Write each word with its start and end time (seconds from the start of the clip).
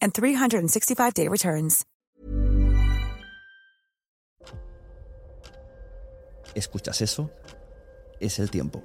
and 0.00 0.12
365-day 0.12 1.28
returns. 1.28 1.84
¿Escuchas 6.54 7.00
eso? 7.00 7.30
Es 8.20 8.38
el 8.38 8.50
tiempo. 8.50 8.82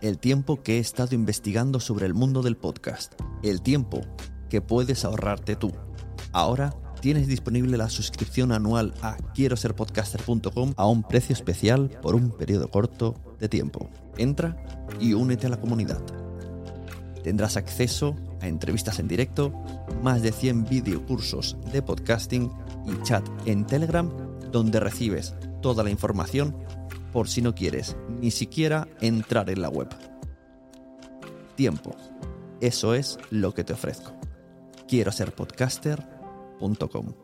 El 0.00 0.18
tiempo 0.18 0.62
que 0.62 0.76
he 0.76 0.78
estado 0.78 1.14
investigando 1.14 1.80
sobre 1.80 2.06
el 2.06 2.14
mundo 2.14 2.42
del 2.42 2.56
podcast. 2.56 3.12
El 3.42 3.60
tiempo 3.62 4.00
que 4.48 4.62
puedes 4.62 5.04
ahorrarte 5.04 5.56
tú. 5.56 5.72
Ahora 6.32 6.74
tienes 7.00 7.26
disponible 7.26 7.76
la 7.76 7.90
suscripción 7.90 8.52
anual 8.52 8.94
a 9.02 9.16
quiero 9.34 9.56
ser 9.56 9.74
podcaster.com 9.74 10.72
a 10.76 10.86
un 10.86 11.02
precio 11.02 11.34
especial 11.34 11.90
por 12.00 12.14
un 12.14 12.30
periodo 12.30 12.70
corto 12.70 13.14
de 13.38 13.48
tiempo. 13.48 13.90
Entra 14.16 14.56
y 14.98 15.12
únete 15.12 15.46
a 15.46 15.50
la 15.50 15.60
comunidad. 15.60 16.02
Tendrás 17.24 17.56
acceso 17.56 18.14
a 18.42 18.48
entrevistas 18.48 18.98
en 18.98 19.08
directo, 19.08 19.50
más 20.02 20.20
de 20.20 20.30
100 20.30 20.66
videocursos 20.66 21.56
de 21.72 21.80
podcasting 21.80 22.52
y 22.86 23.02
chat 23.02 23.26
en 23.46 23.66
Telegram 23.66 24.08
donde 24.52 24.78
recibes 24.78 25.34
toda 25.62 25.82
la 25.82 25.90
información 25.90 26.54
por 27.12 27.28
si 27.28 27.40
no 27.40 27.54
quieres 27.54 27.96
ni 28.20 28.30
siquiera 28.30 28.86
entrar 29.00 29.48
en 29.48 29.62
la 29.62 29.70
web. 29.70 29.88
Tiempo. 31.56 31.96
Eso 32.60 32.94
es 32.94 33.18
lo 33.30 33.54
que 33.54 33.64
te 33.64 33.72
ofrezco. 33.72 34.12
Quiero 34.86 35.10
ser 35.10 35.34
podcaster.com. 35.34 37.23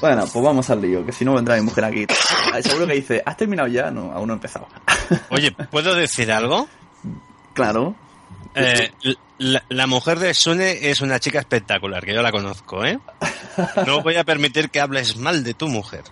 Bueno, 0.00 0.24
pues 0.32 0.44
vamos 0.44 0.70
al 0.70 0.80
lío, 0.80 1.04
que 1.04 1.12
si 1.12 1.24
no 1.24 1.34
vendrá 1.34 1.56
mi 1.56 1.62
mujer 1.62 1.84
aquí. 1.84 2.06
Seguro 2.62 2.86
que 2.86 2.94
dice, 2.94 3.22
¿has 3.26 3.36
terminado 3.36 3.68
ya? 3.68 3.90
No, 3.90 4.12
aún 4.12 4.28
no 4.28 4.34
he 4.34 4.36
empezado. 4.36 4.68
Oye, 5.30 5.50
¿puedo 5.52 5.94
decir 5.94 6.30
algo? 6.30 6.68
Claro. 7.52 7.96
Eh, 8.54 8.90
la, 9.38 9.62
la 9.68 9.86
mujer 9.86 10.18
de 10.20 10.34
Sune 10.34 10.90
es 10.90 11.00
una 11.00 11.18
chica 11.18 11.40
espectacular, 11.40 12.04
que 12.04 12.14
yo 12.14 12.22
la 12.22 12.30
conozco, 12.30 12.84
¿eh? 12.84 12.98
No 13.86 14.02
voy 14.02 14.16
a 14.16 14.24
permitir 14.24 14.70
que 14.70 14.80
hables 14.80 15.16
mal 15.16 15.42
de 15.42 15.54
tu 15.54 15.68
mujer. 15.68 16.04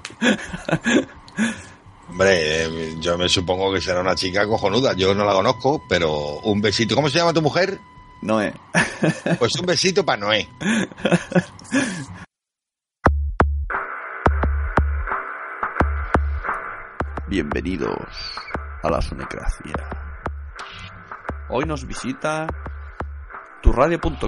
Hombre, 2.09 2.65
eh, 2.65 2.97
yo 3.01 3.17
me 3.19 3.29
supongo 3.29 3.73
que 3.73 3.81
será 3.81 4.01
una 4.01 4.15
chica 4.15 4.47
cojonuda. 4.47 4.95
Yo 4.95 5.15
no 5.15 5.25
la 5.25 5.33
conozco, 5.33 5.83
pero 5.89 6.39
un 6.41 6.61
besito. 6.61 6.95
¿Cómo 6.95 7.09
se 7.09 7.19
llama 7.19 7.33
tu 7.33 7.43
mujer? 7.43 7.79
Noé. 8.23 8.53
Pues 9.39 9.55
un 9.57 9.67
besito 9.67 10.05
para 10.05 10.19
Noé. 10.19 10.49
Bienvenidos 17.29 18.39
a 18.85 18.89
la 18.89 19.03
Sonecracia. 19.03 19.75
Hoy 21.49 21.65
nos 21.65 21.85
visita 21.85 22.47
turradio.com.es. 23.63 24.27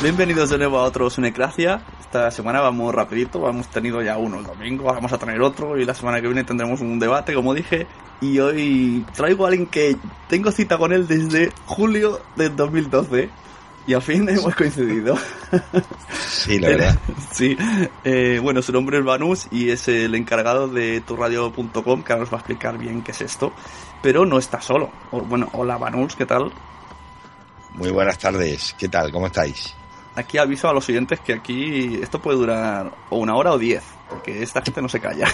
Bienvenidos 0.00 0.50
de 0.50 0.58
nuevo 0.58 0.78
a 0.78 0.84
otro 0.84 1.10
Sunecracia. 1.10 1.84
Esta 2.14 2.30
semana 2.30 2.60
vamos 2.60 2.94
rapidito, 2.94 3.48
hemos 3.48 3.66
tenido 3.66 4.00
ya 4.00 4.16
uno 4.18 4.38
el 4.38 4.44
domingo, 4.46 4.84
vamos 4.84 5.12
a 5.12 5.18
tener 5.18 5.42
otro 5.42 5.76
y 5.76 5.84
la 5.84 5.94
semana 5.94 6.20
que 6.20 6.28
viene 6.28 6.44
tendremos 6.44 6.80
un 6.80 7.00
debate, 7.00 7.34
como 7.34 7.52
dije. 7.54 7.88
Y 8.20 8.38
hoy 8.38 9.04
traigo 9.16 9.44
a 9.44 9.48
alguien 9.48 9.66
que 9.66 9.96
tengo 10.28 10.52
cita 10.52 10.78
con 10.78 10.92
él 10.92 11.08
desde 11.08 11.50
julio 11.66 12.20
del 12.36 12.54
2012. 12.54 13.30
Y 13.88 13.94
al 13.94 14.02
fin 14.02 14.28
hemos 14.28 14.54
coincidido. 14.54 15.16
Sí, 16.24 16.60
la 16.60 16.68
verdad. 16.68 16.98
sí. 17.32 17.56
Eh, 18.04 18.38
bueno, 18.40 18.62
su 18.62 18.70
nombre 18.70 18.98
es 19.00 19.04
Banús 19.04 19.48
y 19.50 19.70
es 19.70 19.88
el 19.88 20.14
encargado 20.14 20.68
de 20.68 21.00
turradio.com, 21.00 22.04
que 22.04 22.12
ahora 22.12 22.20
nos 22.22 22.32
va 22.32 22.36
a 22.36 22.40
explicar 22.42 22.78
bien 22.78 23.02
qué 23.02 23.10
es 23.10 23.22
esto. 23.22 23.52
Pero 24.02 24.24
no 24.24 24.38
está 24.38 24.60
solo. 24.60 24.88
O- 25.10 25.22
Bueno, 25.22 25.48
hola 25.52 25.78
Banús, 25.78 26.14
¿qué 26.14 26.26
tal? 26.26 26.52
Muy 27.72 27.90
buenas 27.90 28.18
tardes. 28.18 28.72
¿Qué 28.78 28.88
tal? 28.88 29.10
¿Cómo 29.10 29.26
estáis? 29.26 29.74
Aquí 30.16 30.38
aviso 30.38 30.68
a 30.68 30.72
los 30.72 30.88
oyentes 30.88 31.18
que 31.20 31.32
aquí 31.32 31.98
esto 32.02 32.20
puede 32.20 32.38
durar 32.38 32.92
o 33.10 33.18
una 33.18 33.34
hora 33.34 33.52
o 33.52 33.58
diez, 33.58 33.82
porque 34.08 34.42
esta 34.42 34.62
gente 34.62 34.80
no 34.80 34.88
se 34.88 35.00
calla. 35.00 35.26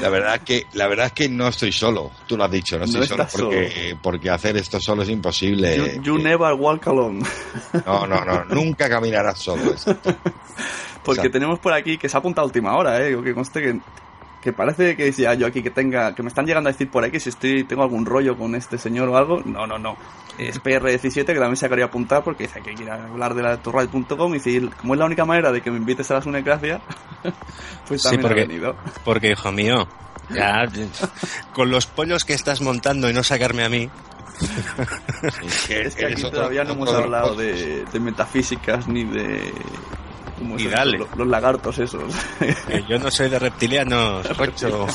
La 0.00 0.10
verdad 0.10 0.40
que 0.42 0.66
la 0.74 0.88
verdad 0.88 1.06
es 1.06 1.12
que 1.12 1.28
no 1.28 1.48
estoy 1.48 1.72
solo. 1.72 2.10
Tú 2.26 2.36
lo 2.36 2.44
has 2.44 2.50
dicho, 2.50 2.78
no 2.78 2.84
estoy 2.84 3.00
No 3.00 3.06
solo 3.06 3.28
porque 3.30 3.96
porque 4.02 4.28
hacer 4.30 4.56
esto 4.58 4.78
solo 4.78 5.02
es 5.02 5.08
imposible. 5.08 5.96
you, 5.96 6.02
you 6.02 6.18
never 6.18 6.52
walk 6.52 6.86
alone. 6.88 7.24
No, 7.86 8.06
no, 8.06 8.22
no, 8.24 8.44
nunca 8.44 8.90
caminarás 8.90 9.38
solo. 9.38 9.70
exacto. 9.70 10.14
Porque 11.02 11.20
Exacto. 11.20 11.30
tenemos 11.30 11.58
por 11.60 11.72
aquí 11.72 11.96
que 11.96 12.08
se 12.10 12.16
ha 12.16 12.20
apuntado 12.20 12.44
a 12.44 12.46
última 12.48 12.76
hora, 12.76 13.00
eh, 13.06 13.16
que 13.22 13.32
conste 13.32 13.62
que, 13.62 13.78
que 14.42 14.52
parece 14.52 14.96
que 14.96 15.04
decía 15.04 15.32
yo 15.34 15.46
aquí 15.46 15.62
que 15.62 15.70
tenga, 15.70 16.14
que 16.14 16.22
me 16.22 16.28
están 16.28 16.44
llegando 16.46 16.68
a 16.68 16.72
decir 16.72 16.90
por 16.90 17.04
ahí 17.04 17.10
que 17.12 17.20
si 17.20 17.28
estoy, 17.30 17.64
tengo 17.64 17.82
algún 17.84 18.04
rollo 18.04 18.36
con 18.36 18.54
este 18.54 18.76
señor 18.76 19.08
o 19.08 19.16
algo. 19.16 19.40
No, 19.46 19.66
no, 19.66 19.78
no. 19.78 19.96
Es 20.38 20.62
PR17 20.62 21.24
que 21.24 21.34
también 21.34 21.56
se 21.56 21.68
quería 21.68 21.86
apuntar 21.86 22.22
porque 22.22 22.44
dice 22.44 22.60
que 22.60 22.74
quiere 22.74 22.92
hablar 22.92 23.34
de 23.34 23.42
la 23.42 23.56
turradio.com 23.56 24.30
y 24.34 24.38
decir, 24.38 24.70
como 24.80 24.94
es 24.94 24.98
la 25.00 25.06
única 25.06 25.24
manera 25.24 25.50
de 25.52 25.60
que 25.62 25.70
me 25.70 25.78
invites 25.78 26.10
a 26.10 26.14
la 26.14 26.22
Sunecracia, 26.22 26.80
pues 27.88 28.02
Sí, 28.02 28.08
también 28.08 28.22
porque- 28.22 28.42
ha 28.42 28.46
venido. 28.46 28.76
Porque, 29.04 29.30
hijo 29.30 29.50
mío, 29.52 29.88
ya 30.30 30.66
con 31.54 31.70
los 31.70 31.86
pollos 31.86 32.24
que 32.24 32.34
estás 32.34 32.60
montando 32.60 33.08
y 33.08 33.14
no 33.14 33.22
sacarme 33.22 33.64
a 33.64 33.68
mí, 33.68 33.88
Es 35.70 35.94
que 35.96 36.06
aquí 36.06 36.22
todavía 36.22 36.64
no 36.64 36.72
hemos 36.74 36.92
hablado 36.92 37.34
de, 37.34 37.84
de 37.86 38.00
metafísicas 38.00 38.86
ni 38.88 39.04
de... 39.04 39.52
¿cómo 40.38 40.58
Y 40.58 40.66
dale. 40.66 40.98
Los, 40.98 41.16
los 41.16 41.26
lagartos 41.28 41.78
esos. 41.78 42.12
yo 42.86 42.98
no 42.98 43.10
soy 43.10 43.30
de 43.30 43.38
reptilianos, 43.38 44.26
Rocho. 44.36 44.86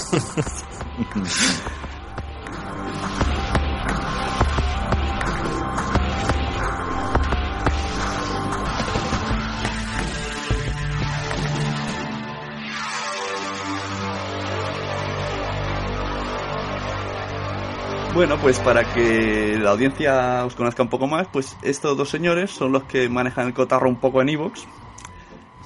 Bueno, 18.14 18.38
pues 18.42 18.60
para 18.60 18.84
que 18.94 19.58
la 19.58 19.72
audiencia 19.72 20.46
os 20.46 20.54
conozca 20.54 20.84
un 20.84 20.90
poco 20.90 21.08
más, 21.08 21.28
pues 21.32 21.56
estos 21.62 21.96
dos 21.96 22.10
señores 22.10 22.52
son 22.52 22.74
los 22.74 22.84
que 22.84 23.08
manejan 23.08 23.48
el 23.48 23.54
cotarro 23.54 23.88
un 23.88 23.96
poco 23.96 24.22
en 24.22 24.28
Evox. 24.28 24.66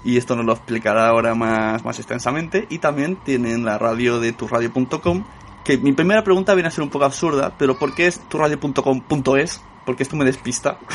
Y 0.04 0.18
esto 0.18 0.36
nos 0.36 0.46
lo 0.46 0.54
explicará 0.54 1.08
ahora 1.08 1.34
más, 1.34 1.84
más 1.84 1.98
extensamente. 1.98 2.68
Y 2.70 2.78
también 2.78 3.16
tienen 3.26 3.66
la 3.66 3.80
radio 3.80 4.20
de 4.20 4.32
turradio.com. 4.32 5.26
Que 5.64 5.80
mi 5.80 5.94
primera 5.94 6.24
pregunta 6.24 6.54
viene 6.54 6.68
a 6.68 6.72
ser 6.72 6.84
un 6.84 6.92
poco 6.92 7.06
absurda, 7.06 7.56
pero 7.58 7.80
¿por 7.80 7.96
qué 7.96 8.06
es 8.06 8.20
turradio.com.es? 8.30 9.62
Porque 9.84 10.04
esto 10.04 10.16
me 10.16 10.26
despista. 10.26 10.78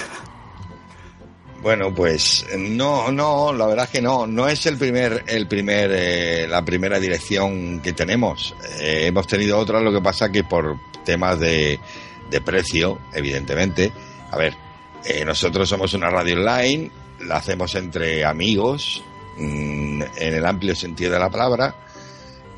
Bueno, 1.62 1.94
pues 1.94 2.46
no, 2.56 3.12
no, 3.12 3.52
la 3.52 3.66
verdad 3.66 3.84
es 3.84 3.90
que 3.90 4.00
no, 4.00 4.26
no 4.26 4.48
es 4.48 4.64
el 4.64 4.78
primer, 4.78 5.24
el 5.26 5.46
primer, 5.46 5.90
eh, 5.92 6.48
la 6.48 6.64
primera 6.64 6.98
dirección 6.98 7.80
que 7.80 7.92
tenemos. 7.92 8.54
Eh, 8.80 9.08
hemos 9.08 9.26
tenido 9.26 9.58
otra, 9.58 9.78
lo 9.78 9.92
que 9.92 10.00
pasa 10.00 10.32
que 10.32 10.42
por 10.42 10.78
temas 11.04 11.38
de, 11.38 11.78
de 12.30 12.40
precio, 12.40 12.98
evidentemente. 13.12 13.92
A 14.30 14.36
ver, 14.36 14.54
eh, 15.04 15.24
nosotros 15.24 15.68
somos 15.68 15.94
una 15.94 16.10
radio 16.10 16.36
online, 16.36 16.90
la 17.20 17.36
hacemos 17.36 17.74
entre 17.74 18.24
amigos, 18.24 19.02
mm, 19.36 20.02
en 20.16 20.34
el 20.34 20.46
amplio 20.46 20.74
sentido 20.74 21.12
de 21.12 21.18
la 21.18 21.30
palabra, 21.30 21.74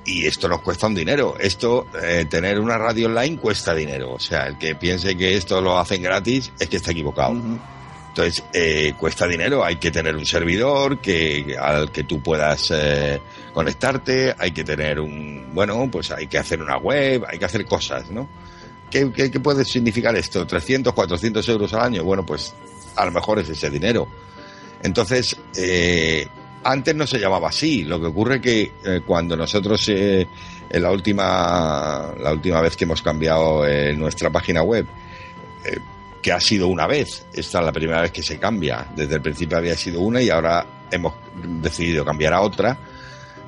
y 0.05 0.27
esto 0.27 0.49
nos 0.49 0.61
cuesta 0.63 0.87
un 0.87 0.95
dinero. 0.95 1.37
Esto, 1.39 1.87
eh, 2.03 2.27
tener 2.29 2.59
una 2.59 2.77
radio 2.77 3.07
online 3.07 3.37
cuesta 3.37 3.75
dinero. 3.75 4.15
O 4.15 4.19
sea, 4.19 4.47
el 4.47 4.59
que 4.59 4.75
piense 4.75 5.17
que 5.17 5.37
esto 5.37 5.61
lo 5.61 5.79
hacen 5.79 6.03
gratis 6.03 6.53
es 6.59 6.69
que 6.69 6.77
está 6.77 6.91
equivocado. 6.91 7.37
Entonces, 8.09 8.45
eh, 8.53 8.95
cuesta 8.99 9.27
dinero, 9.27 9.65
hay 9.65 9.77
que 9.77 9.91
tener 9.91 10.17
un 10.17 10.27
servidor 10.27 10.99
que, 10.99 11.57
al 11.59 11.91
que 11.91 12.05
tú 12.05 12.21
puedas 12.21 12.71
eh, 12.71 13.21
conectarte, 13.53 14.35
hay 14.39 14.53
que 14.53 14.65
tener 14.65 15.01
un, 15.01 15.51
bueno, 15.53 15.89
pues 15.91 16.11
hay 16.11 16.27
que 16.27 16.39
hacer 16.39 16.63
una 16.63 16.79
web, 16.79 17.25
hay 17.29 17.39
que 17.39 17.45
hacer 17.45 17.65
cosas, 17.67 18.11
¿no? 18.11 18.29
¿Qué, 18.91 19.11
qué, 19.13 19.31
qué 19.31 19.41
puede 19.41 19.65
significar 19.65 20.15
esto? 20.17 20.47
¿300, 20.47 20.93
400 20.93 21.49
euros 21.49 21.73
al 21.75 21.81
año? 21.83 22.05
Bueno, 22.05 22.27
pues 22.27 22.55
a 22.97 23.05
lo 23.07 23.13
mejor 23.13 23.39
es 23.39 23.49
ese 23.49 23.71
dinero. 23.71 24.07
Entonces, 24.83 25.37
eh, 25.57 26.27
antes 26.65 26.95
no 26.95 27.07
se 27.07 27.19
llamaba 27.19 27.49
así. 27.49 27.85
Lo 27.85 28.01
que 28.01 28.07
ocurre 28.07 28.41
que 28.41 28.73
eh, 28.85 29.01
cuando 29.07 29.37
nosotros 29.37 29.89
eh, 29.89 30.27
en 30.69 30.83
la 30.83 30.91
última 30.91 32.15
la 32.19 32.33
última 32.33 32.61
vez 32.61 32.77
que 32.77 32.85
hemos 32.85 33.03
cambiado 33.03 33.67
eh, 33.67 33.95
nuestra 33.95 34.31
página 34.31 34.63
web, 34.63 34.87
eh, 35.65 35.79
que 36.21 36.33
ha 36.33 36.41
sido 36.41 36.69
una 36.69 36.87
vez, 36.87 37.27
esta 37.33 37.59
es 37.59 37.65
la 37.65 37.73
primera 37.73 38.01
vez 38.01 38.13
que 38.13 38.23
se 38.23 38.39
cambia. 38.39 38.87
Desde 38.95 39.17
el 39.17 39.23
principio 39.23 39.59
había 39.59 39.77
sido 39.77 40.01
una 40.01 40.23
y 40.23 40.31
ahora 40.31 40.65
hemos 40.91 41.15
decidido 41.61 42.05
cambiar 42.05 42.33
a 42.33 42.41
otra. 42.41 42.79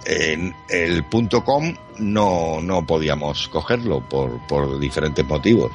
En 0.06 0.54
el 0.68 1.04
punto 1.04 1.42
.com 1.44 1.74
no, 1.98 2.60
no 2.60 2.86
podíamos 2.86 3.48
cogerlo 3.48 4.00
por, 4.00 4.38
por 4.46 4.78
diferentes 4.78 5.26
motivos. 5.26 5.72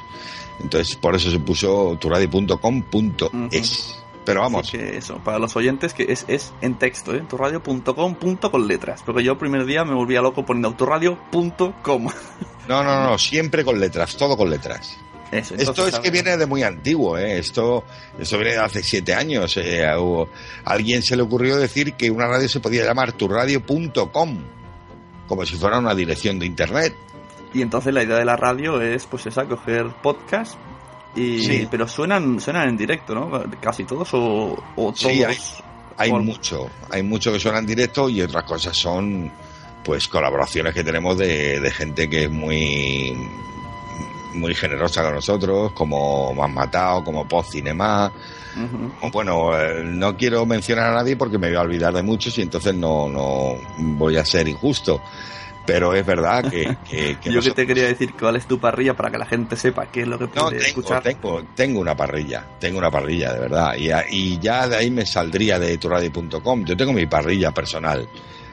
Entonces, 0.62 0.96
por 0.96 1.16
eso 1.16 1.32
se 1.32 1.40
puso 1.40 1.98
turadio.com.es. 2.00 3.96
Pero 4.26 4.42
vamos, 4.42 4.70
que 4.70 4.98
eso, 4.98 5.18
para 5.24 5.40
los 5.40 5.56
oyentes, 5.56 5.94
que 5.94 6.04
es, 6.10 6.26
es 6.28 6.54
en 6.62 6.78
texto, 6.78 7.16
¿eh? 7.16 7.24
turradio.com 7.28 8.16
punto 8.16 8.52
con 8.52 8.68
letras. 8.68 9.02
Porque 9.04 9.24
yo 9.24 9.32
el 9.32 9.38
primer 9.40 9.66
día 9.66 9.84
me 9.86 9.96
volvía 9.96 10.22
loco 10.22 10.46
poniendo 10.46 10.72
turradio.com. 10.74 12.08
no, 12.68 12.84
no, 12.84 13.10
no, 13.10 13.18
siempre 13.18 13.66
con 13.66 13.80
letras, 13.80 14.16
todo 14.18 14.38
con 14.38 14.50
letras. 14.50 15.00
Eso, 15.32 15.54
Esto 15.56 15.88
es 15.88 16.00
que 16.00 16.10
viene 16.10 16.38
de 16.38 16.46
muy 16.48 16.64
antiguo, 16.64 17.18
¿eh? 17.18 17.38
Esto, 17.38 17.84
esto 18.20 18.38
viene 18.38 18.54
de 18.54 18.60
hace 18.60 18.82
siete 18.84 19.14
años. 19.14 19.56
eh, 19.58 19.86
hubo- 19.98 20.30
a 20.66 20.72
alguien 20.72 21.04
se 21.04 21.16
le 21.16 21.22
ocurrió 21.22 21.58
decir 21.58 21.94
que 21.94 22.10
una 22.10 22.28
radio 22.28 22.50
se 22.50 22.60
podía 22.60 22.84
llamar 22.86 23.12
turradio.com, 23.12 24.38
como 25.28 25.46
si 25.46 25.56
fuera 25.56 25.78
una 25.80 25.94
dirección 25.94 26.40
de 26.40 26.46
internet. 26.48 26.96
Y 27.54 27.62
entonces 27.62 27.94
la 27.94 28.04
idea 28.04 28.18
de 28.18 28.26
la 28.26 28.36
radio 28.36 28.82
es, 28.82 29.06
pues 29.06 29.26
esa, 29.28 29.46
coger 29.46 29.88
podcast. 30.02 30.56
Y, 31.16 31.42
Sí. 31.44 31.68
Pero 31.70 31.88
suenan, 31.88 32.40
suenan 32.40 32.70
en 32.70 32.78
directo, 32.78 33.14
¿no? 33.16 33.44
Casi 33.60 33.84
todos 33.84 34.10
o, 34.14 34.54
o 34.76 34.94
todos. 34.94 35.00
Sí, 35.00 35.24
hay, 35.24 35.38
hay 35.98 36.12
mucho, 36.12 36.70
hay 36.92 37.02
mucho 37.04 37.32
que 37.34 37.40
suena 37.40 37.58
en 37.60 37.66
directo 37.66 38.10
y 38.10 38.22
otras 38.22 38.44
cosas 38.44 38.78
son, 38.78 39.32
pues, 39.84 40.08
colaboraciones 40.08 40.74
que 40.74 40.84
tenemos 40.84 41.18
de, 41.18 41.60
de 41.60 41.72
gente 41.72 42.08
que 42.10 42.26
es 42.26 42.30
muy, 42.32 43.16
muy 44.34 44.54
generosa 44.56 45.04
con 45.04 45.16
nosotros, 45.16 45.72
como 45.74 46.36
han 46.44 46.54
matado, 46.54 47.04
como 47.04 47.28
Post 47.28 47.52
Cinema. 47.54 48.12
Bueno, 49.12 49.58
eh, 49.58 49.84
no 49.86 50.18
quiero 50.18 50.46
mencionar 50.46 50.88
a 50.92 50.96
nadie 50.96 51.16
porque 51.16 51.38
me 51.38 51.48
voy 51.48 51.58
a 51.58 51.62
olvidar 51.62 51.94
de 51.94 52.04
muchos 52.04 52.38
y 52.38 52.42
entonces 52.42 52.74
no, 52.76 53.08
no 53.10 53.56
voy 53.78 54.18
a 54.18 54.26
ser 54.26 54.48
injusto. 54.48 55.02
Pero 55.66 55.94
es 55.94 56.04
verdad 56.06 56.50
que... 56.50 56.78
que- 56.90 57.18
que 57.22 57.32
Yo 57.32 57.42
que 57.42 57.52
te 57.52 57.68
quería 57.68 57.86
decir 57.86 58.14
cuál 58.20 58.36
es 58.38 58.48
tu 58.48 58.60
parrilla 58.60 58.96
para 58.96 59.12
que 59.12 59.18
la 59.20 59.26
gente 59.26 59.56
sepa 59.56 59.86
qué 59.92 60.02
es 60.02 60.08
lo 60.08 60.18
que 60.18 60.26
No, 60.36 60.50
tengo, 60.50 60.62
escuchar. 60.64 61.04
tengo, 61.04 61.44
tengo 61.56 61.80
una 61.80 61.96
parrilla, 61.96 62.44
tengo 62.60 62.80
una 62.80 62.90
parrilla, 62.90 63.34
de 63.34 63.40
verdad. 63.40 63.76
Y, 63.78 63.90
y 64.10 64.40
ya 64.40 64.68
de 64.68 64.78
ahí 64.78 64.90
me 64.90 65.06
saldría 65.06 65.60
de 65.60 65.78
turadio.com. 65.78 66.66
Yo 66.66 66.76
tengo 66.76 66.92
mi 66.92 67.06
parrilla 67.06 67.52
personal. 67.52 68.10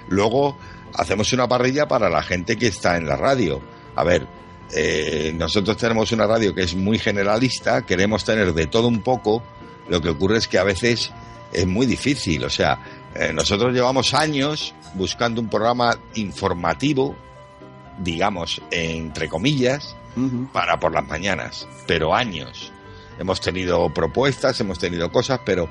Luego 0.09 0.56
hacemos 0.95 1.33
una 1.33 1.49
parrilla 1.49 1.88
para 1.88 2.11
la 2.11 2.23
gente 2.23 2.56
que 2.56 2.66
está 2.66 2.97
en 2.99 3.06
la 3.06 3.16
radio. 3.16 3.62
A 3.95 4.04
ver, 4.04 4.26
eh, 4.75 5.32
nosotros 5.37 5.76
tenemos 5.76 6.12
una 6.12 6.26
radio 6.26 6.54
que 6.54 6.62
es 6.62 6.75
muy 6.75 6.99
generalista, 6.99 7.82
queremos 7.87 8.25
tener 8.25 8.52
de 8.52 8.66
todo 8.66 8.88
un 8.88 9.00
poco. 9.02 9.42
Lo 9.88 10.00
que 10.00 10.08
ocurre 10.11 10.38
es 10.38 10.49
que 10.49 10.58
a 10.58 10.64
veces 10.64 11.12
es 11.52 11.66
muy 11.66 11.87
difícil. 11.87 12.44
O 12.44 12.50
sea, 12.50 12.78
eh, 13.14 13.32
nosotros 13.32 13.73
llevamos 13.73 14.14
años 14.14 14.75
buscando 14.94 15.40
un 15.40 15.49
programa 15.49 15.96
informativo, 16.14 17.14
digamos, 17.99 18.61
entre 18.70 19.28
comillas, 19.28 19.96
para 20.52 20.80
por 20.80 20.92
las 20.92 21.06
mañanas, 21.06 21.68
pero 21.87 22.14
años. 22.14 22.73
Hemos 23.18 23.40
tenido 23.40 23.92
propuestas, 23.92 24.58
hemos 24.61 24.78
tenido 24.78 25.11
cosas, 25.12 25.40
pero 25.44 25.68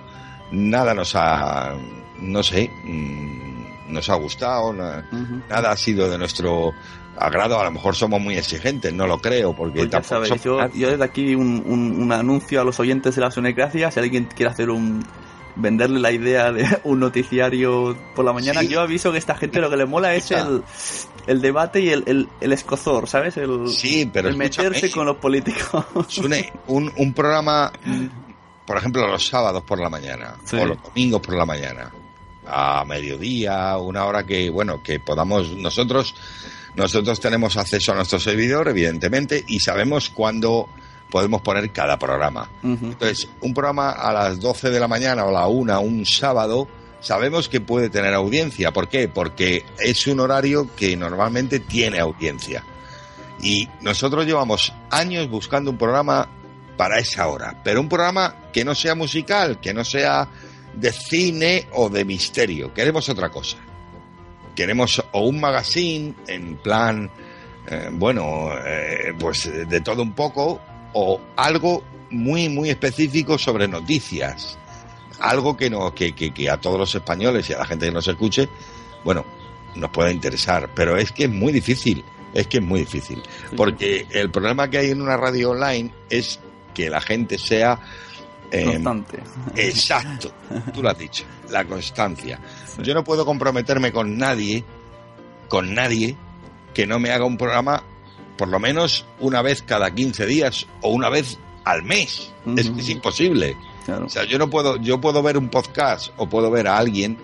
nada 0.52 0.94
nos 0.94 1.16
ha, 1.16 1.76
no 2.20 2.44
sé, 2.44 2.70
mm, 2.84 3.94
nos 3.94 4.08
ha 4.10 4.16
gustado, 4.16 4.72
na- 4.74 5.08
nada 5.50 5.72
ha 5.72 5.78
sido 5.78 6.10
de 6.10 6.18
nuestro 6.20 6.74
agrado. 7.18 7.60
A 7.60 7.64
lo 7.64 7.72
mejor 7.72 7.96
somos 7.96 8.20
muy 8.22 8.38
exigentes, 8.38 8.94
no 8.94 9.08
lo 9.08 9.20
creo, 9.20 9.56
porque 9.56 9.80
Pues 9.80 9.90
tampoco 9.90 10.26
somos 10.26 10.44
yo, 10.44 10.70
yo 10.74 10.92
desde 10.92 11.04
aquí 11.04 11.36
un, 11.36 11.64
un- 11.66 12.02
un 12.02 12.12
anuncio 12.12 12.62
a 12.62 12.64
los 12.64 12.80
oyentes 12.80 13.16
de 13.16 13.22
la 13.22 13.32
Sonecracia, 13.32 13.92
si 13.92 14.00
alguien 14.00 14.26
quiere 14.26 14.52
hacer 14.52 14.70
un 14.70 15.06
venderle 15.58 16.00
la 16.02 16.12
idea 16.12 16.52
de 16.52 16.66
un 16.84 17.00
noticiario 17.00 17.98
por 18.16 18.26
la 18.26 18.34
mañana, 18.34 18.60
Sí. 18.62 18.68
yo 18.68 18.82
aviso 18.82 19.12
que 19.12 19.18
esta 19.18 19.36
gente 19.36 19.60
lo 19.62 19.70
que 19.70 19.78
le 19.78 19.86
mola 19.86 20.14
es 20.14 20.32
el, 20.32 20.64
el 21.28 21.42
debate 21.42 21.80
y 21.80 21.90
el, 21.90 22.04
el, 22.08 22.28
el 22.42 22.52
escozor, 22.52 23.08
¿sabes? 23.08 23.38
El, 23.38 23.70
Sí, 23.70 24.10
pero 24.12 24.28
el 24.28 24.36
meterse 24.36 24.92
con 24.92 25.06
los 25.06 25.16
políticos. 25.18 25.86
Sune, 26.10 26.52
un, 26.68 26.92
un 26.98 27.14
programa 27.14 27.72
por 28.66 28.78
ejemplo, 28.78 29.08
los 29.08 29.26
sábados 29.28 29.64
por 29.64 29.80
la 29.80 29.90
mañana 29.90 30.36
Sí. 30.44 30.58
o 30.58 30.66
los 30.66 30.82
domingos 30.84 31.22
por 31.22 31.36
la 31.38 31.46
mañana, 31.46 31.92
a 32.48 32.84
mediodía, 32.86 33.78
una 33.78 34.06
hora 34.06 34.26
que, 34.26 34.50
bueno, 34.50 34.82
que 34.84 35.00
podamos 35.00 35.52
nosotros, 35.52 36.16
nosotros 36.76 37.20
tenemos 37.20 37.58
acceso 37.58 37.92
a 37.92 37.96
nuestro 37.96 38.20
servidor, 38.20 38.68
evidentemente, 38.68 39.44
y 39.48 39.60
sabemos 39.60 40.10
cuándo 40.10 40.68
podemos 41.10 41.42
poner 41.42 41.72
cada 41.72 41.98
programa. 41.98 42.50
Entonces, 42.64 43.30
un 43.42 43.54
programa 43.54 43.92
a 43.92 44.12
las 44.12 44.40
12 44.40 44.70
de 44.70 44.80
la 44.80 44.88
mañana 44.88 45.24
o 45.26 45.30
a 45.30 45.32
la 45.32 45.48
1, 45.48 45.80
un 45.80 46.06
sábado, 46.06 46.68
sabemos 47.00 47.48
que 47.48 47.62
puede 47.62 47.90
tener 47.90 48.14
audiencia. 48.14 48.72
¿Por 48.74 48.90
qué? 48.90 49.08
Porque 49.08 49.64
es 49.80 50.08
un 50.08 50.20
horario 50.20 50.70
que 50.76 50.98
normalmente 50.98 51.60
tiene 51.60 52.00
audiencia. 52.00 52.64
Y 53.42 53.70
nosotros 53.82 54.26
llevamos 54.26 54.74
años 54.90 55.30
buscando 55.30 55.72
un 55.72 55.78
programa 55.78 56.28
para 56.78 57.00
esa 57.00 57.28
hora, 57.28 57.62
pero 57.64 57.80
un 57.80 57.88
programa 57.88 58.36
que 58.52 58.66
no 58.66 58.76
sea 58.76 58.96
musical, 58.96 59.60
que 59.62 59.74
no 59.74 59.86
sea 59.86 60.28
de 60.76 60.92
cine 60.92 61.68
o 61.74 61.90
de 61.90 62.04
misterio. 62.04 62.74
Queremos 62.74 63.08
otra 63.08 63.30
cosa. 63.30 63.58
Queremos 64.56 65.04
o 65.12 65.22
un 65.22 65.40
magazine 65.40 66.14
en 66.28 66.56
plan, 66.58 67.10
eh, 67.68 67.90
bueno, 67.92 68.52
eh, 68.66 69.14
pues 69.20 69.52
de 69.68 69.82
todo 69.82 70.02
un 70.02 70.14
poco, 70.14 70.62
o 70.94 71.20
algo 71.36 71.84
muy, 72.10 72.50
muy 72.50 72.70
específico 72.70 73.38
sobre 73.38 73.68
noticias. 73.68 74.58
Algo 75.20 75.56
que, 75.56 75.70
no, 75.70 75.94
que, 75.94 76.14
que, 76.14 76.34
que 76.34 76.50
a 76.50 76.58
todos 76.58 76.80
los 76.80 76.96
españoles 76.96 77.50
y 77.50 77.54
a 77.54 77.60
la 77.60 77.66
gente 77.66 77.86
que 77.86 77.92
nos 77.92 78.08
escuche, 78.08 78.50
bueno, 79.04 79.26
nos 79.76 79.90
pueda 79.92 80.12
interesar. 80.12 80.70
Pero 80.74 80.98
es 80.98 81.12
que 81.12 81.26
es 81.26 81.30
muy 81.30 81.52
difícil, 81.52 82.04
es 82.34 82.48
que 82.48 82.58
es 82.58 82.64
muy 82.64 82.82
difícil. 82.82 83.22
Porque 83.56 84.08
el 84.12 84.30
problema 84.32 84.70
que 84.70 84.78
hay 84.78 84.92
en 84.92 85.02
una 85.02 85.18
radio 85.18 85.52
online 85.52 85.92
es 86.10 86.40
que 86.74 86.90
la 86.90 87.02
gente 87.02 87.38
sea... 87.38 87.80
eh, 88.52 88.64
Constante. 88.66 89.20
Exacto, 89.56 90.32
tú 90.74 90.82
lo 90.82 90.90
has 90.90 90.98
dicho, 90.98 91.24
la 91.50 91.66
constancia. 91.66 92.40
Yo 92.82 92.94
no 92.94 93.04
puedo 93.04 93.26
comprometerme 93.26 93.92
con 93.92 94.18
nadie, 94.18 94.64
con 95.48 95.74
nadie, 95.74 96.16
que 96.74 96.86
no 96.86 97.00
me 97.00 97.12
haga 97.12 97.26
un 97.26 97.38
programa 97.38 97.84
por 98.38 98.50
lo 98.50 98.60
menos 98.60 99.06
una 99.20 99.42
vez 99.42 99.62
cada 99.62 99.92
15 99.92 100.26
días 100.26 100.68
o 100.82 100.90
una 100.90 101.10
vez 101.10 101.40
al 101.64 101.84
mes. 101.84 102.32
Es, 102.58 102.90
imposible. 102.90 103.58
Claro. 103.86 104.06
O 104.06 104.10
sea, 104.10 104.26
yo 104.26 104.38
no 104.38 104.50
puedo, 104.50 104.78
yo 104.78 105.00
puedo 105.00 105.24
ver 105.24 105.38
un 105.38 105.50
podcast 105.50 106.12
o 106.18 106.28
puedo 106.28 106.52
ver 106.52 106.68
a 106.68 106.78
alguien 106.78 107.18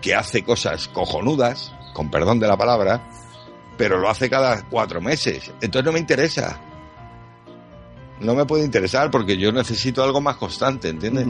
que 0.00 0.14
hace 0.14 0.42
cosas 0.42 0.88
cojonudas, 0.88 1.72
con 1.92 2.10
perdón 2.10 2.40
de 2.40 2.48
la 2.48 2.56
palabra, 2.56 3.08
pero 3.76 3.98
lo 3.98 4.08
hace 4.08 4.30
cada 4.30 4.62
cuatro 4.64 5.00
meses. 5.00 5.50
Entonces 5.60 5.84
no 5.84 5.92
me 5.92 5.98
interesa. 5.98 6.60
No 8.20 8.34
me 8.34 8.44
puede 8.46 8.64
interesar 8.64 9.10
porque 9.10 9.36
yo 9.36 9.52
necesito 9.52 10.02
algo 10.02 10.20
más 10.20 10.36
constante, 10.36 10.88
¿entiendes? 10.88 11.26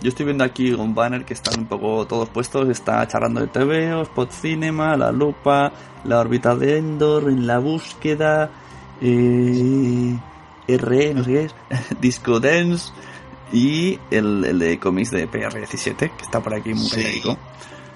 Yo 0.00 0.08
estoy 0.10 0.26
viendo 0.26 0.44
aquí 0.44 0.70
un 0.72 0.94
banner 0.94 1.24
que 1.24 1.34
están 1.34 1.58
un 1.58 1.66
poco 1.66 2.06
todos 2.06 2.28
puestos. 2.28 2.68
Está 2.68 3.06
charlando 3.08 3.40
de 3.40 3.48
TV, 3.48 4.00
Spot 4.02 4.30
Cinema, 4.30 4.96
La 4.96 5.10
Lupa, 5.10 5.72
La 6.04 6.20
órbita 6.20 6.54
de 6.54 6.78
Endor, 6.78 7.28
En 7.28 7.46
la 7.46 7.58
búsqueda, 7.58 8.50
eh, 9.00 10.16
RE, 10.68 11.14
no 11.14 11.24
sé 11.24 11.30
qué 11.32 11.42
es, 11.44 11.54
Disco 12.00 12.38
Dance 12.40 12.92
y 13.52 13.98
el, 14.10 14.44
el 14.44 14.58
de 14.58 14.78
cómics 14.78 15.10
de 15.10 15.28
PR17, 15.28 15.96
que 15.96 16.22
está 16.22 16.40
por 16.40 16.54
aquí 16.54 16.74
muy 16.74 16.88
Sí. 16.88 17.22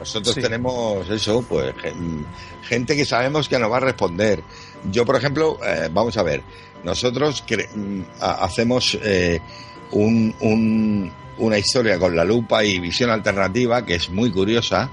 Nosotros 0.00 0.34
Sí. 0.34 0.40
tenemos 0.42 1.08
eso, 1.10 1.44
pues 1.48 1.72
gen- 1.80 2.26
gente 2.62 2.96
que 2.96 3.04
sabemos 3.04 3.48
que 3.48 3.58
nos 3.58 3.70
va 3.70 3.76
a 3.76 3.80
responder. 3.80 4.42
Yo, 4.90 5.04
por 5.04 5.14
ejemplo, 5.14 5.58
eh, 5.64 5.88
vamos 5.92 6.16
a 6.16 6.24
ver, 6.24 6.42
nosotros 6.84 7.44
cre- 7.46 7.68
mm, 7.74 8.02
ha- 8.20 8.44
hacemos 8.44 8.98
eh, 9.02 9.40
un- 9.92 10.34
un- 10.40 11.12
una 11.38 11.58
historia 11.58 11.98
con 11.98 12.14
la 12.14 12.24
lupa 12.24 12.62
y 12.64 12.78
visión 12.78 13.10
alternativa 13.10 13.84
que 13.84 13.94
es 13.96 14.10
muy 14.10 14.30
curiosa, 14.30 14.90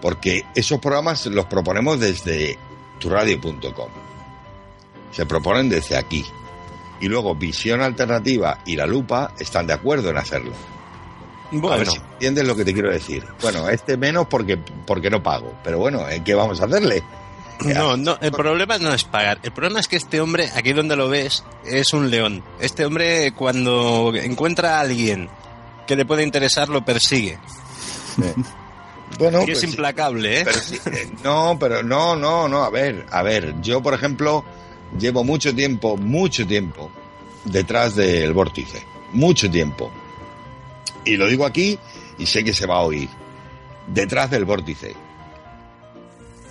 porque 0.00 0.44
esos 0.54 0.78
programas 0.80 1.26
los 1.26 1.46
proponemos 1.46 2.00
desde 2.00 2.58
turadio.com. 2.98 3.88
Se 5.12 5.26
proponen 5.26 5.68
desde 5.68 5.96
aquí. 5.96 6.24
Y 7.00 7.08
luego 7.08 7.34
Visión 7.34 7.82
Alternativa 7.82 8.60
y 8.64 8.76
La 8.76 8.86
Lupa 8.86 9.32
están 9.38 9.66
de 9.66 9.72
acuerdo 9.74 10.10
en 10.10 10.16
hacerlo. 10.16 10.52
A 10.52 11.50
ver 11.52 11.60
Bueno, 11.60 11.90
si 11.92 11.98
entiendes 11.98 12.46
lo 12.46 12.56
que 12.56 12.64
te 12.64 12.72
quiero 12.72 12.90
decir. 12.90 13.24
Bueno, 13.42 13.68
este 13.68 13.96
menos 13.96 14.26
porque, 14.28 14.56
porque 14.86 15.10
no 15.10 15.22
pago. 15.22 15.52
Pero 15.64 15.78
bueno, 15.78 16.08
¿eh? 16.08 16.22
¿qué 16.24 16.32
vamos 16.34 16.60
a 16.60 16.64
hacerle? 16.64 17.02
No, 17.64 17.96
no, 17.96 18.18
el 18.20 18.32
problema 18.32 18.78
no 18.78 18.92
es 18.92 19.04
pagar. 19.04 19.38
El 19.42 19.52
problema 19.52 19.80
es 19.80 19.88
que 19.88 19.96
este 19.96 20.20
hombre, 20.20 20.50
aquí 20.54 20.72
donde 20.72 20.96
lo 20.96 21.08
ves, 21.08 21.44
es 21.64 21.92
un 21.92 22.10
león. 22.10 22.42
Este 22.60 22.84
hombre, 22.84 23.32
cuando 23.32 24.12
encuentra 24.14 24.78
a 24.78 24.80
alguien 24.80 25.28
que 25.86 25.96
le 25.96 26.04
puede 26.04 26.22
interesar, 26.22 26.68
lo 26.68 26.84
persigue. 26.84 27.38
Bueno, 29.18 29.40
pues 29.40 29.58
es 29.58 29.60
sí. 29.60 29.66
implacable, 29.66 30.40
¿eh? 30.40 30.42
Pero 30.44 30.58
sí, 30.58 30.80
eh, 30.86 31.10
no, 31.22 31.56
pero 31.60 31.82
no, 31.82 32.16
no, 32.16 32.48
no. 32.48 32.64
A 32.64 32.70
ver, 32.70 33.06
a 33.10 33.22
ver. 33.22 33.54
Yo, 33.60 33.82
por 33.82 33.94
ejemplo, 33.94 34.44
llevo 34.98 35.22
mucho 35.22 35.54
tiempo, 35.54 35.96
mucho 35.96 36.46
tiempo 36.46 36.90
detrás 37.44 37.94
del 37.94 38.32
vórtice. 38.32 38.82
Mucho 39.12 39.50
tiempo. 39.50 39.90
Y 41.04 41.16
lo 41.16 41.26
digo 41.26 41.44
aquí 41.44 41.78
y 42.18 42.26
sé 42.26 42.42
que 42.44 42.54
se 42.54 42.66
va 42.66 42.76
a 42.76 42.82
oír. 42.82 43.08
Detrás 43.86 44.30
del 44.30 44.44
vórtice. 44.44 44.94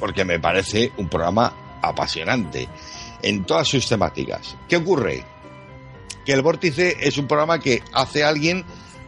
Porque 0.02 0.26
me 0.26 0.38
parece 0.40 0.92
un 0.98 1.08
programa 1.08 1.54
apasionante 1.82 2.68
en 3.22 3.46
todas 3.46 3.68
sus 3.70 3.88
temáticas. 3.88 4.58
¿Qué 4.68 4.76
ocurre? 4.76 5.24
Que 6.26 6.34
el 6.34 6.42
vórtice 6.42 6.98
es 7.00 7.18
un 7.18 7.28
programa 7.28 7.60
que 7.60 7.82
hace 7.94 8.24
alguien 8.26 8.66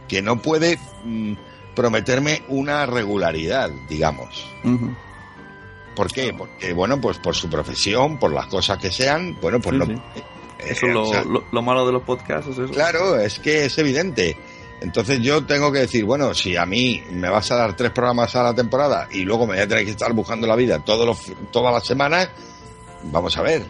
que 0.08 0.22
no 0.22 0.40
puede 0.40 0.78
mm, 1.04 1.34
prometerme 1.74 2.42
una 2.48 2.86
regularidad, 2.86 3.70
digamos. 3.88 4.46
¿Por 5.94 6.10
qué? 6.12 6.32
Porque, 6.36 6.72
bueno, 6.72 7.00
pues 7.00 7.18
por 7.18 7.34
su 7.36 7.48
profesión, 7.48 8.18
por 8.18 8.32
las 8.32 8.46
cosas 8.46 8.78
que 8.78 8.90
sean, 8.90 9.38
bueno, 9.40 9.60
pues 9.60 9.74
Sí, 9.74 9.78
no. 9.78 9.86
sí. 9.86 9.92
eh, 10.16 10.22
Eso 10.70 10.86
eh, 10.86 10.88
es 10.88 10.94
lo, 10.94 11.02
o 11.02 11.06
sea, 11.12 11.24
lo- 11.24 11.44
lo 11.52 11.62
malo 11.62 11.86
de 11.86 11.92
los 11.92 12.02
podcasts. 12.02 12.50
Es 12.50 12.58
eso. 12.58 12.72
Claro, 12.72 13.18
es 13.20 13.38
que 13.38 13.66
es 13.66 13.78
evidente. 13.78 14.36
Entonces 14.84 15.18
yo 15.20 15.46
tengo 15.46 15.72
que 15.72 15.78
decir, 15.78 16.04
bueno, 16.04 16.34
si 16.34 16.58
a 16.58 16.66
mí 16.66 17.02
me 17.10 17.30
vas 17.30 17.50
a 17.50 17.56
dar 17.56 17.74
tres 17.74 17.90
programas 17.90 18.36
a 18.36 18.42
la 18.42 18.54
temporada 18.54 19.08
y 19.10 19.22
luego 19.22 19.46
me 19.46 19.54
voy 19.54 19.62
a 19.62 19.66
tener 19.66 19.82
que 19.86 19.92
estar 19.92 20.12
buscando 20.12 20.46
la 20.46 20.54
vida 20.56 20.78
todos 20.84 21.06
los, 21.06 21.32
todas 21.50 21.72
las 21.72 21.86
semanas, 21.86 22.28
vamos 23.04 23.34
a 23.38 23.40
ver. 23.40 23.64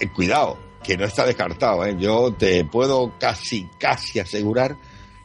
Eh, 0.00 0.08
cuidado, 0.08 0.58
que 0.82 0.96
no 0.96 1.04
está 1.04 1.24
descartado. 1.24 1.86
¿eh? 1.86 1.94
Yo 1.96 2.34
te 2.36 2.64
puedo 2.64 3.12
casi, 3.20 3.68
casi 3.78 4.18
asegurar 4.18 4.76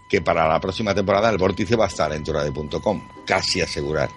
que 0.07 0.21
para 0.21 0.47
la 0.47 0.59
próxima 0.59 0.93
temporada 0.93 1.31
el 1.31 1.39
vórtice 1.39 1.75
va 1.75 1.85
a 1.85 1.87
estar 1.87 2.13
en 2.13 2.23
turade.com. 2.23 3.07
Casi 3.25 3.59
asegurar. 3.59 4.11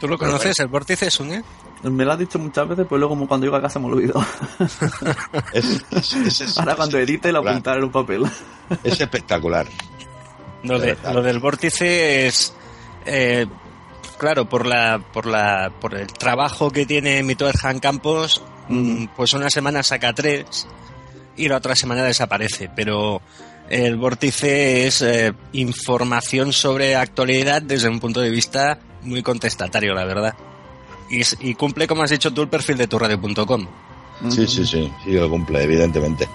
¿Tú 0.00 0.08
lo 0.08 0.16
conoces? 0.16 0.58
¿El 0.58 0.68
vórtice 0.68 1.08
es 1.08 1.20
un 1.20 1.34
eh? 1.34 1.44
Me 1.82 2.04
lo 2.04 2.12
has 2.12 2.18
dicho 2.18 2.38
muchas 2.38 2.66
veces, 2.68 2.86
pero 2.88 2.98
luego 2.98 3.14
como 3.14 3.28
cuando 3.28 3.46
llego 3.46 3.56
a 3.56 3.62
casa 3.62 3.78
me 3.78 3.86
olvido. 3.86 4.14
Es, 5.52 5.84
es- 5.90 6.12
es- 6.14 6.40
es- 6.40 6.58
Ahora 6.58 6.74
cuando 6.74 6.98
edite 6.98 7.30
lo 7.32 7.40
apuntaré 7.40 7.78
en 7.78 7.84
un 7.84 7.92
papel. 7.92 8.24
Es 8.82 9.00
espectacular. 9.00 9.66
Lo, 10.62 10.78
De 10.78 10.96
lo 11.12 11.22
del 11.22 11.38
vórtice 11.38 12.26
es, 12.26 12.52
eh, 13.04 13.46
claro, 14.18 14.48
por 14.48 14.66
la, 14.66 14.98
por 15.12 15.26
la, 15.26 15.70
por 15.80 15.94
el 15.94 16.08
trabajo 16.08 16.70
que 16.70 16.86
tiene 16.86 17.22
Mito 17.22 17.48
Han 17.62 17.78
Campos, 17.78 18.42
mm, 18.68 19.06
pues 19.14 19.32
una 19.34 19.48
semana 19.50 19.82
saca 19.82 20.12
tres 20.12 20.66
y 21.36 21.46
la 21.48 21.58
otra 21.58 21.76
semana 21.76 22.02
desaparece. 22.02 22.68
Pero 22.74 23.20
el 23.68 23.96
vórtice 23.96 24.86
es 24.86 25.02
eh, 25.02 25.32
información 25.52 26.52
sobre 26.52 26.96
actualidad 26.96 27.62
desde 27.62 27.88
un 27.88 28.00
punto 28.00 28.20
de 28.20 28.30
vista 28.30 28.78
muy 29.02 29.22
contestatario, 29.22 29.94
la 29.94 30.04
verdad. 30.04 30.34
Y, 31.08 31.22
y 31.40 31.54
cumple, 31.54 31.86
como 31.86 32.02
has 32.02 32.10
dicho 32.10 32.32
tú, 32.32 32.42
el 32.42 32.48
perfil 32.48 32.78
de 32.78 32.86
turradio.com. 32.86 33.66
Sí, 34.30 34.46
sí, 34.46 34.66
sí, 34.66 34.92
sí, 35.04 35.10
lo 35.12 35.28
cumple, 35.28 35.62
evidentemente. 35.62 36.28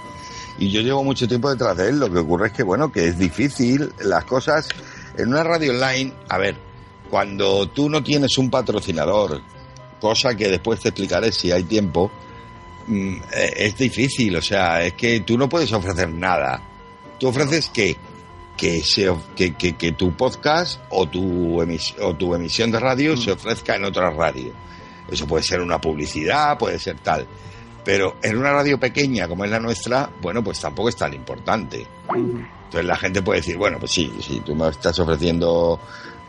Y 0.59 0.69
yo 0.69 0.81
llevo 0.81 1.03
mucho 1.03 1.27
tiempo 1.27 1.49
detrás 1.49 1.75
de 1.77 1.89
él. 1.89 1.99
Lo 1.99 2.11
que 2.11 2.19
ocurre 2.19 2.47
es 2.47 2.53
que, 2.53 2.63
bueno, 2.63 2.91
que 2.91 3.07
es 3.07 3.17
difícil 3.17 3.91
las 4.01 4.25
cosas. 4.25 4.67
En 5.17 5.29
una 5.29 5.43
radio 5.43 5.71
online, 5.71 6.13
a 6.29 6.37
ver, 6.37 6.55
cuando 7.09 7.67
tú 7.67 7.89
no 7.89 8.03
tienes 8.03 8.37
un 8.37 8.49
patrocinador, 8.49 9.41
cosa 9.99 10.35
que 10.35 10.47
después 10.49 10.79
te 10.79 10.89
explicaré 10.89 11.31
si 11.31 11.51
hay 11.51 11.63
tiempo, 11.63 12.11
mm, 12.87 13.15
eh, 13.33 13.53
es 13.57 13.77
difícil. 13.77 14.35
O 14.35 14.41
sea, 14.41 14.83
es 14.83 14.93
que 14.93 15.21
tú 15.21 15.37
no 15.37 15.49
puedes 15.49 15.71
ofrecer 15.73 16.09
nada. 16.09 16.61
Tú 17.19 17.27
ofreces 17.27 17.69
que 17.69 17.97
que, 18.61 18.83
se, 18.83 19.11
que, 19.35 19.55
que, 19.55 19.73
que 19.73 19.91
tu 19.93 20.11
podcast 20.15 20.79
o 20.91 21.07
tu, 21.07 21.61
emis- 21.63 21.95
o 21.99 22.13
tu 22.15 22.35
emisión 22.35 22.69
de 22.69 22.79
radio 22.79 23.17
se 23.17 23.31
ofrezca 23.31 23.75
en 23.75 23.85
otra 23.85 24.11
radio. 24.11 24.51
Eso 25.11 25.25
puede 25.25 25.43
ser 25.43 25.61
una 25.61 25.81
publicidad, 25.81 26.59
puede 26.59 26.77
ser 26.77 26.99
tal. 26.99 27.25
Pero 27.83 28.17
en 28.21 28.37
una 28.37 28.51
radio 28.53 28.79
pequeña 28.79 29.27
como 29.27 29.45
es 29.45 29.49
la 29.49 29.59
nuestra, 29.59 30.11
bueno, 30.21 30.43
pues 30.43 30.59
tampoco 30.59 30.89
es 30.89 30.95
tan 30.95 31.11
importante. 31.15 31.87
Entonces 32.15 32.85
la 32.85 32.95
gente 32.97 33.23
puede 33.23 33.39
decir, 33.39 33.57
bueno, 33.57 33.79
pues 33.79 33.91
sí, 33.93 34.13
sí, 34.21 34.43
tú 34.45 34.53
me 34.55 34.69
estás 34.69 34.99
ofreciendo 34.99 35.79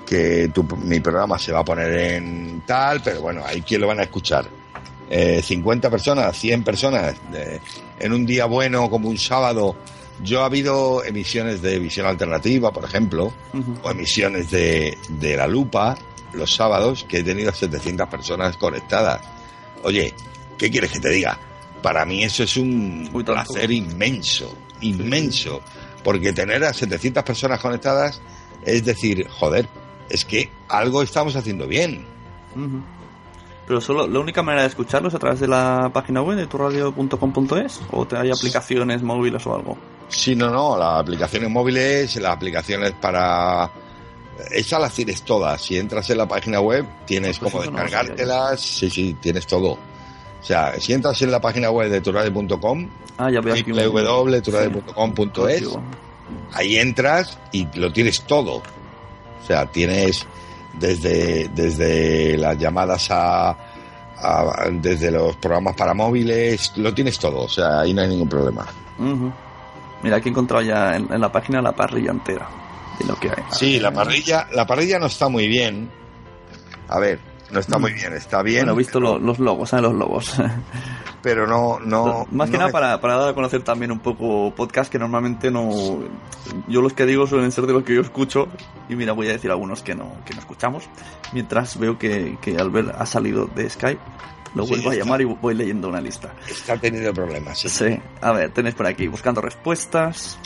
que 0.06 0.48
tu, 0.54 0.62
mi 0.78 1.00
programa 1.00 1.38
se 1.38 1.52
va 1.52 1.60
a 1.60 1.64
poner 1.64 1.92
en 2.14 2.62
tal, 2.66 3.02
pero 3.02 3.20
bueno, 3.20 3.42
ahí 3.44 3.60
quién 3.60 3.82
lo 3.82 3.88
van 3.88 4.00
a 4.00 4.04
escuchar. 4.04 4.46
Eh, 5.10 5.42
50 5.42 5.90
personas, 5.90 6.34
100 6.38 6.64
personas, 6.64 7.14
eh, 7.34 7.60
en 8.00 8.12
un 8.14 8.24
día 8.24 8.46
bueno 8.46 8.88
como 8.88 9.10
un 9.10 9.18
sábado 9.18 9.76
Yo 10.22 10.42
ha 10.42 10.46
habido 10.46 11.04
emisiones 11.04 11.62
de 11.62 11.78
visión 11.78 12.06
alternativa, 12.06 12.72
por 12.72 12.84
ejemplo, 12.84 13.32
o 13.82 13.90
emisiones 13.90 14.50
de, 14.50 14.96
de 15.08 15.36
La 15.36 15.46
Lupa 15.46 15.96
los 16.32 16.54
sábados 16.54 17.04
que 17.08 17.18
he 17.18 17.22
tenido 17.22 17.52
700 17.52 18.08
personas 18.08 18.56
conectadas. 18.56 19.20
Oye, 19.82 20.14
¿qué 20.56 20.70
quieres 20.70 20.90
que 20.90 21.00
te 21.00 21.10
diga? 21.10 21.38
Para 21.82 22.04
mí 22.04 22.22
eso 22.22 22.44
es 22.44 22.56
un 22.56 23.10
placer 23.24 23.70
inmenso, 23.70 24.56
inmenso, 24.80 25.60
porque 26.04 26.32
tener 26.32 26.64
a 26.64 26.72
700 26.72 27.22
personas 27.24 27.60
conectadas 27.60 28.20
es 28.64 28.84
decir, 28.84 29.26
joder, 29.28 29.68
es 30.08 30.24
que 30.24 30.50
algo 30.68 31.02
estamos 31.02 31.36
haciendo 31.36 31.66
bien. 31.66 32.04
Pero 33.66 33.81
solo 33.81 34.07
la 34.09 34.19
única 34.19 34.42
manera 34.42 34.62
de 34.62 34.69
escucharlos 34.69 35.12
es 35.12 35.16
a 35.16 35.21
través 35.21 35.40
de 35.40 35.49
la 35.49 35.90
página 35.92 36.21
web 36.23 36.37
de 36.37 36.47
turradio.com.es 36.47 37.81
o 37.92 38.07
te 38.07 38.16
hay 38.16 38.31
aplicaciones 38.31 39.02
móviles 39.02 39.47
o 39.47 39.54
algo. 39.54 39.76
Sí, 40.09 40.35
no, 40.37 40.50
no, 40.50 40.76
las 40.76 41.00
aplicaciones 41.00 41.49
móviles, 41.49 42.16
las 42.16 42.33
aplicaciones 42.37 42.92
para 43.00 43.71
esas 44.50 44.81
las 44.81 44.92
tienes 44.92 45.23
todas. 45.23 45.62
Si 45.62 45.78
entras 45.78 46.11
en 46.11 46.19
la 46.19 46.26
página 46.26 46.61
web, 46.61 46.85
tienes 47.07 47.38
Pues 47.38 47.52
como 47.52 47.64
no 47.64 47.71
descargártelas. 47.71 48.61
sí, 48.61 48.90
sí, 48.90 49.16
tienes 49.21 49.47
todo. 49.47 49.73
O 49.73 49.78
sea, 50.45 50.75
si 50.81 50.92
entras 50.92 51.23
en 51.23 51.31
la 51.31 51.40
página 51.40 51.71
web 51.71 51.88
de 51.90 52.00
turradio.com, 52.00 52.88
Ah, 53.19 53.28
www.turradio.com.es, 53.31 55.61
Sí, 55.61 55.66
ahí 56.52 56.78
entras 56.78 57.38
y 57.52 57.69
lo 57.78 57.92
tienes 57.92 58.23
todo. 58.23 58.57
O 58.57 59.47
sea, 59.47 59.66
tienes 59.66 60.26
desde, 60.78 61.48
desde 61.48 62.36
las 62.38 62.58
llamadas 62.58 63.10
a, 63.10 63.50
a- 63.50 64.68
desde 64.72 65.10
los 65.10 65.36
programas 65.36 65.74
para 65.76 65.94
móviles, 65.94 66.72
lo 66.76 66.92
tienes 66.94 67.18
todo. 67.18 67.40
O 67.42 67.48
sea, 67.48 67.80
ahí 67.80 67.92
no 67.94 68.02
hay 68.02 68.08
ningún 68.08 68.28
problema. 68.28 68.66
Mira, 70.02 70.16
aquí 70.16 70.28
he 70.28 70.32
encontrado 70.32 70.62
ya 70.62 70.96
en, 70.96 71.12
en 71.12 71.20
la 71.20 71.30
página 71.30 71.62
la 71.62 71.72
parrilla 71.72 72.10
entera 72.10 72.48
de 72.98 73.06
lo 73.06 73.14
que 73.16 73.28
hay. 73.28 73.44
Sí, 73.50 73.78
la 73.80 73.92
parrilla, 73.92 74.46
la 74.52 74.66
parrilla 74.66 74.98
no 74.98 75.06
está 75.06 75.28
muy 75.28 75.46
bien. 75.48 75.90
A 76.88 76.98
ver, 76.98 77.18
no 77.52 77.61
está 77.61 77.78
muy 77.78 77.92
bien, 77.92 78.12
está 78.14 78.42
bien. 78.42 78.61
Bueno, 78.62 78.73
he 78.73 78.76
visto 78.78 78.99
lo- 78.99 79.18
los 79.18 79.38
logos, 79.38 79.68
¿sabes? 79.71 79.85
Los 79.85 79.94
logos. 79.94 80.35
pero 81.23 81.47
no, 81.47 81.78
no. 81.80 82.26
Más 82.30 82.49
que 82.50 82.54
no 82.56 82.61
nada 82.61 82.73
para, 82.73 83.00
para 83.00 83.16
dar 83.16 83.28
a 83.30 83.35
conocer 83.35 83.62
también 83.62 83.92
un 83.92 84.00
poco 84.00 84.52
podcast 84.54 84.90
que 84.90 84.99
normalmente 84.99 85.50
no. 85.50 85.71
Yo 86.68 86.82
los 86.82 86.92
que 86.94 87.06
digo 87.06 87.26
suelen 87.26 87.52
ser 87.52 87.66
de 87.66 87.73
los 87.75 87.85
que 87.85 87.94
yo 87.94 88.00
escucho. 88.00 88.49
Y 88.88 88.97
mira, 88.97 89.12
voy 89.12 89.28
a 89.28 89.32
decir 89.32 89.50
algunos 89.50 89.82
que 89.82 89.94
no, 89.94 90.12
que 90.25 90.35
no 90.35 90.40
escuchamos. 90.40 90.85
Mientras 91.32 91.78
veo 91.78 91.99
que, 91.99 92.38
que 92.40 92.56
Albert 92.56 92.94
ha 92.99 93.06
salido 93.06 93.47
de 93.47 93.68
Skype. 93.71 94.00
Lo 94.54 94.64
Sí, 94.64 94.71
vuelvo 94.71 94.90
a 94.90 94.92
está. 94.92 95.04
llamar 95.04 95.21
y 95.23 95.25
voy 95.25 95.54
leyendo 95.54 95.88
una 95.88 96.00
lista. 96.00 96.32
Está 96.49 96.76
teniendo 96.76 97.14
problemas. 97.14 97.59
Sí. 97.59 97.68
Sí, 97.71 97.99
a 98.21 98.32
ver, 98.32 98.50
tenéis 98.50 98.75
por 98.75 98.87
aquí 98.87 99.06
buscando 99.06 99.40
respuestas, 99.40 100.38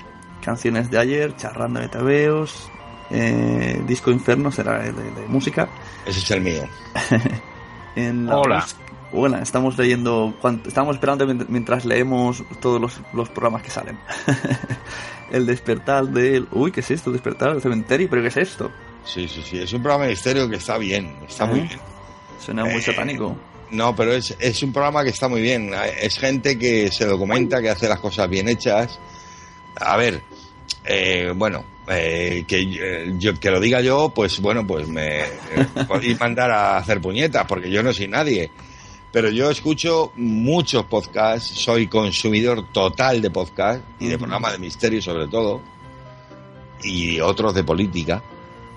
canciones 0.42 0.90
de 0.92 0.98
ayer, 0.98 1.36
charrando 1.36 1.80
de 1.80 1.88
tabeos, 1.88 2.70
eh, 3.10 3.80
Disco 3.86 4.10
Inferno 4.10 4.50
será 4.52 4.78
de, 4.80 4.92
de 4.92 5.26
música. 5.28 5.68
Ese 6.06 6.18
es 6.20 6.30
el 6.30 6.40
mío. 6.40 6.62
En 7.96 8.26
la 8.26 8.36
Hola. 8.36 8.66
Hola, 9.12 9.38
estamos 9.40 9.78
leyendo, 9.78 10.34
estamos 10.66 10.96
esperando 10.96 11.26
mient- 11.26 11.46
mientras 11.48 11.86
leemos 11.86 12.42
todos 12.60 12.78
los, 12.78 13.00
los 13.14 13.30
programas 13.30 13.62
que 13.62 13.70
salen. 13.70 13.98
el 15.30 15.46
despertar 15.46 16.06
del... 16.08 16.46
Uy, 16.52 16.72
¿qué 16.72 16.80
es 16.80 16.90
esto? 16.90 17.10
Despertar 17.10 17.52
del 17.54 17.62
cementerio, 17.62 18.08
¿pero 18.10 18.20
qué 18.20 18.28
es 18.28 18.36
esto? 18.36 18.70
Sí, 19.04 19.26
sí, 19.28 19.42
sí. 19.42 19.58
Es 19.60 19.72
un 19.72 19.80
programa 19.82 20.04
de 20.04 20.10
misterio 20.10 20.46
que 20.50 20.56
está 20.56 20.76
bien. 20.76 21.16
Está 21.26 21.46
muy 21.46 21.60
Ajá. 21.60 21.68
bien. 21.68 21.80
Suena 22.44 22.64
muy 22.64 22.74
Eh, 22.74 22.82
satánico. 22.82 23.34
No, 23.70 23.96
pero 23.96 24.12
es, 24.12 24.36
es 24.38 24.62
un 24.62 24.72
programa 24.74 25.02
que 25.02 25.10
está 25.10 25.28
muy 25.28 25.40
bien. 25.40 25.70
Es 26.02 26.18
gente 26.18 26.58
que 26.58 26.90
se 26.92 27.06
documenta, 27.06 27.62
que 27.62 27.70
hace 27.70 27.88
las 27.88 28.00
cosas 28.00 28.28
bien 28.28 28.48
hechas. 28.48 28.98
A 29.80 29.96
ver, 29.96 30.20
eh, 30.84 31.32
bueno, 31.34 31.64
eh, 31.88 32.44
que 32.46 32.62
eh, 32.62 33.14
yo 33.18 33.38
que 33.38 33.50
lo 33.50 33.60
diga 33.60 33.80
yo, 33.80 34.12
pues 34.14 34.40
bueno, 34.40 34.66
pues 34.66 34.88
me 34.88 35.20
eh, 35.20 35.26
podéis 35.86 36.18
mandar 36.18 36.50
a 36.50 36.78
hacer 36.78 37.00
puñetas, 37.00 37.46
porque 37.46 37.70
yo 37.70 37.82
no 37.82 37.92
soy 37.92 38.08
nadie. 38.08 38.50
Pero 39.12 39.30
yo 39.30 39.50
escucho 39.50 40.12
muchos 40.16 40.84
podcasts, 40.84 41.48
soy 41.58 41.86
consumidor 41.86 42.70
total 42.72 43.22
de 43.22 43.30
podcasts 43.30 43.84
y 44.00 44.08
de 44.08 44.18
programas 44.18 44.52
de 44.52 44.58
misterio 44.58 45.00
sobre 45.00 45.28
todo, 45.28 45.62
y 46.82 47.20
otros 47.20 47.54
de 47.54 47.64
política, 47.64 48.22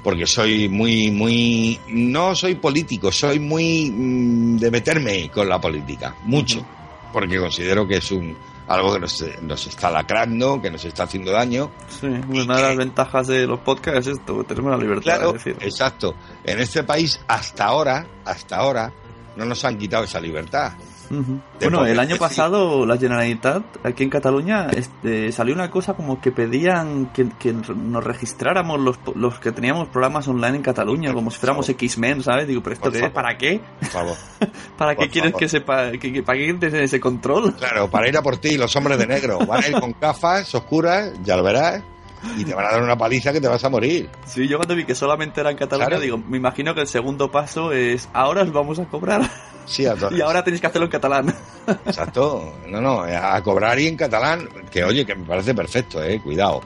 porque 0.03 0.25
soy 0.25 0.69
muy, 0.69 1.11
muy, 1.11 1.79
no 1.89 2.35
soy 2.35 2.55
político, 2.55 3.11
soy 3.11 3.39
muy 3.39 3.91
mm, 3.91 4.57
de 4.57 4.71
meterme 4.71 5.29
con 5.29 5.49
la 5.49 5.59
política, 5.59 6.15
mucho, 6.23 6.65
porque 7.11 7.37
considero 7.37 7.87
que 7.87 7.97
es 7.97 8.11
un 8.11 8.35
algo 8.69 8.93
que 8.93 8.99
nos, 9.01 9.25
nos 9.41 9.67
está 9.67 9.91
lacrando, 9.91 10.61
que 10.61 10.69
nos 10.71 10.85
está 10.85 11.03
haciendo 11.03 11.31
daño. 11.31 11.71
Sí, 11.89 12.07
una 12.07 12.55
de 12.55 12.61
las 12.61 12.77
ventajas 12.77 13.27
de 13.27 13.45
los 13.47 13.59
podcasts 13.59 14.07
es 14.07 14.17
esto, 14.19 14.43
tenemos 14.45 14.71
la 14.71 14.77
libertad 14.77 15.03
Claro, 15.03 15.31
de 15.33 15.37
decir. 15.39 15.57
exacto. 15.59 16.15
En 16.43 16.59
este 16.59 16.83
país, 16.83 17.19
hasta 17.27 17.65
ahora, 17.65 18.05
hasta 18.25 18.55
ahora, 18.57 18.93
no 19.35 19.45
nos 19.45 19.65
han 19.65 19.77
quitado 19.77 20.03
esa 20.05 20.19
libertad. 20.21 20.73
Ujú. 21.11 21.39
de 21.59 21.69
Bueno, 21.69 21.85
el 21.85 21.99
año 21.99 22.17
pasado 22.17 22.85
la 22.85 22.97
Generalitat 22.97 23.63
aquí 23.83 24.03
en 24.03 24.09
Cataluña 24.09 24.67
este, 24.75 25.31
salió 25.31 25.53
una 25.55 25.69
cosa 25.71 25.93
como 25.95 26.21
que 26.21 26.31
pedían 26.31 27.07
que, 27.13 27.27
que 27.39 27.51
nos 27.53 28.03
registráramos 28.03 28.79
los, 28.79 28.99
los 29.15 29.39
que 29.39 29.51
teníamos 29.51 29.87
programas 29.89 30.27
online 30.27 30.57
en 30.57 30.61
Cataluña, 30.63 31.13
como 31.13 31.31
si 31.31 31.39
fuéramos 31.39 31.67
X-Men, 31.69 32.21
¿sabes? 32.23 32.47
Digo, 32.47 32.61
pero 32.61 32.75
esto 32.75 32.91
qué? 32.91 33.09
¿Para 33.09 33.37
qué? 33.37 33.59
Por 33.79 33.89
favor. 33.89 34.17
¿Para 34.77 34.91
qué 34.95 34.97
Por 35.05 35.09
quieres 35.09 35.31
favor. 35.31 35.39
que 35.39 35.49
sepa, 35.49 35.91
que, 35.93 36.13
que- 36.13 36.23
para 36.23 36.37
qué 36.37 36.55
quieres 36.57 36.73
ese 36.73 36.99
control? 36.99 37.55
Claro, 37.55 37.89
para 37.89 38.07
ir 38.07 38.15
a 38.17 38.21
por 38.21 38.37
ti, 38.37 38.57
los 38.57 38.75
hombres 38.75 38.97
de 38.99 39.07
negro. 39.07 39.39
Van 39.45 39.63
a 39.63 39.67
ir 39.67 39.79
con 39.79 39.95
gafas 39.99 40.53
oscuras, 40.55 41.11
ya 41.23 41.35
lo 41.35 41.43
verás, 41.43 41.81
y 42.37 42.43
te 42.45 42.53
van 42.53 42.65
a 42.65 42.71
dar 42.71 42.83
una 42.83 42.97
paliza 42.97 43.31
que 43.31 43.39
te 43.41 43.47
vas 43.47 43.63
a 43.63 43.69
morir. 43.69 44.09
Sí, 44.25 44.47
yo 44.47 44.57
cuando 44.57 44.75
vi 44.75 44.85
que 44.85 44.93
solamente 44.95 45.39
era 45.41 45.51
en 45.51 45.57
Cataluña, 45.57 45.87
Claro. 45.87 46.01
digo, 46.03 46.17
me 46.17 46.37
imagino 46.37 46.75
que 46.75 46.81
el 46.81 46.87
segundo 46.87 47.31
paso 47.31 47.71
es, 47.71 48.09
ahora 48.13 48.43
os 48.43 48.51
vamos 48.51 48.77
a 48.79 48.85
cobrar. 48.85 49.21
Sí, 49.69 49.85
a 49.85 49.93
to- 49.95 50.11
y 50.11 50.19
ahora 50.21 50.43
tenéis 50.43 50.61
que 50.61 50.67
hacerlo 50.67 50.85
en 50.85 50.91
catalán. 50.91 51.35
Exacto. 51.85 52.55
No, 52.67 52.81
no, 52.81 53.01
a 53.03 53.39
cobrar 53.43 53.79
y 53.79 53.87
en 53.87 53.95
catalán, 53.95 54.49
que 54.71 54.83
oye, 54.83 55.05
que 55.05 55.13
me 55.15 55.25
parece 55.25 55.53
perfecto, 55.53 56.03
eh, 56.03 56.19
cuidado. 56.21 56.61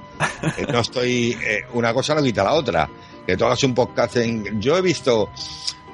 Que 0.55 0.65
no 0.65 0.79
estoy, 0.79 1.37
eh, 1.43 1.65
una 1.73 1.93
cosa 1.93 2.15
no 2.15 2.23
quita 2.23 2.43
la 2.45 2.53
otra. 2.53 2.89
Que 3.27 3.35
tú 3.35 3.43
hagas 3.45 3.61
un 3.63 3.73
podcast 3.75 4.15
en, 4.17 4.61
yo 4.61 4.77
he 4.77 4.81
visto 4.81 5.29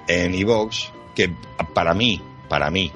en 0.08 0.36
iVoox 0.36 0.92
que 1.16 1.34
para 1.74 1.94
mí, 1.96 2.22
para 2.48 2.70
mí, 2.70 2.92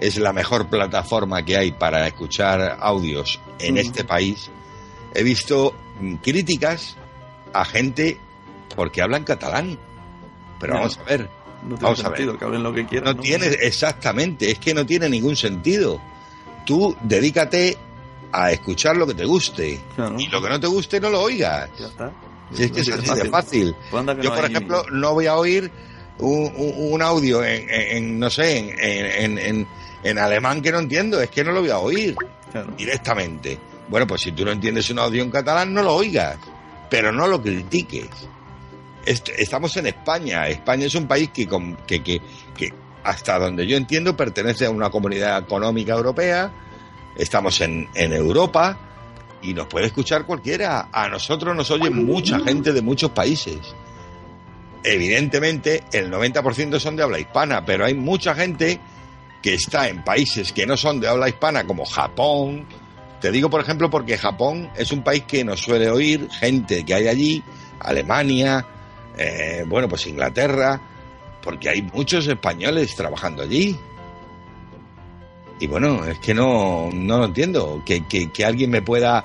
es 0.00 0.16
la 0.18 0.32
mejor 0.32 0.66
plataforma 0.66 1.44
que 1.44 1.56
hay 1.56 1.70
para 1.70 2.04
escuchar 2.08 2.78
audios 2.80 3.38
en 3.60 3.74
Mm. 3.74 3.78
este 3.78 4.04
país. 4.04 4.50
He 5.14 5.22
visto 5.22 5.72
mm, 6.00 6.14
críticas 6.16 6.96
a 7.52 7.64
gente 7.64 8.18
porque 8.74 9.02
hablan 9.02 9.22
catalán. 9.22 9.78
Pero 10.58 10.74
No. 10.74 10.80
vamos 10.80 10.98
a 10.98 11.02
ver, 11.04 11.28
No 11.62 11.68
tiene 11.76 11.82
Vamos 11.82 12.04
a 12.04 12.08
ver. 12.08 12.16
sentido 12.18 12.38
que 12.38 12.44
hablen 12.44 12.62
lo 12.62 12.72
que 12.74 12.86
quieran. 12.86 13.16
no 13.16 13.22
tiene, 13.22 13.46
exactamente, 13.46 14.50
es 14.50 14.58
que 14.58 14.74
no 14.74 14.84
tiene 14.84 15.08
ningún 15.08 15.36
sentido. 15.36 16.00
Tú 16.66 16.96
dedícate 17.02 17.76
a 18.32 18.50
escuchar 18.52 18.96
lo 18.96 19.06
que 19.06 19.14
te 19.14 19.24
guste. 19.24 19.80
Claro. 19.94 20.18
Y 20.18 20.26
lo 20.28 20.42
que 20.42 20.48
no 20.48 20.58
te 20.60 20.66
guste, 20.66 21.00
no 21.00 21.10
lo 21.10 21.20
oigas. 21.22 21.70
Ya 21.78 21.86
está. 21.86 22.12
Si 22.52 22.64
es 22.64 22.70
que 22.72 22.80
es 22.80 22.88
así 22.90 23.14
de 23.20 23.28
fácil. 23.30 23.74
Pues 23.90 24.04
Yo, 24.06 24.14
no 24.30 24.34
por 24.34 24.44
ejemplo, 24.44 24.84
no 24.92 25.14
voy 25.14 25.26
a 25.26 25.36
oír 25.36 25.70
un, 26.18 26.52
un- 26.56 26.92
un 26.92 27.02
audio 27.02 27.42
en, 27.44 27.66
en- 27.70 28.18
no 28.18 28.28
sé, 28.30 28.58
en, 28.58 28.68
en- 28.78 29.38
en- 29.38 29.66
en 30.02 30.18
alemán 30.18 30.60
que 30.62 30.70
no 30.72 30.78
entiendo. 30.80 31.20
Es 31.20 31.30
que 31.30 31.44
no 31.44 31.52
lo 31.52 31.60
voy 31.60 31.70
a 31.70 31.78
oír 31.78 32.14
Claro. 32.50 32.72
directamente. 32.76 33.58
Bueno, 33.88 34.06
pues 34.06 34.20
si 34.22 34.32
tú 34.32 34.44
no 34.44 34.50
entiendes 34.52 34.88
un 34.90 34.98
audio 34.98 35.22
en 35.22 35.30
catalán, 35.30 35.72
no 35.72 35.82
lo 35.82 35.94
oigas. 35.94 36.36
Pero 36.90 37.10
no 37.12 37.26
lo 37.26 37.40
critiques. 37.40 38.08
Est- 39.06 39.30
Estamos 39.36 39.76
en 39.76 39.86
España. 39.86 40.46
España 40.48 40.86
es 40.86 40.94
un 40.94 41.06
país 41.06 41.30
que, 41.30 41.48
hasta 43.04 43.38
donde 43.38 43.66
yo 43.66 43.76
entiendo, 43.76 44.16
pertenece 44.16 44.66
a 44.66 44.70
una 44.70 44.90
comunidad 44.90 45.38
económica 45.38 45.92
europea. 45.94 46.50
Estamos 47.16 47.60
en 47.60 47.88
Europa 47.94 48.78
y 49.42 49.54
nos 49.54 49.66
puede 49.66 49.86
escuchar 49.86 50.24
cualquiera. 50.24 50.88
A 50.92 51.08
nosotros 51.08 51.54
nos 51.54 51.70
oye 51.70 51.90
mucha 51.90 52.38
gente 52.40 52.72
de 52.72 52.80
muchos 52.82 53.10
países. 53.10 53.58
Evidentemente, 54.84 55.84
el 55.92 56.10
90% 56.10 56.78
son 56.80 56.96
de 56.96 57.02
habla 57.04 57.20
hispana, 57.20 57.64
pero 57.64 57.84
hay 57.84 57.94
mucha 57.94 58.34
gente 58.34 58.80
que 59.40 59.54
está 59.54 59.88
en 59.88 60.02
países 60.04 60.52
que 60.52 60.66
no 60.66 60.76
son 60.76 61.00
de 61.00 61.08
habla 61.08 61.28
hispana, 61.28 61.64
como 61.64 61.84
Japón. 61.84 62.66
Te 63.20 63.30
digo, 63.30 63.48
por 63.48 63.60
ejemplo, 63.60 63.90
porque 63.90 64.18
Japón 64.18 64.70
es 64.76 64.90
un 64.90 65.02
país 65.02 65.22
que 65.26 65.44
nos 65.44 65.60
suele 65.60 65.88
oír 65.90 66.28
gente 66.30 66.84
que 66.84 66.94
hay 66.94 67.06
allí, 67.08 67.42
Alemania, 67.78 68.66
eh, 69.16 69.64
bueno, 69.66 69.88
pues 69.88 70.06
Inglaterra, 70.06 70.80
porque 71.42 71.68
hay 71.68 71.82
muchos 71.82 72.26
españoles 72.26 72.94
trabajando 72.94 73.42
allí. 73.42 73.76
Y 75.60 75.66
bueno, 75.66 76.04
es 76.04 76.18
que 76.18 76.34
no, 76.34 76.90
no 76.92 77.18
lo 77.18 77.24
entiendo, 77.26 77.82
que, 77.86 78.04
que, 78.06 78.30
que 78.32 78.44
alguien 78.44 78.70
me 78.70 78.82
pueda, 78.82 79.24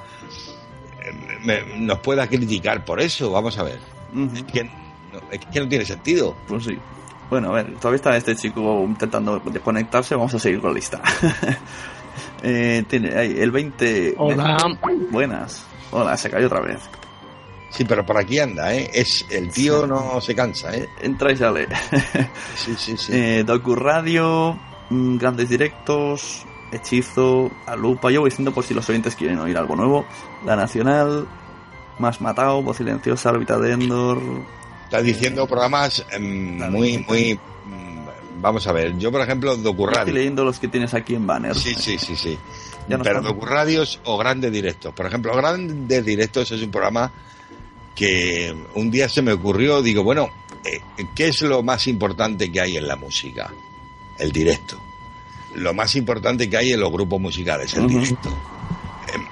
me- 1.44 1.64
nos 1.78 2.00
pueda 2.00 2.28
criticar 2.28 2.86
por 2.86 3.02
eso, 3.02 3.32
vamos 3.32 3.58
a 3.58 3.64
ver. 3.64 3.80
Ujú. 4.14 4.36
Es 4.36 4.44
que, 4.44 4.64
no, 4.64 4.72
es 5.32 5.40
que 5.52 5.60
no 5.60 5.68
tiene 5.68 5.86
sentido. 5.86 6.36
Pues 6.48 6.66
sí. 6.66 6.78
Bueno, 7.30 7.50
a 7.50 7.54
ver, 7.56 7.74
todavía 7.76 7.96
está 7.98 8.16
este 8.16 8.36
chico 8.36 8.84
intentando 8.88 9.42
conectarse, 9.64 10.16
vamos 10.16 10.34
a 10.36 10.40
seguir 10.40 10.60
con 10.62 10.72
la 10.72 10.76
lista. 10.76 11.02
Eh, 12.44 12.84
tiene 12.88 13.16
ahí, 13.18 13.36
el 13.40 13.50
20. 13.50 14.14
Hola. 14.18 14.58
Buenas. 15.10 15.64
Hola, 15.90 16.16
se 16.18 16.30
cayó 16.30 16.46
otra 16.46 16.62
vez. 16.62 16.80
Sí, 17.70 17.84
pero 17.86 18.06
por 18.06 18.18
aquí 18.18 18.40
anda, 18.40 18.74
¿eh? 18.74 18.90
Es, 18.94 19.26
el 19.30 19.50
tío 19.50 19.86
no 19.86 20.22
se 20.22 20.34
cansa, 20.34 20.76
¿eh? 20.76 20.88
Entra 21.02 21.32
y 21.32 21.38
sale. 21.38 21.68
Sí, 22.56 22.74
sí, 22.78 22.98
sí. 22.98 23.12
Eh, 23.14 23.44
Doku 23.46 23.76
Radio, 23.76 24.58
mm, 24.90 25.18
grandes 25.18 25.50
directos, 25.50 26.46
Hechizo, 26.72 27.52
Alupa. 27.66 28.10
Yo 28.10 28.22
voy 28.22 28.30
diciendo 28.30 28.54
por 28.54 28.64
si 28.64 28.74
los 28.74 28.88
oyentes 28.90 29.16
quieren 29.16 29.40
oír 29.40 29.58
algo 29.58 29.76
nuevo. 29.76 30.06
La 30.46 30.56
Nacional, 30.56 31.28
Más 32.00 32.22
Matado, 32.22 32.62
Voz 32.64 32.78
Silenciosa, 32.78 33.30
Órbita 33.32 33.58
de 33.60 33.74
Endor. 33.74 34.22
Estás 34.86 35.04
diciendo 35.04 35.46
programas 35.46 36.06
em, 36.12 36.58
muy, 36.72 36.98
muy... 37.08 37.34
mm, 37.66 38.42
Vamos 38.42 38.66
a 38.68 38.72
ver, 38.72 38.98
yo 38.98 39.12
por 39.12 39.22
ejemplo, 39.22 39.52
Estoy 39.52 39.64
Docurradio. 39.66 40.14
leyendo 40.14 40.46
los 40.46 40.58
que 40.60 40.68
tienes 40.70 40.94
aquí 40.94 41.16
en 41.16 41.28
banner. 41.28 41.56
Sí, 41.56 41.74
sí, 41.76 41.98
sí, 41.98 42.16
sí. 42.16 42.38
Pero. 42.88 43.22
Docurradios 43.22 44.00
o 44.06 44.18
Grandes 44.18 44.52
Directos. 44.52 44.94
Por 44.94 45.06
ejemplo, 45.06 45.36
Grandes 45.36 46.06
Directos 46.06 46.50
es 46.52 46.62
un 46.62 46.72
programa 46.72 47.12
que 47.98 48.56
un 48.76 48.92
día 48.92 49.10
se 49.10 49.24
me 49.24 49.34
ocurrió, 49.34 49.82
digo, 49.82 50.04
bueno, 50.04 50.30
eh, 50.64 50.80
¿qué 51.16 51.30
es 51.30 51.42
lo 51.42 51.64
más 51.64 51.88
importante 51.88 52.52
que 52.52 52.62
hay 52.62 52.78
en 52.78 52.88
la 52.88 52.96
música? 52.96 53.52
El 54.20 54.32
directo. 54.32 54.80
Lo 55.56 55.74
más 55.74 55.96
importante 55.96 56.48
que 56.48 56.58
hay 56.58 56.74
en 56.74 56.80
los 56.80 56.92
grupos 56.92 57.20
musicales, 57.20 57.74
el 57.74 57.88
directo. 57.88 58.30
Em, 59.12 59.26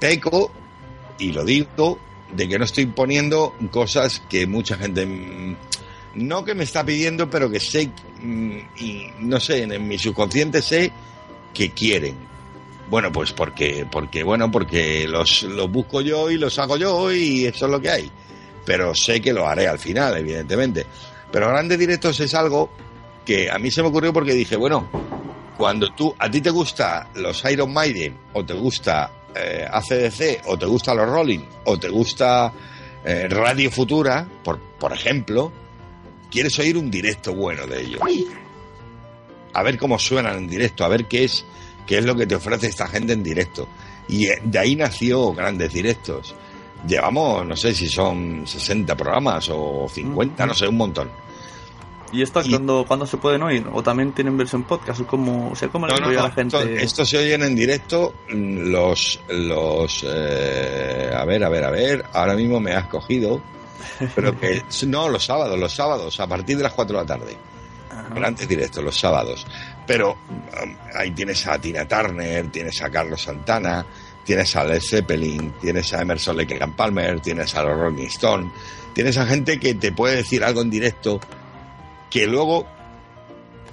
peco, 0.00 0.50
y 1.18 1.32
lo 1.32 1.44
digo, 1.44 1.98
de 2.32 2.48
que 2.48 2.58
no 2.58 2.64
estoy 2.64 2.86
poniendo 2.86 3.54
cosas 3.70 4.22
que 4.26 4.46
mucha 4.46 4.78
gente... 4.78 5.04
mm, 5.04 5.56
No 6.14 6.42
que 6.46 6.54
me 6.54 6.64
está 6.64 6.82
pidiendo, 6.82 7.28
pero 7.28 7.50
que 7.50 7.60
sé, 7.60 7.90
mm, 8.22 8.56
y 8.78 9.06
no 9.18 9.38
sé, 9.38 9.64
en 9.64 9.86
mi 9.86 9.98
subconsciente 9.98 10.62
sé 10.62 10.90
que 11.52 11.72
quieren. 11.72 12.14
Bueno, 12.88 13.10
pues 13.10 13.32
porque, 13.32 13.86
porque 13.90 14.22
bueno, 14.22 14.50
porque 14.50 15.08
los, 15.08 15.42
los 15.42 15.70
busco 15.70 16.00
yo 16.00 16.30
y 16.30 16.38
los 16.38 16.58
hago 16.58 16.76
yo 16.76 17.12
y 17.12 17.46
eso 17.46 17.66
es 17.66 17.72
lo 17.72 17.80
que 17.80 17.90
hay. 17.90 18.10
Pero 18.64 18.94
sé 18.94 19.20
que 19.20 19.32
lo 19.32 19.46
haré 19.46 19.66
al 19.66 19.78
final, 19.78 20.16
evidentemente. 20.16 20.86
Pero 21.30 21.48
grandes 21.48 21.78
directos 21.78 22.18
es 22.20 22.34
algo 22.34 22.70
que 23.24 23.50
a 23.50 23.58
mí 23.58 23.70
se 23.70 23.82
me 23.82 23.88
ocurrió 23.88 24.12
porque 24.12 24.32
dije, 24.34 24.56
bueno, 24.56 24.88
cuando 25.56 25.92
tú, 25.94 26.14
a 26.18 26.30
ti 26.30 26.40
te 26.40 26.50
gusta 26.50 27.08
los 27.14 27.44
Iron 27.50 27.72
Maiden, 27.72 28.16
o 28.32 28.44
te 28.44 28.54
gusta 28.54 29.10
eh, 29.34 29.66
ACDC, 29.70 30.46
o 30.46 30.56
te 30.56 30.66
gusta 30.66 30.94
los 30.94 31.08
Rolling, 31.08 31.40
o 31.64 31.78
te 31.78 31.88
gusta 31.88 32.52
eh, 33.04 33.26
Radio 33.28 33.70
Futura, 33.70 34.26
por, 34.44 34.58
por 34.58 34.92
ejemplo, 34.92 35.52
quieres 36.30 36.58
oír 36.58 36.76
un 36.76 36.90
directo 36.90 37.34
bueno 37.34 37.66
de 37.66 37.82
ellos. 37.82 38.00
A 39.52 39.62
ver 39.62 39.78
cómo 39.78 39.98
suenan 39.98 40.36
en 40.36 40.48
directo, 40.48 40.84
a 40.84 40.88
ver 40.88 41.06
qué 41.06 41.24
es, 41.24 41.44
qué 41.86 41.98
es 41.98 42.04
lo 42.04 42.14
que 42.14 42.26
te 42.26 42.34
ofrece 42.34 42.66
esta 42.66 42.86
gente 42.88 43.12
en 43.12 43.22
directo. 43.22 43.68
Y 44.08 44.26
eh, 44.26 44.40
de 44.44 44.58
ahí 44.58 44.76
nació 44.76 45.32
Grandes 45.32 45.72
Directos. 45.72 46.34
Llevamos, 46.86 47.46
no 47.46 47.56
sé 47.56 47.74
si 47.74 47.88
son 47.88 48.46
60 48.46 48.94
programas 48.96 49.48
o 49.50 49.86
50, 49.90 50.46
no 50.46 50.54
sé, 50.54 50.68
un 50.68 50.76
montón. 50.76 51.10
¿Y 52.12 52.22
esto 52.22 52.40
Y- 52.44 52.50
cuando, 52.50 52.84
cuando 52.86 53.04
se 53.06 53.16
pueden 53.16 53.42
oír? 53.42 53.66
¿O 53.72 53.82
también 53.82 54.12
tienen 54.12 54.36
versión 54.36 54.62
podcast? 54.62 55.00
¿O 55.00 55.06
cómo, 55.06 55.50
o 55.50 55.56
sea, 55.56 55.68
¿cómo 55.68 55.86
le 55.88 55.94
No, 55.94 56.00
no, 56.12 56.20
a 56.20 56.22
la 56.24 56.30
gente? 56.30 56.56
Esto, 56.56 56.70
esto 56.70 57.04
se 57.06 57.18
oyen 57.18 57.42
en 57.42 57.56
directo 57.56 58.14
mm, 58.32 58.70
los 58.70 59.18
los 59.28 60.04
eh, 60.08 61.10
a 61.16 61.24
ver, 61.24 61.42
a 61.42 61.48
ver, 61.48 61.64
a 61.64 61.70
ver, 61.70 62.04
ahora 62.12 62.34
mismo 62.36 62.60
me 62.60 62.74
has 62.74 62.86
cogido, 62.86 63.40
pero 64.14 64.38
que 64.38 64.62
no, 64.86 65.08
los 65.08 65.24
sábados, 65.24 65.58
los 65.58 65.74
sábados 65.74 66.20
a 66.20 66.26
partir 66.28 66.56
de 66.56 66.62
las 66.62 66.72
4 66.74 66.96
de 66.98 67.02
la 67.02 67.06
tarde. 67.08 67.36
Ajá. 67.90 68.14
Grandes 68.14 68.46
directos 68.46 68.84
los 68.84 68.96
sábados. 68.96 69.44
Pero 69.86 70.12
um, 70.12 70.74
ahí 70.94 71.10
tienes 71.12 71.46
a 71.46 71.58
Tina 71.58 71.86
Turner, 71.86 72.50
tienes 72.50 72.82
a 72.82 72.90
Carlos 72.90 73.22
Santana, 73.22 73.86
tienes 74.24 74.54
a 74.56 74.64
Led 74.64 74.80
Zeppelin, 74.80 75.52
tienes 75.60 75.92
a 75.92 76.02
Emerson 76.02 76.36
Lake 76.36 76.58
and 76.60 76.74
Palmer, 76.74 77.20
tienes 77.20 77.54
a 77.54 77.62
los 77.62 77.78
Rolling 77.78 78.06
Stone, 78.06 78.50
tienes 78.94 79.16
a 79.18 79.26
gente 79.26 79.60
que 79.60 79.74
te 79.74 79.92
puede 79.92 80.16
decir 80.16 80.42
algo 80.42 80.62
en 80.62 80.70
directo 80.70 81.20
que 82.10 82.26
luego 82.26 82.66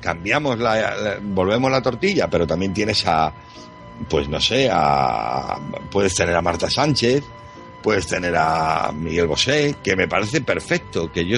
cambiamos 0.02 0.60
la, 0.60 0.95
la- 0.95 1.17
volvemos 1.21 1.71
la 1.71 1.82
tortilla, 1.82 2.30
pero 2.30 2.45
también 2.45 2.73
tienes 2.73 3.06
a 3.08 3.34
pues 4.10 4.28
no 4.28 4.39
sé, 4.41 4.69
a 4.71 5.60
puedes 5.91 6.13
tener 6.15 6.36
a 6.36 6.41
Marta 6.41 6.69
Sánchez, 6.69 7.23
puedes 7.82 8.06
tener 8.08 8.36
a 8.36 8.91
Miguel 8.91 9.28
Bosé, 9.28 9.76
que 9.84 9.95
me 9.95 10.08
parece 10.08 10.41
perfecto, 10.41 11.12
que 11.12 11.26
yo 11.26 11.38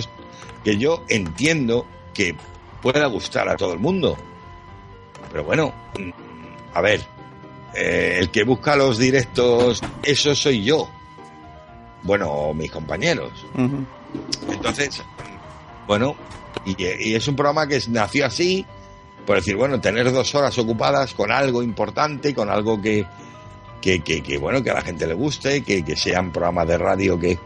que 0.64 0.78
yo 0.78 1.04
entiendo 1.10 1.86
que 2.14 2.36
pueda 2.82 3.06
gustar 3.08 3.48
a 3.50 3.56
todo 3.56 3.74
el 3.74 3.80
mundo. 3.80 4.18
Pero 5.32 5.44
bueno, 5.44 5.74
mm, 6.00 6.10
a 6.74 6.82
ver, 6.82 7.02
eh, 7.74 8.18
el 8.20 8.30
que 8.32 8.44
busca 8.44 8.76
los 8.76 8.98
directos, 8.98 9.82
eso 10.04 10.34
soy 10.36 10.64
yo. 10.64 10.90
Bueno, 12.04 12.54
mis 12.54 12.72
compañeros. 12.72 13.32
Entonces, 14.52 15.02
bueno, 15.88 16.16
y, 16.66 16.76
y 16.82 17.16
es 17.16 17.28
un 17.28 17.36
programa 17.36 17.68
que 17.68 17.80
nació 17.90 18.26
así, 18.28 18.66
por 19.26 19.38
decir, 19.38 19.56
bueno, 19.56 19.82
tener 19.82 20.12
dos 20.12 20.34
horas 20.36 20.58
ocupadas 20.58 21.14
con 21.14 21.32
algo 21.32 21.64
importante, 21.64 22.34
con 22.34 22.50
algo 22.50 22.80
que, 22.82 23.06
que, 23.82 24.02
que, 24.02 24.22
que, 24.22 24.38
bueno, 24.38 24.62
que 24.64 24.70
a 24.70 24.76
la 24.76 24.82
gente 24.82 25.08
le 25.08 25.16
guste, 25.16 25.64
que, 25.64 25.84
que 25.84 25.96
sean 25.96 26.32
programas 26.32 26.68
de 26.68 26.78
radio 26.78 27.20
que, 27.20 27.40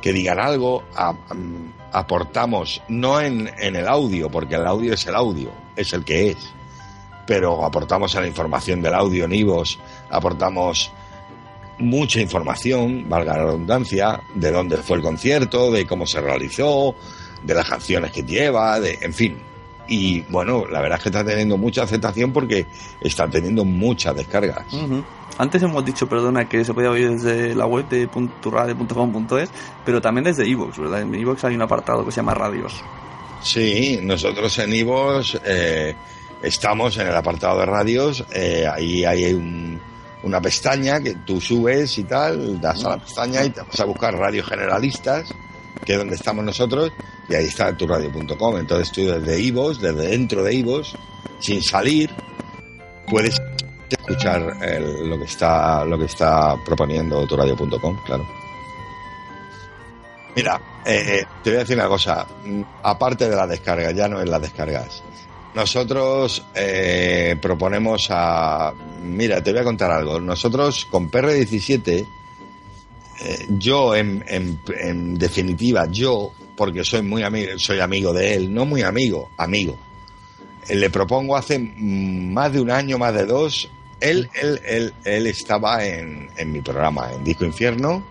que 0.00 0.12
digan 0.12 0.40
algo, 0.40 0.82
a- 0.94 1.14
am- 1.28 1.72
aportamos, 1.92 2.82
no 2.88 3.20
en, 3.20 3.50
en 3.58 3.76
el 3.76 3.86
audio, 3.86 4.30
porque 4.30 4.54
el 4.56 4.66
audio 4.66 4.94
es 4.94 5.06
el 5.06 5.14
audio, 5.14 5.50
es 5.76 5.92
el 5.92 6.04
que 6.04 6.30
es, 6.30 6.38
pero 7.26 7.64
aportamos 7.64 8.14
a 8.16 8.20
la 8.20 8.26
información 8.26 8.80
del 8.80 8.94
audio 8.94 9.24
en 9.24 9.32
IVOS, 9.32 9.78
aportamos 10.10 10.92
mucha 11.78 12.20
información, 12.20 13.08
valga 13.08 13.36
la 13.36 13.44
redundancia, 13.44 14.20
de 14.34 14.50
dónde 14.50 14.76
fue 14.78 14.98
el 14.98 15.02
concierto, 15.02 15.70
de 15.70 15.86
cómo 15.86 16.06
se 16.06 16.20
realizó, 16.20 16.94
de 17.42 17.54
las 17.54 17.68
canciones 17.68 18.12
que 18.12 18.22
lleva, 18.22 18.80
de, 18.80 18.98
en 19.00 19.12
fin. 19.12 19.36
Y 19.88 20.22
bueno, 20.22 20.64
la 20.66 20.80
verdad 20.80 20.98
es 20.98 21.02
que 21.04 21.08
está 21.10 21.24
teniendo 21.24 21.56
mucha 21.56 21.84
aceptación 21.84 22.32
porque 22.32 22.66
está 23.00 23.28
teniendo 23.28 23.64
muchas 23.64 24.16
descargas. 24.16 24.64
Antes 25.38 25.62
hemos 25.62 25.84
dicho, 25.84 26.08
perdona, 26.08 26.48
que 26.48 26.64
se 26.64 26.74
podía 26.74 26.90
oír 26.90 27.10
desde 27.10 27.54
la 27.54 27.66
web 27.66 27.88
de 27.88 28.08
.radio.com.es, 28.42 29.50
pero 29.84 30.00
también 30.00 30.24
desde 30.24 30.46
iVoox, 30.48 30.78
¿verdad? 30.78 31.02
En 31.02 31.14
iVoox 31.14 31.44
hay 31.44 31.54
un 31.54 31.62
apartado 31.62 32.04
que 32.04 32.10
se 32.10 32.16
llama 32.16 32.34
Radios. 32.34 32.82
Sí, 33.42 34.00
nosotros 34.02 34.58
en 34.58 34.72
eh, 34.72 35.94
estamos 36.46 36.96
en 36.98 37.08
el 37.08 37.16
apartado 37.16 37.58
de 37.60 37.66
radios, 37.66 38.24
eh, 38.32 38.66
ahí 38.72 39.04
hay 39.04 39.32
un- 39.34 39.80
una 40.22 40.40
pestaña 40.40 41.00
que 41.00 41.14
tú 41.26 41.40
subes 41.40 41.98
y 41.98 42.04
tal, 42.04 42.60
das 42.60 42.84
a 42.84 42.90
la 42.90 42.98
pestaña 42.98 43.44
y 43.44 43.50
te 43.50 43.60
vas 43.62 43.78
a 43.80 43.84
buscar 43.84 44.14
radios 44.14 44.46
generalistas, 44.48 45.32
que 45.84 45.92
es 45.92 45.98
donde 45.98 46.14
estamos 46.16 46.44
nosotros, 46.44 46.90
y 47.28 47.34
ahí 47.34 47.44
está 47.46 47.76
turadio.com. 47.76 48.56
Entonces 48.58 48.90
tú 48.92 49.02
desde 49.06 49.40
Ivos, 49.40 49.80
desde 49.80 50.08
dentro 50.08 50.42
de 50.42 50.54
Ivos, 50.54 50.96
sin 51.40 51.62
salir, 51.62 52.10
puedes 53.08 53.40
escuchar 53.88 54.42
el- 54.62 55.08
lo 55.08 55.16
que 55.18 55.24
está 55.26 55.84
lo 55.84 55.96
que 55.98 56.06
está 56.06 56.56
proponiendo 56.64 57.24
turadio.com, 57.26 57.96
claro. 58.04 58.26
Mira, 60.34 60.60
eh, 60.84 61.24
te 61.42 61.50
voy 61.50 61.56
a 61.56 61.60
decir 61.60 61.76
una 61.78 61.88
cosa. 61.88 62.26
mm, 62.44 62.62
Aparte 62.82 63.28
de 63.28 63.36
las 63.36 63.48
descargas, 63.48 63.94
ya 63.94 64.08
no 64.08 64.20
es 64.20 64.28
las 64.28 64.42
descargas. 64.42 65.02
Nosotros 65.56 66.44
eh, 66.54 67.34
proponemos 67.40 68.08
a... 68.10 68.74
Mira, 69.02 69.42
te 69.42 69.52
voy 69.52 69.62
a 69.62 69.64
contar 69.64 69.90
algo. 69.90 70.20
Nosotros 70.20 70.86
con 70.90 71.10
PR17, 71.10 72.06
eh, 73.22 73.46
yo 73.48 73.96
en, 73.96 75.18
definitiva, 75.18 75.86
yo, 75.90 76.30
porque 76.54 76.84
soy 76.84 77.00
muy 77.00 77.22
amigo, 77.22 77.52
soy 77.58 77.80
amigo 77.80 78.12
de 78.12 78.34
él, 78.34 78.52
no 78.52 78.66
muy 78.66 78.82
amigo, 78.82 79.30
amigo. 79.38 79.78
Eh, 80.68 80.74
Le 80.74 80.90
propongo 80.90 81.38
hace 81.38 81.58
más 81.58 82.52
de 82.52 82.60
un 82.60 82.70
año, 82.70 82.98
más 82.98 83.14
de 83.14 83.24
dos, 83.24 83.70
él, 83.98 84.28
él, 84.34 84.60
él, 84.66 84.92
él 85.06 85.26
estaba 85.26 85.86
en, 85.86 86.28
en 86.36 86.52
mi 86.52 86.60
programa, 86.60 87.10
en 87.14 87.24
Disco 87.24 87.46
Infierno, 87.46 88.04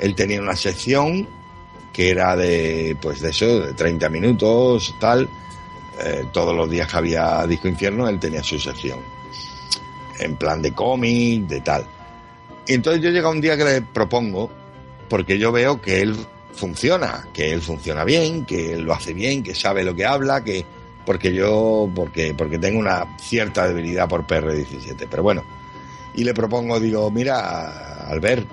él 0.00 0.16
tenía 0.16 0.42
una 0.42 0.56
sección 0.56 1.28
que 1.92 2.10
era 2.10 2.34
de, 2.34 2.96
pues 3.00 3.20
de 3.20 3.30
eso, 3.30 3.60
de 3.60 3.72
30 3.72 4.08
minutos, 4.08 4.96
tal. 4.98 5.28
Eh, 5.98 6.26
todos 6.32 6.54
los 6.54 6.68
días 6.68 6.90
que 6.90 6.96
había 6.96 7.46
Disco 7.46 7.68
Infierno, 7.68 8.08
él 8.08 8.18
tenía 8.18 8.42
su 8.42 8.58
sección. 8.58 8.98
En 10.18 10.36
plan 10.36 10.62
de 10.62 10.72
cómic, 10.72 11.46
de 11.46 11.60
tal. 11.60 11.86
Y 12.66 12.74
entonces 12.74 13.02
yo 13.02 13.10
llega 13.10 13.28
un 13.28 13.40
día 13.40 13.56
que 13.56 13.64
le 13.64 13.82
propongo, 13.82 14.50
porque 15.08 15.38
yo 15.38 15.52
veo 15.52 15.80
que 15.80 16.00
él 16.00 16.16
funciona, 16.52 17.28
que 17.32 17.52
él 17.52 17.62
funciona 17.62 18.04
bien, 18.04 18.44
que 18.44 18.74
él 18.74 18.82
lo 18.82 18.94
hace 18.94 19.14
bien, 19.14 19.42
que 19.42 19.54
sabe 19.54 19.84
lo 19.84 19.94
que 19.94 20.04
habla, 20.04 20.42
que 20.42 20.64
porque 21.04 21.32
yo, 21.32 21.88
porque, 21.94 22.34
porque 22.34 22.58
tengo 22.58 22.80
una 22.80 23.16
cierta 23.18 23.68
debilidad 23.68 24.08
por 24.08 24.26
PR17. 24.26 25.06
Pero 25.08 25.22
bueno, 25.22 25.44
y 26.14 26.24
le 26.24 26.34
propongo, 26.34 26.80
digo, 26.80 27.10
mira, 27.10 28.08
Albert, 28.08 28.48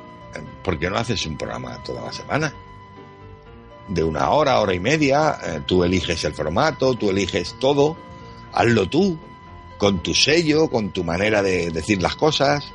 ¿por 0.63 0.77
qué 0.77 0.89
no 0.89 0.97
haces 0.97 1.25
un 1.25 1.37
programa 1.37 1.81
toda 1.83 2.03
la 2.03 2.13
semana? 2.13 2.53
De 3.87 4.03
una 4.03 4.29
hora, 4.31 4.59
hora 4.61 4.73
y 4.73 4.79
media, 4.79 5.37
eh, 5.43 5.61
tú 5.65 5.83
eliges 5.83 6.23
el 6.23 6.33
formato, 6.33 6.93
tú 6.95 7.09
eliges 7.09 7.55
todo, 7.59 7.97
hazlo 8.53 8.87
tú. 8.87 9.17
con 9.77 9.99
tu 10.01 10.13
sello, 10.13 10.69
con 10.69 10.91
tu 10.91 11.03
manera 11.03 11.41
de 11.41 11.69
decir 11.69 12.01
las 12.01 12.15
cosas, 12.15 12.71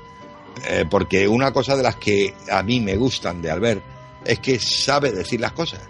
eh, 0.67 0.85
porque 0.91 1.27
una 1.27 1.53
cosa 1.53 1.75
de 1.75 1.83
las 1.83 1.97
que 1.97 2.35
a 2.51 2.63
mí 2.63 2.81
me 2.81 2.97
gustan 2.97 3.41
de 3.41 3.51
Albert 3.51 3.83
es 4.27 4.41
que 4.41 4.59
sabe 4.59 5.11
decir 5.13 5.41
las 5.41 5.53
cosas. 5.53 5.81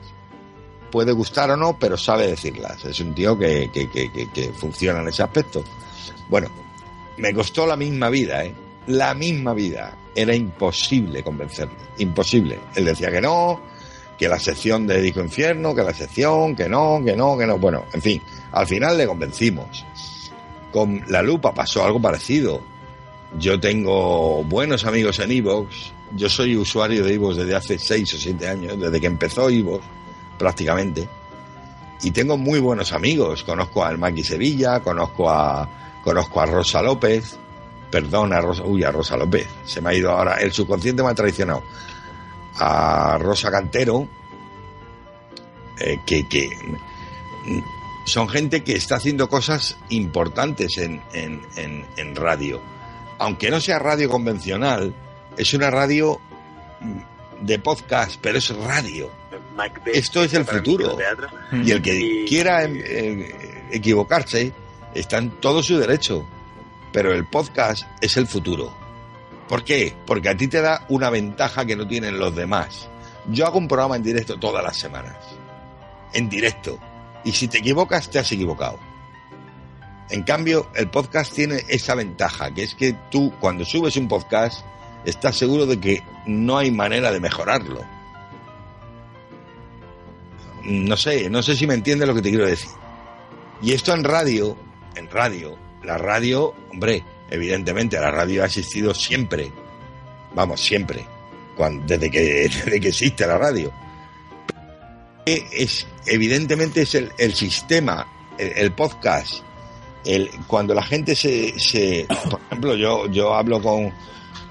Puede 0.93 1.11
gustar 1.11 1.51
o 1.51 1.57
no, 1.57 1.77
pero 1.77 1.97
sabe 1.97 2.29
decirlas. 2.29 2.85
Es 2.85 3.01
un 3.01 3.15
tío 3.15 3.37
que, 3.37 3.69
que, 3.73 3.91
que, 3.91 4.31
que 4.33 4.53
funciona 4.53 5.01
en 5.01 5.09
ese 5.09 5.25
aspecto. 5.25 5.65
Bueno, 6.29 6.49
me 7.17 7.35
costó 7.35 7.67
la 7.67 7.77
misma 7.77 8.11
vida, 8.11 8.45
¿eh? 8.45 8.55
La 8.87 9.13
misma 9.13 9.55
vida. 9.55 9.97
Era 10.15 10.37
imposible 10.37 11.25
convencerme. 11.25 11.75
Imposible. 11.99 12.61
Él 12.77 12.85
decía 12.85 13.11
que 13.11 13.21
no, 13.21 13.61
que 14.19 14.29
la 14.29 14.41
sección 14.41 14.87
de 14.87 15.01
Disco 15.01 15.21
Infierno, 15.21 15.75
que 15.75 15.83
la 15.85 15.95
sección, 15.95 16.57
que 16.57 16.69
no, 16.69 17.01
que 17.05 17.15
no, 17.17 17.39
que 17.39 17.47
no. 17.47 17.57
Bueno, 17.59 17.85
en 17.93 18.03
fin, 18.03 18.23
al 18.53 18.67
final 18.67 18.99
le 18.99 19.07
convencimos. 19.07 19.87
Con 20.73 21.05
la 21.09 21.23
lupa 21.23 21.55
pasó 21.55 21.85
algo 21.85 22.03
parecido. 22.03 22.61
Yo 23.39 23.61
tengo 23.61 24.43
buenos 24.45 24.85
amigos 24.85 25.21
en 25.21 25.31
Evox. 25.31 25.93
Yo 26.17 26.29
soy 26.29 26.57
usuario 26.57 27.05
de 27.05 27.15
Evox 27.15 27.37
desde 27.37 27.55
hace 27.55 27.79
6 27.79 28.15
o 28.15 28.19
7 28.19 28.49
años, 28.49 28.81
desde 28.81 29.01
que 29.01 29.07
empezó 29.07 29.49
Evox, 29.49 29.85
prácticamente. 30.37 31.09
Y 32.03 32.11
tengo 32.11 32.37
muy 32.37 32.59
buenos 32.59 32.93
amigos. 32.93 33.45
Conozco 33.45 33.85
a 33.85 33.97
Maki 33.97 34.25
Sevilla, 34.25 34.81
conozco 34.81 35.31
a, 35.31 35.69
conozco 36.03 36.41
a 36.41 36.47
Rosa 36.47 36.83
López. 36.83 37.37
Perdón, 37.91 38.33
Rosa, 38.33 38.65
uy, 38.65 38.83
a 38.83 38.91
Rosa 38.91 39.17
López. 39.17 39.47
Se 39.65 39.81
me 39.81 39.91
ha 39.91 39.95
ido 39.95 40.11
ahora. 40.11 40.35
El 40.37 40.53
subconsciente 40.53 41.03
me 41.03 41.11
ha 41.11 41.15
traicionado. 41.15 41.63
A 42.59 43.19
Rosa 43.19 43.51
Cantero, 43.51 44.09
eh, 45.79 45.99
que, 46.07 46.29
que 46.29 46.51
son 48.05 48.29
gente 48.29 48.65
que 48.65 48.75
está 48.75 48.97
haciendo 48.97 49.29
cosas 49.29 49.77
importantes 49.91 50.79
en, 50.79 51.01
en, 51.13 51.43
en, 51.57 51.85
en 51.97 52.17
radio. 52.17 52.61
Aunque 53.19 53.51
no 53.51 53.61
sea 53.61 53.79
radio 53.79 54.09
convencional, 54.09 54.95
es 55.37 55.55
una 55.55 55.71
radio 55.71 56.21
de 57.41 57.59
podcast, 57.59 58.17
pero 58.21 58.39
es 58.39 58.49
radio. 58.57 59.11
Esto 59.93 60.23
es 60.23 60.35
el 60.35 60.45
futuro. 60.45 60.97
Y 61.65 61.71
el 61.73 61.83
que 61.83 62.25
quiera 62.29 62.65
eh, 62.65 63.67
equivocarse 63.71 64.53
está 64.95 65.19
en 65.19 65.31
todo 65.33 65.63
su 65.63 65.79
derecho. 65.79 66.27
Pero 66.93 67.13
el 67.13 67.27
podcast 67.27 67.85
es 68.01 68.17
el 68.17 68.27
futuro. 68.27 68.73
¿Por 69.49 69.65
qué? 69.65 69.95
Porque 70.07 70.29
a 70.29 70.37
ti 70.37 70.47
te 70.49 70.61
da 70.61 70.85
una 70.89 71.11
ventaja 71.11 71.65
que 71.65 71.77
no 71.77 71.89
tienen 71.89 72.19
los 72.19 72.35
demás. 72.37 72.89
Yo 73.31 73.47
hago 73.47 73.59
un 73.59 73.69
programa 73.69 73.97
en 73.97 74.03
directo 74.03 74.39
todas 74.39 74.63
las 74.63 74.77
semanas. 74.77 75.17
En 76.13 76.29
directo. 76.29 76.79
Y 77.25 77.33
si 77.33 77.49
te 77.49 77.59
equivocas, 77.59 78.11
te 78.11 78.19
has 78.19 78.31
equivocado. 78.31 78.79
En 80.11 80.23
cambio, 80.23 80.71
el 80.75 80.89
podcast 80.89 81.35
tiene 81.35 81.63
esa 81.69 81.95
ventaja, 81.95 82.53
que 82.53 82.63
es 82.63 82.75
que 82.75 82.95
tú 83.11 83.33
cuando 83.41 83.65
subes 83.65 83.97
un 83.97 84.09
podcast 84.09 84.65
estás 85.05 85.37
seguro 85.37 85.67
de 85.67 85.79
que 85.79 86.03
no 86.27 86.57
hay 86.57 86.71
manera 86.71 87.11
de 87.11 87.21
mejorarlo. 87.21 87.85
No 90.65 90.97
sé, 90.97 91.31
no 91.31 91.43
sé 91.43 91.57
si 91.57 91.67
me 91.67 91.75
entiendes 91.75 92.09
lo 92.09 92.15
que 92.15 92.23
te 92.23 92.31
quiero 92.31 92.47
decir. 92.47 92.71
Y 93.63 93.73
esto 93.73 93.95
en 93.95 94.05
radio, 94.05 94.57
en 94.95 95.11
radio, 95.11 95.59
la 95.83 95.99
radio, 95.99 96.55
hombre, 96.71 97.05
evidentemente 97.31 97.99
la 97.99 98.11
radio 98.11 98.43
ha 98.43 98.47
existido 98.47 98.95
siempre. 98.95 99.51
Vamos, 100.35 100.61
siempre. 100.61 101.05
Cuando, 101.57 101.87
desde, 101.87 102.11
que, 102.11 102.21
desde 102.65 102.81
que 102.81 102.89
existe 102.89 103.27
la 103.27 103.39
radio. 103.39 103.73
Es, 105.27 105.87
evidentemente 106.07 106.83
es 106.83 106.95
el, 106.95 107.13
el 107.19 107.35
sistema, 107.35 108.07
el, 108.39 108.53
el 108.57 108.73
podcast, 108.73 109.43
el, 110.07 110.31
cuando 110.47 110.73
la 110.75 110.83
gente 110.83 111.15
se, 111.15 111.59
se, 111.59 112.07
por 112.31 112.41
ejemplo, 112.47 112.75
yo, 112.77 113.11
yo 113.11 113.35
hablo 113.35 113.61
con, 113.61 113.93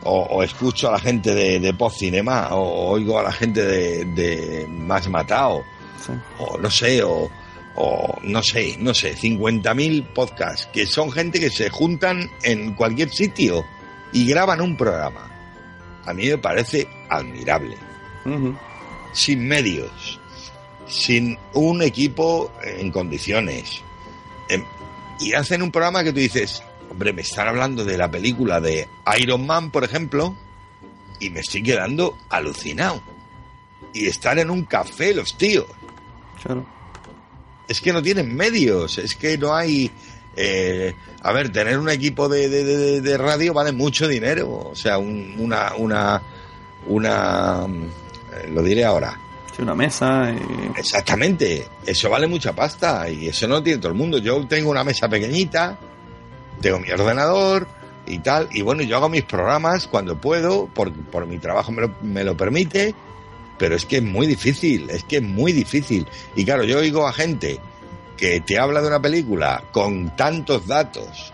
o, 0.03 0.21
o 0.21 0.43
escucho 0.43 0.89
a 0.89 0.91
la 0.91 0.99
gente 0.99 1.33
de, 1.33 1.59
de 1.59 1.73
Post 1.73 1.99
Cinema, 1.99 2.49
o 2.51 2.89
oigo 2.91 3.17
a 3.17 3.23
la 3.23 3.31
gente 3.31 3.65
de, 3.65 4.05
de 4.05 4.67
Más 4.67 5.07
Matado, 5.09 5.63
Sí. 6.05 6.13
o 6.37 6.59
no 6.59 6.69
sé, 6.69 7.01
o, 7.01 7.27
o 7.77 8.17
no 8.23 8.41
sé, 8.43 8.75
no 8.79 8.93
sé, 8.93 9.15
50.000 9.15 10.03
podcasts, 10.07 10.67
que 10.73 10.85
son 10.85 11.11
gente 11.11 11.39
que 11.39 11.49
se 11.49 11.69
juntan 11.69 12.29
en 12.43 12.73
cualquier 12.73 13.09
sitio 13.11 13.63
y 14.11 14.27
graban 14.27 14.61
un 14.61 14.75
programa. 14.75 15.29
A 16.05 16.13
mí 16.13 16.27
me 16.27 16.37
parece 16.37 16.87
admirable. 17.09 17.77
Sin 19.13 19.47
medios, 19.47 20.19
sin 20.87 21.37
un 21.53 21.81
equipo 21.81 22.51
en 22.63 22.91
condiciones. 22.91 23.81
Em, 24.49 24.63
Y 25.19 25.33
hacen 25.33 25.61
un 25.63 25.71
programa 25.71 26.03
que 26.03 26.13
tú 26.13 26.19
dices, 26.19 26.61
hombre, 26.91 27.11
me 27.11 27.21
están 27.23 27.47
hablando 27.47 27.83
de 27.83 27.97
la 27.97 28.09
película 28.09 28.61
de 28.61 28.87
Iron 29.19 29.47
Man, 29.47 29.71
por 29.71 29.83
ejemplo, 29.83 30.35
y 31.19 31.29
me 31.31 31.39
estoy 31.39 31.63
quedando 31.63 32.17
alucinado. 32.29 33.01
Y 33.93 34.05
están 34.07 34.37
en 34.39 34.51
un 34.51 34.63
café 34.65 35.13
los 35.13 35.35
tíos. 35.37 35.65
Claro. 36.43 36.76
Es 37.67 37.81
que 37.81 37.91
no 37.93 38.01
tienen 38.01 38.35
medios, 38.35 38.97
es 38.97 39.15
que 39.15 39.37
no 39.37 39.53
hay... 39.55 39.91
eh, 40.35 40.93
a 41.23 41.31
ver, 41.33 41.51
tener 41.51 41.77
un 41.79 41.89
equipo 41.89 42.29
de, 42.29 42.47
de- 42.47 42.63
de- 42.63 43.01
de 43.01 43.17
radio 43.17 43.53
vale 43.53 43.71
mucho 43.71 44.07
dinero. 44.07 44.69
O 44.71 44.75
sea, 44.75 44.97
un- 44.97 45.35
una... 45.39 45.73
una, 45.77 46.21
una 46.87 47.65
eh, 47.65 48.49
lo 48.53 48.61
diré 48.63 48.85
ahora. 48.85 49.19
Sí, 49.55 49.61
una 49.63 49.75
mesa. 49.75 50.31
y- 50.31 50.79
Exactamente, 50.79 51.65
eso 51.85 52.09
vale 52.09 52.27
mucha 52.27 52.53
pasta 52.53 53.09
y 53.09 53.27
eso 53.27 53.47
no 53.47 53.55
lo 53.55 53.63
tiene 53.63 53.79
todo 53.79 53.91
el 53.91 53.97
mundo. 53.97 54.17
Yo 54.19 54.45
tengo 54.47 54.69
una 54.69 54.83
mesa 54.83 55.09
pequeñita, 55.09 55.77
tengo 56.61 56.79
mi 56.79 56.89
ordenador 56.91 57.67
y 58.05 58.19
tal, 58.19 58.47
y 58.51 58.61
bueno, 58.61 58.83
yo 58.83 58.95
hago 58.97 59.09
mis 59.09 59.23
programas 59.23 59.87
cuando 59.87 60.15
puedo, 60.21 60.67
por, 60.67 60.93
por 60.93 61.25
mi 61.25 61.39
trabajo 61.39 61.71
me 61.73 61.81
lo, 61.81 61.95
me 62.03 62.23
lo 62.23 62.37
permite, 62.37 62.95
pero 63.57 63.75
es 63.75 63.85
que 63.85 63.97
es 63.97 64.03
muy 64.03 64.27
difícil, 64.27 64.89
es 64.89 65.03
que 65.03 65.17
es 65.17 65.23
muy 65.23 65.51
difícil. 65.51 66.05
Y 66.35 66.45
claro, 66.45 66.63
yo 66.63 66.79
oigo 66.79 67.07
a 67.07 67.13
gente 67.13 67.59
que 68.15 68.41
te 68.41 68.57
habla 68.59 68.81
de 68.81 68.87
una 68.87 69.01
película 69.01 69.63
con 69.71 70.15
tantos 70.15 70.65
datos, 70.67 71.31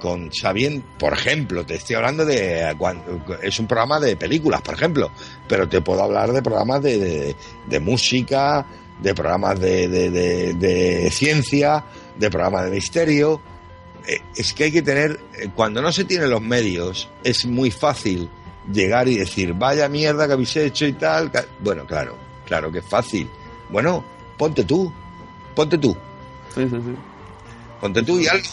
con 0.00 0.32
sabiendo, 0.32 0.84
por 0.98 1.12
ejemplo, 1.12 1.66
te 1.66 1.74
estoy 1.74 1.96
hablando 1.96 2.24
de 2.24 2.74
es 3.42 3.58
un 3.58 3.66
programa 3.66 4.00
de 4.00 4.16
películas, 4.16 4.62
por 4.62 4.74
ejemplo, 4.74 5.10
pero 5.48 5.68
te 5.68 5.80
puedo 5.82 6.02
hablar 6.02 6.32
de 6.32 6.42
programas 6.42 6.82
de, 6.82 6.98
de, 6.98 7.36
de 7.66 7.80
música, 7.80 8.64
de 9.02 9.14
programas 9.14 9.58
de, 9.60 9.88
de, 9.88 10.10
de- 10.10 10.54
de 10.54 11.10
ciencia, 11.10 11.84
de 12.18 12.30
programas 12.30 12.64
de 12.66 12.70
misterio. 12.70 13.40
Eh, 14.06 14.20
es 14.36 14.54
que 14.54 14.64
hay 14.64 14.72
que 14.72 14.82
tener, 14.82 15.20
eh, 15.38 15.48
cuando 15.54 15.82
no 15.82 15.92
se 15.92 16.04
tienen 16.04 16.30
los 16.30 16.40
medios, 16.40 17.08
es 17.22 17.44
muy 17.44 17.70
fácil 17.70 18.30
llegar 18.72 19.08
y 19.08 19.18
decir, 19.18 19.52
vaya 19.54 19.88
mierda 19.88 20.26
que 20.26 20.32
habéis 20.34 20.56
hecho 20.56 20.86
y 20.86 20.92
tal. 20.94 21.30
ca-". 21.30 21.44
Bueno, 21.60 21.84
claro, 21.86 22.16
claro 22.46 22.70
que 22.72 22.78
es 22.78 22.84
fácil. 22.86 23.28
Bueno, 23.68 24.04
ponte 24.36 24.64
tú, 24.64 24.92
ponte 25.54 25.78
tú, 25.78 25.96
Sí, 26.54 26.62
sí, 26.68 26.76
sí. 26.76 26.94
ponte 27.80 28.02
tú 28.02 28.18
y 28.18 28.26
algo. 28.26 28.44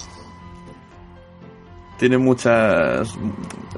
Tiene 1.98 2.20
muchas. 2.20 3.16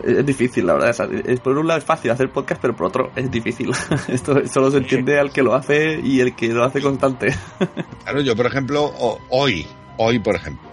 Es 0.04 0.26
difícil, 0.26 0.68
la 0.68 0.74
verdad. 0.74 1.10
es- 1.26 1.40
por 1.40 1.58
un 1.58 1.68
lado 1.68 1.80
es 1.80 1.86
fácil 1.86 2.12
hacer 2.12 2.30
podcast, 2.30 2.60
pero 2.62 2.76
por 2.76 2.88
otro 2.88 3.12
es 3.16 3.32
difícil. 3.32 3.72
Esto 4.10 4.46
solo 4.46 4.72
se 4.72 4.78
entiende 4.80 5.18
al 5.18 5.32
que 5.32 5.42
lo 5.42 5.54
hace 5.56 6.00
y 6.04 6.20
el 6.20 6.36
que 6.36 6.50
lo 6.50 6.64
hace 6.66 6.82
constante. 6.82 7.34
Claro, 8.04 8.22
yo 8.22 8.36
por 8.36 8.48
ejemplo, 8.48 8.92
hoy, 9.30 9.66
hoy 9.98 10.18
por 10.20 10.36
ejemplo, 10.36 10.68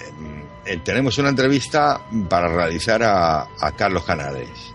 em, 0.00 0.42
eh, 0.64 0.80
tenemos 0.84 1.18
una 1.18 1.28
entrevista 1.30 2.00
para 2.28 2.46
realizar 2.48 3.02
a, 3.02 3.40
a 3.60 3.72
Carlos 3.72 4.04
Canales. 4.04 4.72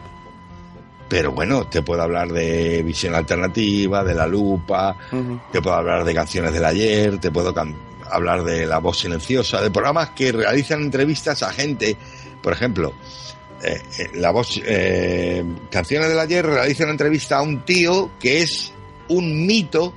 Pero 1.07 1.31
bueno, 1.31 1.67
te 1.67 1.81
puedo 1.81 2.01
hablar 2.01 2.31
de 2.31 2.81
visión 2.83 3.13
alternativa, 3.13 4.03
de 4.03 4.15
la 4.15 4.25
lupa, 4.25 4.97
te 5.51 5.61
puedo 5.61 5.75
hablar 5.75 6.03
de 6.03 6.13
canciones 6.13 6.51
del 6.51 6.65
ayer, 6.65 7.19
te 7.19 7.31
puedo 7.31 7.53
hablar 8.09 8.43
de 8.43 8.65
la 8.65 8.79
voz 8.79 8.99
silenciosa, 8.99 9.61
de 9.61 9.69
programas 9.69 10.11
que 10.11 10.31
realizan 10.31 10.81
entrevistas 10.81 11.43
a 11.43 11.51
gente, 11.51 11.95
por 12.41 12.53
ejemplo, 12.53 12.93
eh, 13.63 13.81
eh, 13.99 14.09
la 14.15 14.31
voz, 14.31 14.59
eh, 14.63 15.43
canciones 15.71 16.09
del 16.09 16.19
ayer 16.19 16.45
realiza 16.45 16.83
una 16.83 16.91
entrevista 16.91 17.37
a 17.37 17.41
un 17.41 17.63
tío 17.63 18.11
que 18.19 18.41
es 18.41 18.73
un 19.07 19.45
mito 19.45 19.93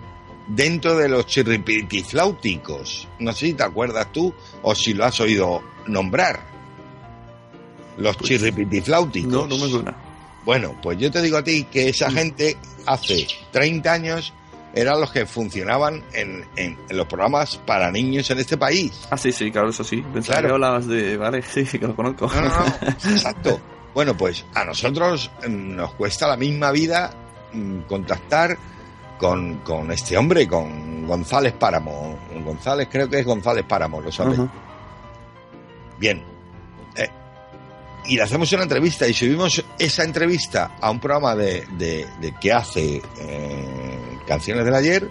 dentro 0.47 0.97
de 0.97 1.09
los 1.09 1.27
chirripitifláuticos. 1.27 3.09
No 3.18 3.33
sé 3.33 3.47
si 3.47 3.53
te 3.55 3.64
acuerdas 3.64 4.12
tú 4.12 4.33
o 4.62 4.75
si 4.75 4.94
lo 4.94 5.05
has 5.05 5.21
oído 5.21 5.62
nombrar. 5.87 6.47
Los 7.97 8.16
Pues, 8.16 8.29
chirripitifláuticos. 8.29 9.33
No, 9.33 9.47
no 9.47 9.59
me 9.59 9.71
suena. 9.71 10.08
Bueno, 10.49 10.75
pues 10.83 10.97
yo 10.97 11.11
te 11.11 11.21
digo 11.21 11.37
a 11.37 11.45
ti 11.45 11.65
que 11.65 11.91
esa 11.91 12.11
gente 12.11 12.57
hace 12.87 13.27
30 13.51 13.93
años 13.93 14.33
eran 14.75 14.99
los 14.99 15.11
que 15.13 15.27
funcionaban 15.27 16.03
en, 16.15 16.43
en- 16.57 16.79
en 16.89 16.97
los 16.97 17.07
programas 17.07 17.59
para 17.67 17.91
niños 17.93 18.31
en 18.31 18.39
este 18.39 18.57
país. 18.57 19.07
Ah, 19.11 19.19
sí, 19.19 19.31
sí, 19.31 19.51
claro, 19.53 19.69
eso 19.69 19.85
sí. 19.85 19.97
Pensaba 20.01 20.39
Claro. 20.41 20.49
que 20.49 20.53
hablabas 20.55 20.87
de. 20.87 21.19
Vale, 21.19 21.43
sí, 21.67 21.67
que 21.67 21.87
lo 21.87 21.95
conozco. 21.95 22.31
No, 22.35 22.41
no, 22.41 22.49
no, 22.49 22.67
exacto. 23.11 23.61
Bueno, 23.93 24.17
pues 24.17 24.47
a 24.55 24.65
nosotros 24.65 25.31
mm, 25.47 25.77
nos 25.77 25.93
cuesta 25.93 26.27
la 26.27 26.39
misma 26.39 26.71
vida 26.71 27.11
mm, 27.53 27.81
contactar 27.81 28.57
con, 29.19 29.59
con 29.59 29.93
este 29.93 30.17
hombre, 30.17 30.49
con 30.49 31.07
González 31.07 31.53
Páramo. 31.53 32.19
González, 32.43 32.89
creo 32.91 33.07
que 33.11 33.19
es 33.19 33.27
González 33.27 33.67
Páramo, 33.69 34.01
lo 34.01 34.11
sabes. 34.11 34.39
Bien. 35.99 36.23
Eh, 36.97 37.11
y 38.09 38.16
le 38.16 38.23
hacemos 38.23 38.51
una 38.53 38.62
entrevista 38.64 39.07
y 39.07 39.14
subimos 39.14 39.62
esa 39.79 40.03
entrevista 40.05 40.77
a 40.81 40.90
un 40.90 40.99
programa 40.99 41.37
de, 41.37 41.64
de- 41.79 42.07
de 42.21 42.33
que 42.40 42.53
hace 42.53 43.03
eh, 43.21 43.99
Canciones 44.27 44.64
del 44.64 44.75
Ayer 44.75 45.09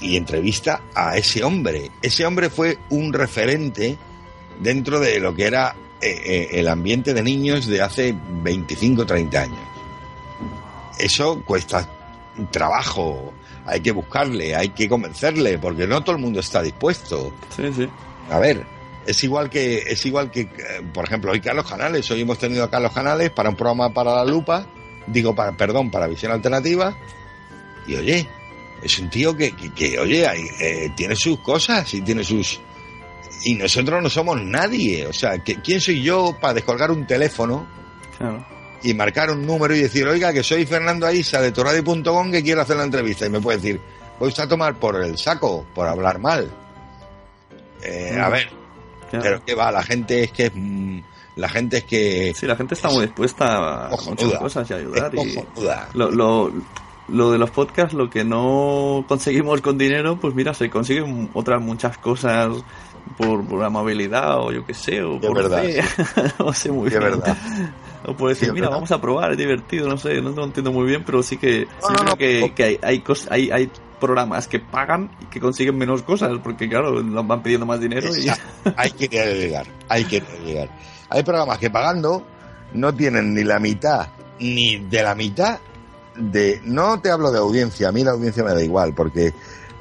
y 0.00 0.16
entrevista 0.16 0.82
a 0.94 1.16
ese 1.16 1.42
hombre. 1.44 1.90
Ese 2.02 2.26
hombre 2.26 2.50
fue 2.50 2.78
un 2.90 3.12
referente 3.12 3.96
dentro 4.60 5.00
de 5.00 5.18
lo 5.20 5.34
que 5.34 5.44
era 5.46 5.74
eh, 6.00 6.20
eh, 6.24 6.48
el 6.52 6.68
ambiente 6.68 7.14
de 7.14 7.22
niños 7.22 7.66
de 7.66 7.80
hace 7.82 8.14
25 8.42 9.06
30 9.06 9.40
años. 9.42 9.58
Eso 10.98 11.42
cuesta 11.44 11.88
trabajo, 12.50 13.32
hay 13.64 13.80
que 13.80 13.92
buscarle, 13.92 14.54
hay 14.54 14.70
que 14.70 14.88
convencerle, 14.88 15.58
porque 15.58 15.86
no 15.86 16.02
todo 16.02 16.16
el 16.16 16.22
mundo 16.22 16.40
está 16.40 16.62
dispuesto. 16.62 17.32
Sí, 17.54 17.70
sí. 17.74 17.88
A 18.30 18.38
ver, 18.38 18.64
es 19.06 19.22
igual 19.24 19.48
que, 19.50 19.78
es 19.78 20.04
igual 20.06 20.30
que, 20.30 20.40
eh, 20.42 20.48
por 20.92 21.04
ejemplo, 21.04 21.32
hoy 21.32 21.40
Carlos 21.40 21.68
Canales, 21.68 22.10
hoy 22.10 22.20
hemos 22.22 22.38
tenido 22.38 22.64
a 22.64 22.70
Carlos 22.70 22.92
Canales 22.92 23.30
para 23.30 23.48
un 23.48 23.56
programa 23.56 23.92
para 23.94 24.14
la 24.16 24.24
lupa, 24.24 24.66
digo, 25.06 25.34
para, 25.34 25.52
perdón, 25.56 25.90
para 25.90 26.06
visión 26.06 26.32
alternativa, 26.32 26.96
y 27.86 27.94
oye, 27.96 28.28
es 28.82 28.98
un 28.98 29.08
tío 29.10 29.36
que, 29.36 29.52
que, 29.52 29.72
que, 29.72 29.98
oye, 29.98 30.26
hay, 30.26 30.42
eh, 30.60 30.90
tiene 30.96 31.14
sus 31.16 31.38
cosas 31.40 31.92
y 31.94 32.02
tiene 32.02 32.22
sus... 32.24 32.60
Y 33.44 33.54
nosotros 33.54 34.02
no 34.02 34.08
somos 34.10 34.40
nadie, 34.42 35.06
o 35.06 35.12
sea, 35.12 35.38
que- 35.38 35.56
¿quién 35.62 35.80
soy 35.80 36.02
yo 36.02 36.36
para 36.40 36.54
descolgar 36.54 36.90
un 36.90 37.06
teléfono 37.06 37.66
Claro. 38.18 38.44
y 38.82 38.92
marcar 38.94 39.30
un 39.30 39.46
número 39.46 39.74
y 39.76 39.80
decir, 39.80 40.06
oiga, 40.08 40.32
que 40.32 40.42
soy 40.42 40.66
Fernando 40.66 41.06
Aisa 41.06 41.40
de 41.40 41.52
torradio.com 41.52 42.30
que 42.32 42.42
quiero 42.42 42.62
hacer 42.62 42.76
la 42.76 42.84
entrevista? 42.84 43.26
Y 43.26 43.30
me 43.30 43.40
puede 43.40 43.58
decir, 43.58 43.80
voy 44.18 44.28
usted 44.30 44.44
a 44.44 44.48
tomar 44.48 44.74
por 44.76 44.96
el 45.02 45.16
saco, 45.18 45.64
por 45.74 45.86
hablar 45.86 46.18
mal. 46.18 46.50
Eh, 47.82 48.18
a 48.20 48.28
Mm. 48.28 48.32
ver, 48.32 48.48
Claro. 49.10 49.22
pero 49.24 49.44
que 49.44 49.54
va, 49.54 49.70
la 49.72 49.82
gente 49.82 50.24
es 50.24 50.32
que 50.32 50.46
es, 50.46 50.52
mm, 50.54 50.98
la 51.36 51.48
gente 51.48 51.78
es 51.78 51.84
que 51.84 52.32
Sí, 52.34 52.46
la 52.46 52.56
gente 52.56 52.74
está 52.74 52.88
muy 52.90 53.02
dispuesta 53.02 53.86
a 53.86 53.90
muchas 54.06 54.34
cosas 54.34 54.70
y 54.70 54.74
ayudar. 54.74 55.12
Y 55.14 55.38
lo, 55.94 56.10
lo, 56.10 56.52
lo 57.08 57.30
de 57.30 57.38
los 57.38 57.50
podcasts, 57.50 57.94
lo 57.94 58.10
que 58.10 58.24
no 58.24 59.04
conseguimos 59.06 59.60
con 59.60 59.78
dinero, 59.78 60.16
pues 60.18 60.34
mira, 60.34 60.54
se 60.54 60.68
consiguen 60.70 61.30
otras 61.34 61.60
muchas 61.62 61.98
cosas 61.98 62.52
por, 63.16 63.46
por 63.46 63.62
amabilidad 63.62 64.38
o 64.40 64.50
yo 64.50 64.64
qué 64.66 64.74
sé, 64.74 65.02
o 65.02 65.18
De 65.20 65.28
por 65.28 65.36
verdad. 65.36 65.62
fe. 65.62 65.82
no 66.40 66.52
sé 66.52 66.72
muy 66.72 66.90
De 66.90 66.98
bien. 66.98 67.10
verdad. 67.12 67.36
O 68.06 68.14
por 68.16 68.30
decir, 68.30 68.48
Sí, 68.48 68.52
mira, 68.52 68.66
verdad. 68.66 68.76
vamos 68.78 68.90
a 68.92 69.00
probar, 69.00 69.32
es 69.32 69.38
divertido, 69.38 69.88
no 69.88 69.96
sé, 69.98 70.20
no 70.20 70.30
lo 70.30 70.44
entiendo 70.44 70.72
muy 70.72 70.86
bien, 70.86 71.04
pero 71.04 71.22
sí 71.22 71.36
que, 71.36 71.66
No, 71.80 71.86
sí 71.86 71.92
no, 71.92 71.98
creo 71.98 72.04
no, 72.10 72.16
que, 72.16 72.40
no. 72.48 72.54
que 72.54 72.64
hay, 72.64 72.78
hay, 72.82 73.00
cos- 73.02 73.28
hay, 73.30 73.50
hay 73.50 73.70
programas 74.00 74.48
que 74.48 74.58
pagan 74.58 75.10
y 75.20 75.26
que 75.26 75.40
consiguen 75.40 75.76
menos 75.76 76.02
cosas, 76.02 76.30
porque 76.42 76.68
claro, 76.68 77.02
nos 77.02 77.26
van 77.26 77.42
pidiendo 77.42 77.66
más 77.66 77.80
dinero 77.80 78.10
y... 78.16 78.26
Hay 78.76 78.90
que 78.90 79.08
llegar, 79.08 79.66
hay 79.88 80.04
que 80.04 80.22
llegar. 80.44 80.68
Hay 81.08 81.22
programas 81.22 81.58
que 81.58 81.70
pagando 81.70 82.26
no 82.72 82.94
tienen 82.94 83.32
ni 83.32 83.44
la 83.44 83.58
mitad, 83.58 84.08
ni 84.40 84.76
de 84.76 85.02
la 85.02 85.14
mitad 85.14 85.60
de... 86.16 86.60
No 86.64 87.00
te 87.00 87.10
hablo 87.10 87.30
de 87.30 87.38
audiencia, 87.38 87.88
a 87.88 87.92
mí 87.92 88.02
la 88.02 88.10
audiencia 88.12 88.42
me 88.42 88.52
da 88.52 88.62
igual, 88.62 88.92
porque 88.92 89.32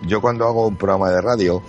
yo 0.03 0.21
cuando 0.21 0.45
hago 0.45 0.67
un 0.67 0.75
programa 0.75 1.09
de 1.09 1.21
radio, 1.21 1.63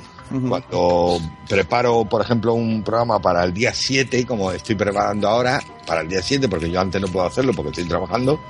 cuando 0.49 1.19
preparo, 1.49 2.05
por 2.05 2.21
ejemplo, 2.23 2.55
un 2.55 2.83
programa 2.83 3.21
para 3.21 3.45
el 3.45 3.55
día 3.55 3.73
7, 3.73 4.27
como 4.27 4.51
estoy 4.53 4.75
preparando 4.75 5.29
ahora, 5.29 5.61
para 5.87 6.03
el 6.03 6.09
día 6.09 6.23
7, 6.23 6.49
porque 6.49 6.71
yo 6.71 6.81
antes 6.81 7.01
no 7.01 7.09
puedo 7.09 7.27
hacerlo 7.27 7.53
porque 7.55 7.71
estoy 7.71 7.85
trabajando, 7.85 8.41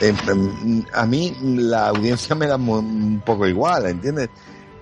eh, 0.00 0.14
em, 0.28 0.84
a 0.92 1.06
mí 1.06 1.36
la 1.42 1.88
audiencia 1.88 2.34
me 2.34 2.46
da 2.46 2.56
un 2.56 3.22
poco 3.24 3.46
igual, 3.46 3.86
¿entiendes? 3.86 4.28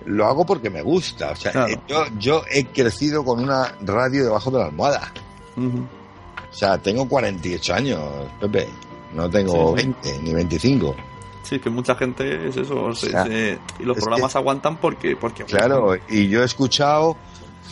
Lo 0.05 0.25
hago 0.27 0.45
porque 0.45 0.69
me 0.69 0.81
gusta. 0.81 1.31
O 1.31 1.35
sea, 1.35 1.51
Claro. 1.51 1.73
eh, 1.73 1.79
yo, 1.87 2.03
yo 2.19 2.43
he 2.51 2.65
crecido 2.65 3.23
con 3.23 3.41
una 3.43 3.73
radio 3.81 4.23
debajo 4.25 4.51
de 4.51 4.59
la 4.59 4.65
almohada. 4.65 5.13
O 5.57 6.53
sea, 6.55 6.77
tengo 6.77 7.07
48 7.07 7.73
años, 7.73 7.99
Pepe. 8.39 8.67
No 9.13 9.29
tengo 9.29 9.75
Sí, 9.77 9.83
sí. 9.83 9.93
20 10.11 10.19
ni 10.23 10.33
25. 10.33 10.95
Sí, 11.43 11.59
que 11.59 11.69
mucha 11.69 11.95
gente 11.95 12.47
es 12.49 12.57
eso. 12.57 12.93
se- 12.95 13.11
sea, 13.11 13.25
se- 13.25 13.59
y 13.79 13.83
los 13.83 13.97
programas 13.97 14.35
aguantan 14.35 14.77
porque. 14.77 15.15
porque 15.15 15.43
Claro, 15.45 15.95
y 16.09 16.27
yo 16.29 16.41
he 16.41 16.45
escuchado, 16.45 17.15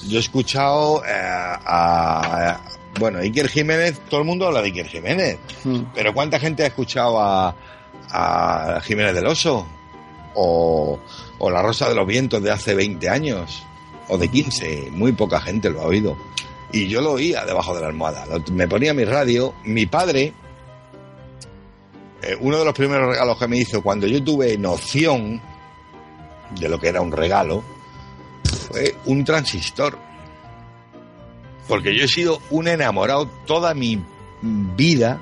yo 0.07 0.17
he 0.17 0.19
escuchado 0.21 1.03
eh, 1.05 1.09
a, 1.11 1.59
a- 2.53 2.61
bueno, 2.99 3.19
Iker 3.19 3.47
Jiménez, 3.47 3.99
todo 4.09 4.21
el 4.21 4.27
mundo 4.27 4.47
habla 4.47 4.61
de 4.61 4.67
Iker 4.67 4.87
Jiménez, 4.87 5.37
Mm. 5.63 5.79
pero 5.93 6.13
¿cuánta 6.13 6.39
gente 6.39 6.63
ha 6.63 6.67
escuchado 6.67 7.19
a, 7.19 7.55
a 8.09 8.81
Jiménez 8.83 9.13
del 9.15 9.27
Oso? 9.27 9.65
O, 10.33 10.99
o 11.39 11.49
La 11.49 11.61
Rosa 11.61 11.89
de 11.89 11.95
los 11.95 12.07
Vientos 12.07 12.41
de 12.41 12.51
hace 12.51 12.73
20 12.73 13.09
años, 13.09 13.63
o 14.07 14.17
de 14.17 14.27
15, 14.29 14.89
muy 14.91 15.11
poca 15.11 15.41
gente 15.41 15.69
lo 15.69 15.81
ha 15.81 15.85
oído. 15.85 16.17
Y 16.71 16.87
yo 16.87 17.01
lo 17.01 17.11
oía 17.13 17.45
debajo 17.45 17.75
de 17.75 17.81
la 17.81 17.87
almohada, 17.87 18.25
me 18.51 18.67
ponía 18.67 18.93
mi 18.93 19.03
radio, 19.03 19.53
mi 19.65 19.85
padre, 19.87 20.33
eh, 22.23 22.37
uno 22.39 22.59
de 22.59 22.65
los 22.65 22.73
primeros 22.73 23.09
regalos 23.09 23.37
que 23.37 23.47
me 23.47 23.57
hizo 23.57 23.81
cuando 23.81 24.07
yo 24.07 24.23
tuve 24.23 24.57
noción 24.57 25.41
de 26.59 26.69
lo 26.69 26.79
que 26.79 26.87
era 26.89 27.01
un 27.01 27.11
regalo, 27.11 27.63
fue 28.69 28.95
un 29.05 29.23
transistor. 29.25 29.97
Porque 31.67 31.95
yo 31.97 32.05
he 32.05 32.07
sido 32.07 32.41
un 32.49 32.67
enamorado 32.67 33.27
toda 33.45 33.73
mi 33.73 34.01
vida 34.41 35.19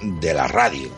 de 0.00 0.34
la 0.34 0.46
radio. 0.48 0.88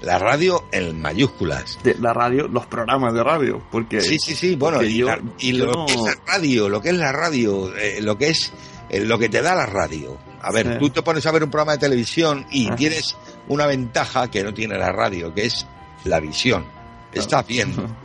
La 0.00 0.18
radio 0.18 0.64
en 0.70 1.00
mayúsculas. 1.00 1.78
De 1.82 1.94
la 1.98 2.12
radio, 2.12 2.46
los 2.48 2.66
programas 2.66 3.14
de 3.14 3.22
radio. 3.22 3.62
Porque. 3.70 4.00
Sí, 4.02 4.18
sí, 4.18 4.34
sí, 4.34 4.54
bueno, 4.56 4.82
y, 4.82 4.98
yo- 4.98 5.06
la- 5.06 5.20
y 5.38 5.56
yo 5.56 5.64
lo 5.66 5.72
no- 5.72 5.86
que 5.86 5.94
es 5.94 6.00
la 6.02 6.16
radio, 6.26 6.68
lo 6.68 6.80
que 6.82 6.88
es 6.90 6.94
la 6.96 7.12
radio, 7.12 7.74
eh, 7.76 8.00
lo 8.02 8.18
que 8.18 8.28
es 8.28 8.52
eh, 8.90 9.00
lo 9.00 9.18
que 9.18 9.30
te 9.30 9.40
da 9.40 9.54
la 9.54 9.64
radio. 9.64 10.18
A 10.42 10.52
ver, 10.52 10.74
Sí. 10.74 10.78
tú 10.78 10.90
te 10.90 11.02
pones 11.02 11.24
a 11.24 11.32
ver 11.32 11.42
un 11.42 11.50
programa 11.50 11.72
de 11.72 11.78
televisión 11.78 12.44
y 12.50 12.68
Ah. 12.68 12.76
tienes 12.76 13.16
una 13.48 13.66
ventaja 13.66 14.30
que 14.30 14.42
no 14.44 14.52
tiene 14.52 14.76
la 14.76 14.92
radio, 14.92 15.32
que 15.32 15.46
es 15.46 15.66
la 16.04 16.20
visión. 16.20 16.66
Estás 17.12 17.46
viendo. 17.46 17.86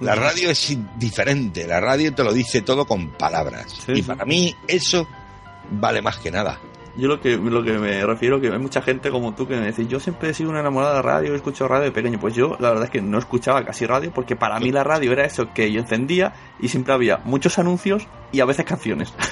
La 0.00 0.14
radio 0.14 0.48
es 0.50 0.74
diferente, 0.96 1.66
la 1.66 1.78
radio 1.78 2.14
te 2.14 2.24
lo 2.24 2.32
dice 2.32 2.62
todo 2.62 2.86
con 2.86 3.10
palabras. 3.10 3.66
Sí, 3.84 3.92
y 3.92 3.96
sí. 3.96 4.02
para 4.02 4.24
mí 4.24 4.56
eso 4.66 5.06
vale 5.70 6.02
más 6.02 6.18
que 6.18 6.30
nada. 6.30 6.58
Yo 6.96 7.06
lo 7.06 7.20
que, 7.20 7.36
lo 7.36 7.62
que 7.62 7.72
me 7.78 8.04
refiero 8.04 8.40
que 8.40 8.48
hay 8.48 8.58
mucha 8.58 8.82
gente 8.82 9.10
como 9.10 9.32
tú 9.34 9.46
que 9.46 9.56
me 9.56 9.68
dice, 9.68 9.86
yo 9.86 10.00
siempre 10.00 10.30
he 10.30 10.34
sido 10.34 10.50
una 10.50 10.58
enamorada 10.60 10.96
de 10.96 11.02
radio, 11.02 11.32
he 11.32 11.36
escuchado 11.36 11.68
radio 11.68 11.84
de 11.84 11.92
pequeño. 11.92 12.18
Pues 12.18 12.34
yo 12.34 12.56
la 12.58 12.70
verdad 12.70 12.84
es 12.86 12.90
que 12.90 13.00
no 13.00 13.18
escuchaba 13.18 13.64
casi 13.64 13.86
radio 13.86 14.10
porque 14.12 14.34
para 14.34 14.58
mí 14.58 14.72
la 14.72 14.82
radio 14.82 15.12
era 15.12 15.24
eso 15.24 15.52
que 15.54 15.70
yo 15.70 15.80
encendía 15.80 16.32
y 16.58 16.68
siempre 16.68 16.92
había 16.92 17.18
muchos 17.24 17.58
anuncios 17.60 18.06
y 18.32 18.40
a 18.40 18.44
veces 18.44 18.64
canciones. 18.64 19.14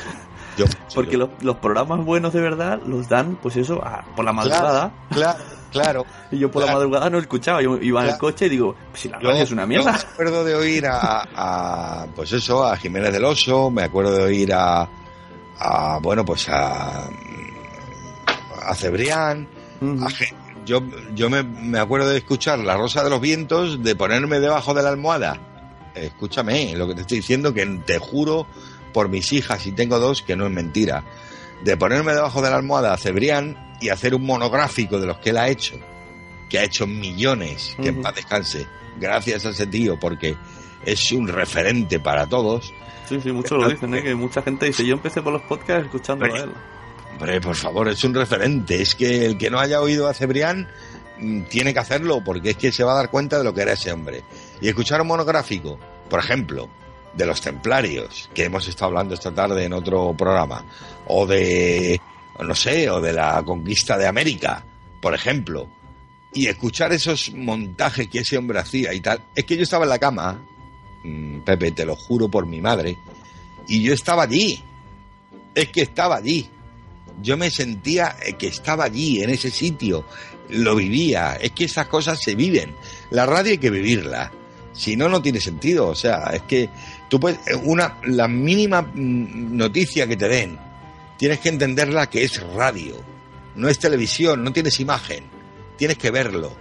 Yo, 0.57 0.65
Porque 0.93 1.17
los, 1.17 1.29
los 1.43 1.55
programas 1.59 2.05
buenos 2.05 2.33
de 2.33 2.41
verdad 2.41 2.81
los 2.85 3.09
dan, 3.09 3.39
pues 3.41 3.55
eso, 3.57 3.81
a- 3.81 4.05
por 4.17 4.25
la 4.25 4.33
madrugada. 4.33 4.91
Claro, 5.09 5.39
claro. 5.71 6.07
Y 6.33 6.39
yo 6.41 6.51
por 6.51 6.63
la 6.63 6.67
Claro. 6.67 6.79
madrugada 6.81 7.11
no 7.11 7.19
escuchaba. 7.19 7.63
Yo 7.63 7.77
iba 7.81 8.01
en 8.01 8.07
el 8.07 8.11
Claro. 8.15 8.19
coche 8.19 8.47
y 8.47 8.49
digo, 8.49 8.75
pues 8.91 9.03
si 9.03 9.09
la 9.09 9.21
Yo- 9.21 9.29
radio 9.29 9.45
es 9.45 9.53
una 9.53 9.67
mierda. 9.67 9.93
me 9.93 9.99
acuerdo 9.99 10.45
de 10.45 10.57
oír 10.57 10.85
a, 10.89 11.23
a, 11.37 12.07
pues 12.17 12.33
eso, 12.33 12.65
a 12.67 12.77
Jiménez 12.77 13.13
del 13.13 13.25
Oso, 13.25 13.71
me 13.71 13.85
acuerdo 13.85 14.11
de 14.17 14.23
oír 14.25 14.53
a, 14.53 14.89
a 15.59 15.99
bueno, 16.01 16.25
pues 16.25 16.49
a, 16.49 17.09
a 18.63 18.75
Cebrián, 18.75 19.49
a 19.83 20.09
yo, 20.65 20.83
yo 21.15 21.31
me, 21.31 21.43
me 21.43 21.79
acuerdo 21.79 22.11
de 22.11 22.19
escuchar 22.19 22.59
La 22.59 22.77
Rosa 22.77 23.03
de 23.03 23.11
los 23.11 23.21
Vientos, 23.21 23.83
de 23.83 23.97
ponerme 23.97 24.39
debajo 24.41 24.75
de 24.75 24.83
la 24.83 24.91
almohada. 24.91 25.39
Escúchame, 25.95 26.75
lo 26.77 26.87
que 26.87 26.95
te 26.95 27.01
estoy 27.01 27.19
diciendo, 27.19 27.55
que 27.55 27.65
te 27.87 27.99
juro 27.99 28.47
por 28.93 29.09
mis 29.09 29.33
hijas, 29.33 29.67
y 29.67 29.73
tengo 29.73 29.99
dos, 29.99 30.23
que 30.23 30.37
no 30.37 30.47
es 30.47 30.53
mentira. 30.53 31.05
De 31.65 31.77
ponerme 31.77 32.13
debajo 32.13 32.43
de 32.43 32.51
la 32.51 32.57
almohada 32.57 32.93
a 32.93 32.99
Cebrián 32.99 33.77
y 33.81 33.89
hacer 33.89 34.15
un 34.15 34.25
monográfico 34.25 35.01
de 35.01 35.07
los 35.07 35.19
que 35.19 35.31
él 35.31 35.39
ha 35.39 35.49
hecho, 35.49 35.79
que 36.49 36.59
ha 36.59 36.65
hecho 36.65 36.87
millones, 36.87 37.75
que 37.81 37.89
en 37.89 38.03
paz 38.03 38.15
descanse. 38.15 38.67
Gracias 39.01 39.47
a 39.47 39.51
ese 39.51 39.67
tío, 39.67 39.99
porque 39.99 40.37
es 40.85 41.13
un 41.13 41.29
referente 41.29 41.99
para 42.01 42.27
todos. 42.27 42.73
Sí, 43.09 43.21
sí, 43.21 43.33
muchos 43.33 43.63
lo 43.63 43.69
dicen, 43.69 43.95
¿eh? 43.95 44.03
que 44.03 44.15
mucha 44.15 44.43
gente 44.43 44.67
dice, 44.67 44.85
yo 44.85 44.95
empecé 44.95 45.23
por 45.23 45.33
los 45.33 45.43
podcasts 45.43 45.87
escuchándolo 45.87 46.35
a 46.35 46.39
él. 46.39 46.53
Hombre, 47.13 47.41
por 47.41 47.57
favor, 47.57 47.89
es 47.89 48.05
un 48.05 48.15
referente. 48.15 48.83
Es 48.83 48.95
que 48.95 49.25
el 49.25 49.39
que 49.39 49.51
no 49.51 49.59
haya 49.59 49.81
oído 49.81 50.09
a 50.09 50.15
Cebrián 50.15 50.69
mm, 51.19 51.43
tiene 51.43 51.73
que 51.73 51.81
hacerlo 51.81 52.23
porque 52.23 52.51
es 52.51 52.57
que 52.57 52.71
se 52.71 52.85
va 52.85 52.93
a 52.93 52.97
dar 52.97 53.11
cuenta 53.11 53.39
de 53.39 53.45
lo 53.45 53.55
que 53.55 53.63
era 53.63 53.73
ese 53.73 53.93
hombre. 53.93 54.23
Y 54.61 54.69
escuchar 54.69 55.01
un 55.01 55.09
monográfico, 55.09 55.79
por 56.09 56.21
ejemplo, 56.21 56.69
de 57.15 57.27
los 57.27 57.41
templarios, 57.41 58.29
que 58.35 58.45
hemos 58.45 58.69
estado 58.69 58.87
hablando 58.87 59.15
esta 59.15 59.33
tarde 59.33 59.65
en 59.65 59.73
otro 59.73 60.15
programa, 60.17 60.65
o 61.07 61.27
de, 61.27 62.01
no 62.41 62.55
sé, 62.55 62.89
o 62.91 63.01
de 63.01 63.13
la 63.13 63.43
conquista 63.43 63.97
de 63.97 64.07
América, 64.07 64.65
por 65.01 65.15
ejemplo, 65.15 65.69
y 66.33 66.47
escuchar 66.47 66.93
esos 66.93 67.33
montajes 67.35 68.09
que 68.09 68.21
ese 68.21 68.37
hombre 68.37 68.59
hacía 68.61 68.93
y 68.93 69.01
tal. 69.01 69.23
Es 69.35 69.45
que 69.45 69.57
yo 69.57 69.63
estaba 69.63 69.85
en 69.85 69.91
la 69.91 69.99
cama, 69.99 70.41
Pepe, 71.45 71.73
te 71.73 71.87
lo 71.87 71.97
juro 71.97 72.29
por 72.29 72.47
mi 72.47 72.61
madre, 72.61 72.97
y 73.67 73.83
yo 73.83 73.93
estaba 73.93 74.25
allí. 74.25 74.63
Es 75.55 75.69
que 75.69 75.83
estaba 75.83 76.17
allí 76.17 76.49
yo 77.21 77.37
me 77.37 77.51
sentía 77.51 78.17
eh, 78.25 78.35
que 78.35 78.47
estaba 78.47 78.85
allí, 78.85 79.23
en 79.23 79.31
ese 79.31 79.51
sitio, 79.51 80.05
lo 80.51 80.77
vivía. 80.77 81.35
Es 81.35 81.51
que 81.51 81.65
esas 81.65 81.89
cosas 81.89 82.21
se 82.23 82.37
viven. 82.37 82.75
La 83.11 83.27
radio 83.27 83.53
hay 83.53 83.59
que 83.59 83.71
vivirla. 83.71 84.31
Si 84.73 84.97
no, 84.97 85.09
no 85.09 85.21
tiene 85.21 85.41
sentido. 85.41 85.89
O 85.89 85.95
sea, 85.97 86.31
es 86.33 86.43
que 86.43 86.71
Tú 87.09 87.19
puedes, 87.19 87.39
eh, 87.49 87.55
una, 87.55 87.99
la 88.05 88.29
mínima 88.29 88.83
mm, 88.83 89.57
noticia 89.57 90.07
que 90.07 90.17
te 90.17 90.29
den, 90.29 90.59
tienes 91.17 91.41
que 91.41 91.49
entenderla 91.49 92.09
que 92.09 92.23
es 92.23 92.43
radio, 92.55 92.97
no 93.57 93.69
es 93.69 93.79
televisión, 93.79 94.45
no 94.45 94.53
tienes 94.53 94.79
imagen, 94.79 95.25
tienes 95.77 95.97
que 95.97 96.11
verlo. 96.11 96.53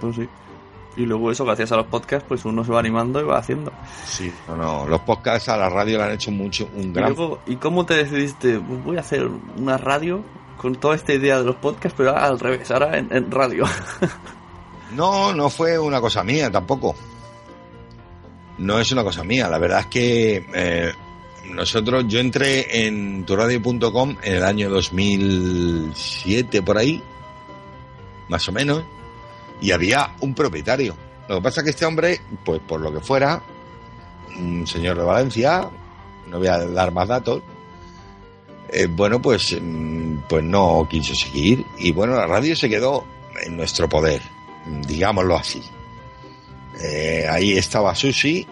Pues 0.00 0.16
sí. 0.16 0.28
Y 0.96 1.06
luego 1.06 1.30
eso, 1.32 1.44
gracias 1.44 1.72
a 1.72 1.76
los 1.76 1.86
podcasts, 1.86 2.24
pues 2.28 2.44
uno 2.44 2.64
se 2.64 2.70
va 2.70 2.78
animando 2.80 3.20
y 3.20 3.24
va 3.24 3.38
haciendo. 3.38 3.72
Sí. 4.06 4.32
No, 4.46 4.56
no, 4.56 4.86
los 4.86 5.00
podcasts 5.00 5.48
a 5.48 5.56
la 5.56 5.68
radio 5.68 5.98
le 5.98 6.04
han 6.04 6.12
hecho 6.12 6.30
mucho, 6.30 6.68
un 6.76 6.90
Y, 6.90 6.92
gran... 6.92 7.14
luego, 7.14 7.40
¿y 7.46 7.56
cómo 7.56 7.84
te 7.84 7.94
decidiste? 7.94 8.60
Pues 8.60 8.84
voy 8.84 8.96
a 8.96 9.00
hacer 9.00 9.28
una 9.56 9.76
radio 9.76 10.22
con 10.56 10.76
toda 10.76 10.94
esta 10.94 11.12
idea 11.12 11.38
de 11.38 11.44
los 11.44 11.56
podcasts, 11.56 11.94
pero 11.96 12.16
al 12.16 12.38
revés, 12.38 12.70
ahora 12.70 12.96
en, 12.98 13.12
en 13.14 13.30
radio. 13.30 13.64
No, 14.94 15.32
no 15.34 15.50
fue 15.50 15.76
una 15.76 16.00
cosa 16.00 16.22
mía 16.22 16.52
tampoco. 16.52 16.94
No 18.58 18.78
es 18.78 18.92
una 18.92 19.02
cosa 19.02 19.24
mía. 19.24 19.48
La 19.48 19.58
verdad 19.58 19.80
es 19.80 19.86
que 19.86 20.46
eh, 20.54 20.92
nosotros, 21.50 22.04
yo 22.06 22.20
entré 22.20 22.86
en 22.86 23.24
turadio.com 23.24 24.16
en 24.22 24.34
el 24.34 24.44
año 24.44 24.70
2007 24.70 26.62
por 26.62 26.78
ahí, 26.78 27.02
más 28.28 28.48
o 28.48 28.52
menos, 28.52 28.84
y 29.64 29.72
había 29.72 30.14
un 30.20 30.34
propietario. 30.34 30.94
Lo 31.26 31.36
que 31.36 31.42
pasa 31.42 31.60
es 31.60 31.64
que 31.64 31.70
este 31.70 31.86
hombre, 31.86 32.20
pues 32.44 32.60
por 32.60 32.80
lo 32.80 32.92
que 32.92 33.00
fuera, 33.00 33.42
un 34.38 34.66
señor 34.66 34.98
de 34.98 35.04
Valencia, 35.04 35.70
no 36.26 36.38
voy 36.38 36.48
a 36.48 36.58
dar 36.58 36.92
más 36.92 37.08
datos, 37.08 37.42
eh, 38.68 38.86
bueno, 38.90 39.22
pues, 39.22 39.56
mm, 39.58 40.16
pues 40.28 40.44
no 40.44 40.86
quiso 40.90 41.14
seguir 41.14 41.64
y 41.78 41.92
bueno, 41.92 42.14
la 42.14 42.26
radio 42.26 42.54
se 42.54 42.68
quedó 42.68 43.06
en 43.42 43.56
nuestro 43.56 43.88
poder, 43.88 44.20
digámoslo 44.86 45.36
así. 45.36 45.62
Eh, 46.82 47.26
ahí 47.30 47.56
estaba 47.56 47.94
Susi, 47.94 48.46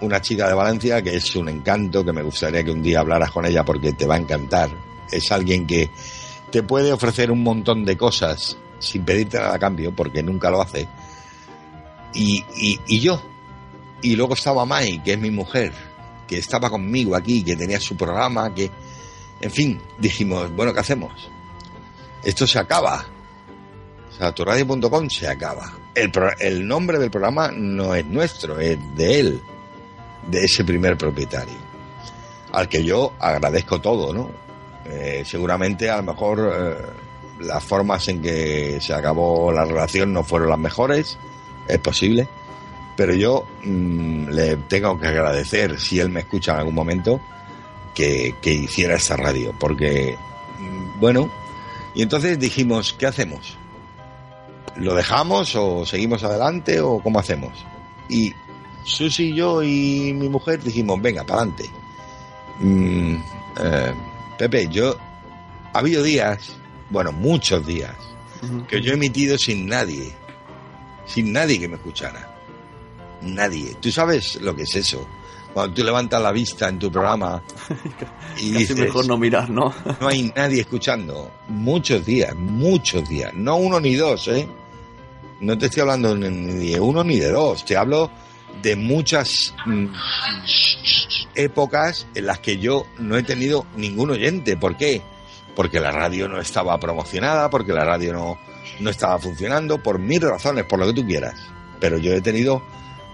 una 0.00 0.22
chica 0.22 0.48
de 0.48 0.54
Valencia 0.54 1.02
que 1.02 1.14
es 1.14 1.36
un 1.36 1.50
encanto, 1.50 2.02
que 2.02 2.12
me 2.14 2.22
gustaría 2.22 2.64
que 2.64 2.70
un 2.70 2.82
día 2.82 3.00
hablaras 3.00 3.30
con 3.30 3.44
ella 3.44 3.66
porque 3.66 3.92
te 3.92 4.06
va 4.06 4.14
a 4.14 4.18
encantar. 4.18 4.70
Es 5.12 5.30
alguien 5.30 5.66
que 5.66 5.90
te 6.50 6.62
puede 6.62 6.90
ofrecer 6.90 7.30
un 7.30 7.42
montón 7.42 7.84
de 7.84 7.98
cosas 7.98 8.56
sin 8.78 9.04
pedirte 9.04 9.38
nada 9.38 9.54
a 9.54 9.58
cambio, 9.58 9.94
porque 9.94 10.22
nunca 10.22 10.50
lo 10.50 10.60
hace. 10.62 10.88
Y, 12.14 12.44
y, 12.56 13.00
yo. 13.00 13.20
Y 14.02 14.16
luego 14.16 14.34
estaba 14.34 14.64
Mai, 14.66 15.02
que 15.02 15.14
es 15.14 15.18
mi 15.18 15.30
mujer, 15.30 15.72
que 16.26 16.38
estaba 16.38 16.70
conmigo 16.70 17.16
aquí, 17.16 17.42
que 17.42 17.56
tenía 17.56 17.80
su 17.80 17.96
programa, 17.96 18.54
que... 18.54 18.70
En 19.40 19.50
fin, 19.50 19.80
dijimos, 19.98 20.54
bueno, 20.54 20.72
¿qué 20.72 20.80
hacemos? 20.80 21.28
Esto 22.22 22.46
se 22.46 22.58
acaba. 22.58 23.04
O 24.10 24.16
sea, 24.16 24.32
se 25.10 25.28
acaba. 25.28 25.72
El, 25.94 26.10
pro- 26.10 26.38
el 26.38 26.66
nombre 26.66 26.98
del 26.98 27.10
programa 27.10 27.50
no 27.52 27.94
es 27.94 28.06
nuestro, 28.06 28.60
es 28.60 28.78
de 28.96 29.20
él, 29.20 29.40
de 30.28 30.44
ese 30.44 30.64
primer 30.64 30.96
propietario, 30.96 31.56
al 32.52 32.68
que 32.68 32.84
yo 32.84 33.12
agradezco 33.18 33.80
todo, 33.80 34.12
¿no? 34.14 34.30
Eh, 34.86 35.24
seguramente 35.26 35.90
a 35.90 35.96
lo 35.96 36.02
mejor 36.12 36.52
eh, 36.54 36.76
las 37.46 37.62
formas 37.64 38.06
en 38.08 38.22
que 38.22 38.78
se 38.80 38.94
acabó 38.94 39.52
la 39.52 39.64
relación 39.64 40.12
no 40.12 40.24
fueron 40.24 40.50
las 40.50 40.58
mejores, 40.58 41.18
es 41.68 41.78
posible, 41.78 42.28
pero 42.96 43.14
yo 43.14 43.46
mm, 43.64 44.28
le 44.28 44.56
tengo 44.68 44.98
que 44.98 45.08
agradecer, 45.08 45.80
si 45.80 46.00
él 46.00 46.10
me 46.10 46.20
escucha 46.20 46.52
en 46.52 46.58
algún 46.58 46.74
momento, 46.74 47.20
que, 47.94 48.34
que 48.40 48.52
hiciera 48.52 48.96
esta 48.96 49.16
radio, 49.16 49.54
porque, 49.58 50.16
mm, 50.58 51.00
bueno, 51.00 51.30
y 51.94 52.02
entonces 52.02 52.38
dijimos, 52.38 52.94
¿qué 52.98 53.06
hacemos? 53.06 53.56
¿Lo 54.76 54.94
dejamos 54.94 55.54
o 55.54 55.86
seguimos 55.86 56.24
adelante 56.24 56.80
o 56.80 57.00
cómo 57.00 57.20
hacemos? 57.20 57.52
Y 58.08 58.34
Susi, 58.84 59.34
yo 59.34 59.62
y 59.62 60.12
mi 60.14 60.28
mujer 60.28 60.62
dijimos, 60.62 61.00
venga, 61.00 61.24
para 61.24 61.42
adelante. 61.42 61.70
Mm, 62.60 63.14
eh, 63.60 63.94
Pepe, 64.38 64.68
yo, 64.68 64.96
ha 65.72 65.78
habido 65.78 66.02
días, 66.02 66.56
bueno, 66.94 67.10
muchos 67.10 67.66
días, 67.66 67.92
que 68.68 68.80
yo 68.80 68.92
he 68.92 68.94
emitido 68.94 69.36
sin 69.36 69.66
nadie, 69.66 70.12
sin 71.06 71.32
nadie 71.32 71.58
que 71.58 71.66
me 71.66 71.74
escuchara. 71.74 72.32
Nadie. 73.20 73.74
¿Tú 73.80 73.90
sabes 73.90 74.40
lo 74.40 74.54
que 74.54 74.62
es 74.62 74.76
eso? 74.76 75.04
Cuando 75.52 75.74
tú 75.74 75.82
levantas 75.82 76.22
la 76.22 76.30
vista 76.30 76.68
en 76.68 76.78
tu 76.78 76.92
programa 76.92 77.42
y 78.38 78.52
Casi 78.52 78.58
dices, 78.58 78.78
mejor 78.78 79.08
no 79.08 79.18
mirar, 79.18 79.50
¿no? 79.50 79.74
no 80.00 80.06
hay 80.06 80.32
nadie 80.36 80.60
escuchando. 80.60 81.32
Muchos 81.48 82.06
días, 82.06 82.32
muchos 82.36 83.08
días. 83.08 83.34
No 83.34 83.56
uno 83.56 83.80
ni 83.80 83.96
dos, 83.96 84.28
¿eh? 84.28 84.46
No 85.40 85.58
te 85.58 85.66
estoy 85.66 85.80
hablando 85.80 86.14
ni 86.14 86.28
ni 86.28 86.70
de 86.70 86.80
uno 86.80 87.02
ni 87.02 87.18
de 87.18 87.32
dos. 87.32 87.64
Te 87.64 87.76
hablo 87.76 88.08
de 88.62 88.76
muchas 88.76 89.52
mm, 89.66 89.86
épocas 91.34 92.06
en 92.14 92.26
las 92.26 92.38
que 92.38 92.58
yo 92.58 92.86
no 92.98 93.16
he 93.16 93.24
tenido 93.24 93.66
ningún 93.76 94.10
oyente. 94.10 94.56
¿Por 94.56 94.76
qué? 94.76 95.02
Porque 95.54 95.80
la 95.80 95.90
radio 95.92 96.28
no 96.28 96.40
estaba 96.40 96.78
promocionada, 96.80 97.48
porque 97.50 97.72
la 97.72 97.84
radio 97.84 98.12
no, 98.12 98.38
no 98.80 98.90
estaba 98.90 99.18
funcionando, 99.18 99.82
por 99.82 99.98
mil 99.98 100.20
razones, 100.20 100.64
por 100.64 100.78
lo 100.80 100.86
que 100.86 100.94
tú 100.94 101.06
quieras. 101.06 101.34
Pero 101.80 101.98
yo 101.98 102.12
he 102.12 102.20
tenido 102.20 102.62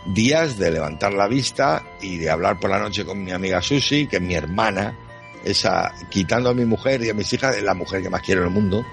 días 0.07 0.57
de 0.59 0.71
levantar 0.71 1.13
la 1.13 1.29
vista 1.29 1.83
y 2.01 2.17
de 2.17 2.31
hablar 2.31 2.59
por 2.59 2.71
la 2.71 2.79
noche 2.79 3.05
con 3.05 3.23
mi 3.23 3.31
amiga 3.33 3.61
Susi, 3.61 4.07
que 4.07 4.17
es 4.17 4.23
mi 4.23 4.35
hermana, 4.35 4.97
esa, 5.45 5.93
quitando 6.11 6.51
a 6.51 6.55
mi 6.55 6.65
mujer 6.65 7.03
y 7.03 7.11
a 7.11 7.15
mis 7.15 7.31
hijas, 7.33 7.57
es 7.57 7.63
la 7.63 7.75
mujer 7.75 8.03
que 8.03 8.09
más 8.11 8.23
quiero 8.23 8.43
en 8.43 8.49
el 8.49 8.55
mundo, 8.55 8.85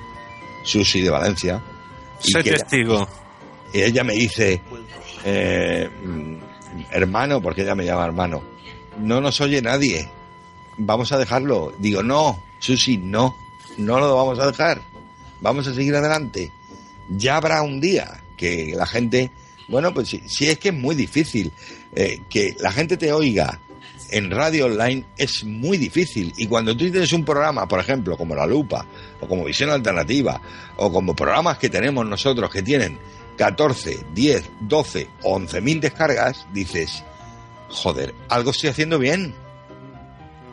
Susi 0.64 1.02
de 1.02 1.10
Valencia. 1.10 1.62
Y 2.24 2.32
Soy 2.32 2.44
que- 2.44 2.52
testigo. 2.52 3.08
y 3.74 3.82
ella 3.82 4.04
me 4.04 4.14
dice, 4.14 4.62
eh, 5.24 5.90
mm, 6.04 6.36
hermano, 6.92 7.42
porque 7.42 7.62
ella 7.62 7.76
me 7.76 7.86
llama 7.86 8.06
hermano, 8.06 8.44
no 9.00 9.22
nos 9.22 9.40
oye 9.42 9.62
nadie, 9.62 10.10
vamos 10.78 11.12
a 11.12 11.18
dejarlo. 11.18 11.74
Digo, 11.78 12.04
no, 12.04 12.42
Susi, 12.60 12.98
no, 12.98 13.36
no 13.78 14.00
lo 14.00 14.16
vamos 14.16 14.40
a 14.40 14.48
dejar, 14.48 14.82
vamos 15.42 15.68
a 15.68 15.74
seguir 15.74 15.96
adelante. 15.96 16.52
Ya 17.10 17.38
habrá 17.38 17.62
un 17.62 17.80
día 17.80 18.22
que 18.36 18.74
la 18.76 18.86
gente, 18.86 19.32
bueno, 19.68 19.94
pues 19.94 20.10
si, 20.10 20.48
es 20.48 20.60
que 20.60 20.70
es 20.70 20.76
muy 20.76 20.96
difícil, 20.96 21.52
eh, 21.96 22.22
que 22.30 22.56
la 22.60 22.72
gente 22.72 22.98
te 22.98 23.12
oiga 23.12 23.60
en 24.10 24.32
radio 24.32 24.68
online 24.68 25.06
es 25.18 25.44
muy 25.44 25.78
difícil. 25.78 26.34
Y 26.38 26.48
cuando 26.48 26.76
tú 26.76 26.90
tienes 26.90 27.12
un 27.14 27.26
programa, 27.26 27.68
por 27.68 27.80
ejemplo, 27.80 28.18
como 28.18 28.36
La 28.36 28.46
Lupa, 28.46 28.86
o 29.20 29.28
como 29.28 29.46
Visión 29.46 29.70
Alternativa, 29.70 30.42
o 30.78 30.92
como 30.92 31.16
programas 31.16 31.58
que 31.58 31.70
tenemos 31.70 32.06
nosotros 32.06 32.50
que 32.50 32.62
tienen 32.62 32.98
14, 33.38 34.06
10, 34.14 34.50
12 34.62 35.10
o 35.24 35.36
11 35.36 35.62
mil 35.62 35.80
descargas, 35.80 36.48
dices, 36.54 37.04
joder, 37.70 38.14
algo 38.30 38.52
estoy 38.52 38.70
haciendo 38.70 39.00
bien. 39.00 39.34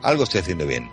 Algo 0.05 0.25
estoy 0.25 0.41
haciendo 0.41 0.67
bien. 0.67 0.91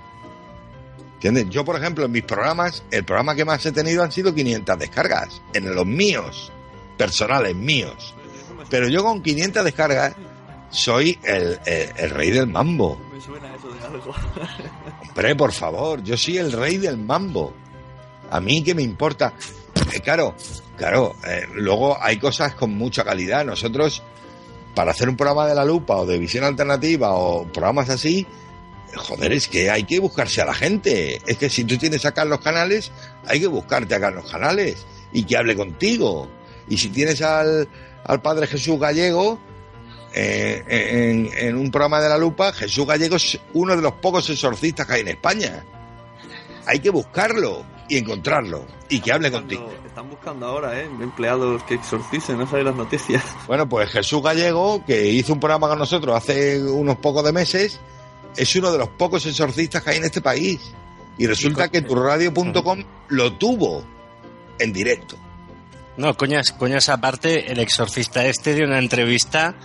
¿Entiendes? 1.16 1.50
Yo, 1.50 1.64
por 1.64 1.76
ejemplo, 1.76 2.06
en 2.06 2.12
mis 2.12 2.24
programas, 2.24 2.84
el 2.90 3.04
programa 3.04 3.36
que 3.36 3.46
más 3.46 3.64
he 3.66 3.72
tenido 3.72 4.02
han 4.04 4.12
sido 4.12 4.34
500 4.34 4.80
descargas. 4.80 5.42
En 5.54 5.74
los 5.76 5.86
míos, 5.86 6.52
personales 6.98 7.56
míos. 7.56 8.16
Pero 8.70 8.88
yo 8.88 9.04
con 9.04 9.22
500 9.22 9.64
descargas 9.64 10.16
soy 10.72 11.20
el, 11.24 11.60
el- 11.66 11.90
el 11.96 12.10
rey 12.10 12.32
del 12.32 12.48
mambo. 12.48 13.00
Me 13.14 13.22
suena 13.22 13.54
eso 13.56 13.70
de 13.70 13.86
algo. 13.86 14.14
Hombre, 15.10 15.36
por 15.36 15.52
favor, 15.52 16.02
yo 16.02 16.18
soy 16.18 16.38
el 16.38 16.52
rey 16.52 16.78
del 16.78 16.98
mambo. 16.98 17.54
A 18.32 18.40
mí 18.40 18.64
que 18.64 18.74
me 18.74 18.82
importa. 18.82 19.34
Eh, 19.94 20.00
claro, 20.00 20.34
claro, 20.78 21.16
eh, 21.28 21.44
luego 21.54 21.98
hay 22.02 22.18
cosas 22.18 22.56
con 22.56 22.72
mucha 22.72 23.04
calidad. 23.04 23.46
Nosotros, 23.46 24.02
para 24.74 24.92
hacer 24.92 25.08
un 25.10 25.18
programa 25.18 25.46
de 25.48 25.54
la 25.54 25.66
lupa 25.66 25.98
o 25.98 26.06
de 26.06 26.18
visión 26.18 26.46
alternativa 26.46 27.14
o 27.14 27.46
programas 27.46 27.90
así, 27.90 28.26
joder, 28.96 29.32
es 29.34 29.48
que 29.48 29.70
hay 29.70 29.84
que 29.84 30.00
buscarse 30.00 30.42
a 30.42 30.46
la 30.46 30.54
gente. 30.54 31.22
Es 31.26 31.38
que 31.38 31.50
si 31.50 31.64
tú 31.64 31.78
tienes 31.78 32.06
acá 32.06 32.24
en 32.24 32.30
los 32.30 32.40
canales, 32.40 32.92
hay 33.28 33.40
que 33.40 33.48
buscarte 33.48 33.96
acá 33.96 34.10
en 34.10 34.16
los 34.16 34.32
canales 34.32 34.86
y 35.12 35.24
que 35.24 35.38
hable 35.38 35.56
contigo. 35.56 36.30
Y 36.68 36.78
si 36.78 36.90
tienes 36.90 37.22
al, 37.22 37.68
al 38.04 38.22
Padre 38.22 38.48
Jesús 38.48 38.80
Gallego, 38.80 39.40
eh, 40.14 40.64
en, 40.68 41.30
en 41.38 41.58
un 41.58 41.72
programa 41.72 42.02
de 42.02 42.10
la 42.10 42.18
lupa, 42.18 42.52
Jesús 42.54 42.86
Gallego 42.86 43.16
es 43.16 43.40
uno 43.54 43.76
de 43.76 43.82
los 43.82 43.94
pocos 43.94 44.30
exorcistas 44.30 44.86
que 44.86 44.94
hay 44.94 45.02
en 45.02 45.10
España. 45.10 45.66
Hay 46.66 46.80
que 46.80 46.90
buscarlo 46.90 47.66
y 47.90 47.98
encontrarlo 47.98 48.66
y 48.90 49.02
que 49.02 49.12
hable 49.12 49.32
contigo. 49.32 49.70
Están 49.86 50.10
buscando 50.10 50.46
ahora, 50.46 50.80
¿eh? 50.80 50.86
Empleados 50.86 51.64
que 51.64 51.74
exorcicen, 51.74 52.38
no 52.38 52.46
sabéis 52.48 52.68
las 52.68 52.76
noticias. 52.76 53.24
Bueno, 53.48 53.68
pues 53.68 53.90
Jesús 53.90 54.22
Gallego, 54.22 54.86
que 54.86 55.08
hizo 55.08 55.34
un 55.34 55.40
programa 55.42 55.68
con 55.68 55.80
nosotros 55.80 56.16
hace 56.16 56.62
unos 56.64 56.98
pocos 56.98 57.26
de 57.26 57.34
meses, 57.34 57.80
es 58.36 58.56
uno 58.56 58.72
de 58.72 58.78
los 58.78 58.90
pocos 58.90 59.26
exorcistas 59.26 59.84
que 59.84 59.92
hay 59.92 59.98
en 59.98 60.06
este 60.06 60.22
país. 60.22 60.60
Y 61.18 61.28
resulta 61.28 61.70
que 61.70 61.82
turradio.com 61.82 62.84
lo 63.10 63.34
tuvo 63.34 63.84
en 64.60 64.74
directo. 64.74 65.18
No, 65.98 66.16
coñas, 66.16 66.52
coñas 66.54 66.90
aparte, 66.90 67.52
el 67.52 67.60
exorcista 67.60 68.26
este 68.26 68.56
dio 68.56 68.66
una 68.66 68.80
entrevista 68.80 69.56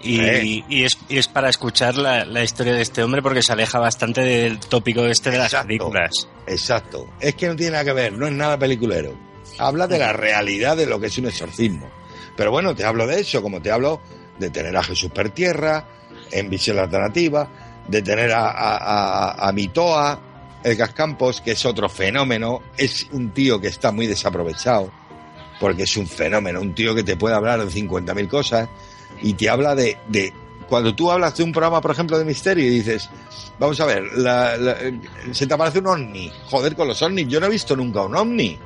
y, 0.00 0.20
Eh. 0.20 0.64
y 0.68 0.84
es, 0.84 0.98
y 1.08 1.18
es 1.18 1.28
para 1.28 1.48
escuchar 1.48 1.96
la, 1.96 2.24
la 2.24 2.42
historia 2.42 2.74
de 2.74 2.82
este 2.82 3.02
hombre 3.02 3.22
porque 3.22 3.42
se 3.42 3.52
aleja 3.52 3.78
bastante 3.78 4.20
del 4.22 4.58
tópico 4.58 5.04
este 5.06 5.30
de 5.30 5.38
las 5.38 5.54
películas. 5.54 6.10
Exacto. 6.46 7.08
Es 7.20 7.34
que 7.36 7.46
no 7.48 7.56
tiene 7.56 7.72
nada 7.72 7.84
que 7.84 7.92
ver, 7.92 8.12
no 8.12 8.26
es 8.26 8.32
nada 8.32 8.58
peliculero. 8.58 9.14
Habla 9.58 9.86
de 9.86 9.98
la 9.98 10.12
realidad 10.12 10.76
de 10.76 10.86
lo 10.86 11.00
que 11.00 11.06
es 11.06 11.18
un 11.18 11.26
exorcismo. 11.26 11.88
Pero 12.36 12.50
bueno, 12.50 12.74
te 12.74 12.84
hablo 12.84 13.06
de 13.06 13.20
eso, 13.20 13.42
como 13.42 13.62
te 13.62 13.70
hablo 13.70 14.00
de 14.38 14.50
tener 14.50 14.76
a 14.76 14.82
Jesús 14.82 15.10
Pertierra 15.10 15.88
en 16.30 16.50
Visión 16.50 16.78
Alternativa, 16.78 17.67
de 17.88 18.02
tener 18.02 18.32
a, 18.32 18.50
a, 18.50 19.48
a, 19.48 19.52
Mitoa, 19.52 20.20
Edgar 20.62 20.94
Campos, 20.94 21.40
que 21.40 21.52
es 21.52 21.64
otro 21.64 21.88
fenómeno, 21.88 22.62
es 22.76 23.06
un 23.12 23.30
tío 23.30 23.60
que 23.60 23.68
está 23.68 23.90
muy 23.90 24.06
desaprovechado, 24.06 24.90
porque 25.58 25.84
es 25.84 25.96
un 25.96 26.06
fenómeno, 26.06 26.60
un 26.60 26.74
tío 26.74 26.94
que 26.94 27.02
te 27.02 27.16
puede 27.16 27.34
hablar 27.34 27.64
de 27.64 27.70
50.000 27.70 28.28
cosas 28.28 28.68
y 29.22 29.34
te 29.34 29.48
habla 29.48 29.74
de, 29.74 29.96
de, 30.08 30.32
cuando 30.68 30.94
tú 30.94 31.10
hablas 31.10 31.36
de 31.36 31.44
un 31.44 31.52
programa, 31.52 31.80
por 31.80 31.92
ejemplo, 31.92 32.18
de 32.18 32.24
misterio 32.24 32.66
y 32.66 32.70
dices, 32.70 33.08
vamos 33.58 33.80
a 33.80 33.86
ver, 33.86 34.02
la, 34.16 34.54
se 35.32 35.46
te 35.46 35.54
aparece 35.54 35.78
un 35.78 35.86
ovni, 35.86 36.30
joder 36.50 36.76
con 36.76 36.88
los 36.88 37.00
ovnis, 37.00 37.26
yo 37.26 37.40
no 37.40 37.46
he 37.46 37.50
visto 37.50 37.74
nunca 37.74 38.02
un 38.02 38.14
ovni. 38.14 38.58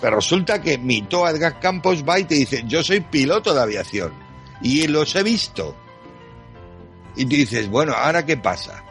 Pero 0.00 0.16
resulta 0.16 0.60
que 0.60 0.78
Mito 0.78 1.28
Edgar 1.28 1.60
Campos 1.60 2.04
va 2.08 2.18
y 2.18 2.24
te 2.24 2.34
dice, 2.34 2.64
yo 2.66 2.82
soy 2.82 3.00
piloto 3.00 3.54
de 3.54 3.62
aviación 3.62 4.12
y 4.60 4.86
los 4.86 5.14
he 5.14 5.22
visto. 5.22 5.76
Y 7.16 7.24
tú 7.24 7.36
dices, 7.36 7.68
bueno, 7.68 7.92
¿ahora 7.94 8.24
qué 8.24 8.36
pasa? 8.36 8.84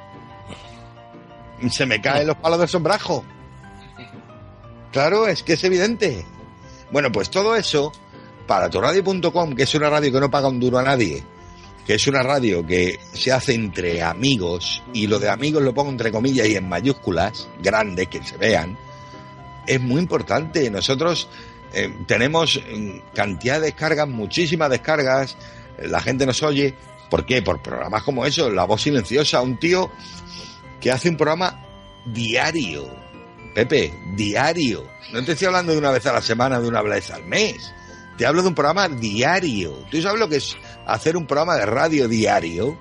Se 1.69 1.85
me 1.85 2.01
caen 2.01 2.27
los 2.27 2.37
palos 2.37 2.59
del 2.59 2.69
sombrajo. 2.69 3.23
Claro, 4.91 5.27
es 5.27 5.43
que 5.43 5.53
es 5.53 5.63
evidente. 5.63 6.25
Bueno, 6.91 7.11
pues 7.11 7.29
todo 7.29 7.55
eso, 7.55 7.91
para 8.47 8.69
torradio.com, 8.69 9.55
que 9.55 9.63
es 9.63 9.75
una 9.75 9.89
radio 9.89 10.11
que 10.11 10.19
no 10.19 10.29
paga 10.29 10.49
un 10.49 10.59
duro 10.59 10.77
a 10.77 10.83
nadie, 10.83 11.23
que 11.85 11.95
es 11.95 12.07
una 12.07 12.21
radio 12.21 12.65
que 12.65 12.99
se 13.13 13.31
hace 13.31 13.53
entre 13.53 14.01
amigos, 14.03 14.83
y 14.93 15.07
lo 15.07 15.17
de 15.17 15.29
amigos 15.29 15.63
lo 15.63 15.73
pongo 15.73 15.91
entre 15.91 16.11
comillas 16.11 16.47
y 16.47 16.55
en 16.55 16.67
mayúsculas, 16.67 17.47
grandes, 17.61 18.07
que 18.09 18.21
se 18.23 18.37
vean, 18.37 18.77
es 19.65 19.79
muy 19.79 20.01
importante. 20.01 20.69
Nosotros 20.69 21.29
eh, 21.73 21.93
tenemos 22.05 22.61
cantidad 23.13 23.55
de 23.55 23.67
descargas, 23.67 24.07
muchísimas 24.07 24.69
descargas, 24.69 25.37
la 25.77 26.01
gente 26.01 26.25
nos 26.25 26.43
oye. 26.43 26.75
¿Por 27.11 27.25
qué? 27.25 27.41
Por 27.43 27.61
programas 27.61 28.01
como 28.03 28.25
eso, 28.25 28.49
La 28.49 28.63
Voz 28.63 28.81
Silenciosa, 28.81 29.41
un 29.41 29.57
tío 29.59 29.91
que 30.79 30.89
hace 30.91 31.09
un 31.09 31.17
programa 31.17 31.63
diario. 32.05 32.87
Pepe, 33.53 33.93
diario. 34.15 34.87
No 35.11 35.23
te 35.25 35.33
estoy 35.33 35.47
hablando 35.47 35.73
de 35.73 35.77
una 35.77 35.91
vez 35.91 36.05
a 36.05 36.13
la 36.13 36.21
semana, 36.21 36.59
de 36.61 36.67
una 36.69 36.81
vez 36.81 37.11
al 37.11 37.25
mes. 37.25 37.73
Te 38.17 38.25
hablo 38.25 38.41
de 38.41 38.47
un 38.47 38.55
programa 38.55 38.87
diario. 38.87 39.73
¿Tú 39.91 40.01
sabes 40.01 40.19
lo 40.19 40.29
que 40.29 40.37
es 40.37 40.55
hacer 40.87 41.17
un 41.17 41.27
programa 41.27 41.55
de 41.57 41.65
radio 41.65 42.07
diario? 42.07 42.79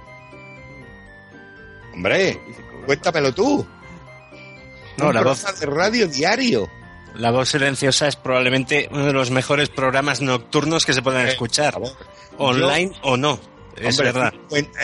Hombre, 1.93 2.41
cuéntamelo 2.87 3.35
tú. 3.35 3.67
No, 4.97 5.09
un 5.09 5.15
la 5.15 5.23
voz, 5.23 5.45
de 5.59 5.67
radio 5.67 6.07
diario. 6.07 6.69
la 7.15 7.31
voz 7.33 7.49
silenciosa 7.49 8.07
es 8.07 8.17
probablemente 8.17 8.89
uno 8.93 9.07
de 9.07 9.13
los 9.13 9.31
mejores 9.31 9.69
programas 9.71 10.21
nocturnos 10.21 10.87
que 10.87 10.93
se 10.93 11.03
pueden 11.03 11.27
Eh, 11.27 11.31
escuchar, 11.31 11.81
online 12.39 12.93
o 13.03 13.17
no. 13.17 13.41
Es 13.77 13.99
Hombre, 13.99 14.13
verdad. 14.13 14.35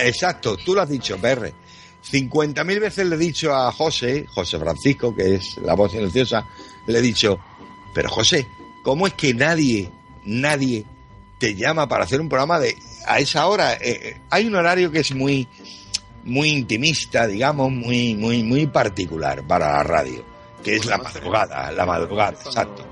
Exacto, 0.04 0.56
tú 0.56 0.74
lo 0.74 0.82
has 0.82 0.88
dicho, 0.88 1.16
PR. 1.18 1.52
50.000 2.10 2.80
veces 2.80 3.06
le 3.06 3.16
he 3.16 3.18
dicho 3.18 3.54
a 3.54 3.72
José, 3.72 4.26
José 4.28 4.58
Francisco, 4.58 5.14
que 5.14 5.36
es 5.36 5.56
la 5.58 5.74
voz 5.74 5.92
silenciosa, 5.92 6.46
le 6.86 6.98
he 6.98 7.02
dicho, 7.02 7.38
pero 7.92 8.08
José, 8.08 8.46
¿cómo 8.82 9.06
es 9.06 9.14
que 9.14 9.34
nadie, 9.34 9.90
nadie 10.24 10.84
te 11.38 11.54
llama 11.54 11.88
para 11.88 12.04
hacer 12.04 12.20
un 12.20 12.28
programa 12.28 12.60
de 12.60 12.76
a 13.06 13.18
esa 13.18 13.46
hora? 13.46 13.74
Eh, 13.74 13.78
eh, 13.82 14.20
hay 14.30 14.46
un 14.46 14.54
horario 14.54 14.90
que 14.92 15.00
es 15.00 15.14
muy, 15.14 15.48
muy 16.24 16.50
intimista, 16.50 17.26
digamos, 17.26 17.72
muy, 17.72 18.14
muy, 18.14 18.42
muy 18.42 18.66
particular 18.66 19.42
para 19.44 19.72
la 19.72 19.82
radio, 19.82 20.24
que 20.62 20.76
es 20.76 20.86
la 20.86 20.98
madrugada, 20.98 21.72
la 21.72 21.86
madrugada, 21.86 22.38
exacto. 22.44 22.84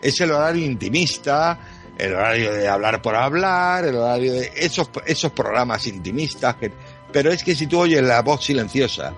Es 0.00 0.20
el 0.20 0.30
horario 0.30 0.64
intimista, 0.64 1.58
el 1.98 2.14
horario 2.14 2.52
de 2.52 2.68
hablar 2.68 3.00
por 3.02 3.14
hablar, 3.14 3.84
el 3.84 3.96
horario 3.96 4.32
de 4.34 4.52
esos, 4.56 4.90
esos 5.06 5.32
programas 5.32 5.86
intimistas. 5.86 6.56
Que, 6.56 6.70
pero 7.12 7.30
es 7.32 7.42
que 7.42 7.54
si 7.54 7.66
tú 7.66 7.80
oyes 7.80 8.02
la 8.02 8.22
voz 8.22 8.44
silenciosa, 8.44 9.14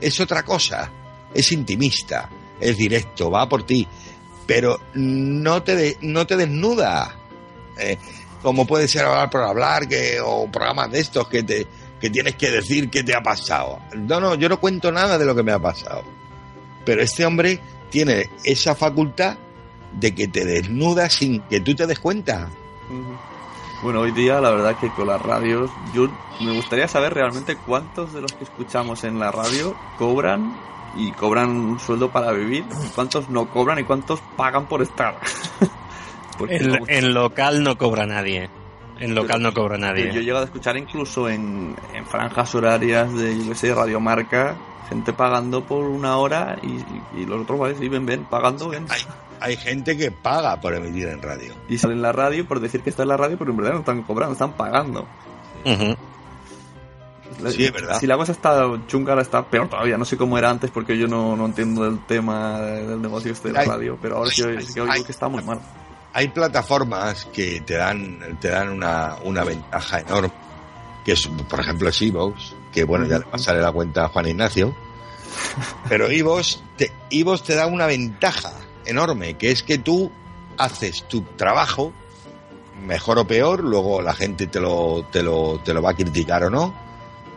es 0.00 0.18
otra 0.20 0.42
cosa, 0.44 0.90
es 1.34 1.52
intimista, 1.52 2.28
es 2.60 2.76
directo, 2.76 3.30
va 3.30 3.48
por 3.48 3.64
ti, 3.64 3.86
pero 4.46 4.80
no 4.94 5.62
te, 5.62 5.76
de- 5.76 5.96
no 6.02 6.26
te 6.26 6.36
desnuda. 6.36 7.14
Eh, 7.78 7.96
como 8.42 8.66
puede 8.66 8.86
ser 8.88 9.04
hablar 9.04 9.30
por 9.30 9.42
hablar, 9.42 9.88
que, 9.88 10.20
o 10.20 10.50
programas 10.50 10.90
de 10.92 11.00
estos 11.00 11.28
que, 11.28 11.42
te, 11.42 11.66
que 12.00 12.08
tienes 12.10 12.36
que 12.36 12.50
decir 12.50 12.88
qué 12.88 13.02
te 13.02 13.14
ha 13.14 13.20
pasado. 13.20 13.80
No, 13.96 14.20
no, 14.20 14.34
yo 14.36 14.48
no 14.48 14.60
cuento 14.60 14.90
nada 14.92 15.18
de 15.18 15.24
lo 15.24 15.34
que 15.34 15.42
me 15.42 15.52
ha 15.52 15.58
pasado. 15.58 16.04
Pero 16.84 17.02
este 17.02 17.26
hombre 17.26 17.58
tiene 17.90 18.30
esa 18.44 18.74
facultad 18.76 19.36
de 19.92 20.14
que 20.14 20.28
te 20.28 20.44
desnuda 20.44 21.08
sin 21.10 21.40
que 21.42 21.60
tú 21.60 21.74
te 21.74 21.86
des 21.86 21.98
cuenta. 21.98 22.48
Bueno, 23.82 24.00
hoy 24.00 24.10
día 24.12 24.40
la 24.40 24.50
verdad 24.50 24.76
que 24.78 24.90
con 24.90 25.06
las 25.06 25.22
radios, 25.22 25.70
yo 25.94 26.08
me 26.40 26.52
gustaría 26.52 26.88
saber 26.88 27.14
realmente 27.14 27.56
cuántos 27.56 28.12
de 28.12 28.20
los 28.20 28.32
que 28.32 28.44
escuchamos 28.44 29.04
en 29.04 29.18
la 29.18 29.30
radio 29.30 29.76
cobran 29.98 30.56
y 30.96 31.12
cobran 31.12 31.50
un 31.50 31.78
sueldo 31.78 32.10
para 32.10 32.32
vivir, 32.32 32.64
y 32.84 32.88
cuántos 32.88 33.28
no 33.28 33.48
cobran 33.48 33.78
y 33.78 33.84
cuántos 33.84 34.20
pagan 34.36 34.66
por 34.66 34.82
estar. 34.82 35.18
En, 36.40 37.14
local 37.14 37.64
no 37.64 37.76
cobra 37.76 38.06
nadie. 38.06 38.48
En 39.00 39.16
local 39.16 39.42
no 39.42 39.52
cobra 39.52 39.76
nadie. 39.76 40.12
Yo 40.12 40.20
he 40.20 40.22
llegado 40.22 40.42
a 40.42 40.44
escuchar 40.44 40.76
incluso 40.76 41.28
en, 41.28 41.74
en 41.92 42.06
franjas 42.06 42.54
horarias 42.54 43.12
de, 43.12 43.36
yo 43.36 43.48
qué 43.48 43.54
sé, 43.56 43.74
radiomarca, 43.74 44.56
gente 44.88 45.12
pagando 45.12 45.64
por 45.64 45.88
una 45.88 46.16
hora 46.16 46.56
y, 46.62 47.20
y 47.20 47.26
los 47.26 47.40
otros, 47.42 47.58
¿vale? 47.58 47.74
Sí, 47.74 47.88
ven, 47.88 48.06
ven, 48.06 48.24
pagando, 48.24 48.68
ven. 48.68 48.86
Hay, 48.88 49.00
hay 49.40 49.56
gente 49.56 49.96
que 49.96 50.10
paga 50.10 50.60
por 50.60 50.74
emitir 50.74 51.08
en 51.08 51.22
radio. 51.22 51.54
Y 51.68 51.78
salen 51.78 51.98
en 51.98 52.02
la 52.02 52.12
radio 52.12 52.46
por 52.46 52.60
decir 52.60 52.80
que 52.82 52.90
está 52.90 53.02
en 53.02 53.08
la 53.08 53.16
radio, 53.16 53.36
pero 53.38 53.50
en 53.50 53.56
verdad 53.56 53.72
no 53.74 53.78
están 53.80 54.02
cobrando, 54.02 54.32
están 54.32 54.52
pagando. 54.54 55.06
Sí, 57.50 57.64
es 57.64 57.72
verdad. 57.72 58.00
Si 58.00 58.06
la 58.06 58.16
cosa 58.16 58.32
está 58.32 58.64
chunga, 58.86 59.12
ahora 59.12 59.22
está 59.22 59.44
peor 59.46 59.68
todavía. 59.68 59.96
No 59.96 60.04
sé 60.04 60.16
cómo 60.16 60.38
era 60.38 60.50
antes 60.50 60.70
porque 60.70 60.98
yo 60.98 61.06
no, 61.06 61.36
no 61.36 61.46
entiendo 61.46 61.86
el 61.86 62.04
tema 62.06 62.60
del 62.60 63.00
negocio 63.00 63.32
este 63.32 63.48
de 63.48 63.54
la 63.54 63.60
Hay- 63.60 63.68
radio, 63.68 63.98
pero 64.00 64.16
ahora 64.16 64.30
sí, 64.30 64.42
que 64.74 64.80
oigo 64.80 64.92
hay- 64.92 65.04
que 65.04 65.12
está 65.12 65.28
muy 65.28 65.42
mal. 65.44 65.60
Hay 66.14 66.28
plataformas 66.28 67.26
que 67.26 67.60
te 67.60 67.74
dan, 67.74 68.38
te 68.40 68.48
dan 68.48 68.70
una, 68.70 69.16
una 69.24 69.44
ventaja 69.44 70.00
enorme, 70.00 70.32
que 71.04 71.12
es, 71.12 71.28
por 71.48 71.60
ejemplo, 71.60 71.90
es 71.90 72.00
Evox, 72.02 72.54
que 72.72 72.82
bueno, 72.84 73.04
ya 73.06 73.18
le 73.18 73.26
pasaré 73.26 73.60
la 73.60 73.70
cuenta 73.70 74.06
a 74.06 74.08
Juan 74.08 74.26
Ignacio, 74.26 74.74
pero 75.88 76.08
Evox 76.10 76.60
te, 76.76 76.90
Evox 77.10 77.42
te 77.44 77.54
da 77.54 77.66
una 77.66 77.86
ventaja 77.86 78.50
enorme, 78.86 79.34
que 79.34 79.50
es 79.50 79.62
que 79.62 79.78
tú 79.78 80.10
haces 80.56 81.04
tu 81.08 81.22
trabajo, 81.36 81.92
mejor 82.84 83.18
o 83.18 83.26
peor, 83.26 83.62
luego 83.62 84.02
la 84.02 84.14
gente 84.14 84.46
te 84.46 84.60
lo, 84.60 85.04
te 85.10 85.22
lo, 85.22 85.60
te 85.64 85.72
lo 85.74 85.82
va 85.82 85.90
a 85.90 85.94
criticar 85.94 86.44
o 86.44 86.50
no, 86.50 86.74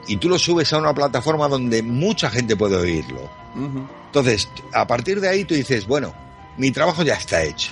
y 0.07 0.17
tú 0.17 0.29
lo 0.29 0.39
subes 0.39 0.71
a 0.73 0.77
una 0.77 0.93
plataforma 0.93 1.47
donde 1.47 1.83
mucha 1.83 2.29
gente 2.29 2.55
puede 2.55 2.75
oírlo. 2.75 3.29
Entonces, 4.07 4.49
a 4.73 4.87
partir 4.87 5.19
de 5.21 5.29
ahí 5.29 5.45
tú 5.45 5.53
dices, 5.53 5.85
bueno, 5.87 6.13
mi 6.57 6.71
trabajo 6.71 7.03
ya 7.03 7.15
está 7.15 7.43
hecho. 7.43 7.71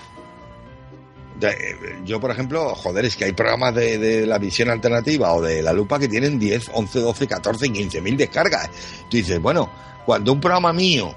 Eh, 1.41 1.99
Yo, 2.05 2.19
por 2.19 2.31
ejemplo, 2.31 2.75
joder, 2.75 3.05
es 3.05 3.15
que 3.15 3.25
hay 3.25 3.31
programas 3.31 3.73
de, 3.73 3.97
de 3.97 4.25
la 4.27 4.37
visión 4.37 4.69
alternativa 4.69 5.33
o 5.33 5.41
de 5.41 5.61
la 5.61 5.71
lupa 5.71 5.97
que 5.97 6.07
tienen 6.09 6.37
10, 6.37 6.71
11, 6.73 6.99
12, 6.99 7.27
14, 7.27 7.69
15 7.69 8.01
mil 8.01 8.17
descargas. 8.17 8.69
Tú 9.09 9.17
dices, 9.17 9.41
bueno, 9.41 9.69
cuando 10.05 10.33
un 10.33 10.41
programa 10.41 10.73
mío, 10.73 11.13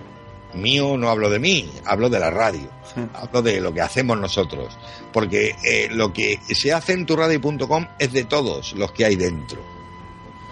mío 0.55 0.97
no 0.97 1.11
hablo 1.11 1.31
de 1.31 1.39
mí, 1.39 1.71
hablo 1.85 2.09
de 2.09 2.21
la 2.21 2.31
radio, 2.31 2.69
hablo 3.15 3.43
de 3.43 3.61
lo 3.61 3.73
que 3.73 3.81
hacemos 3.81 4.19
nosotros. 4.19 4.77
Porque 5.13 5.57
eh, 5.65 5.89
lo 5.91 6.13
que 6.13 6.39
se 6.49 6.73
hace 6.73 6.93
en 6.93 7.07
turradio.com 7.07 7.87
es 7.99 8.13
de 8.13 8.25
todos 8.25 8.75
los 8.75 8.93
que 8.93 9.05
hay 9.05 9.17
dentro. 9.17 9.61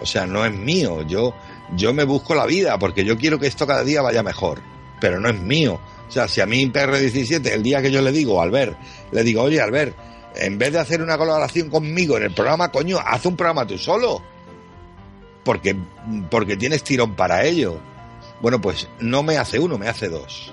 O 0.01 0.07
sea, 0.07 0.27
no 0.27 0.45
es 0.45 0.53
mío. 0.53 1.03
Yo, 1.03 1.35
yo 1.77 1.93
me 1.93 2.05
busco 2.05 2.35
la 2.35 2.47
vida 2.47 2.79
porque 2.79 3.05
yo 3.05 3.19
quiero 3.19 3.39
que 3.39 3.47
esto 3.47 3.67
cada 3.67 3.85
día 3.85 4.03
vaya 4.03 4.23
mejor. 4.23 4.61
Pero 5.01 5.21
no 5.21 5.29
es 5.29 5.41
mío. 5.41 5.81
O 6.09 6.13
sea, 6.13 6.27
si 6.27 6.41
a 6.41 6.47
mí 6.47 6.67
PR17, 6.67 7.53
el 7.53 7.63
día 7.63 7.81
que 7.81 7.91
yo 7.91 8.03
le 8.03 8.13
digo, 8.13 8.43
Albert, 8.43 8.77
le 9.13 9.23
digo, 9.23 9.43
oye, 9.43 9.61
Albert, 9.61 9.97
en 10.35 10.59
vez 10.59 10.73
de 10.73 10.81
hacer 10.81 11.03
una 11.03 11.17
colaboración 11.17 11.71
conmigo 11.71 12.17
en 12.17 12.25
el 12.25 12.35
programa, 12.35 12.71
coño, 12.71 12.99
haz 12.99 13.27
un 13.27 13.37
programa 13.37 13.67
tú 13.67 13.79
solo. 13.79 14.21
Porque, 15.45 15.77
porque 16.31 16.57
tienes 16.57 16.83
tirón 16.83 17.15
para 17.15 17.45
ello. 17.45 17.79
Bueno, 18.41 18.61
pues 18.61 18.89
no 19.01 19.23
me 19.23 19.37
hace 19.37 19.59
uno, 19.59 19.79
me 19.79 19.89
hace 19.89 20.09
dos. 20.09 20.53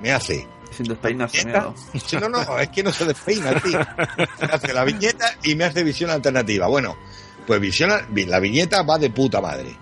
Me 0.00 0.12
hace 0.12 0.46
Sin 0.70 0.86
despeinarse, 0.86 1.44
no, 2.20 2.28
no, 2.28 2.58
es 2.58 2.68
que 2.68 2.82
no 2.82 2.92
se 2.92 3.04
despeina, 3.04 3.54
tío. 3.60 3.78
Me 4.40 4.46
hace 4.46 4.72
la 4.72 4.84
viñeta 4.84 5.34
y 5.42 5.54
me 5.54 5.64
hace 5.64 5.82
visión 5.82 6.10
alternativa. 6.10 6.66
Bueno, 6.68 6.96
pues 7.46 7.60
visión, 7.60 7.90
la 8.14 8.40
viñeta 8.40 8.82
va 8.82 8.98
de 8.98 9.10
puta 9.10 9.40
madre. 9.40 9.76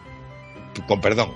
Con 0.86 1.01
perdón. 1.01 1.34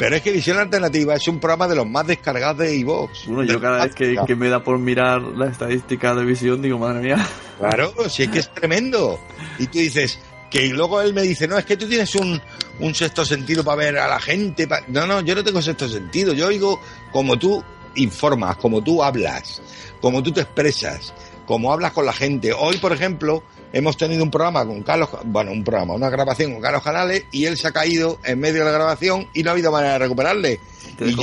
Pero 0.00 0.16
es 0.16 0.22
que 0.22 0.32
Visión 0.32 0.56
Alternativa 0.56 1.14
es 1.14 1.28
un 1.28 1.38
programa 1.38 1.68
de 1.68 1.76
los 1.76 1.86
más 1.86 2.06
descargados 2.06 2.56
de 2.56 2.74
iVoox. 2.74 3.26
Bueno, 3.26 3.44
yo 3.44 3.60
cada 3.60 3.84
vez 3.84 3.94
que, 3.94 4.16
que 4.26 4.34
me 4.34 4.48
da 4.48 4.64
por 4.64 4.78
mirar 4.78 5.20
la 5.20 5.48
estadística 5.48 6.14
de 6.14 6.24
visión, 6.24 6.62
digo, 6.62 6.78
madre 6.78 7.02
mía. 7.02 7.28
Claro, 7.58 7.92
si 8.08 8.22
es 8.22 8.30
que 8.30 8.38
es 8.38 8.48
tremendo. 8.54 9.20
Y 9.58 9.66
tú 9.66 9.78
dices, 9.78 10.18
que 10.50 10.66
luego 10.68 11.00
él 11.00 11.14
me 11.14 11.22
dice, 11.22 11.46
no, 11.46 11.56
es 11.56 11.64
que 11.64 11.76
tú 11.76 11.88
tienes 11.88 12.14
un, 12.16 12.40
un 12.80 12.94
sexto 12.94 13.24
sentido 13.24 13.64
para 13.64 13.76
ver 13.76 13.98
a 13.98 14.08
la 14.08 14.20
gente. 14.20 14.66
pa-". 14.66 14.82
No, 14.88 15.06
no, 15.06 15.20
yo 15.20 15.34
no 15.34 15.44
tengo 15.44 15.62
sexto 15.62 15.88
sentido. 15.88 16.32
Yo 16.32 16.48
oigo 16.48 16.80
como 17.12 17.38
tú 17.38 17.62
informas, 17.94 18.56
como 18.56 18.82
tú 18.82 19.02
hablas, 19.02 19.62
como 20.00 20.22
tú 20.22 20.32
te 20.32 20.40
expresas, 20.42 21.12
como 21.46 21.72
hablas 21.72 21.92
con 21.92 22.04
la 22.04 22.12
gente. 22.12 22.52
Hoy, 22.52 22.78
por 22.78 22.92
ejemplo, 22.92 23.42
hemos 23.72 23.96
tenido 23.96 24.22
un 24.22 24.30
programa 24.30 24.66
con 24.66 24.82
Carlos, 24.82 25.08
bueno, 25.24 25.52
un 25.52 25.64
programa, 25.64 25.94
una 25.94 26.10
grabación 26.10 26.52
con 26.52 26.62
Carlos 26.62 26.82
Canales 26.82 27.24
y 27.30 27.44
él 27.44 27.56
se 27.56 27.68
ha 27.68 27.72
caído 27.72 28.18
en 28.24 28.40
medio 28.40 28.60
de 28.60 28.66
la 28.66 28.72
grabación 28.72 29.28
y 29.34 29.42
no 29.42 29.50
ha 29.50 29.52
habido 29.52 29.72
manera 29.72 29.94
de 29.94 29.98
recuperarle. 30.00 30.60
Te 30.96 31.06
Y 31.06 31.16
yo, 31.16 31.22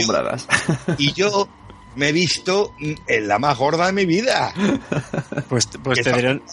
y 0.98 1.14
yo 1.14 1.50
me 1.98 2.10
he 2.10 2.12
visto 2.14 2.74
en 2.80 3.28
la 3.28 3.38
más 3.40 3.58
gorda 3.58 3.88
de 3.88 3.94
mi 3.94 4.06
vida. 4.06 4.54
Pues, 5.50 5.68
pues 5.82 6.02
te 6.02 6.12
dieron. 6.12 6.44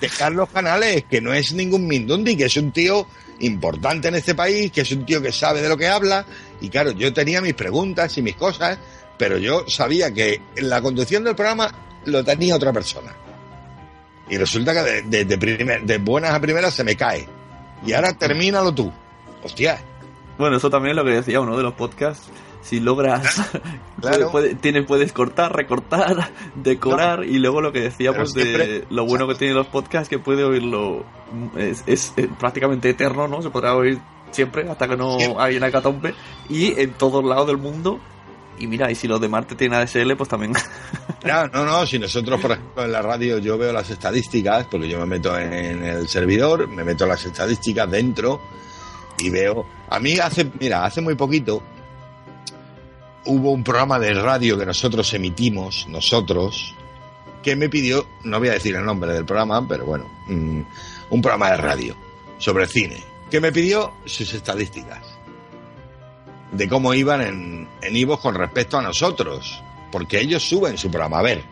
de 0.00 0.08
Carlos 0.10 0.48
Canales, 0.52 1.04
que 1.10 1.20
no 1.20 1.32
es 1.32 1.52
ningún 1.54 1.86
Mindundi, 1.88 2.36
que 2.36 2.44
es 2.44 2.56
un 2.56 2.70
tío 2.70 3.06
importante 3.40 4.06
en 4.08 4.14
este 4.14 4.34
país, 4.36 4.70
que 4.70 4.82
es 4.82 4.92
un 4.92 5.04
tío 5.04 5.20
que 5.20 5.32
sabe 5.32 5.60
de 5.60 5.68
lo 5.68 5.76
que 5.76 5.88
habla. 5.88 6.24
Y 6.60 6.68
claro, 6.68 6.92
yo 6.92 7.12
tenía 7.12 7.40
mis 7.40 7.54
preguntas 7.54 8.16
y 8.16 8.22
mis 8.22 8.36
cosas, 8.36 8.78
pero 9.16 9.38
yo 9.38 9.64
sabía 9.68 10.12
que 10.14 10.40
la 10.58 10.80
conducción 10.80 11.24
del 11.24 11.34
programa 11.34 11.74
lo 12.04 12.22
tenía 12.24 12.54
otra 12.54 12.72
persona. 12.72 13.12
Y 14.30 14.36
resulta 14.36 14.72
que 14.72 14.82
de, 14.82 15.02
de- 15.02 15.24
de 15.24 15.38
primer- 15.38 15.82
de 15.84 15.98
buenas 15.98 16.30
a 16.32 16.40
primeras 16.40 16.74
se 16.74 16.84
me 16.84 16.94
cae. 16.94 17.26
Y 17.84 17.92
ahora 17.94 18.12
termínalo 18.12 18.72
tú. 18.72 18.92
Hostia, 19.42 19.80
Bueno, 20.38 20.58
eso 20.58 20.70
también 20.70 20.90
es 20.92 20.96
lo 20.96 21.04
que 21.04 21.16
decía 21.16 21.40
uno 21.40 21.56
de 21.56 21.62
los 21.64 21.74
podcasts. 21.74 22.28
Si 22.68 22.80
logras, 22.80 23.40
Claro. 24.00 24.30
puede- 24.32 24.54
tienes, 24.54 24.84
puedes 24.86 25.12
cortar, 25.12 25.54
recortar, 25.56 26.30
decorar 26.54 27.24
y 27.24 27.38
luego 27.38 27.60
lo 27.60 27.72
que 27.72 27.80
decíamos 27.80 28.32
siempre- 28.32 28.66
de 28.66 28.84
lo 28.90 29.06
bueno 29.06 29.26
que 29.26 29.34
tienen 29.36 29.56
los 29.56 29.66
podcasts 29.68 30.08
que 30.08 30.18
puede 30.18 30.44
oírlo 30.44 31.04
es, 31.56 31.82
es, 31.86 32.12
eh, 32.16 32.28
prácticamente 32.38 32.90
eterno, 32.90 33.26
¿no? 33.26 33.40
Se 33.42 33.50
podrá 33.50 33.74
oír 33.74 33.98
siempre 34.30 34.68
hasta 34.68 34.86
que 34.86 34.96
no 34.96 35.18
Siempre. 35.18 35.42
hay 35.42 35.56
una 35.56 35.68
hecatombe 35.68 36.14
y 36.50 36.78
en 36.78 36.92
todos 36.92 37.24
lados 37.24 37.46
del 37.46 37.56
mundo. 37.56 37.98
Y 38.60 38.66
mira, 38.66 38.90
y 38.90 38.94
si 38.96 39.06
los 39.08 39.20
de 39.20 39.28
Marte 39.28 39.54
tienen 39.54 39.78
ADSL, 39.78 40.14
pues 40.16 40.28
también. 40.28 40.52
No, 41.24 41.46
no, 41.48 41.64
no, 41.64 41.84
si 41.86 41.98
nosotros, 41.98 42.40
por 42.40 42.52
ejemplo, 42.52 42.84
en 42.84 42.92
la 42.92 43.02
radio 43.02 43.38
yo 43.38 43.58
veo 43.58 43.72
las 43.72 43.90
estadísticas, 43.90 44.66
porque 44.70 44.88
yo 44.88 44.98
me 45.00 45.06
meto 45.06 45.36
en 45.36 45.82
el 45.82 46.08
servidor, 46.08 46.68
me 46.68 46.84
meto 46.84 47.06
las 47.06 47.24
estadísticas 47.26 47.90
dentro 47.90 48.40
y 49.18 49.28
veo... 49.28 49.66
A 49.90 49.98
mí 49.98 50.16
hace, 50.18 50.48
mira, 50.60 50.84
hace 50.84 51.00
muy 51.00 51.16
poquito 51.16 51.60
hubo 53.26 53.50
un 53.50 53.64
programa 53.64 53.98
de 53.98 54.14
radio 54.14 54.58
que 54.58 54.66
nosotros 54.66 55.12
emitimos, 55.14 55.86
nosotros, 55.88 56.74
que 57.42 57.56
me 57.56 57.68
pidió, 57.68 58.06
no 58.24 58.38
voy 58.38 58.48
a 58.48 58.52
decir 58.52 58.74
el 58.76 58.84
nombre 58.84 59.12
del 59.12 59.24
programa, 59.24 59.66
pero 59.66 59.84
bueno, 59.84 60.06
mm, 60.26 60.60
un 61.10 61.22
programa 61.22 61.50
de 61.50 61.56
radio 61.56 61.96
sobre 62.38 62.66
cine, 62.66 63.02
que 63.30 63.40
me 63.40 63.52
pidió 63.52 63.92
sus 64.04 64.32
estadísticas 64.34 65.18
de 66.52 66.68
cómo 66.68 66.94
iban 66.94 67.20
en, 67.20 67.68
en 67.82 67.96
Ivox 67.96 68.22
con 68.22 68.34
respecto 68.34 68.78
a 68.78 68.82
nosotros, 68.82 69.62
porque 69.92 70.20
ellos 70.20 70.42
suben 70.42 70.78
su 70.78 70.90
programa. 70.90 71.18
A 71.18 71.22
ver, 71.22 71.44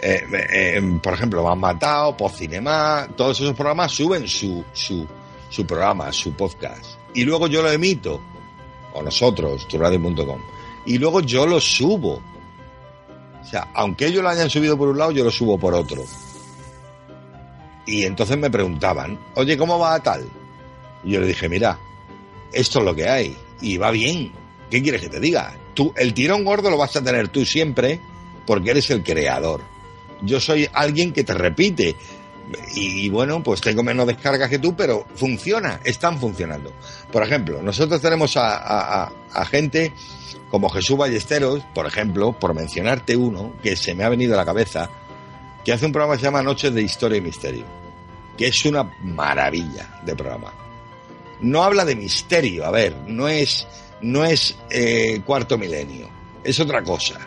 eh, 0.00 0.24
eh, 0.32 0.98
por 1.02 1.14
ejemplo, 1.14 1.42
Van 1.42 1.58
Matado, 1.58 2.16
Postcinema, 2.16 3.08
todos 3.16 3.40
esos 3.40 3.54
programas 3.54 3.92
suben 3.92 4.26
su, 4.28 4.64
su, 4.72 5.06
su 5.48 5.66
programa, 5.66 6.12
su 6.12 6.32
podcast. 6.32 6.96
Y 7.14 7.24
luego 7.24 7.48
yo 7.48 7.62
lo 7.62 7.70
emito, 7.70 8.20
o 8.94 9.02
nosotros, 9.02 9.66
turadio.com, 9.68 10.40
y 10.86 10.98
luego 10.98 11.20
yo 11.20 11.46
lo 11.46 11.60
subo. 11.60 12.22
O 13.42 13.44
sea, 13.44 13.68
aunque 13.74 14.06
ellos 14.06 14.22
lo 14.22 14.28
hayan 14.28 14.50
subido 14.50 14.76
por 14.76 14.88
un 14.88 14.98
lado, 14.98 15.10
yo 15.12 15.24
lo 15.24 15.30
subo 15.30 15.58
por 15.58 15.74
otro. 15.74 16.04
Y 17.86 18.04
entonces 18.04 18.36
me 18.38 18.50
preguntaban, 18.50 19.18
oye, 19.34 19.56
¿cómo 19.56 19.78
va 19.78 19.98
tal? 20.00 20.28
Y 21.02 21.12
yo 21.12 21.20
le 21.20 21.26
dije, 21.26 21.48
mira, 21.48 21.78
esto 22.52 22.78
es 22.80 22.84
lo 22.84 22.94
que 22.94 23.08
hay 23.08 23.36
y 23.60 23.76
va 23.76 23.90
bien. 23.90 24.32
¿Qué 24.70 24.82
quieres 24.82 25.00
que 25.00 25.08
te 25.08 25.20
diga? 25.20 25.54
Tú, 25.74 25.92
el 25.96 26.14
tirón 26.14 26.44
gordo 26.44 26.70
lo 26.70 26.76
vas 26.76 26.94
a 26.96 27.02
tener 27.02 27.28
tú 27.28 27.44
siempre 27.44 28.00
porque 28.46 28.70
eres 28.70 28.90
el 28.90 29.02
creador. 29.02 29.62
Yo 30.22 30.38
soy 30.38 30.68
alguien 30.72 31.12
que 31.12 31.24
te 31.24 31.34
repite 31.34 31.96
y, 32.74 33.08
bueno, 33.08 33.42
pues 33.42 33.60
tengo 33.60 33.82
menos 33.82 34.06
descargas 34.06 34.48
que 34.48 34.58
tú, 34.58 34.74
pero 34.74 35.06
funciona, 35.14 35.80
están 35.84 36.18
funcionando. 36.18 36.72
Por 37.10 37.22
ejemplo, 37.22 37.62
nosotros 37.62 38.00
tenemos 38.00 38.36
a 38.36 39.10
gente 39.50 39.92
como 40.50 40.68
Jesús 40.68 40.96
Ballesteros, 40.96 41.62
por 41.74 41.86
ejemplo, 41.86 42.32
por 42.32 42.54
mencionarte 42.54 43.16
uno 43.16 43.52
que 43.62 43.76
se 43.76 43.94
me 43.94 44.04
ha 44.04 44.08
venido 44.08 44.34
a 44.34 44.36
la 44.36 44.44
cabeza, 44.44 44.90
que 45.64 45.72
hace 45.72 45.86
un 45.86 45.92
programa 45.92 46.14
que 46.14 46.20
se 46.20 46.26
llama 46.26 46.42
Noches 46.42 46.74
de 46.74 46.82
Historia 46.82 47.18
y 47.18 47.20
Misterio, 47.20 47.64
que 48.36 48.48
es 48.48 48.64
una 48.64 48.90
maravilla 49.02 50.00
de 50.04 50.16
programa 50.16 50.52
no 51.42 51.62
habla 51.62 51.84
de 51.84 51.96
misterio, 51.96 52.66
a 52.66 52.70
ver, 52.70 52.94
no 53.06 53.28
es, 53.28 53.66
no 54.02 54.24
es 54.24 54.56
eh, 54.70 55.20
cuarto 55.24 55.58
milenio, 55.58 56.08
es 56.44 56.60
otra 56.60 56.82
cosa. 56.82 57.18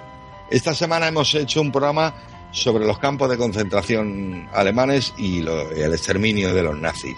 Esta 0.50 0.74
semana 0.74 1.08
hemos 1.08 1.34
hecho 1.36 1.62
un 1.62 1.72
programa 1.72 2.14
sobre 2.54 2.86
los 2.86 2.98
campos 3.00 3.30
de 3.30 3.38
concentración 3.38 4.48
alemanes 4.54 5.14
y 5.18 5.42
lo- 5.42 5.70
el 5.72 5.92
exterminio 5.94 6.54
de 6.54 6.64
los 6.64 6.80
nazis, 6.80 7.18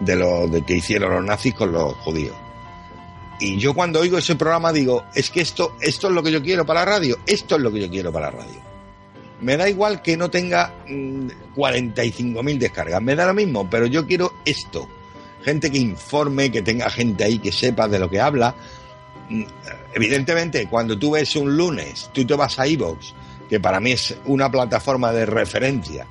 de 0.00 0.16
lo 0.16 0.46
de 0.48 0.62
que 0.62 0.76
hicieron 0.76 1.12
los 1.12 1.24
nazis 1.24 1.52
con 1.54 1.72
los 1.72 1.92
judíos. 1.96 2.34
Y 3.38 3.58
yo 3.58 3.74
cuando 3.74 4.00
oigo 4.00 4.16
ese 4.16 4.34
programa 4.36 4.72
digo, 4.72 5.04
es 5.14 5.28
que 5.28 5.42
esto, 5.42 5.76
esto 5.80 6.08
es 6.08 6.14
lo 6.14 6.22
que 6.22 6.32
yo 6.32 6.42
quiero 6.42 6.64
para 6.64 6.80
la 6.80 6.86
radio, 6.92 7.18
esto 7.26 7.56
es 7.56 7.60
lo 7.60 7.70
que 7.70 7.80
yo 7.80 7.90
quiero 7.90 8.10
para 8.10 8.30
la 8.30 8.38
radio. 8.38 8.60
Me 9.42 9.58
da 9.58 9.68
igual 9.68 10.00
que 10.00 10.16
no 10.16 10.30
tenga 10.30 10.72
mm, 10.88 11.28
45.000 11.54 12.56
descargas, 12.58 13.02
me 13.02 13.14
da 13.14 13.26
lo 13.26 13.34
mismo, 13.34 13.68
pero 13.68 13.84
yo 13.86 14.06
quiero 14.06 14.32
esto 14.46 14.88
gente 15.44 15.70
que 15.70 15.78
informe, 15.78 16.50
que 16.50 16.62
tenga 16.62 16.88
gente 16.90 17.22
ahí 17.24 17.38
que 17.38 17.52
sepa 17.52 17.86
de 17.86 17.98
lo 17.98 18.08
que 18.10 18.20
habla. 18.20 18.54
Mm, 19.28 19.42
Evidentemente, 19.94 20.66
cuando 20.68 20.98
tú 20.98 21.12
ves 21.12 21.36
un 21.36 21.56
lunes, 21.56 22.10
tú 22.12 22.24
te 22.26 22.34
vas 22.34 22.58
a 22.58 22.66
iVoox, 22.66 23.12
que 23.48 23.60
para 23.60 23.80
mí 23.80 23.92
es 23.92 24.16
una 24.24 24.50
plataforma 24.50 25.12
de 25.12 25.26
referencia, 25.26 26.06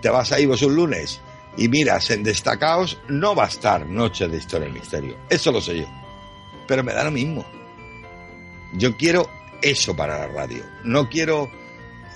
te 0.00 0.10
vas 0.10 0.32
a 0.32 0.40
iVoox 0.40 0.62
un 0.62 0.76
lunes 0.76 1.20
y 1.56 1.68
miras 1.68 2.10
en 2.10 2.22
destacados, 2.22 2.98
no 3.08 3.34
va 3.34 3.44
a 3.44 3.48
estar 3.48 3.86
Noche 3.86 4.28
de 4.28 4.38
Historia 4.38 4.68
y 4.68 4.72
Misterio. 4.72 5.16
Eso 5.28 5.52
lo 5.52 5.60
sé 5.60 5.78
yo. 5.78 5.86
Pero 6.66 6.82
me 6.82 6.92
da 6.92 7.04
lo 7.04 7.10
mismo. 7.10 7.44
Yo 8.74 8.96
quiero 8.96 9.30
eso 9.62 9.94
para 9.94 10.18
la 10.18 10.28
radio. 10.28 10.64
No 10.82 11.08
quiero... 11.08 11.50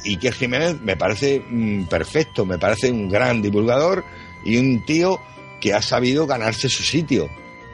Y 0.05 0.17
que 0.17 0.31
Jiménez 0.31 0.81
me 0.81 0.97
parece 0.97 1.41
mm, 1.41 1.85
perfecto, 1.85 2.47
me 2.47 2.59
parece 2.59 2.91
un 2.91 3.09
gran 3.09 3.43
divulgador 3.43 4.05
y 4.45 4.57
un 4.57 4.85
tío 4.85 5.21
que 5.61 5.75
ha 5.75 5.83
sabido 5.83 6.27
ganarse 6.27 6.69
su 6.69 6.83
sitio. 6.83 7.29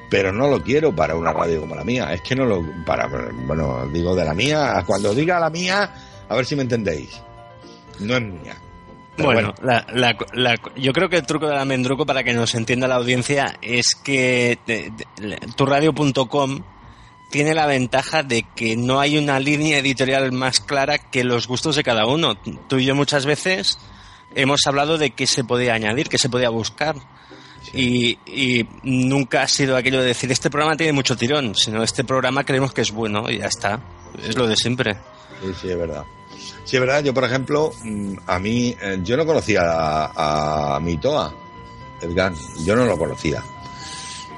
Pero 0.08 0.32
no 0.32 0.48
lo 0.48 0.62
quiero 0.62 0.94
para 0.94 1.16
una 1.16 1.32
radio 1.32 1.60
como 1.60 1.74
la 1.74 1.84
mía. 1.84 2.12
Es 2.12 2.22
que 2.22 2.34
no 2.34 2.44
lo. 2.44 2.64
para 2.86 3.08
Bueno, 3.46 3.86
digo 3.88 4.14
de 4.14 4.24
la 4.24 4.32
mía. 4.32 4.82
Cuando 4.86 5.14
diga 5.14 5.40
la 5.40 5.50
mía, 5.50 5.92
a 6.28 6.34
ver 6.36 6.44
si 6.46 6.56
me 6.56 6.62
entendéis. 6.62 7.20
No 8.00 8.16
es 8.16 8.22
mía. 8.22 8.56
Pero 9.16 9.32
Bueno, 9.32 9.54
la- 9.62 9.86
la- 9.92 10.16
la- 10.32 10.56
yo 10.76 10.92
creo 10.92 11.08
que 11.08 11.16
el 11.16 11.26
truco 11.26 11.46
del 11.46 11.56
almendruco, 11.58 12.04
para 12.04 12.24
que 12.24 12.32
nos 12.34 12.54
entienda 12.56 12.88
la 12.88 12.96
audiencia, 12.96 13.56
es 13.62 13.94
que 13.94 14.58
turradio.com 15.56 16.62
tiene 17.30 17.54
la 17.54 17.66
ventaja 17.66 18.22
de 18.22 18.44
que 18.54 18.76
no 18.76 19.00
hay 19.00 19.18
una 19.18 19.38
línea 19.40 19.78
editorial 19.78 20.30
más 20.32 20.60
clara 20.60 20.98
que 20.98 21.24
los 21.24 21.46
gustos 21.48 21.76
de 21.76 21.82
cada 21.82 22.06
uno. 22.06 22.36
Tú 22.68 22.78
y 22.78 22.84
yo 22.84 22.94
muchas 22.94 23.26
veces 23.26 23.78
hemos 24.34 24.60
hablado 24.66 24.98
de 24.98 25.10
qué 25.10 25.26
se 25.26 25.44
podía 25.44 25.74
añadir, 25.74 26.08
qué 26.08 26.18
se 26.18 26.28
podía 26.28 26.50
buscar. 26.50 26.96
Y, 27.72 28.18
y 28.26 28.68
nunca 28.82 29.42
ha 29.42 29.48
sido 29.48 29.76
aquello 29.76 30.00
de 30.00 30.08
decir, 30.08 30.30
este 30.30 30.50
programa 30.50 30.76
tiene 30.76 30.92
mucho 30.92 31.16
tirón, 31.16 31.54
sino 31.54 31.82
este 31.82 32.04
programa 32.04 32.44
creemos 32.44 32.72
que 32.72 32.82
es 32.82 32.92
bueno 32.92 33.28
y 33.30 33.38
ya 33.38 33.46
está. 33.46 33.80
Es 34.22 34.36
lo 34.36 34.46
de 34.46 34.54
siempre. 34.56 34.96
Sí, 35.44 35.54
sí, 35.60 35.70
es 35.70 35.78
verdad. 35.78 36.04
Sí, 36.64 36.76
es 36.76 36.80
verdad. 36.80 37.02
Yo, 37.02 37.12
por 37.12 37.24
ejemplo, 37.24 37.72
mm, 37.82 38.14
a 38.26 38.38
mí, 38.38 38.76
eh, 38.80 39.00
yo 39.02 39.16
no 39.16 39.26
conocía 39.26 39.62
a, 39.62 40.76
a 40.76 40.80
Mitoa, 40.80 41.34
Edgar. 42.00 42.32
Yo 42.64 42.76
no 42.76 42.86
lo 42.86 42.96
conocía. 42.96 43.42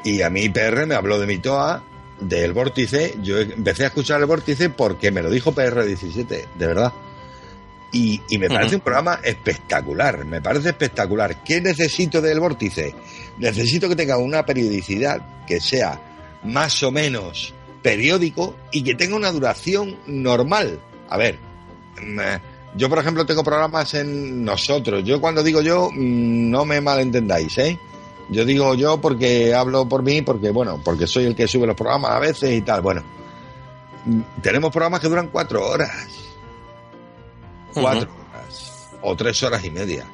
Y 0.04 0.22
a 0.22 0.30
mí 0.30 0.48
PR 0.48 0.86
me 0.86 0.94
habló 0.94 1.18
de 1.18 1.26
Mitoa, 1.26 1.82
del 2.20 2.52
vórtice. 2.52 3.16
Yo 3.22 3.38
empecé 3.38 3.84
a 3.84 3.88
escuchar 3.88 4.20
el 4.20 4.26
vórtice 4.26 4.70
porque 4.70 5.10
me 5.10 5.22
lo 5.22 5.30
dijo 5.30 5.54
PR17, 5.54 6.26
de 6.26 6.66
verdad. 6.66 6.92
Y, 7.92 8.20
y 8.28 8.38
me 8.38 8.48
parece 8.48 8.74
un 8.74 8.80
programa 8.82 9.20
espectacular, 9.22 10.24
me 10.24 10.42
parece 10.42 10.70
espectacular. 10.70 11.42
¿Qué 11.44 11.60
necesito 11.60 12.20
del 12.20 12.40
vórtice? 12.40 12.94
Necesito 13.38 13.88
que 13.88 13.96
tenga 13.96 14.18
una 14.18 14.44
periodicidad 14.44 15.44
que 15.46 15.60
sea 15.60 16.00
más 16.42 16.82
o 16.82 16.90
menos 16.90 17.54
periódico 17.82 18.56
y 18.72 18.82
que 18.82 18.96
tenga 18.96 19.14
una 19.14 19.30
duración 19.30 19.96
normal. 20.06 20.80
A 21.08 21.16
ver, 21.16 21.38
mm, 22.02 22.20
eh, 22.20 22.40
yo 22.76 22.88
por 22.88 22.98
ejemplo 22.98 23.26
tengo 23.26 23.42
programas 23.44 23.94
en 23.94 24.44
nosotros. 24.44 25.02
Yo 25.04 25.20
cuando 25.20 25.42
digo 25.42 25.60
yo, 25.60 25.90
mm, 25.90 26.50
no 26.50 26.64
me 26.64 26.80
malentendáis, 26.80 27.56
¿eh? 27.58 27.78
Yo 28.28 28.44
digo 28.44 28.74
yo 28.74 29.00
porque 29.00 29.54
hablo 29.54 29.88
por 29.88 30.02
mí, 30.02 30.22
porque 30.22 30.50
bueno, 30.50 30.80
porque 30.84 31.06
soy 31.06 31.24
el 31.24 31.36
que 31.36 31.46
sube 31.46 31.66
los 31.66 31.76
programas 31.76 32.12
a 32.12 32.18
veces 32.18 32.52
y 32.52 32.62
tal. 32.62 32.80
Bueno, 32.80 33.02
mm, 34.04 34.20
tenemos 34.42 34.70
programas 34.70 35.00
que 35.00 35.08
duran 35.08 35.28
cuatro 35.28 35.66
horas 35.66 35.90
cuatro 37.80 38.10
horas 38.10 38.88
o 39.02 39.16
tres 39.16 39.42
horas 39.42 39.64
y 39.64 39.70
media. 39.70 40.06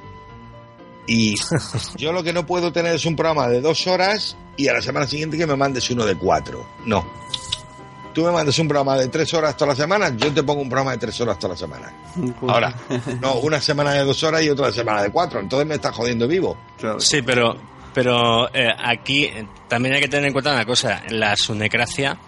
Y 1.07 1.35
yo 1.97 2.13
lo 2.13 2.23
que 2.23 2.33
no 2.33 2.47
puedo 2.47 2.73
tener 2.73 2.95
es 2.95 3.07
un 3.07 3.17
programa 3.17 3.49
de 3.49 3.61
dos 3.61 3.87
horas 3.87 4.37
y 4.57 4.69
a 4.69 4.75
la 4.75 4.83
semana 4.83 5.07
siguiente 5.07 5.39
que 5.39 5.47
me 5.47 5.57
mandes 5.57 5.91
uno 5.91 6.05
de 6.05 6.17
cuatro. 6.17 6.67
No. 6.85 7.05
Tú 8.13 8.25
me 8.25 8.33
mandas 8.33 8.59
un 8.59 8.69
programa 8.69 8.97
de 8.97 9.09
tres 9.09 9.33
horas 9.35 9.57
todas 9.57 9.77
las 9.77 9.79
semanas, 9.79 10.13
yo 10.17 10.33
te 10.33 10.43
pongo 10.43 10.63
un 10.63 10.69
programa 10.69 10.93
de 10.93 10.99
tres 10.99 11.21
horas 11.21 11.39
todas 11.39 11.61
las 11.61 11.71
semanas. 11.71 11.93
Ahora, 12.43 12.75
no, 13.21 13.35
una 13.37 13.61
semana 13.61 13.93
de 13.93 14.05
dos 14.05 14.23
horas 14.23 14.43
y 14.43 14.51
otra 14.51 14.73
semana 14.73 15.03
de 15.03 15.11
cuatro, 15.11 15.41
entonces 15.41 15.67
me 15.67 15.75
estás 15.75 15.95
jodiendo 15.95 16.29
vivo. 16.29 16.57
Sí, 16.99 17.23
pero, 17.23 17.57
pero 17.95 18.53
eh, 18.55 18.69
aquí 18.79 19.31
también 19.69 19.95
hay 19.95 20.01
que 20.01 20.09
tener 20.09 20.27
en 20.27 20.33
cuenta 20.33 20.53
una 20.53 20.65
cosa, 20.65 21.03
la 21.09 21.37
sunecracia, 21.37 22.19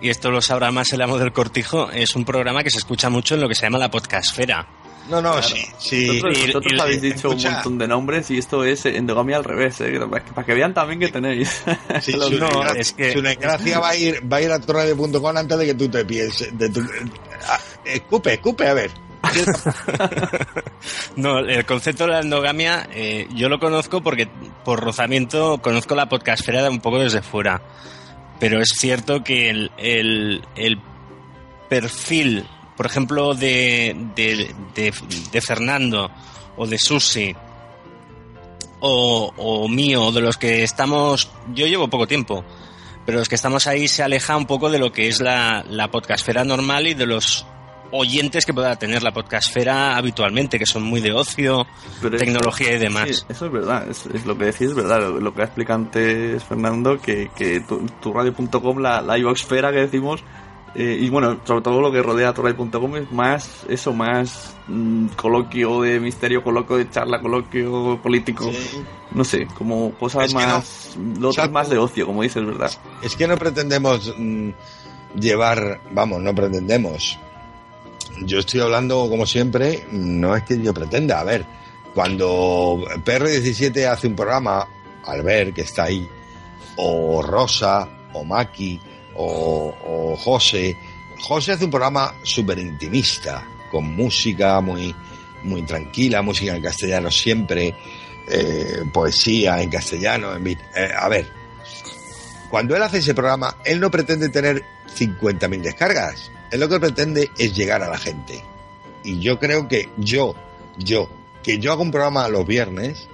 y 0.00 0.10
esto 0.10 0.30
lo 0.30 0.40
sabrá 0.40 0.70
más 0.70 0.92
el 0.92 1.02
amo 1.02 1.18
del 1.18 1.32
cortijo, 1.32 1.90
es 1.90 2.14
un 2.14 2.24
programa 2.24 2.62
que 2.62 2.70
se 2.70 2.78
escucha 2.78 3.10
mucho 3.10 3.34
en 3.34 3.40
lo 3.40 3.48
que 3.48 3.54
se 3.54 3.62
llama 3.66 3.78
la 3.78 3.90
podcastfera. 3.90 4.66
No, 5.10 5.22
no, 5.22 5.42
sí, 5.42 5.64
sí. 5.78 6.06
Vosotros, 6.08 6.38
Y- 6.38 6.46
vosotros 6.48 6.72
y- 6.76 6.80
habéis 6.80 7.00
dicho 7.02 7.28
escucha. 7.28 7.48
un 7.48 7.54
montón 7.54 7.78
de 7.78 7.88
nombres 7.88 8.30
y 8.30 8.38
esto 8.38 8.64
es 8.64 8.84
endogamia 8.86 9.36
al 9.38 9.44
revés, 9.44 9.80
¿eh? 9.80 9.98
para, 10.10 10.24
que, 10.24 10.32
para 10.32 10.46
que 10.46 10.54
vean 10.54 10.74
también 10.74 11.00
que 11.00 11.08
tenéis. 11.08 11.62
Sí, 12.02 12.12
Los- 12.16 12.28
su, 12.28 12.38
no, 12.38 12.46
desgracia- 12.48 12.80
es 12.80 12.92
que- 12.92 13.12
su 13.12 13.22
desgracia 13.22 13.78
va 13.80 13.88
a 13.90 13.96
ir, 13.96 14.32
va 14.32 14.36
a 14.38 14.42
ir 14.42 14.50
a 14.52 14.60
torradio.com 14.60 15.36
antes 15.36 15.58
de 15.58 15.66
que 15.66 15.74
tú 15.74 15.88
te 15.88 16.04
pienses. 16.04 16.56
De 16.58 16.68
tu, 16.68 16.82
escupe, 17.84 18.34
escupe, 18.34 18.68
a 18.68 18.74
ver. 18.74 18.90
No, 21.16 21.40
el 21.40 21.64
concepto 21.64 22.04
de 22.04 22.10
la 22.12 22.20
endogamia 22.20 22.88
eh, 22.92 23.26
yo 23.34 23.48
lo 23.48 23.58
conozco 23.58 24.00
porque 24.02 24.28
por 24.64 24.80
rozamiento 24.80 25.58
conozco 25.60 25.94
la 25.94 26.08
podcastfera 26.08 26.68
un 26.70 26.80
poco 26.80 26.98
desde 27.00 27.22
fuera. 27.22 27.60
Pero 28.38 28.60
es 28.60 28.68
cierto 28.76 29.24
que 29.24 29.50
el, 29.50 29.72
el, 29.78 30.42
el 30.54 30.78
perfil, 31.68 32.46
por 32.78 32.86
ejemplo, 32.86 33.34
de, 33.34 33.94
de, 34.14 34.54
de, 34.76 34.94
de 35.32 35.40
Fernando 35.40 36.08
o 36.56 36.64
de 36.64 36.78
Susi 36.78 37.34
o, 38.78 39.32
o 39.36 39.68
mío, 39.68 40.04
o 40.04 40.12
de 40.12 40.20
los 40.20 40.36
que 40.36 40.62
estamos, 40.62 41.28
yo 41.52 41.66
llevo 41.66 41.88
poco 41.88 42.06
tiempo, 42.06 42.44
pero 43.04 43.18
los 43.18 43.28
que 43.28 43.34
estamos 43.34 43.66
ahí 43.66 43.88
se 43.88 44.04
aleja 44.04 44.36
un 44.36 44.46
poco 44.46 44.70
de 44.70 44.78
lo 44.78 44.92
que 44.92 45.08
es 45.08 45.20
la, 45.20 45.64
la 45.68 45.90
podcastfera 45.90 46.44
normal 46.44 46.86
y 46.86 46.94
de 46.94 47.06
los 47.06 47.44
oyentes 47.90 48.46
que 48.46 48.54
pueda 48.54 48.76
tener 48.76 49.02
la 49.02 49.10
podcastfera 49.10 49.96
habitualmente, 49.96 50.56
que 50.56 50.66
son 50.66 50.84
muy 50.84 51.00
de 51.00 51.12
ocio, 51.12 51.66
Pero 52.00 52.16
tecnología 52.16 52.76
y 52.76 52.78
demás. 52.78 53.08
Sí, 53.08 53.24
eso 53.28 53.46
es 53.46 53.52
verdad, 53.52 53.90
es, 53.90 54.06
es 54.06 54.24
lo 54.24 54.38
que 54.38 54.44
decís, 54.44 54.68
es 54.68 54.74
verdad. 54.74 55.00
Lo, 55.00 55.18
lo 55.18 55.34
que 55.34 55.42
ha 55.42 55.46
explicado 55.46 55.80
antes 55.80 56.44
Fernando, 56.44 57.00
que, 57.00 57.28
que 57.34 57.60
tu, 57.62 57.84
tu 58.00 58.12
radio.com, 58.12 58.78
la, 58.78 59.02
la 59.02 59.18
iVoxfera 59.18 59.72
que 59.72 59.78
decimos, 59.78 60.22
eh, 60.74 60.98
y 61.00 61.08
bueno, 61.08 61.40
sobre 61.44 61.62
todo 61.62 61.80
lo 61.80 61.90
que 61.90 62.02
rodea 62.02 62.28
a 62.28 62.34
tu 62.34 62.42
radio.com 62.42 62.96
es 62.96 63.10
más, 63.10 63.64
eso, 63.68 63.92
más 63.92 64.54
mm, 64.68 65.08
coloquio 65.16 65.82
de 65.82 65.98
misterio, 65.98 66.42
coloquio 66.42 66.76
de 66.76 66.90
charla, 66.90 67.20
coloquio 67.20 67.98
político. 68.02 68.50
No 69.12 69.24
sé, 69.24 69.46
como 69.56 69.92
cosas 69.92 70.26
Es 70.26 70.34
más, 70.34 70.96
Exacto. 70.96 71.52
más 71.52 71.70
de 71.70 71.78
ocio, 71.78 72.06
como 72.06 72.22
dices, 72.22 72.44
¿verdad? 72.44 72.70
Es 73.02 73.16
que 73.16 73.26
no 73.26 73.36
pretendemos 73.36 74.14
mm, 74.16 74.50
llevar, 75.18 75.80
vamos, 75.92 76.20
no 76.20 76.34
pretendemos. 76.34 77.18
Yo 78.22 78.40
estoy 78.40 78.60
hablando, 78.60 79.08
como 79.08 79.26
siempre, 79.26 79.86
no 79.90 80.36
es 80.36 80.42
que 80.42 80.60
yo 80.60 80.74
pretenda. 80.74 81.20
A 81.20 81.24
ver, 81.24 81.46
cuando 81.94 82.84
PR17 83.04 83.86
hace 83.86 84.06
un 84.06 84.16
programa, 84.16 84.66
Albert, 85.04 85.54
que 85.54 85.62
está 85.62 85.84
ahí, 85.84 86.06
o 86.76 87.22
Rosa, 87.22 87.88
o 88.12 88.24
Maki, 88.24 88.80
o, 89.18 90.16
José, 90.16 90.76
José 91.20 91.52
hace 91.52 91.64
un 91.64 91.70
programa 91.70 92.14
súper 92.22 92.58
intimista, 92.58 93.46
con 93.70 93.94
música 93.94 94.60
muy, 94.60 94.94
muy 95.42 95.62
tranquila, 95.62 96.22
música 96.22 96.54
en 96.54 96.62
castellano 96.62 97.10
siempre, 97.10 97.74
eh, 98.28 98.84
poesía 98.92 99.60
en 99.60 99.70
castellano. 99.70 100.34
En, 100.36 100.46
eh, 100.46 100.56
a 100.96 101.08
ver, 101.08 101.30
cuando 102.48 102.76
él 102.76 102.82
hace 102.82 102.98
ese 102.98 103.14
programa, 103.14 103.56
él 103.64 103.80
no 103.80 103.90
pretende 103.90 104.28
tener 104.28 104.62
50.000 104.96 105.60
descargas. 105.60 106.30
Él 106.50 106.60
lo 106.60 106.68
que 106.68 106.80
pretende 106.80 107.30
es 107.36 107.54
llegar 107.54 107.82
a 107.82 107.90
la 107.90 107.98
gente. 107.98 108.42
Y 109.04 109.20
yo 109.20 109.38
creo 109.38 109.68
que 109.68 109.88
yo, 109.96 110.34
yo, 110.76 111.10
que 111.42 111.58
yo 111.58 111.72
hago 111.72 111.82
un 111.82 111.90
programa 111.90 112.28
los 112.28 112.46
viernes, 112.46 113.08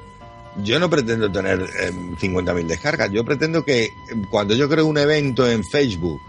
yo 0.57 0.79
no 0.79 0.89
pretendo 0.89 1.31
tener 1.31 1.63
eh, 1.81 1.93
50.000 1.93 2.67
descargas. 2.67 3.11
Yo 3.11 3.25
pretendo 3.25 3.65
que 3.65 3.93
cuando 4.31 4.55
yo 4.55 4.69
creo 4.69 4.87
un 4.87 4.99
evento 4.99 5.49
en 5.49 5.65
Facebook 5.65 6.21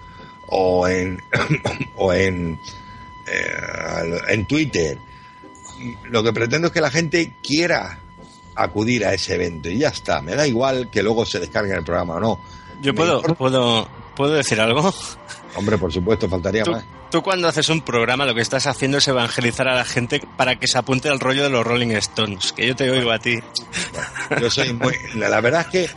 o 0.48 0.88
en, 0.88 1.22
o 1.96 2.14
en, 2.14 2.60
eh, 3.28 4.22
en 4.30 4.46
Twitter, 4.46 4.98
lo 6.10 6.24
que 6.24 6.34
pretendo 6.34 6.68
es 6.68 6.74
que 6.74 6.82
la 6.82 6.92
gente 6.92 7.34
quiera 7.44 8.00
acudir 8.56 9.06
a 9.06 9.14
ese 9.14 9.36
evento 9.36 9.70
y 9.70 9.80
ya 9.80 9.90
está. 9.90 10.22
Me 10.22 10.36
da 10.36 10.48
igual 10.48 10.90
que 10.90 11.04
luego 11.04 11.26
se 11.26 11.40
descargue 11.40 11.74
el 11.74 11.84
programa 11.84 12.16
o 12.16 12.20
no. 12.20 12.42
Yo 12.82 12.94
puedo, 12.96 13.22
puedo, 13.22 13.88
puedo 14.16 14.34
decir 14.34 14.60
algo. 14.60 14.94
Hombre, 15.56 15.78
por 15.78 15.92
supuesto, 15.92 16.28
faltaría 16.28 16.64
Tú, 16.64 16.72
más. 16.72 16.86
Tú 17.10 17.22
cuando 17.22 17.48
haces 17.48 17.70
un 17.70 17.82
programa 17.82 18.26
lo 18.26 18.36
que 18.36 18.42
estás 18.42 18.68
haciendo 18.68 18.98
es 18.98 19.08
evangelizar 19.08 19.68
a 19.68 19.76
la 19.76 19.86
gente 19.86 20.22
para 20.38 20.58
que 20.58 20.68
se 20.68 20.78
apunte 20.78 21.10
al 21.10 21.20
rollo 21.20 21.44
de 21.44 21.50
los 21.50 21.66
Rolling 21.66 21.92
Stones, 21.92 22.54
que 22.54 22.68
yo 22.68 22.76
te 22.76 22.90
oigo 22.90 23.12
a 23.12 23.20
ti. 23.20 23.40
Yo 24.42 24.50
soy 24.50 24.74
muy. 24.74 24.96
La 25.16 25.42
verdad 25.42 25.62
es 25.62 25.68
que 25.68 25.90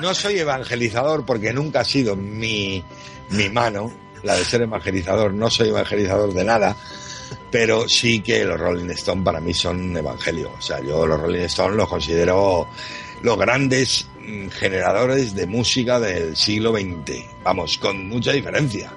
no 0.00 0.14
soy 0.14 0.38
evangelizador 0.38 1.24
porque 1.24 1.52
nunca 1.52 1.80
ha 1.80 1.84
sido 1.84 2.16
mi, 2.16 2.84
mi 3.30 3.48
mano, 3.48 3.92
la 4.22 4.34
de 4.34 4.44
ser 4.44 4.62
evangelizador. 4.62 5.32
No 5.32 5.50
soy 5.50 5.68
evangelizador 5.68 6.32
de 6.32 6.44
nada, 6.44 6.76
pero 7.50 7.88
sí 7.88 8.20
que 8.20 8.44
los 8.44 8.58
Rolling 8.58 8.90
Stones 8.90 9.24
para 9.24 9.40
mí 9.40 9.54
son 9.54 9.96
evangelio. 9.96 10.52
O 10.58 10.62
sea, 10.62 10.80
yo 10.80 11.06
los 11.06 11.20
Rolling 11.20 11.40
Stones 11.42 11.76
los 11.76 11.88
considero 11.88 12.68
los 13.22 13.38
grandes 13.38 14.06
mm, 14.20 14.48
generadores 14.48 15.34
de 15.34 15.46
música 15.46 15.98
del 16.00 16.36
siglo 16.36 16.72
XX. 16.72 17.24
Vamos, 17.42 17.78
con 17.78 18.08
mucha 18.08 18.32
diferencia. 18.32 18.92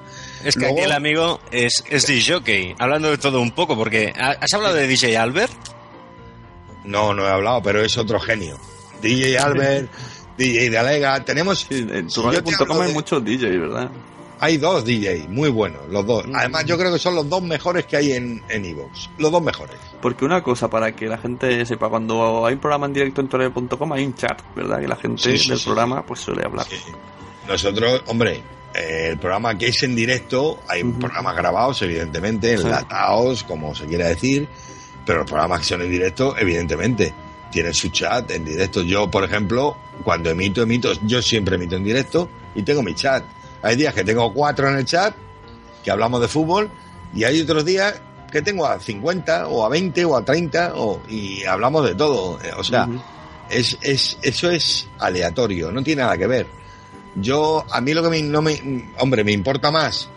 Es 0.46 0.54
que 0.56 0.62
Luego- 0.62 0.76
aquí 0.78 0.86
el 0.86 0.92
amigo 0.92 1.40
es, 1.52 1.84
es 1.90 2.06
DJ, 2.08 2.76
hablando 2.80 3.10
de 3.10 3.18
todo 3.18 3.42
un 3.42 3.52
poco, 3.52 3.76
porque 3.76 4.14
¿ha- 4.18 4.38
¿has 4.40 4.54
hablado 4.54 4.76
de 4.76 4.88
DJ 4.88 5.18
Albert? 5.18 5.52
No, 6.84 7.14
no 7.14 7.26
he 7.26 7.30
hablado, 7.30 7.62
pero 7.64 7.82
es 7.82 7.98
otro 7.98 8.20
genio. 8.20 8.58
DJ 9.02 9.38
Albert, 9.40 9.90
DJ 10.38 10.70
de 10.70 10.78
Alega, 10.78 11.24
tenemos... 11.26 11.60
Sí, 11.70 11.86
en 11.90 12.10
hablo 12.74 12.82
hay 12.84 12.88
de- 12.90 12.94
muchos 12.94 13.24
DJs, 13.26 13.60
¿verdad? 13.60 13.90
Hay 14.40 14.58
dos 14.58 14.84
DJ 14.86 15.28
muy 15.30 15.50
buenos, 15.50 15.82
los 15.90 16.06
dos. 16.06 16.28
Mm. 16.28 16.36
Además, 16.36 16.66
yo 16.66 16.78
creo 16.78 16.92
que 16.92 17.00
son 17.00 17.16
los 17.16 17.28
dos 17.30 17.42
mejores 17.42 17.86
que 17.86 17.96
hay 17.98 18.12
en 18.12 18.44
en 18.50 18.66
Evox. 18.66 19.10
los 19.18 19.32
dos 19.32 19.42
mejores. 19.42 19.78
Porque 20.02 20.26
una 20.26 20.44
cosa, 20.44 20.70
para 20.70 20.92
que 20.96 21.08
la 21.08 21.18
gente 21.18 21.66
sepa, 21.66 21.90
turradio.com 21.90 22.46
hay 22.46 22.54
un 22.56 22.60
programa 22.60 22.86
en 22.86 22.94
directo 22.94 23.22
en 23.22 23.30
turradio.com 23.30 23.94
hay 23.94 24.06
un 24.06 24.14
chat, 24.14 24.42
¿verdad? 24.56 24.82
Que 24.82 24.88
la 24.90 24.96
gente 24.98 25.24
Sí, 25.24 25.38
sí, 25.38 25.50
del 25.50 25.58
sí, 25.58 25.66
programa 25.66 26.06
pues 26.06 26.20
suele 26.20 26.44
hablar. 26.46 26.68
Nosotros, 27.48 28.04
hombre, 28.08 28.42
eh, 28.76 29.10
el 29.12 29.18
programa 29.18 29.58
que 29.58 29.68
es 29.68 29.84
en 29.84 29.96
directo, 29.96 30.60
hay 30.68 30.84
programas 30.84 31.36
grabados, 31.36 31.82
evidentemente, 31.82 32.54
enlatados, 32.54 33.44
como 33.44 33.74
se 33.74 33.86
quiera 33.86 34.08
decir, 34.08 34.48
pero 35.06 35.20
los 35.20 35.30
programas 35.30 35.60
que 35.62 35.66
son 35.66 35.82
en 35.82 35.92
directo, 35.92 36.36
evidentemente, 36.38 37.14
tienen 37.52 37.74
su 37.74 37.90
chat 37.90 38.30
en 38.32 38.44
directo. 38.44 38.82
Yo, 38.82 39.10
por 39.10 39.24
ejemplo, 39.24 39.78
cuando 40.04 40.30
emito, 40.30 40.64
emito, 40.64 40.92
yo 41.04 41.22
siempre 41.22 41.56
emito 41.56 41.76
en 41.76 41.84
directo 41.84 42.30
y 42.54 42.64
tengo 42.64 42.84
mi 42.84 42.94
chat. 42.96 43.24
Hay 43.62 43.76
días 43.76 43.94
que 43.94 44.04
tengo 44.04 44.34
cuatro 44.34 44.70
en 44.70 44.78
el 44.78 44.86
chat, 44.86 45.16
que 45.84 45.92
hablamos 45.92 46.22
de 46.22 46.28
fútbol, 46.28 46.70
y 47.14 47.24
hay 47.24 47.42
otros 47.42 47.64
días 47.64 48.02
que 48.32 48.42
tengo 48.42 48.66
a 48.66 48.80
50 48.80 49.48
o 49.48 49.66
a 49.66 49.70
20 49.70 50.04
o 50.06 50.18
a 50.18 50.26
30 50.26 50.74
o, 50.76 51.02
y 51.08 51.46
hablamos 51.46 51.86
de 51.86 51.96
todo. 51.96 52.38
O 52.58 52.64
sea, 52.64 52.90
es, 53.50 53.78
es, 53.82 54.18
eso 54.22 54.50
es 54.50 54.88
aleatorio, 55.00 55.72
no 55.72 55.82
tiene 55.82 56.02
nada 56.02 56.18
que 56.18 56.28
ver. 56.28 56.65
Yo, 57.16 57.66
a 57.72 57.82
mí 57.82 57.94
lo 57.94 58.04
que 58.04 58.10
me, 58.10 58.22
no 58.22 58.42
me, 58.42 58.92
hombre, 59.00 59.24
me 59.24 59.32
importa 59.32 59.72
más 59.72 60.10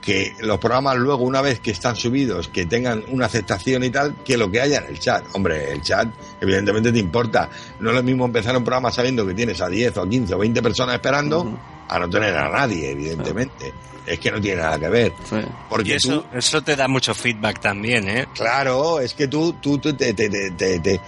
que 0.00 0.32
los 0.40 0.58
programas 0.58 0.96
luego, 0.96 1.24
una 1.24 1.42
vez 1.42 1.60
que 1.60 1.70
están 1.70 1.94
subidos, 1.94 2.48
que 2.48 2.64
tengan 2.64 3.04
una 3.08 3.26
aceptación 3.26 3.84
y 3.84 3.90
tal, 3.90 4.16
que 4.24 4.38
lo 4.38 4.50
que 4.50 4.60
haya 4.62 4.78
en 4.78 4.86
el 4.86 4.98
chat. 4.98 5.22
Hombre, 5.34 5.72
el 5.72 5.82
chat, 5.82 6.08
evidentemente 6.40 6.90
te 6.90 6.98
importa. 6.98 7.50
No 7.80 7.90
es 7.90 7.96
lo 7.96 8.02
mismo 8.02 8.24
empezar 8.24 8.56
un 8.56 8.64
programa 8.64 8.90
sabiendo 8.90 9.26
que 9.26 9.34
tienes 9.34 9.60
a 9.60 9.68
10 9.68 9.98
o 9.98 10.08
15 10.08 10.34
o 10.34 10.38
20 10.38 10.62
personas 10.62 10.94
esperando, 10.94 11.58
a 11.86 11.98
no 11.98 12.08
tener 12.08 12.34
a 12.34 12.48
nadie, 12.48 12.90
evidentemente. 12.92 13.74
Es 14.06 14.18
que 14.18 14.30
no 14.30 14.40
tiene 14.40 14.62
nada 14.62 14.78
que 14.78 14.88
ver. 14.88 15.12
Sí. 15.28 15.36
Porque 15.68 15.90
Y 15.90 15.92
eso, 15.92 16.22
tú, 16.22 16.36
eso 16.38 16.62
te 16.62 16.74
da 16.74 16.88
mucho 16.88 17.14
feedback 17.14 17.60
también, 17.60 18.08
¿eh? 18.08 18.26
Claro, 18.34 18.98
es 19.00 19.12
que 19.12 19.28
tú, 19.28 19.52
tú, 19.60 19.76
tú 19.76 19.92
te, 19.92 20.14
te- 20.14 20.30
te- 20.30 20.50
te- 20.52 20.80
te- 20.80 21.00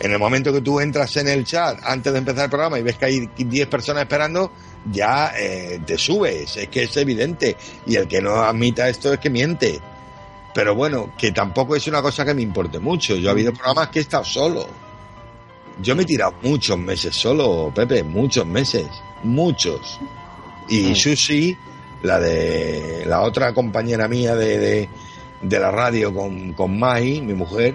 en 0.00 0.12
el 0.12 0.18
momento 0.18 0.52
que 0.52 0.62
tú 0.62 0.80
entras 0.80 1.14
en 1.18 1.28
el 1.28 1.44
chat 1.44 1.78
antes 1.84 2.10
de 2.12 2.18
empezar 2.20 2.44
el 2.44 2.50
programa 2.50 2.78
y 2.78 2.82
ves 2.82 2.96
que 2.96 3.04
hay 3.04 3.28
10 3.36 3.66
personas 3.68 4.04
esperando, 4.04 4.50
ya 4.90 5.32
eh, 5.36 5.80
te 5.84 5.98
subes, 5.98 6.56
es 6.56 6.68
que 6.68 6.84
es 6.84 6.96
evidente. 6.96 7.56
Y 7.86 7.96
el 7.96 8.08
que 8.08 8.20
no 8.20 8.36
admita 8.42 8.88
esto 8.88 9.12
es 9.12 9.18
que 9.18 9.30
miente. 9.30 9.80
Pero 10.54 10.74
bueno, 10.74 11.12
que 11.16 11.32
tampoco 11.32 11.76
es 11.76 11.86
una 11.86 12.02
cosa 12.02 12.24
que 12.24 12.34
me 12.34 12.42
importe 12.42 12.78
mucho. 12.78 13.14
Yo 13.16 13.28
he 13.28 13.32
habido 13.32 13.52
programas 13.52 13.88
que 13.90 13.98
he 13.98 14.02
estado 14.02 14.24
solo. 14.24 14.66
Yo 15.80 15.94
me 15.94 16.02
he 16.02 16.06
tirado 16.06 16.34
muchos 16.42 16.76
meses 16.78 17.14
solo, 17.14 17.70
Pepe, 17.74 18.02
muchos 18.02 18.44
meses, 18.46 18.86
muchos. 19.22 20.00
Y 20.68 20.90
Mm. 20.90 20.94
Susi, 20.96 21.56
la 22.02 22.18
de 22.18 23.04
la 23.06 23.20
otra 23.20 23.54
compañera 23.54 24.08
mía 24.08 24.34
de, 24.34 24.58
de, 24.58 24.88
de 25.42 25.58
la 25.60 25.70
radio 25.70 26.12
con, 26.12 26.52
con 26.54 26.78
Mai, 26.78 27.20
mi 27.20 27.34
mujer, 27.34 27.74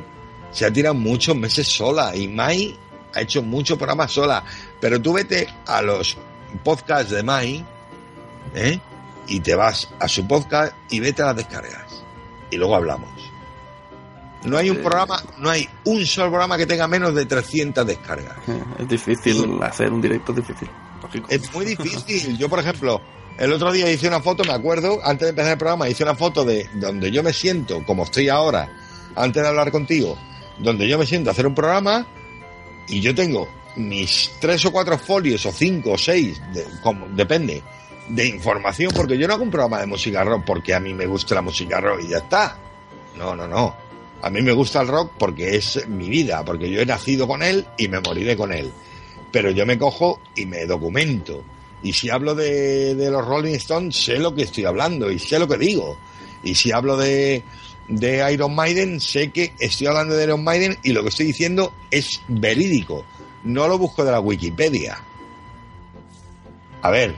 se 0.52 0.66
ha 0.66 0.74
tirado 0.74 0.96
muchos 0.96 1.36
meses 1.36 1.68
sola. 1.68 2.14
Y 2.16 2.28
Mai 2.28 2.76
ha 3.14 3.22
hecho 3.22 3.42
muchos 3.42 3.78
programas 3.78 4.12
sola. 4.12 4.44
Pero 4.82 5.02
tú 5.02 5.14
vete 5.14 5.48
a 5.66 5.82
los 5.82 6.18
podcasts 6.64 7.12
de 7.12 7.24
Mai, 7.24 7.66
¿eh? 8.56 8.80
y 9.28 9.40
te 9.40 9.56
vas 9.56 9.90
a 10.00 10.08
su 10.08 10.28
podcast 10.28 10.74
y 10.90 11.00
vete 11.00 11.22
a 11.22 11.28
las 11.28 11.38
descargas. 11.38 12.04
Y 12.52 12.58
luego 12.58 12.76
hablamos. 12.76 13.10
No 14.44 14.58
hay 14.58 14.70
un 14.70 14.78
programa, 14.78 15.24
no 15.38 15.50
hay 15.50 15.68
un 15.86 16.06
solo 16.06 16.30
programa 16.30 16.58
que 16.58 16.66
tenga 16.66 16.88
menos 16.88 17.16
de 17.16 17.26
300 17.26 17.88
descargas. 17.88 18.38
Es 18.80 18.88
difícil 18.88 19.62
hacer 19.64 19.92
un 19.92 20.02
directo, 20.02 20.34
es 20.34 20.38
difícil. 20.38 20.70
Lógico. 21.02 21.28
Es 21.30 21.54
muy 21.54 21.66
difícil. 21.66 22.38
Yo, 22.38 22.50
por 22.50 22.60
ejemplo, 22.60 23.02
el 23.38 23.52
otro 23.52 23.72
día 23.72 23.92
hice 23.92 24.08
una 24.08 24.20
foto, 24.20 24.44
me 24.44 24.54
acuerdo, 24.54 25.00
antes 25.04 25.26
de 25.26 25.30
empezar 25.30 25.54
el 25.54 25.58
programa, 25.58 25.90
hice 25.90 26.04
una 26.04 26.16
foto 26.16 26.44
de 26.44 26.70
donde 26.76 27.12
yo 27.12 27.24
me 27.24 27.34
siento, 27.34 27.84
como 27.86 28.04
estoy 28.04 28.30
ahora, 28.30 28.70
antes 29.16 29.42
de 29.42 29.50
hablar 29.50 29.72
contigo, 29.72 30.18
donde 30.60 30.88
yo 30.88 30.98
me 30.98 31.06
siento 31.06 31.30
a 31.30 31.34
hacer 31.34 31.48
un 31.48 31.56
programa 31.56 32.06
y 32.88 33.00
yo 33.00 33.16
tengo 33.16 33.48
mis 33.76 34.32
tres 34.40 34.64
o 34.66 34.72
cuatro 34.72 34.98
folios, 34.98 35.46
o 35.46 35.52
cinco 35.52 35.92
o 35.94 35.98
seis, 35.98 36.42
de- 36.54 36.66
como, 36.82 37.08
depende, 37.10 37.62
de 38.10 38.28
información, 38.28 38.92
porque 38.96 39.18
yo 39.18 39.28
no 39.28 39.34
hago 39.36 39.44
un 39.44 39.52
programa 39.52 39.80
de 39.80 39.86
música 39.88 40.24
rock 40.24 40.44
porque 40.46 40.74
a 40.74 40.80
mí 40.80 40.94
me 40.94 41.06
gusta 41.06 41.36
la 41.36 41.42
música 41.42 41.80
rock 41.80 42.02
y 42.06 42.10
ya 42.10 42.18
está. 42.18 42.58
No, 43.18 43.36
no, 43.36 43.48
no. 43.48 43.76
A 44.22 44.30
mí 44.30 44.42
me 44.42 44.52
gusta 44.54 44.82
el 44.82 44.88
rock 44.88 45.14
porque 45.18 45.56
es 45.56 45.88
mi 45.88 46.10
vida, 46.10 46.44
porque 46.46 46.70
yo 46.70 46.82
he 46.82 46.86
nacido 46.86 47.28
con 47.28 47.44
él 47.44 47.66
y 47.78 47.88
me 47.88 48.00
moriré 48.00 48.36
con 48.38 48.54
él. 48.54 48.72
Pero 49.32 49.52
yo 49.52 49.66
me 49.66 49.78
cojo 49.78 50.20
y 50.36 50.46
me 50.46 50.66
documento. 50.66 51.44
Y 51.82 51.92
si 51.94 52.10
hablo 52.10 52.34
de, 52.36 52.96
de 52.96 53.12
los 53.12 53.26
Rolling 53.26 53.56
Stones, 53.56 53.96
sé 53.96 54.18
lo 54.20 54.34
que 54.34 54.44
estoy 54.44 54.66
hablando 54.66 55.12
y 55.12 55.20
sé 55.20 55.40
lo 55.40 55.48
que 55.48 55.58
digo. 55.58 55.98
Y 56.44 56.56
si 56.56 56.72
hablo 56.72 56.96
de, 56.98 57.44
de 57.90 58.32
Iron 58.34 58.56
Maiden, 58.56 59.00
sé 59.02 59.32
que 59.32 59.54
estoy 59.60 59.88
hablando 59.88 60.16
de 60.16 60.24
Iron 60.24 60.44
Maiden 60.44 60.78
y 60.84 60.92
lo 60.94 61.04
que 61.04 61.10
estoy 61.10 61.26
diciendo 61.26 61.74
es 61.92 62.22
verídico. 62.28 63.06
No 63.44 63.68
lo 63.68 63.78
busco 63.78 64.04
de 64.06 64.12
la 64.12 64.20
Wikipedia. 64.20 64.98
A 66.82 66.90
ver, 66.90 67.16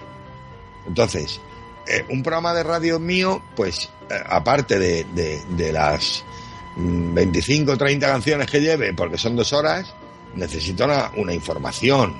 entonces, 0.87 1.39
eh, 1.87 2.05
un 2.09 2.21
programa 2.23 2.53
de 2.53 2.63
radio 2.63 2.99
mío, 2.99 3.41
pues 3.55 3.89
eh, 4.09 4.13
aparte 4.27 4.77
de, 4.79 5.03
de- 5.05 5.41
de 5.49 5.71
las 5.73 6.23
mm, 6.75 7.13
25 7.13 7.71
o 7.73 7.77
30 7.77 8.07
canciones 8.07 8.49
que 8.49 8.59
lleve, 8.61 8.93
porque 8.93 9.17
son 9.17 9.35
dos 9.35 9.53
horas, 9.53 9.93
necesita 10.35 10.85
una, 10.85 11.11
una 11.17 11.33
información. 11.33 12.15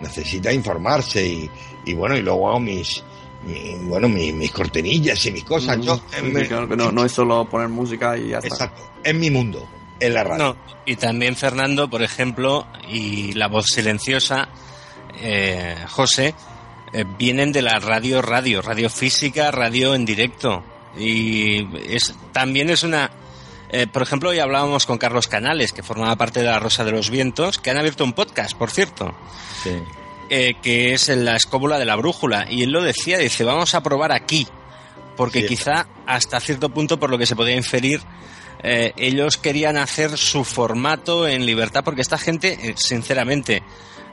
Necesita 0.00 0.52
informarse 0.52 1.26
y, 1.26 1.50
y 1.84 1.94
bueno, 1.94 2.16
y 2.16 2.22
luego 2.22 2.48
hago 2.48 2.60
mis, 2.60 3.02
mi- 3.46 3.74
bueno, 3.86 4.08
mis, 4.08 4.34
mis 4.34 4.50
cortinillas 4.50 5.24
y 5.26 5.30
mis 5.32 5.44
cosas. 5.44 5.78
Mm, 5.78 5.82
Yo, 5.82 5.96
sí, 5.96 6.46
claro 6.48 6.68
que 6.68 6.76
no, 6.76 6.90
no 6.92 7.04
es 7.04 7.12
solo 7.12 7.44
poner 7.48 7.68
música 7.68 8.16
y 8.18 8.28
ya 8.30 8.38
está. 8.38 8.48
exacto, 8.48 8.82
en 9.04 9.18
mi 9.20 9.30
mundo, 9.30 9.66
en 10.00 10.14
la 10.14 10.24
radio. 10.24 10.44
No, 10.44 10.56
y 10.86 10.96
también 10.96 11.36
Fernando, 11.36 11.88
por 11.88 12.02
ejemplo, 12.02 12.66
y 12.88 13.32
la 13.34 13.48
voz 13.48 13.66
silenciosa, 13.66 14.48
eh, 15.20 15.76
José, 15.88 16.34
eh, 16.92 17.04
vienen 17.18 17.52
de 17.52 17.62
la 17.62 17.78
radio 17.78 18.22
radio, 18.22 18.62
radio 18.62 18.90
física, 18.90 19.50
radio 19.50 19.94
en 19.94 20.04
directo. 20.04 20.64
Y 20.98 21.66
es 21.86 22.14
también 22.32 22.68
es 22.70 22.82
una... 22.82 23.10
eh, 23.70 23.86
por 23.86 24.02
ejemplo, 24.02 24.30
hoy 24.30 24.38
hablábamos 24.40 24.86
con 24.86 24.98
Carlos 24.98 25.28
Canales, 25.28 25.72
que 25.72 25.82
formaba 25.84 26.16
parte 26.16 26.40
de 26.40 26.46
la 26.46 26.58
Rosa 26.58 26.82
de 26.84 26.90
los 26.92 27.10
Vientos, 27.10 27.58
que 27.58 27.70
han 27.70 27.78
abierto 27.78 28.02
un 28.02 28.12
podcast, 28.12 28.56
por 28.56 28.70
cierto, 28.70 29.14
eh, 30.30 30.54
que 30.62 30.92
es 30.94 31.08
en 31.08 31.24
la 31.24 31.36
escóbula 31.36 31.78
de 31.78 31.84
la 31.84 31.96
brújula. 31.96 32.46
Y 32.50 32.62
él 32.64 32.70
lo 32.70 32.82
decía, 32.82 33.18
dice, 33.18 33.44
vamos 33.44 33.74
a 33.74 33.82
probar 33.82 34.10
aquí, 34.12 34.48
porque 35.16 35.42
Sí. 35.42 35.46
quizá 35.48 35.86
hasta 36.06 36.40
cierto 36.40 36.70
punto, 36.70 36.98
por 36.98 37.10
lo 37.10 37.18
que 37.18 37.26
se 37.26 37.36
podía 37.36 37.54
inferir, 37.54 38.00
eh, 38.62 38.92
ellos 38.96 39.36
querían 39.36 39.76
hacer 39.76 40.16
su 40.16 40.44
formato 40.44 41.26
en 41.26 41.46
libertad, 41.46 41.82
porque 41.84 42.02
esta 42.02 42.18
gente, 42.18 42.58
eh, 42.62 42.74
sinceramente, 42.76 43.62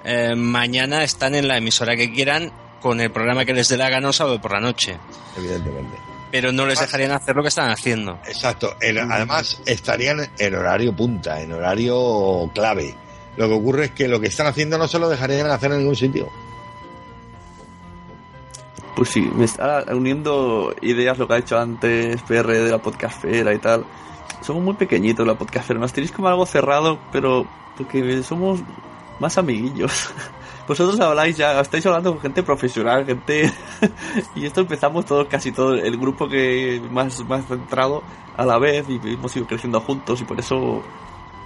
eh, 0.04 0.36
mañana 0.36 1.04
están 1.04 1.36
en 1.36 1.48
la 1.48 1.58
emisora 1.58 1.96
que 1.96 2.12
quieran 2.12 2.52
con 2.82 3.02
el 3.02 3.12
programa 3.12 3.46
que 3.46 3.54
les 3.54 3.68
dé 3.68 3.78
la 3.78 3.90
gana 3.90 4.08
un 4.08 4.14
sábado 4.14 4.40
por 4.40 4.54
la 4.54 4.60
noche, 4.60 4.98
Evidentemente. 5.36 5.98
pero 6.32 6.52
no 6.52 6.66
les 6.66 6.80
dejarían 6.80 7.12
hacer 7.12 7.36
lo 7.36 7.42
que 7.42 7.50
están 7.50 7.70
haciendo. 7.72 8.20
Exacto. 8.28 8.76
Además, 8.82 9.62
estarían 9.66 10.30
en 10.38 10.56
horario 10.56 10.96
punta, 10.96 11.42
en 11.42 11.52
horario 11.54 12.50
clave. 12.54 12.96
Lo 13.36 13.48
que 13.48 13.54
ocurre 13.54 13.86
es 13.86 13.92
que 13.92 14.08
lo 14.08 14.20
que 14.20 14.28
están 14.28 14.48
haciendo 14.48 14.78
no 14.78 14.88
se 14.88 14.98
lo 15.00 15.10
dejarían 15.10 15.48
hacer 15.48 15.72
en 15.72 15.80
ningún 15.80 15.96
sitio. 15.96 16.30
Pues 18.96 19.10
sí, 19.10 19.22
me 19.22 19.46
está 19.46 19.86
uniendo 19.92 20.74
ideas 20.82 21.20
lo 21.20 21.28
que 21.28 21.34
ha 21.36 21.38
dicho 21.38 21.60
antes 21.60 22.20
PR 22.24 22.48
de 22.48 22.72
la 22.72 22.80
podcastfera 22.80 23.54
y 23.54 23.60
tal. 23.60 23.86
Somos 24.42 24.64
muy 24.64 24.74
pequeñitos 24.76 25.26
la 25.28 25.36
podcastfera, 25.36 25.80
nos 25.80 25.92
tenéis 25.94 26.12
como 26.12 26.28
algo 26.28 26.46
cerrado, 26.46 27.00
pero 27.12 27.46
porque 27.78 28.24
somos 28.24 28.60
más 29.20 29.38
amiguillos. 29.38 30.10
Vosotros 30.68 31.00
habláis 31.00 31.38
ya, 31.38 31.60
estáis 31.62 31.86
hablando 31.86 32.12
con 32.14 32.22
gente 32.22 32.44
profesional, 32.44 33.06
gente... 33.06 33.52
y 34.36 34.46
esto 34.46 34.62
empezamos 34.62 35.06
todos, 35.06 35.28
casi 35.28 35.52
todo 35.52 35.74
el 35.76 35.98
grupo 35.98 36.28
que 36.28 36.82
más, 36.92 37.24
más 37.26 37.46
centrado 37.46 38.04
a 38.36 38.46
la 38.46 38.58
vez 38.60 38.86
y 38.90 39.00
hemos 39.04 39.36
ido 39.36 39.48
creciendo 39.48 39.80
juntos 39.80 40.20
y 40.22 40.26
por 40.26 40.38
eso 40.40 40.84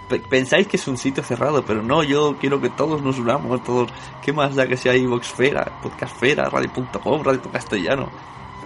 pe- 0.09 0.19
pensáis 0.19 0.67
que 0.67 0.77
es 0.77 0.87
un 0.87 0.97
sitio 0.97 1.23
cerrado, 1.23 1.63
pero 1.63 1.83
no, 1.83 2.03
yo 2.03 2.35
quiero 2.39 2.59
que 2.59 2.69
todos 2.71 3.01
nos 3.03 3.19
unamos, 3.19 3.63
todos, 3.63 3.89
¿qué 4.23 4.33
más 4.33 4.55
da 4.55 4.67
que 4.67 4.75
sea 4.75 4.95
iVoxfera, 4.95 5.79
Podcastfera, 5.83 6.49
Radio.com, 6.49 7.21
Radio 7.23 7.41
Castellano? 7.51 8.09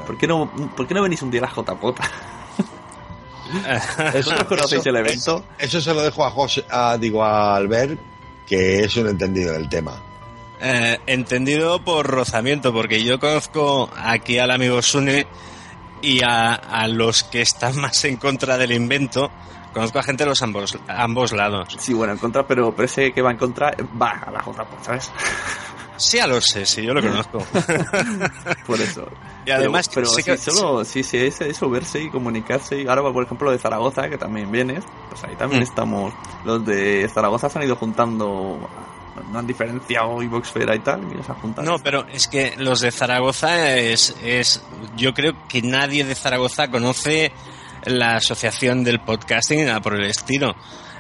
¿Por 0.08 0.16
qué 0.18 0.26
no, 0.26 0.50
por 0.76 0.88
qué 0.88 0.94
no 0.94 1.02
venís 1.04 1.22
un 1.22 1.32
día 1.32 1.42
a 1.42 1.48
la 1.48 1.52
JPOT? 1.64 2.00
¿Vosotros 4.14 4.44
conocéis 4.46 4.86
el 4.86 4.96
evento? 4.96 5.14
Eso, 5.14 5.46
eso 5.58 5.82
se 5.82 5.94
lo 5.94 6.02
dejo 6.02 6.26
a 6.26 6.32
José, 6.32 6.66
a, 6.70 6.98
digo, 6.98 7.24
a 7.24 7.56
Albert, 7.56 8.00
que 8.48 8.82
es 8.82 8.96
un 8.98 9.08
entendido 9.08 9.54
del 9.54 9.70
tema. 9.70 10.02
Eh, 10.62 11.00
entendido 11.08 11.84
por 11.84 12.08
rozamiento, 12.08 12.74
porque 12.74 13.04
yo 13.04 13.20
conozco 13.20 13.90
aquí 13.96 14.40
al 14.40 14.52
amigo 14.52 14.82
Sune 14.82 15.28
y 16.02 16.24
a, 16.24 16.54
a 16.54 16.88
los 16.88 17.24
que 17.24 17.42
están 17.42 17.76
más 17.82 18.04
en 18.06 18.18
contra 18.18 18.58
del 18.58 18.72
invento. 18.72 19.32
Conozco 19.74 20.00
a 20.00 20.04
gente 20.04 20.24
de 20.24 20.30
los 20.30 20.42
ambos, 20.42 20.78
ambos 20.88 21.34
lados. 21.34 21.76
Sí, 21.80 21.94
bueno, 21.94 22.14
en 22.14 22.20
contra, 22.20 22.48
pero, 22.48 22.74
ese 22.82 23.12
que 23.12 23.22
va 23.22 23.32
en 23.32 23.38
contra 23.38 23.76
va 24.02 24.12
a 24.12 24.32
la 24.32 24.40
JPOT, 24.40 24.84
¿sabes? 24.84 25.12
Sí, 25.98 26.18
ya 26.18 26.28
lo 26.28 26.40
sé, 26.42 26.66
sí, 26.66 26.82
yo 26.84 26.94
lo 26.94 27.02
conozco. 27.02 27.40
Por 28.68 28.80
eso. 28.82 29.08
Y 29.46 29.52
además, 29.52 29.90
pero, 29.94 30.08
pero 30.16 30.26
que- 30.26 30.38
sí, 30.38 30.52
solo, 30.52 30.84
sí, 30.86 31.04
sí, 31.04 31.18
es 31.18 31.40
eso, 31.42 31.70
verse 31.70 32.02
y 32.02 32.10
comunicarse. 32.10 32.82
Y 32.82 32.88
ahora, 32.88 33.02
por 33.14 33.24
ejemplo, 33.24 33.52
de 33.52 33.58
Zaragoza, 33.60 34.10
que 34.10 34.18
también 34.18 34.52
vienes, 34.52 34.84
pues 35.10 35.24
ahí 35.24 35.36
también 35.36 35.62
Mm. 35.62 35.64
estamos. 35.64 36.14
Los 36.44 36.66
de 36.66 37.08
Zaragoza 37.14 37.50
se 37.50 37.60
han 37.60 37.66
ido 37.66 37.76
juntando, 37.76 38.70
no 39.32 39.40
han 39.40 39.48
diferenciado 39.48 40.22
Ivoxfera 40.22 40.76
y 40.76 40.80
tal, 40.80 41.02
y 41.20 41.24
se 41.24 41.32
han 41.32 41.38
juntado. 41.40 41.66
No, 41.72 41.80
pero 41.80 42.06
es 42.12 42.28
que 42.28 42.56
los 42.58 42.82
de 42.82 42.92
Zaragoza 42.92 43.76
es, 43.78 44.16
es. 44.24 44.64
Yo 44.98 45.14
creo 45.14 45.34
que 45.48 45.62
nadie 45.62 46.04
de 46.04 46.16
Zaragoza 46.16 46.70
conoce 46.70 47.32
la 47.86 48.16
asociación 48.16 48.84
del 48.84 49.00
podcasting 49.00 49.60
ni 49.60 49.66
nada 49.66 49.80
por 49.80 49.94
el 49.94 50.06
estilo. 50.10 50.56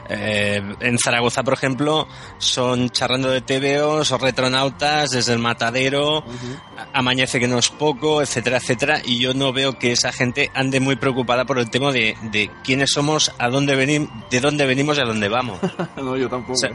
Eh, 0.09 0.61
en 0.81 0.99
Zaragoza, 0.99 1.43
por 1.43 1.53
ejemplo, 1.55 2.07
son 2.37 2.89
charrando 2.91 3.29
de 3.29 3.41
TVOs 3.41 4.11
o 4.11 4.17
retronautas 4.17 5.09
desde 5.11 5.33
el 5.33 5.39
matadero, 5.39 6.19
a- 6.77 6.87
amanece 6.99 7.39
que 7.39 7.47
no 7.47 7.57
es 7.57 7.69
poco, 7.69 8.21
etcétera, 8.21 8.57
etcétera. 8.57 9.01
Y 9.03 9.19
yo 9.19 9.33
no 9.33 9.51
veo 9.53 9.79
que 9.79 9.91
esa 9.91 10.11
gente 10.11 10.51
ande 10.53 10.79
muy 10.79 10.95
preocupada 10.95 11.45
por 11.45 11.57
el 11.59 11.69
tema 11.69 11.91
de, 11.91 12.15
de 12.31 12.51
quiénes 12.63 12.91
somos, 12.91 13.31
a 13.39 13.49
dónde 13.49 13.75
venimos, 13.75 14.09
de 14.29 14.39
dónde 14.41 14.65
venimos 14.65 14.97
y 14.97 15.01
a 15.01 15.05
dónde 15.05 15.27
vamos. 15.29 15.59
no, 15.97 16.15
yo 16.17 16.29
tampoco. 16.29 16.53
O 16.53 16.57
sea, 16.57 16.69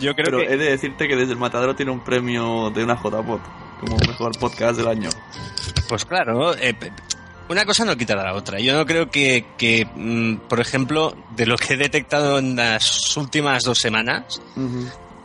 Yo 0.00 0.14
creo 0.14 0.24
pero 0.26 0.38
que 0.38 0.52
he 0.52 0.56
de 0.56 0.70
decirte 0.70 1.08
que 1.08 1.16
desde 1.16 1.32
el 1.32 1.38
Matadero 1.38 1.74
tiene 1.74 1.90
un 1.92 2.00
premio 2.00 2.70
de 2.70 2.84
una 2.84 2.94
JPOT 2.96 3.40
como 3.80 3.96
mejor 4.06 4.36
podcast 4.38 4.76
del 4.76 4.88
año. 4.88 5.08
Pues 5.88 6.04
claro, 6.04 6.54
eh, 6.56 6.74
una 7.48 7.64
cosa 7.64 7.84
no 7.84 7.96
quita 7.96 8.14
la 8.16 8.34
otra. 8.34 8.58
Yo 8.60 8.74
no 8.76 8.84
creo 8.86 9.10
que, 9.10 9.44
que, 9.56 9.86
mm, 9.94 10.48
por 10.48 10.60
ejemplo, 10.60 11.16
de 11.36 11.46
lo 11.46 11.56
que 11.56 11.74
he 11.74 11.76
detectado 11.76 12.38
en 12.38 12.56
las 12.56 13.16
últimas 13.16 13.62
dos 13.64 13.78
semanas, 13.78 14.40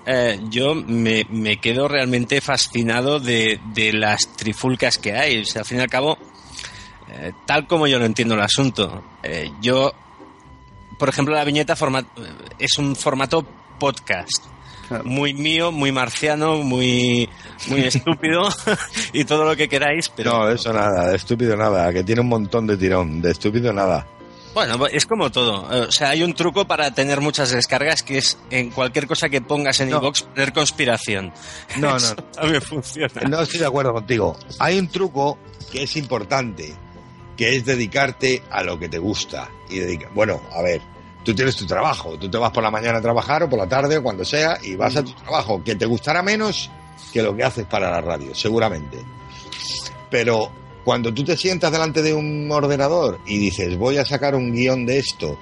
eh, 0.05 0.39
yo 0.49 0.75
me, 0.75 1.25
me 1.29 1.57
quedo 1.57 1.87
realmente 1.87 2.41
fascinado 2.41 3.19
de, 3.19 3.59
de 3.73 3.93
las 3.93 4.27
trifulcas 4.35 4.97
que 4.97 5.13
hay. 5.13 5.41
O 5.41 5.45
sea, 5.45 5.61
al 5.61 5.65
fin 5.67 5.77
y 5.79 5.81
al 5.81 5.89
cabo, 5.89 6.17
eh, 7.09 7.31
tal 7.45 7.67
como 7.67 7.87
yo 7.87 7.99
lo 7.99 8.05
entiendo 8.05 8.35
el 8.35 8.41
asunto, 8.41 9.03
eh, 9.23 9.51
yo, 9.61 9.93
por 10.99 11.09
ejemplo, 11.09 11.35
la 11.35 11.43
viñeta 11.43 11.75
es 12.59 12.77
un 12.77 12.95
formato 12.95 13.45
podcast 13.79 14.45
Claro. 14.87 15.05
muy 15.05 15.33
mío, 15.33 15.71
muy 15.71 15.91
marciano, 15.93 16.57
muy, 16.57 17.29
muy 17.67 17.81
estúpido 17.81 18.47
y 19.13 19.25
todo 19.25 19.45
lo 19.45 19.55
que 19.55 19.67
queráis, 19.69 20.09
pero 20.09 20.31
No, 20.31 20.49
eso 20.49 20.71
nada, 20.73 21.09
de 21.09 21.15
estúpido 21.15 21.55
nada, 21.55 21.91
que 21.93 22.03
tiene 22.03 22.21
un 22.21 22.27
montón 22.29 22.67
de 22.67 22.77
tirón, 22.77 23.21
de 23.21 23.31
estúpido 23.31 23.71
nada. 23.73 24.07
bueno, 24.53 24.85
es 24.87 25.05
como 25.05 25.31
todo. 25.31 25.63
O 25.87 25.91
sea, 25.91 26.09
hay 26.09 26.23
un 26.23 26.33
truco 26.33 26.65
para 26.65 26.91
tener 26.93 27.21
muchas 27.21 27.51
descargas 27.51 28.03
que 28.03 28.17
es 28.19 28.37
en 28.51 28.69
cualquier 28.71 29.07
cosa 29.07 29.29
que 29.29 29.41
pongas 29.41 29.79
en 29.79 29.89
No. 29.89 29.97
iVoox 29.97 30.23
poner 30.23 30.53
conspiración. 30.53 31.33
No, 31.77 31.91
no. 31.91 31.97
Eso 31.97 32.15
también 32.15 32.61
funciona. 32.61 33.21
No 33.29 33.41
estoy 33.41 33.59
de 33.59 33.65
acuerdo 33.67 33.93
contigo. 33.93 34.37
Hay 34.59 34.77
un 34.77 34.87
truco 34.89 35.37
que 35.71 35.83
es 35.83 35.95
importante, 35.97 36.71
que 37.35 37.55
es 37.55 37.65
dedicarte 37.65 38.43
a 38.51 38.63
lo 38.63 38.77
que 38.77 38.89
te 38.89 38.99
gusta. 38.99 39.49
Y 39.69 39.79
dedica... 39.79 40.07
Bueno, 40.13 40.39
a 40.51 40.61
ver, 40.61 40.81
tú 41.23 41.33
tienes 41.33 41.55
tu 41.55 41.65
trabajo, 41.65 42.15
tú 42.19 42.29
te 42.29 42.37
vas 42.37 42.51
por 42.51 42.61
la 42.61 42.69
mañana 42.69 42.99
a 42.99 43.01
trabajar 43.01 43.41
o 43.43 43.49
por 43.49 43.57
la 43.57 43.67
tarde 43.67 43.97
o 43.97 44.03
cuando 44.03 44.23
sea 44.23 44.59
y 44.61 44.75
vas 44.75 44.95
a 44.97 45.03
tu 45.03 45.13
trabajo, 45.13 45.63
que 45.63 45.73
te 45.75 45.85
gustará 45.87 46.21
menos 46.21 46.69
que 47.11 47.21
lo 47.21 47.35
que 47.35 47.43
haces 47.43 47.65
para 47.65 47.91
la 47.91 48.01
radio, 48.01 48.33
seguramente. 48.35 48.97
Pero 50.09 50.49
Cuando 50.83 51.13
tú 51.13 51.23
te 51.23 51.37
sientas 51.37 51.71
delante 51.71 52.01
de 52.01 52.13
un 52.13 52.51
ordenador 52.51 53.17
y 53.25 53.37
dices, 53.37 53.77
voy 53.77 53.95
a 53.97 54.03
sacar 54.03 54.35
un 54.35 54.51
guion 54.51 54.85
de 54.85 54.99
esto, 54.99 55.37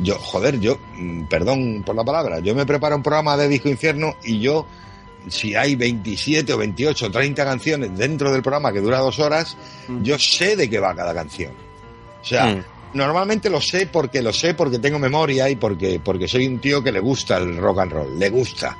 yo, 0.00 0.18
joder, 0.18 0.58
yo, 0.58 0.78
mm, 0.94 1.24
perdón 1.24 1.82
por 1.84 1.94
la 1.94 2.02
palabra, 2.02 2.38
yo 2.38 2.54
me 2.54 2.64
preparo 2.64 2.96
un 2.96 3.02
programa 3.02 3.36
de 3.36 3.46
Disco 3.46 3.68
Infierno 3.68 4.16
y 4.24 4.40
yo, 4.40 4.66
si 5.28 5.54
hay 5.54 5.76
27 5.76 6.50
o 6.50 6.56
28 6.56 7.06
o 7.06 7.10
30 7.10 7.44
canciones 7.44 7.94
dentro 7.98 8.32
del 8.32 8.40
programa 8.40 8.72
que 8.72 8.80
dura 8.80 9.00
dos 9.00 9.18
horas, 9.18 9.54
yo 10.02 10.18
sé 10.18 10.56
de 10.56 10.70
qué 10.70 10.78
va 10.78 10.94
cada 10.94 11.12
canción. 11.12 11.52
O 12.22 12.24
sea, 12.24 12.46
Mm. 12.46 12.64
normalmente 12.94 13.50
lo 13.50 13.60
sé 13.60 13.88
porque 13.88 14.22
lo 14.22 14.32
sé 14.32 14.54
porque 14.54 14.78
tengo 14.78 14.98
memoria 14.98 15.50
y 15.50 15.56
porque, 15.56 16.00
porque 16.02 16.26
soy 16.26 16.46
un 16.46 16.58
tío 16.58 16.82
que 16.82 16.90
le 16.90 17.00
gusta 17.00 17.36
el 17.36 17.58
rock 17.58 17.80
and 17.80 17.92
roll, 17.92 18.18
le 18.18 18.30
gusta. 18.30 18.78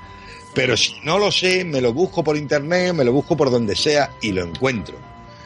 Pero 0.56 0.74
si 0.74 0.98
no 1.04 1.18
lo 1.18 1.30
sé, 1.30 1.66
me 1.66 1.82
lo 1.82 1.92
busco 1.92 2.24
por 2.24 2.34
internet, 2.34 2.94
me 2.94 3.04
lo 3.04 3.12
busco 3.12 3.36
por 3.36 3.50
donde 3.50 3.76
sea 3.76 4.12
y 4.22 4.32
lo 4.32 4.42
encuentro. 4.42 4.96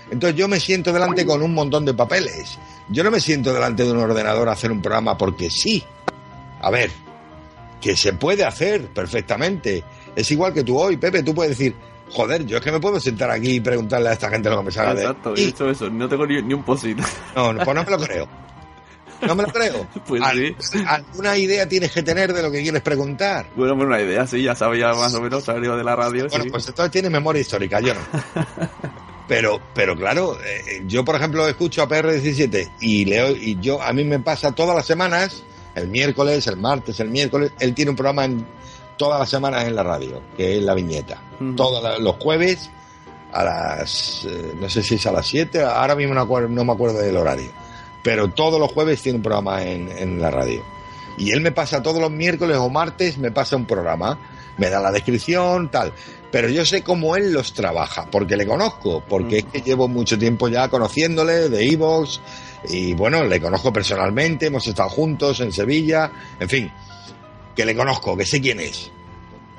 Entonces 0.09 0.39
yo 0.39 0.47
me 0.47 0.61
siento 0.61 0.93
delante 0.93 1.27
con 1.27 1.43
un 1.43 1.53
montón 1.53 1.85
de 1.85 1.93
papeles. 1.93 2.57
Yo 2.89 3.03
no 3.03 3.11
me 3.11 3.19
siento 3.19 3.53
delante 3.53 3.83
de 3.83 3.91
un 3.91 3.99
ordenador 3.99 4.49
a 4.49 4.53
hacer 4.53 4.71
un 4.71 4.81
programa 4.81 5.19
porque 5.19 5.51
sí. 5.51 5.83
A 6.61 6.71
ver, 6.71 6.93
que 7.81 7.97
se 7.97 8.13
puede 8.13 8.45
hacer 8.45 8.87
perfectamente. 8.87 9.83
Es 10.15 10.31
igual 10.31 10.55
que 10.55 10.63
tú 10.63 10.79
hoy, 10.79 10.97
Pepe, 10.97 11.25
tú 11.25 11.35
puedes 11.35 11.59
decir, 11.59 11.75
joder, 12.11 12.47
yo 12.47 12.59
es 12.59 12.63
que 12.63 12.71
me 12.71 12.79
puedo 12.79 13.01
sentar 13.01 13.33
aquí 13.33 13.57
y 13.57 13.61
preguntarle 13.61 14.11
a 14.11 14.13
esta 14.13 14.31
gente 14.31 14.49
lo 14.49 14.59
que 14.59 14.67
me 14.67 14.71
salga 14.71 14.95
de... 14.95 15.03
Exacto, 15.03 15.35
he 15.37 15.43
hecho 15.43 15.69
eso, 15.69 15.91
no 15.91 16.09
tengo 16.09 16.25
ni, 16.25 16.41
ni 16.41 16.55
un 16.55 16.63
posit. 16.63 16.97
no, 17.35 17.53
no, 17.53 17.65
pues 17.65 17.75
no 17.75 17.83
me 17.83 17.91
lo 17.91 17.99
creo. 17.99 18.29
No 19.23 19.35
me 19.35 19.43
lo 19.45 19.49
creo. 19.53 19.87
Pues 20.07 20.23
Al- 20.23 20.57
sí. 20.59 20.83
Alguna 20.87 21.37
idea 21.37 21.69
tienes 21.69 21.93
que 21.93 22.03
tener 22.03 22.33
de 22.33 22.43
lo 22.43 22.51
que 22.51 22.63
quieres 22.63 22.83
preguntar. 22.83 23.47
Bueno, 23.57 23.75
bueno, 23.77 23.91
una 23.95 24.01
idea, 24.03 24.27
sí, 24.27 24.43
ya 24.43 24.55
sabía 24.55 24.93
más 24.95 25.15
o 25.15 25.21
menos, 25.21 25.45
salió 25.45 25.77
de 25.77 25.85
la 25.85 25.95
radio, 25.97 26.27
Bueno, 26.29 26.45
sí. 26.45 26.51
pues 26.51 26.67
entonces 26.69 26.91
tiene 26.91 27.11
memoria 27.11 27.41
histórica, 27.41 27.81
yo 27.81 27.95
no. 27.95 28.01
Pero, 29.29 29.61
pero 29.75 29.95
claro, 29.95 30.37
eh, 30.45 30.83
yo 30.89 31.05
por 31.05 31.15
ejemplo 31.15 31.47
escucho 31.47 31.83
a 31.83 31.89
PR17 31.89 32.69
y 32.81 33.05
leo, 33.05 33.31
y 33.31 33.61
yo, 33.61 33.81
a 33.81 33.93
mí 33.93 34.03
me 34.03 34.19
pasa 34.19 34.51
todas 34.51 34.75
las 34.75 34.85
semanas, 34.85 35.45
el 35.77 35.87
miércoles, 35.87 36.45
el 36.49 36.57
martes, 36.57 36.99
el 36.99 37.11
miércoles, 37.11 37.53
él 37.61 37.73
tiene 37.73 37.91
un 37.93 37.97
programa 37.97 38.25
en 38.25 38.45
todas 38.99 39.21
las 39.21 39.31
semanas 39.31 39.65
en 39.67 39.77
la 39.77 39.85
radio, 39.85 40.21
que 40.37 40.59
es 40.59 40.65
la 40.65 40.75
viñeta. 40.75 41.23
Todos 41.57 41.81
la- 41.81 41.99
los 41.99 42.17
jueves 42.17 42.71
a 43.33 43.45
las, 43.45 44.25
eh, 44.29 44.53
no 44.61 44.69
sé 44.69 44.83
si 44.83 44.97
es 44.97 45.07
a 45.07 45.13
las 45.13 45.29
7, 45.29 45.63
ahora 45.63 45.95
mismo 45.95 46.13
no 46.13 46.65
me 46.65 46.73
acuerdo 46.73 46.99
del 46.99 47.17
horario, 47.17 47.53
pero 48.03 48.31
todos 48.31 48.59
los 48.59 48.73
jueves 48.73 49.03
tiene 49.03 49.17
un 49.17 49.23
programa 49.23 49.63
en, 49.63 49.89
en 49.91 50.21
la 50.21 50.31
radio. 50.31 50.65
Y 51.19 51.33
él 51.33 51.41
me 51.41 51.53
pasa 51.53 51.83
todos 51.83 52.01
los 52.01 52.11
miércoles 52.11 52.57
o 52.57 52.71
martes, 52.71 53.19
me 53.19 53.31
pasa 53.31 53.57
un 53.57 53.67
programa, 53.67 54.19
me 54.57 54.71
da 54.71 54.81
la 54.81 54.91
descripción, 54.91 55.71
tal. 55.71 55.93
Pero 56.31 56.49
yo 56.49 56.65
sé 56.65 56.83
cómo 56.83 57.17
él 57.17 57.33
los 57.33 57.53
trabaja, 57.53 58.07
porque 58.11 58.37
le 58.37 58.47
conozco, 58.47 59.03
porque 59.07 59.39
es 59.39 59.45
que 59.45 59.61
llevo 59.61 59.89
mucho 59.89 60.19
tiempo 60.19 60.49
ya 60.49 60.69
conociéndole 60.69 61.49
de 61.49 61.69
Evox, 61.69 62.21
y 62.69 62.95
bueno, 62.95 63.25
le 63.25 63.41
conozco 63.41 63.73
personalmente, 63.73 64.47
hemos 64.47 64.67
estado 64.67 64.89
juntos 64.91 65.41
en 65.41 65.53
Sevilla, 65.53 66.11
en 66.39 66.49
fin, 66.49 66.73
que 67.57 67.65
le 67.65 67.75
conozco, 67.75 68.17
que 68.17 68.27
sé 68.27 68.41
quién 68.41 68.61
es. 68.61 68.91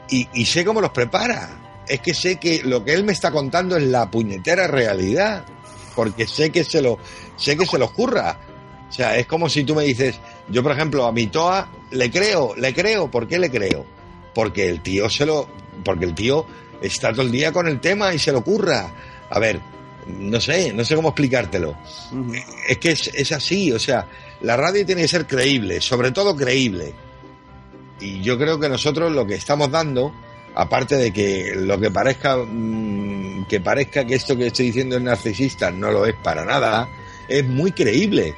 Y, 0.09 0.27
y 0.33 0.45
sé 0.45 0.63
cómo 0.63 0.81
los 0.81 0.91
prepara. 0.91 1.83
Es 1.87 1.99
que 1.99 2.13
sé 2.13 2.37
que 2.37 2.61
lo 2.63 2.85
que 2.85 2.93
él 2.93 3.03
me 3.03 3.11
está 3.11 3.31
contando 3.31 3.75
es 3.75 3.83
la 3.83 4.09
puñetera 4.09 4.67
realidad, 4.67 5.43
porque 5.95 6.27
sé 6.27 6.51
que 6.51 6.63
se 6.63 6.81
lo, 6.81 6.99
sé 7.35 7.57
que 7.57 7.65
se 7.65 7.77
lo 7.77 7.85
ocurra. 7.85 8.39
O 8.89 8.93
sea, 8.93 9.17
es 9.17 9.25
como 9.25 9.47
si 9.47 9.63
tú 9.63 9.75
me 9.75 9.83
dices, 9.83 10.19
yo 10.49 10.61
por 10.63 10.73
ejemplo 10.73 11.05
a 11.05 11.11
mi 11.11 11.27
Toa 11.27 11.69
le 11.91 12.11
creo, 12.11 12.55
le 12.55 12.73
creo, 12.73 13.09
¿por 13.09 13.27
qué 13.27 13.39
le 13.39 13.49
creo? 13.49 13.85
Porque 14.33 14.67
el 14.67 14.81
tío 14.81 15.09
se 15.09 15.25
lo, 15.25 15.47
porque 15.83 16.05
el 16.05 16.13
tío 16.13 16.45
está 16.81 17.11
todo 17.11 17.21
el 17.21 17.31
día 17.31 17.51
con 17.51 17.67
el 17.67 17.79
tema 17.79 18.13
y 18.13 18.19
se 18.19 18.31
lo 18.31 18.39
ocurra. 18.39 18.93
A 19.29 19.39
ver, 19.39 19.61
no 20.07 20.41
sé, 20.41 20.73
no 20.73 20.83
sé 20.83 20.95
cómo 20.95 21.09
explicártelo. 21.09 21.77
Es 22.67 22.77
que 22.79 22.91
es, 22.91 23.07
es 23.13 23.31
así, 23.31 23.71
o 23.71 23.79
sea, 23.79 24.07
la 24.41 24.57
radio 24.57 24.85
tiene 24.85 25.03
que 25.03 25.07
ser 25.07 25.25
creíble, 25.25 25.79
sobre 25.81 26.11
todo 26.11 26.35
creíble. 26.35 26.93
Y 27.99 28.21
yo 28.21 28.37
creo 28.37 28.59
que 28.59 28.67
nosotros 28.67 29.11
lo 29.11 29.25
que 29.25 29.35
estamos 29.35 29.69
dando, 29.69 30.11
aparte 30.55 30.95
de 30.95 31.11
que 31.11 31.53
lo 31.55 31.79
que 31.79 31.91
parezca 31.91 32.37
mm, 32.37 33.45
que 33.47 33.59
parezca 33.59 34.05
que 34.05 34.15
esto 34.15 34.37
que 34.37 34.47
estoy 34.47 34.67
diciendo 34.67 34.97
es 34.97 35.01
narcisista, 35.01 35.71
no 35.71 35.91
lo 35.91 36.05
es 36.05 36.15
para 36.15 36.45
nada, 36.45 36.89
es 37.27 37.45
muy 37.45 37.71
creíble. 37.71 38.35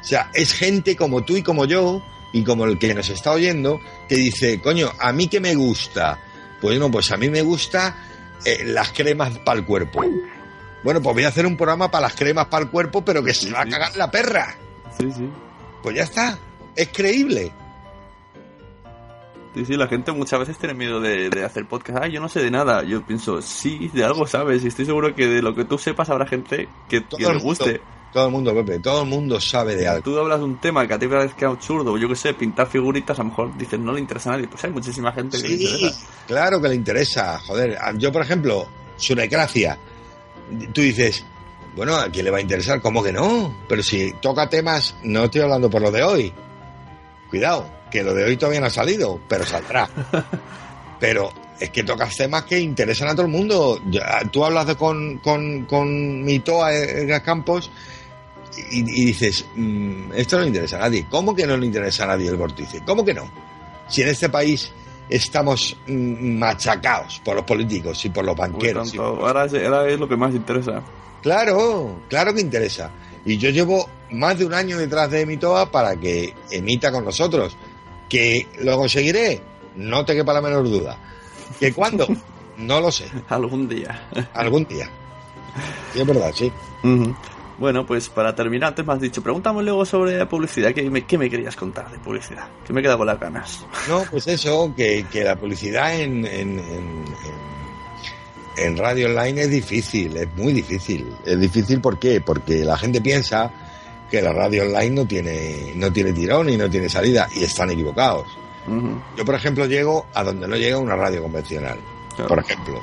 O 0.00 0.04
sea, 0.04 0.30
es 0.32 0.52
gente 0.52 0.96
como 0.96 1.22
tú 1.22 1.36
y 1.36 1.42
como 1.42 1.64
yo, 1.64 2.02
y 2.32 2.44
como 2.44 2.64
el 2.64 2.78
que 2.78 2.94
nos 2.94 3.08
está 3.08 3.32
oyendo, 3.32 3.80
que 4.08 4.16
dice, 4.16 4.60
coño, 4.60 4.92
a 4.98 5.12
mí 5.12 5.28
que 5.28 5.40
me 5.40 5.54
gusta. 5.54 6.20
Pues 6.60 6.78
no, 6.78 6.90
pues 6.90 7.10
a 7.12 7.16
mí 7.16 7.28
me 7.30 7.42
gusta 7.42 7.96
eh, 8.44 8.64
las 8.64 8.92
cremas 8.92 9.38
para 9.38 9.60
el 9.60 9.64
cuerpo. 9.64 10.04
Bueno, 10.84 11.02
pues 11.02 11.14
voy 11.14 11.24
a 11.24 11.28
hacer 11.28 11.46
un 11.46 11.56
programa 11.56 11.90
para 11.90 12.02
las 12.02 12.14
cremas 12.14 12.46
para 12.46 12.64
el 12.64 12.70
cuerpo, 12.70 13.04
pero 13.04 13.22
que 13.22 13.34
se 13.34 13.50
va 13.50 13.62
a 13.62 13.66
cagar 13.66 13.96
la 13.96 14.10
perra. 14.10 14.56
Sí, 14.98 15.10
sí. 15.10 15.28
Pues 15.82 15.96
ya 15.96 16.04
está. 16.04 16.38
Es 16.76 16.88
creíble. 16.88 17.52
Sí, 19.54 19.64
sí, 19.64 19.76
la 19.76 19.88
gente 19.88 20.12
muchas 20.12 20.38
veces 20.40 20.58
tiene 20.58 20.74
miedo 20.74 21.00
de, 21.00 21.30
de 21.30 21.44
hacer 21.44 21.66
podcast. 21.66 22.04
Ay, 22.04 22.12
yo 22.12 22.20
no 22.20 22.28
sé 22.28 22.40
de 22.42 22.50
nada. 22.50 22.82
Yo 22.84 23.04
pienso, 23.04 23.40
sí, 23.42 23.90
de 23.92 24.04
algo 24.04 24.26
sabes. 24.26 24.64
Y 24.64 24.68
estoy 24.68 24.84
seguro 24.84 25.14
que 25.14 25.26
de 25.26 25.42
lo 25.42 25.54
que 25.54 25.64
tú 25.64 25.78
sepas 25.78 26.10
habrá 26.10 26.26
gente 26.26 26.68
que, 26.88 27.00
le 27.18 27.38
guste. 27.38 27.64
mundo, 27.64 27.80
todo 28.12 28.26
el 28.26 28.32
mundo, 28.32 28.54
Pepe, 28.54 28.78
todo 28.78 29.02
el 29.02 29.08
mundo 29.08 29.40
sabe 29.40 29.74
de 29.74 29.88
algo. 29.88 30.02
Tú 30.02 30.18
hablas 30.18 30.38
de 30.38 30.44
un 30.44 30.58
tema 30.60 30.86
que 30.86 30.94
a 30.94 30.98
ti 30.98 31.06
te 31.06 31.12
parezca 31.14 31.48
absurdo, 31.48 31.96
yo 31.98 32.08
que 32.08 32.14
sé, 32.16 32.34
pintar 32.34 32.68
figuritas, 32.68 33.18
a 33.18 33.22
lo 33.22 33.30
mejor 33.30 33.56
dices 33.56 33.80
no 33.80 33.92
le 33.92 34.00
interesa 34.00 34.30
a 34.30 34.32
nadie. 34.34 34.48
Pues 34.48 34.62
hay 34.64 34.70
muchísima 34.70 35.12
gente 35.12 35.40
que 35.40 35.48
le 35.48 35.54
interesa. 35.54 36.06
claro 36.26 36.60
que 36.60 36.68
le 36.68 36.74
interesa. 36.74 37.38
Joder, 37.40 37.76
a- 37.80 37.92
yo 37.96 38.12
por 38.12 38.22
ejemplo, 38.22 38.66
Sunecracia, 38.96 39.78
tú 40.72 40.80
dices, 40.82 41.24
bueno, 41.74 41.96
¿a 41.96 42.08
quién 42.10 42.24
le 42.24 42.30
va 42.30 42.38
a 42.38 42.42
interesar? 42.42 42.80
¿Cómo 42.80 43.02
que 43.02 43.12
no? 43.12 43.54
Pero 43.68 43.82
si 43.82 44.12
toca 44.20 44.48
temas, 44.48 44.94
no 45.02 45.24
estoy 45.24 45.40
hablando 45.40 45.68
por 45.70 45.82
lo 45.82 45.90
de 45.90 46.02
hoy. 46.02 46.32
Cuidado, 47.30 47.68
que 47.90 48.02
lo 48.02 48.14
de 48.14 48.24
hoy 48.24 48.36
todavía 48.36 48.60
no 48.60 48.66
ha 48.66 48.70
salido, 48.70 49.20
pero 49.28 49.44
saldrá. 49.44 49.88
pero 51.00 51.30
es 51.60 51.70
que 51.70 51.84
tocas 51.84 52.14
temas 52.16 52.44
que 52.44 52.58
interesan 52.58 53.08
a 53.08 53.12
todo 53.12 53.26
el 53.26 53.32
mundo. 53.32 53.80
Tú 54.30 54.44
hablas 54.44 54.66
de 54.66 54.76
con, 54.76 55.18
con, 55.18 55.64
con 55.64 56.22
mi 56.22 56.38
Toa 56.40 56.74
Edgar 56.74 57.22
Campos 57.22 57.70
y, 58.70 58.80
y 58.80 59.06
dices, 59.06 59.44
mm, 59.54 60.12
esto 60.14 60.36
no 60.36 60.42
le 60.42 60.48
interesa 60.48 60.76
a 60.76 60.80
nadie. 60.80 61.06
¿Cómo 61.10 61.34
que 61.34 61.46
no 61.46 61.56
le 61.56 61.66
interesa 61.66 62.04
a 62.04 62.08
nadie 62.08 62.28
el 62.28 62.36
vórtice? 62.36 62.82
¿Cómo 62.84 63.04
que 63.04 63.14
no? 63.14 63.30
Si 63.88 64.02
en 64.02 64.08
este 64.08 64.28
país 64.28 64.72
estamos 65.08 65.76
mm, 65.86 66.38
machacados 66.38 67.20
por 67.24 67.36
los 67.36 67.44
políticos 67.44 68.04
y 68.04 68.10
por 68.10 68.24
los 68.24 68.36
banqueros. 68.36 68.88
y 68.94 68.96
tanto. 68.98 69.26
ahora, 69.26 69.46
es, 69.46 69.54
ahora 69.54 69.88
es 69.88 69.98
lo 69.98 70.08
que 70.08 70.16
más 70.16 70.34
interesa. 70.34 70.82
Claro, 71.22 72.00
claro 72.08 72.34
que 72.34 72.40
interesa. 72.40 72.90
Y 73.24 73.36
yo 73.38 73.50
llevo 73.50 73.88
más 74.10 74.38
de 74.38 74.46
un 74.46 74.54
año 74.54 74.78
detrás 74.78 75.10
de 75.10 75.22
Emitoa 75.22 75.70
para 75.70 75.96
que 75.96 76.34
emita 76.50 76.92
con 76.92 77.04
nosotros. 77.04 77.56
¿Que 78.08 78.46
lo 78.60 78.76
conseguiré? 78.76 79.40
No 79.76 80.04
te 80.04 80.14
quepa 80.14 80.32
la 80.32 80.40
menor 80.40 80.64
duda. 80.64 80.96
¿Que 81.60 81.72
cuándo? 81.72 82.06
No 82.58 82.80
lo 82.80 82.90
sé. 82.90 83.04
Algún 83.28 83.68
día. 83.68 84.08
Algún 84.34 84.66
día. 84.66 84.90
Sí, 85.94 86.00
es 86.00 86.06
verdad, 86.08 86.32
sí. 86.34 86.50
Bueno, 87.56 87.86
pues 87.86 88.08
para 88.08 88.34
terminar, 88.34 88.70
antes 88.70 88.84
me 88.84 88.92
has 88.94 89.00
dicho, 89.00 89.22
pregúntame 89.22 89.62
luego 89.62 89.84
sobre 89.86 90.26
publicidad. 90.26 90.72
¿Qué 90.72 90.90
me, 90.90 91.06
qué 91.06 91.16
me 91.18 91.30
querías 91.30 91.54
contar 91.54 91.88
de 91.92 91.98
publicidad? 92.00 92.48
Que 92.66 92.72
me 92.72 92.80
he 92.80 92.82
quedado 92.82 92.98
con 92.98 93.06
las 93.06 93.20
ganas. 93.20 93.64
No, 93.88 94.02
pues 94.10 94.26
eso, 94.26 94.74
que, 94.76 95.06
que 95.08 95.22
la 95.22 95.36
publicidad 95.36 96.00
en, 96.00 96.26
en, 96.26 96.58
en, 96.58 96.58
en- 96.58 97.04
en 98.56 98.76
radio 98.76 99.06
online 99.06 99.42
es 99.42 99.50
difícil, 99.50 100.16
es 100.16 100.26
muy 100.34 100.52
difícil. 100.52 101.06
Es 101.24 101.38
difícil 101.38 101.80
¿por 101.80 101.96
qué? 102.00 102.20
Porque 102.20 102.64
la 102.64 102.76
gente 102.76 103.00
piensa 103.00 103.52
que 104.10 104.22
la 104.22 104.32
radio 104.32 104.62
online 104.64 104.90
no 104.90 105.06
tiene, 105.06 105.72
no 105.74 105.92
tiene 105.92 106.12
tirón 106.12 106.48
y 106.50 106.56
no 106.56 106.68
tiene 106.70 106.88
salida, 106.88 107.28
y 107.34 107.44
están 107.44 107.70
equivocados. 107.70 108.26
Yo, 109.16 109.24
por 109.24 109.34
ejemplo, 109.34 109.64
llego 109.66 110.06
a 110.14 110.22
donde 110.24 110.46
no 110.46 110.56
llega 110.56 110.78
una 110.78 110.94
radio 110.96 111.22
convencional, 111.22 111.78
Claro. 112.14 112.28
por 112.28 112.38
ejemplo. 112.40 112.80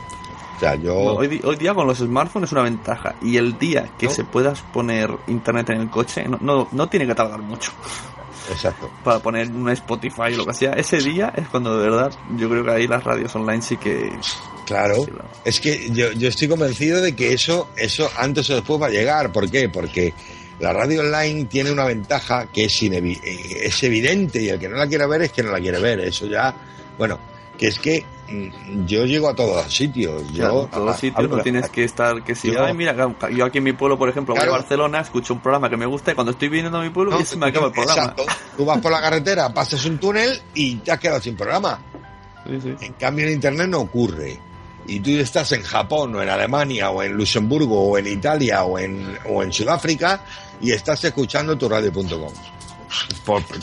O 0.56 0.60
sea, 0.60 0.76
yo... 0.76 0.96
Hoy, 0.96 1.28
día 1.60 1.74
con 1.74 1.86
los 1.86 1.98
smartphones 1.98 2.48
es 2.48 2.54
una 2.54 2.64
ventaja. 2.64 3.16
Y 3.22 3.36
el 3.38 3.58
día 3.60 3.90
que 3.98 4.06
¿No? 4.06 4.12
se 4.14 4.24
puedas 4.24 4.62
poner 4.62 5.12
internet 5.28 5.70
en 5.72 5.82
el 5.82 5.90
coche, 5.90 6.24
no, 6.28 6.38
no, 6.42 6.70
no 6.72 6.88
tiene 6.88 7.06
que 7.06 7.14
tardar 7.14 7.42
mucho 7.42 7.72
Exacto. 8.50 8.90
para 9.04 9.20
poner 9.20 9.52
un 9.52 9.70
Spotify 9.72 10.34
o 10.34 10.38
lo 10.38 10.46
que 10.46 10.54
sea. 10.54 10.72
Ese 10.74 10.98
día 11.00 11.34
es 11.36 11.48
cuando 11.50 11.78
de 11.78 11.90
verdad 11.90 12.12
yo 12.38 12.50
creo 12.50 12.64
que 12.64 12.72
ahí 12.72 12.88
las 12.88 13.04
radios 13.04 13.36
online 13.36 13.62
sí 13.62 13.76
que... 13.78 14.10
Claro, 14.66 14.96
Sí, 15.04 15.12
claro. 15.12 15.28
es 15.44 15.60
que 15.60 15.90
yo, 15.92 16.12
yo 16.14 16.30
estoy 16.30 16.48
convencido 16.48 17.00
de 17.02 17.16
que 17.16 17.34
eso, 17.34 17.70
eso 17.76 18.10
antes 18.18 18.50
o 18.50 18.56
después 18.56 18.82
va 18.82 18.88
a 18.88 18.92
llegar. 18.92 19.32
¿Por 19.32 19.52
qué? 19.52 19.70
Porque 19.70 20.14
la 20.60 20.72
radio 20.74 21.02
online 21.02 21.46
tiene 21.46 21.72
una 21.72 21.86
ventaja 21.86 22.48
que 22.48 22.66
es, 22.66 22.82
eh, 22.84 23.20
es 23.64 23.84
evidente 23.84 24.42
y 24.42 24.50
el 24.50 24.60
que 24.60 24.70
no 24.70 24.78
la 24.78 24.88
quiere 24.88 25.06
ver 25.08 25.22
es 25.24 25.32
que 25.32 25.44
no 25.44 25.52
la 25.52 25.60
quiere 25.60 25.80
ver. 25.80 26.00
Eso 26.00 26.26
ya, 26.28 26.54
bueno, 26.98 27.20
que 27.58 27.68
es 27.68 27.80
que 27.80 28.06
mm, 28.30 28.86
yo 28.86 29.06
llego 29.06 29.30
a 29.30 29.36
todos 29.36 29.64
los 29.66 29.74
sitios. 29.74 30.24
Yo, 30.32 30.36
Claro, 30.36 30.70
todos 30.72 30.96
a- 30.96 30.98
sitios 30.98 31.30
no 31.30 31.40
tienes 31.42 31.70
que 31.70 31.84
estar 31.84 32.24
que 32.24 32.36
si 32.36 32.52
Yo- 32.52 32.64
ay 32.66 32.74
mira 32.74 32.96
yo 33.36 33.46
aquí 33.46 33.58
en 33.60 33.64
mi 33.66 33.74
pueblo 33.74 33.98
por 33.98 34.10
ejemplo 34.10 34.34
voy 34.36 34.44
a 34.48 34.50
Barcelona 34.50 35.02
escucho 35.02 35.34
un 35.34 35.42
programa 35.42 35.70
que 35.70 35.78
me 35.78 35.86
gusta 35.86 36.12
y 36.12 36.16
cuando 36.16 36.32
estoy 36.32 36.48
viniendo 36.50 36.78
a 36.78 36.82
mi 36.84 36.90
pueblo 36.90 37.12
No, 37.12 37.20
ya 37.20 37.26
se 37.26 37.38
me 37.38 37.48
acaba 37.48 37.68
el 37.68 37.74
programa 37.74 38.02
Exacto. 38.02 38.26
Tú 38.58 38.66
vas 38.66 38.80
por 38.80 38.92
la 38.92 39.02
carretera, 39.02 39.54
pasas 39.54 39.84
un 39.86 39.98
túnel 40.00 40.42
y 40.54 40.76
te 40.78 40.92
has 40.92 41.00
quedado 41.00 41.22
sin 41.22 41.36
programa. 41.36 41.80
Sí, 42.48 42.60
sí. 42.62 42.76
En 42.86 42.94
cambio 42.94 43.26
en 43.28 43.34
internet 43.34 43.68
no 43.68 43.80
ocurre. 43.80 44.40
y 44.88 45.00
tú 45.00 45.10
estás 45.12 45.52
en 45.52 45.64
Japón 45.64 46.14
o 46.16 46.22
en 46.22 46.30
Alemania 46.30 46.92
o 46.92 47.02
en 47.02 47.14
Luxemburgo 47.14 47.90
o 47.90 47.98
en 47.98 48.06
Italia 48.06 48.64
o 48.66 48.78
en, 48.78 49.18
o 49.28 49.42
en 49.42 49.52
Sudáfrica 49.52 50.22
y 50.62 50.72
estás 50.72 51.04
escuchando 51.04 51.58
tu 51.58 51.68
radio.com. 51.70 52.32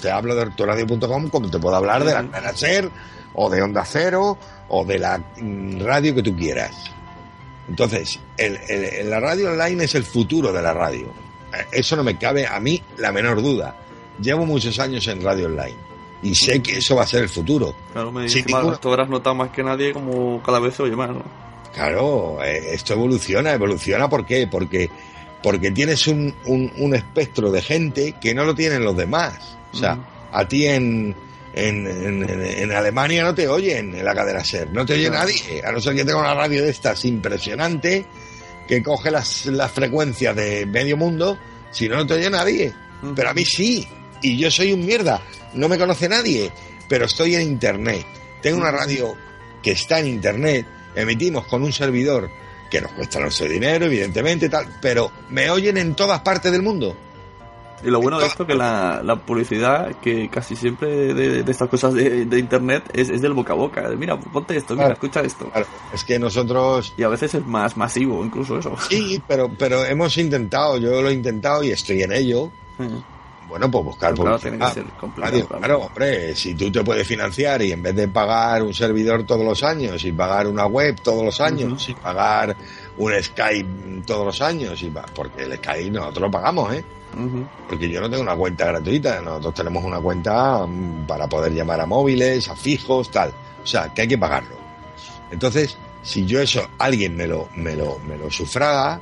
Te 0.00 0.10
hablo 0.10 0.34
de 0.34 0.46
tu 0.50 0.64
radio.com 0.64 1.28
como 1.28 1.50
te 1.50 1.58
puedo 1.58 1.76
hablar 1.76 2.04
de 2.04 2.12
la 2.12 2.28
Cadena 2.28 2.52
Ser 2.56 2.90
o 3.34 3.48
de 3.48 3.62
Onda 3.62 3.84
Cero 3.84 4.36
o 4.68 4.84
de 4.84 4.98
la 4.98 5.18
mm, 5.40 5.80
radio 5.80 6.14
que 6.14 6.22
tú 6.22 6.36
quieras. 6.36 6.72
Entonces, 7.68 8.18
el- 8.36 9.08
la 9.08 9.20
radio 9.20 9.50
online 9.52 9.84
es 9.84 9.94
el 9.94 10.04
futuro 10.04 10.52
de 10.52 10.60
la 10.62 10.74
radio. 10.74 11.06
Eh, 11.54 11.66
Eso 11.72 11.96
no 11.96 12.02
me 12.04 12.18
cabe 12.18 12.46
a 12.46 12.58
mí 12.60 12.82
la 12.98 13.12
menor 13.12 13.40
duda. 13.40 13.76
Llevo 14.20 14.44
muchos 14.44 14.78
años 14.78 15.06
en 15.08 15.22
radio 15.22 15.46
online 15.46 15.76
y 16.22 16.34
sé 16.34 16.62
que 16.62 16.78
eso 16.78 16.96
va 16.96 17.04
a 17.04 17.06
ser 17.06 17.22
el 17.22 17.28
futuro. 17.28 17.74
Claro, 17.92 18.12
me 18.12 18.22
encima 18.24 18.58
ninguna- 18.58 18.76
tú 18.78 18.90
habrás 18.90 19.08
notado 19.08 19.34
más 19.34 19.50
que 19.50 19.62
nadie 19.62 19.92
como 19.92 20.42
cada 20.42 20.58
vez 20.58 20.74
se 20.74 20.82
oye 20.82 20.96
más, 20.96 21.10
¿no? 21.10 21.22
Claro, 21.72 22.38
eh, 22.44 22.74
esto 22.74 22.92
evoluciona, 22.92 23.52
evoluciona 23.52 24.08
¿por 24.08 24.26
qué? 24.26 24.46
Porque, 24.46 24.90
porque 25.42 25.70
tienes 25.70 26.06
un, 26.06 26.34
un, 26.46 26.72
un 26.76 26.94
espectro 26.94 27.50
de 27.50 27.62
gente 27.62 28.14
que 28.20 28.34
no 28.34 28.44
lo 28.44 28.54
tienen 28.54 28.84
los 28.84 28.96
demás. 28.96 29.56
O 29.72 29.76
sea, 29.76 29.98
a 30.32 30.46
ti 30.46 30.66
en, 30.66 31.14
en, 31.54 31.86
en- 31.86 32.42
en 32.42 32.72
Alemania 32.72 33.22
no 33.24 33.34
te 33.34 33.48
oyen 33.48 33.94
en 33.94 34.04
la 34.04 34.14
cadena 34.14 34.44
SER, 34.44 34.70
no 34.72 34.84
te 34.86 34.94
oye 34.94 35.10
nadie, 35.10 35.62
a 35.64 35.72
no 35.72 35.80
ser 35.80 35.94
que 35.94 36.04
tenga 36.04 36.20
una 36.20 36.34
radio 36.34 36.62
de 36.62 36.70
estas 36.70 37.04
impresionante 37.04 38.04
que 38.68 38.82
coge 38.82 39.10
las, 39.10 39.46
las 39.46 39.70
frecuencias 39.72 40.34
de 40.36 40.64
medio 40.66 40.96
mundo, 40.96 41.36
si 41.70 41.88
no, 41.88 41.96
no 41.96 42.06
te 42.06 42.14
oye 42.14 42.30
nadie. 42.30 42.72
Pero 43.16 43.30
a 43.30 43.34
mí 43.34 43.44
sí, 43.44 43.86
y 44.22 44.36
yo 44.38 44.50
soy 44.50 44.72
un 44.72 44.86
mierda, 44.86 45.20
no 45.54 45.68
me 45.68 45.76
conoce 45.78 46.08
nadie, 46.08 46.52
pero 46.88 47.06
estoy 47.06 47.34
en 47.34 47.42
Internet. 47.42 48.06
Tengo 48.40 48.58
una 48.58 48.70
radio 48.70 49.14
que 49.62 49.72
está 49.72 49.98
en 49.98 50.06
Internet, 50.06 50.66
emitimos 50.94 51.46
con 51.46 51.62
un 51.64 51.72
servidor 51.72 52.30
que 52.72 52.80
nos 52.80 52.90
cuesta 52.92 53.20
nuestro 53.20 53.46
dinero, 53.46 53.84
evidentemente, 53.84 54.48
tal, 54.48 54.66
pero 54.80 55.12
me 55.28 55.50
oyen 55.50 55.76
en 55.76 55.94
todas 55.94 56.20
partes 56.22 56.50
del 56.50 56.62
mundo. 56.62 56.96
Y 57.84 57.90
lo 57.90 58.00
bueno 58.00 58.18
de 58.18 58.26
esto 58.26 58.46
que 58.46 58.54
la, 58.54 59.02
la 59.04 59.16
publicidad, 59.16 59.96
que 60.00 60.30
casi 60.30 60.56
siempre 60.56 61.12
de, 61.12 61.42
de 61.42 61.52
estas 61.52 61.68
cosas 61.68 61.92
de, 61.92 62.24
de 62.24 62.38
internet 62.38 62.84
es, 62.94 63.10
es 63.10 63.20
del 63.20 63.32
boca 63.34 63.52
a 63.52 63.56
boca. 63.56 63.90
De, 63.90 63.96
mira, 63.96 64.18
ponte 64.18 64.56
esto, 64.56 64.72
mira, 64.74 64.84
Claro. 64.86 64.94
escucha 64.94 65.20
esto. 65.20 65.50
Claro, 65.50 65.66
es 65.92 66.02
que 66.04 66.18
nosotros 66.18 66.94
Y 66.96 67.02
a 67.02 67.08
veces 67.08 67.34
es 67.34 67.44
más 67.46 67.76
masivo, 67.76 68.24
incluso 68.24 68.58
eso. 68.58 68.74
sí, 68.88 69.20
pero, 69.28 69.50
pero 69.58 69.84
hemos 69.84 70.16
intentado, 70.16 70.78
yo 70.78 71.02
lo 71.02 71.08
he 71.10 71.12
intentado 71.12 71.62
y 71.64 71.72
estoy 71.72 72.02
en 72.02 72.12
ello. 72.12 72.50
Bueno, 73.52 73.70
pues 73.70 73.84
buscar 73.84 74.14
Claro, 74.14 74.38
publicidad. 74.38 74.40
tiene 74.40 74.64
que 74.64 74.72
ser 74.72 74.98
complicado, 74.98 75.30
Radio, 75.30 75.46
claro. 75.46 75.60
claro, 75.60 75.80
hombre, 75.80 76.34
si 76.34 76.54
tú 76.54 76.72
te 76.72 76.82
puedes 76.82 77.06
financiar 77.06 77.60
y 77.60 77.72
en 77.72 77.82
vez 77.82 77.94
de 77.94 78.08
pagar 78.08 78.62
un 78.62 78.72
servidor 78.72 79.24
todos 79.24 79.44
los 79.44 79.62
años 79.62 80.02
y 80.06 80.10
pagar 80.10 80.46
una 80.46 80.64
web 80.64 80.98
todos 81.02 81.22
los 81.22 81.38
años 81.38 81.86
y 81.86 81.92
pagar 81.92 82.56
un 82.96 83.12
Skype 83.22 84.02
todos 84.06 84.24
los 84.24 84.40
años, 84.40 84.82
y 84.82 84.90
porque 85.14 85.42
el 85.42 85.58
Skype 85.58 85.90
nosotros 85.90 86.22
lo 86.22 86.30
pagamos, 86.30 86.72
¿eh? 86.72 86.82
Porque 87.68 87.90
yo 87.90 88.00
no 88.00 88.08
tengo 88.08 88.22
una 88.22 88.36
cuenta 88.36 88.64
gratuita, 88.68 89.20
nosotros 89.20 89.52
tenemos 89.52 89.84
una 89.84 90.00
cuenta 90.00 90.66
mm, 90.66 91.06
para 91.06 91.28
poder 91.28 91.52
llamar 91.52 91.78
a 91.82 91.84
móviles, 91.84 92.48
a 92.48 92.56
fijos, 92.56 93.10
tal. 93.10 93.34
O 93.62 93.66
sea, 93.66 93.92
que 93.92 94.00
hay 94.00 94.08
que 94.08 94.16
pagarlo. 94.16 94.56
Entonces, 95.30 95.76
si 96.02 96.24
yo 96.24 96.40
eso, 96.40 96.66
alguien 96.78 97.14
me 97.16 97.26
lo, 97.26 97.50
me 97.54 97.76
lo, 97.76 97.98
me 98.08 98.16
lo 98.16 98.30
sufraga, 98.30 98.98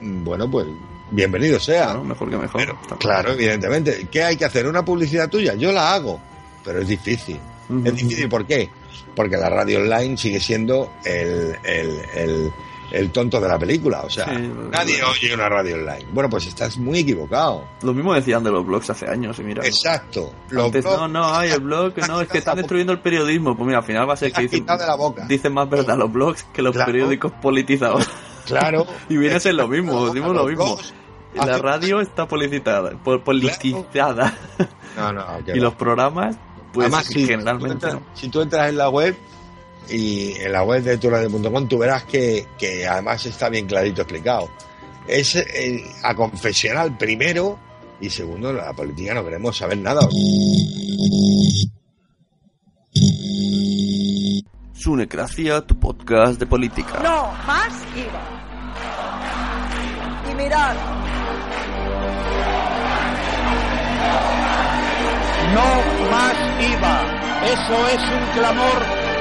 mm, 0.00 0.24
bueno, 0.24 0.50
pues 0.50 0.66
bienvenido 1.10 1.58
sea. 1.60 1.84
Claro, 1.86 2.04
mejor 2.04 2.30
que 2.30 2.36
mejor. 2.36 2.60
Pero, 2.60 2.98
claro, 2.98 3.32
evidentemente. 3.32 4.08
¿Qué 4.10 4.22
hay 4.22 4.36
que 4.36 4.44
hacer? 4.44 4.66
¿Una 4.66 4.84
publicidad 4.84 5.28
tuya? 5.28 5.54
Yo 5.54 5.72
la 5.72 5.94
hago, 5.94 6.20
pero 6.64 6.80
es 6.80 6.88
difícil. 6.88 7.38
Es 7.84 7.94
difícil, 7.96 8.28
¿por 8.28 8.46
qué? 8.46 8.70
Porque 9.14 9.36
la 9.36 9.48
radio 9.48 9.80
online 9.80 10.16
sigue 10.16 10.38
siendo 10.40 10.92
el, 11.04 11.56
el, 11.64 12.00
el, 12.14 12.52
el 12.92 13.10
tonto 13.10 13.40
de 13.40 13.48
la 13.48 13.58
película. 13.58 14.02
O 14.02 14.10
sea, 14.10 14.26
Sí, 14.26 14.32
nadie 14.70 14.96
bueno. 14.98 15.08
oye 15.10 15.34
una 15.34 15.48
radio 15.48 15.74
online. 15.74 16.06
Bueno, 16.12 16.28
pues 16.30 16.46
estás 16.46 16.76
muy 16.78 17.00
equivocado. 17.00 17.64
Lo 17.82 17.92
mismo 17.94 18.14
decían 18.14 18.44
de 18.44 18.50
los 18.50 18.64
blogs 18.64 18.90
hace 18.90 19.08
años, 19.08 19.38
y 19.38 19.42
mira. 19.42 19.66
Exacto. 19.66 20.32
Los 20.50 20.66
Antes, 20.66 20.84
blogs 20.84 21.00
no, 21.00 21.08
no, 21.08 21.34
hay 21.34 21.50
el 21.50 21.60
blog, 21.60 21.94
no, 22.06 22.20
es 22.20 22.28
que 22.28 22.38
están 22.38 22.56
destruyendo 22.58 22.92
el 22.92 23.00
periodismo. 23.00 23.56
Pues 23.56 23.66
mira, 23.66 23.78
al 23.78 23.84
final 23.84 24.08
va 24.08 24.14
a 24.14 24.16
ser 24.18 24.30
que 24.32 24.48
quitado 24.48 24.78
de 24.80 24.86
la 24.86 24.94
boca. 24.94 25.24
dicen 25.26 25.52
más 25.54 25.68
verdad 25.68 25.96
los 25.96 26.12
blogs 26.12 26.44
que 26.52 26.62
los 26.62 26.72
Claro. 26.74 26.92
periódicos 26.92 27.32
politizados. 27.42 28.06
Claro. 28.46 28.86
y 29.08 29.16
viene 29.16 29.36
a 29.36 29.40
ser 29.40 29.54
lo 29.54 29.68
mismo, 29.68 29.92
Los 29.92 30.14
decimos 30.14 30.34
lo 30.34 30.46
mismo. 30.46 30.78
La 31.34 31.58
radio 31.58 32.00
está 32.00 32.26
politizada, 32.26 32.92
po- 33.02 33.22
politizada. 33.22 34.34
No, 34.96 35.12
no, 35.12 35.24
y 35.54 35.58
los 35.58 35.74
programas, 35.74 36.36
pues 36.72 36.86
Además, 36.86 37.06
si, 37.06 37.26
generalmente 37.26 37.66
tú 37.68 37.72
entras, 37.74 37.94
no. 37.94 38.02
si 38.14 38.28
tú 38.28 38.40
entras 38.40 38.68
en 38.70 38.78
la 38.78 38.88
web 38.88 39.14
y 39.90 40.32
en 40.32 40.52
la 40.52 40.62
web 40.62 40.82
de 40.82 40.96
turadio.com, 40.96 41.68
tú 41.68 41.78
verás 41.78 42.04
que, 42.04 42.46
que 42.58 42.86
además 42.86 43.24
está 43.26 43.48
bien 43.50 43.66
clarito 43.66 44.02
explicado. 44.02 44.48
Es 45.06 45.36
eh, 45.36 45.84
a 46.02 46.14
confesional 46.14 46.96
primero 46.96 47.58
y 48.00 48.08
segundo, 48.10 48.52
la 48.52 48.72
política 48.72 49.14
no 49.14 49.22
queremos 49.24 49.56
saber 49.56 49.78
nada. 49.78 50.08
Sunecracia, 54.86 55.62
tu 55.62 55.74
podcast 55.80 56.38
de 56.38 56.46
política. 56.46 57.00
No 57.02 57.32
más 57.44 57.72
IVA. 57.96 58.22
Y 60.30 60.34
mirad, 60.36 60.76
No 65.54 66.08
más 66.08 66.36
IVA. 66.70 67.00
Eso 67.46 67.88
es 67.88 68.02
un 68.12 68.26
clamor 68.38 68.78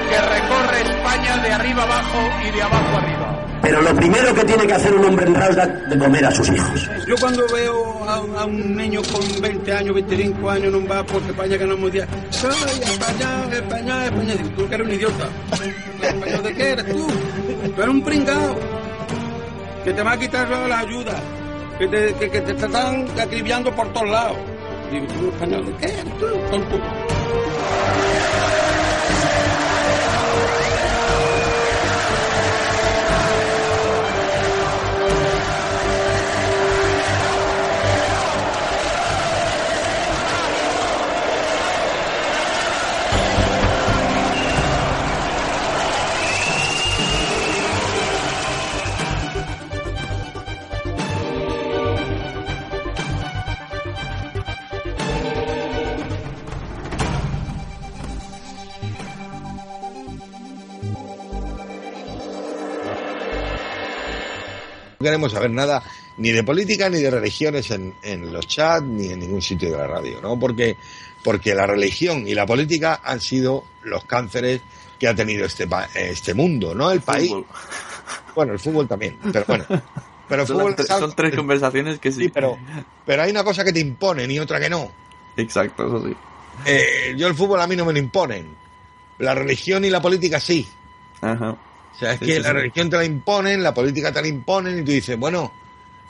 que 0.08 0.22
recorre 0.22 0.82
España 0.82 1.38
de 1.40 1.52
arriba 1.54 1.82
abajo 1.82 2.20
y 2.48 2.52
de 2.52 2.62
abajo 2.62 2.98
arriba. 2.98 3.25
Pero 3.66 3.82
lo 3.82 3.96
primero 3.96 4.32
que 4.36 4.44
tiene 4.46 4.68
que 4.68 4.74
hacer 4.74 4.94
un 4.94 5.06
hombre 5.06 5.26
honrado 5.26 5.60
es 5.64 5.90
de 5.90 5.98
comer 5.98 6.24
a 6.24 6.30
sus 6.30 6.48
hijos. 6.50 6.88
Yo 7.08 7.16
cuando 7.20 7.48
veo 7.52 8.04
a, 8.08 8.46
un 8.46 8.76
niño 8.76 9.02
con 9.12 9.42
20 9.42 9.74
años, 9.74 9.96
25 9.96 10.50
años, 10.52 10.72
no 10.72 10.88
va 10.88 11.04
porque 11.04 11.32
España 11.32 11.58
ganamos 11.58 11.92
día. 11.92 12.08
¡Ay, 12.12 12.80
España, 12.84 13.44
España, 13.52 14.06
España! 14.06 14.36
Digo, 14.36 14.50
tú 14.56 14.70
que 14.70 14.76
eres 14.76 14.88
un 14.88 14.94
idiota. 14.94 15.30
¿Español 16.00 16.44
de 16.44 16.54
qué 16.54 16.70
eres 16.70 16.86
tú? 16.86 17.08
Tú 17.76 17.82
eres 17.82 17.96
un 17.96 18.04
pringao. 18.04 18.56
Que 19.84 19.94
te 19.94 20.04
va 20.04 20.12
a 20.12 20.20
quitar 20.20 20.48
la 20.48 20.80
ayuda. 20.80 21.20
Que 21.80 21.88
te, 21.88 22.14
que, 22.14 22.30
que 22.30 22.42
te 22.42 22.52
están 22.52 23.08
acribillando 23.20 23.76
por 23.76 23.92
todos 23.94 24.10
lados. 24.10 24.38
Digo, 24.92 25.08
tú 25.08 25.30
español 25.30 25.66
de 25.66 25.74
qué 25.74 25.86
eres 25.92 26.18
tú. 26.20 26.26
Queremos 65.06 65.32
saber 65.32 65.52
nada 65.52 65.82
ni 66.18 66.32
de 66.32 66.44
política 66.44 66.90
ni 66.90 67.00
de 67.00 67.10
religiones 67.10 67.72
en, 67.72 67.94
en 68.02 68.34
los 68.34 68.48
chats 68.48 68.86
ni 68.86 69.12
en 69.12 69.20
ningún 69.20 69.42
sitio 69.42 69.72
de 69.72 69.78
la 69.78 69.88
radio, 69.88 70.20
¿no? 70.22 70.38
Porque, 70.38 70.76
porque 71.24 71.56
la 71.56 71.66
religión 71.66 72.28
y 72.28 72.34
la 72.34 72.46
política 72.46 73.02
han 73.04 73.22
sido 73.22 73.64
los 73.84 74.04
cánceres 74.06 74.62
que 75.00 75.08
ha 75.08 75.16
tenido 75.16 75.46
este, 75.46 75.68
este 75.96 76.34
mundo, 76.34 76.74
¿no? 76.74 76.92
El 76.92 77.02
país. 77.02 77.30
Fútbol. 77.30 77.46
Bueno, 78.36 78.54
el 78.54 78.60
fútbol 78.60 78.88
también, 78.88 79.18
pero 79.32 79.46
bueno. 79.48 79.66
Pero 80.28 80.48
Son, 80.48 80.58
fútbol 80.58 80.76
son 80.88 81.14
tres 81.16 81.36
conversaciones 81.36 82.00
que 82.00 82.12
sí. 82.12 82.24
Sí, 82.24 82.30
pero, 82.30 82.58
pero 83.06 83.22
hay 83.22 83.32
una 83.32 83.44
cosa 83.44 83.64
que 83.64 83.72
te 83.72 83.80
imponen 83.80 84.30
y 84.32 84.40
otra 84.40 84.60
que 84.60 84.70
no. 84.70 84.92
Exacto, 85.38 85.86
eso 85.86 86.08
sí. 86.08 86.16
Eh, 86.66 87.14
yo 87.18 87.28
el 87.28 87.36
fútbol 87.36 87.62
a 87.62 87.68
mí 87.68 87.76
no 87.76 87.86
me 87.86 87.94
lo 87.94 88.00
imponen. 88.00 88.48
La 89.20 89.36
religión 89.36 89.86
y 89.86 89.90
la 89.90 90.02
política 90.02 90.40
sí. 90.40 90.68
Ajá. 91.22 91.56
O 91.96 92.00
sea, 92.00 92.14
es 92.14 92.20
Sí, 92.20 92.26
que 92.26 92.34
sí, 92.36 92.40
la 92.42 92.50
sí. 92.50 92.54
religión 92.56 92.90
te 92.90 92.98
la 92.98 93.06
imponen, 93.06 93.64
la 93.64 93.74
política 93.74 94.12
te 94.12 94.22
la 94.22 94.28
imponen 94.28 94.80
y 94.80 94.84
tú 94.84 94.92
dices, 94.92 95.18
bueno, 95.18 95.52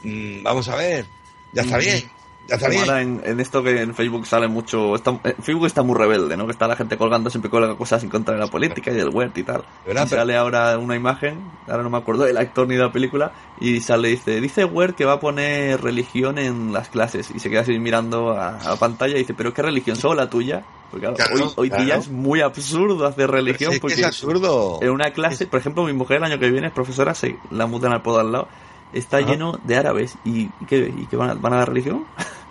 mm, 0.03 0.43
vamos 0.43 0.67
a 0.69 0.75
ver, 0.75 1.05
ya 1.53 1.61
está 1.61 1.77
bien. 1.77 2.09
Ya 2.47 2.57
ahora 2.80 3.01
en, 3.01 3.22
en 3.26 3.39
esto 3.39 3.63
que 3.63 3.81
en 3.81 3.95
Facebook 3.95 4.27
sale 4.27 4.47
mucho. 4.47 4.95
Está, 4.95 5.19
eh, 5.23 5.35
Facebook 5.41 5.65
está 5.65 5.81
muy 5.84 5.97
rebelde, 5.97 6.38
¿no? 6.38 6.45
Que 6.45 6.51
está 6.51 6.67
la 6.67 6.76
gente 6.76 6.97
colgando, 6.97 7.30
siempre 7.30 7.49
colga 7.49 7.76
cosas 7.76 8.03
en 8.03 8.09
contra 8.09 8.34
de 8.35 8.39
la 8.39 8.47
política 8.47 8.91
y 8.91 8.95
del 8.95 9.09
huerto 9.09 9.39
y 9.39 9.43
tal. 9.43 9.63
¿Verdad? 9.85 10.05
Y 10.05 10.09
sale 10.09 10.35
ahora 10.38 10.77
una 10.77 10.95
imagen, 10.95 11.39
ahora 11.67 11.81
no 11.84 11.89
me 11.89 11.97
acuerdo 11.97 12.23
del 12.26 12.38
actor 12.38 12.67
ni 12.67 12.76
de 12.76 12.81
la 12.84 12.91
película, 12.91 13.31
y 13.59 13.81
sale, 13.81 14.09
dice, 14.09 14.39
dice 14.41 14.63
Wert 14.65 14.95
que 14.95 15.05
va 15.05 15.13
a 15.13 15.19
poner 15.19 15.81
religión 15.81 16.38
en 16.38 16.72
las 16.72 16.89
clases. 16.89 17.31
Y 17.34 17.39
se 17.39 17.49
queda 17.49 17.61
así 17.61 17.80
mirando 17.80 18.31
a, 18.31 18.57
a 18.59 18.69
la 18.72 18.76
pantalla 18.76 19.15
y 19.15 19.19
dice, 19.19 19.34
¿pero 19.34 19.53
qué 19.53 19.61
religión? 19.63 19.95
¿Solo 19.95 20.15
la 20.15 20.30
tuya? 20.30 20.63
Porque 20.91 21.07
claro, 21.07 21.15
Claro, 21.17 21.45
hoy, 21.47 21.51
hoy 21.55 21.69
día 21.69 21.85
claro. 21.95 22.01
es 22.01 22.09
muy 22.09 22.41
absurdo 22.41 23.07
hacer 23.07 23.31
religión 23.31 23.72
Sí, 23.72 23.76
es 23.76 23.80
que 23.80 23.81
porque 23.81 23.95
es 24.01 24.05
absurdo. 24.05 24.80
en 24.84 24.91
una 24.91 25.09
clase, 25.11 25.47
por 25.47 25.59
ejemplo, 25.59 25.84
mi 25.84 25.93
mujer 25.93 26.17
el 26.17 26.23
año 26.26 26.38
que 26.39 26.51
viene 26.51 26.67
es 26.67 26.73
profesora, 26.73 27.15
se 27.15 27.38
la 27.49 27.65
mudan 27.65 27.91
al 27.91 28.03
podo 28.03 28.19
al 28.19 28.31
lado, 28.31 28.47
está 28.93 29.17
Ajá. 29.17 29.27
lleno 29.31 29.59
de 29.63 29.76
árabes. 29.77 30.15
¿Y, 30.23 30.41
y 30.43 30.65
qué, 30.67 30.93
y 30.95 31.07
qué 31.07 31.17
van, 31.17 31.31
a, 31.31 31.34
van 31.34 31.53
a 31.53 31.57
dar 31.57 31.69
religión? 31.69 32.05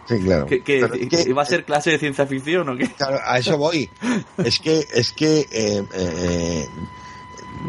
Sí, 0.06 0.18
claro. 0.20 0.46
¿Qué, 0.46 0.62
qué- 0.62 0.80
Pero 0.80 0.94
es 0.94 1.08
que- 1.24 1.32
¿Va 1.32 1.42
a 1.42 1.46
ser 1.46 1.64
clase 1.64 1.90
de 1.92 1.98
ciencia 1.98 2.26
ficción 2.26 2.68
o 2.68 2.76
qué? 2.76 2.88
Claro, 2.90 3.18
a 3.24 3.38
eso 3.38 3.56
voy. 3.56 3.88
Es 4.44 4.58
que, 4.58 4.86
es 4.92 5.12
que 5.12 5.46
eh, 5.50 5.82
eh, 5.94 6.68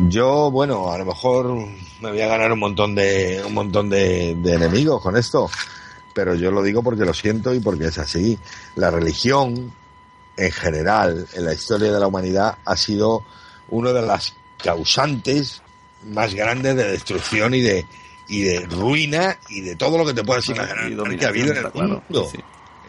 yo, 0.09 0.51
bueno, 0.51 0.91
a 0.91 0.97
lo 0.97 1.05
mejor 1.05 1.55
me 2.01 2.09
voy 2.11 2.21
a 2.21 2.27
ganar 2.27 2.51
un 2.51 2.59
montón 2.59 2.95
de, 2.95 3.41
un 3.45 3.53
montón 3.53 3.89
de, 3.89 4.35
de 4.35 4.53
enemigos 4.53 5.01
con 5.01 5.15
esto, 5.15 5.49
pero 6.13 6.35
yo 6.35 6.51
lo 6.51 6.61
digo 6.63 6.83
porque 6.83 7.05
lo 7.05 7.13
siento 7.13 7.53
y 7.53 7.59
porque 7.59 7.85
es 7.85 7.97
así. 7.97 8.37
La 8.75 8.91
religión, 8.91 9.71
en 10.37 10.51
general, 10.51 11.27
en 11.33 11.45
la 11.45 11.53
historia 11.53 11.91
de 11.93 11.99
la 11.99 12.07
humanidad, 12.07 12.57
ha 12.65 12.75
sido 12.75 13.23
una 13.69 13.93
de 13.93 14.01
las 14.01 14.35
causantes 14.61 15.61
más 16.11 16.33
grandes 16.35 16.75
de 16.75 16.91
destrucción 16.91 17.53
y 17.53 17.61
de 17.61 17.85
y 18.27 18.41
de 18.41 18.61
ruina 18.65 19.37
y 19.49 19.61
de 19.61 19.75
todo 19.75 19.97
lo 19.97 20.05
que 20.05 20.13
te 20.13 20.23
puedas 20.23 20.47
imaginar 20.49 21.17
que 21.17 21.25
ha 21.25 21.29
habido 21.29 21.51
en 21.51 21.57
el 21.65 21.71
claro. 21.71 22.01
mundo. 22.07 22.29
Sí. 22.31 22.39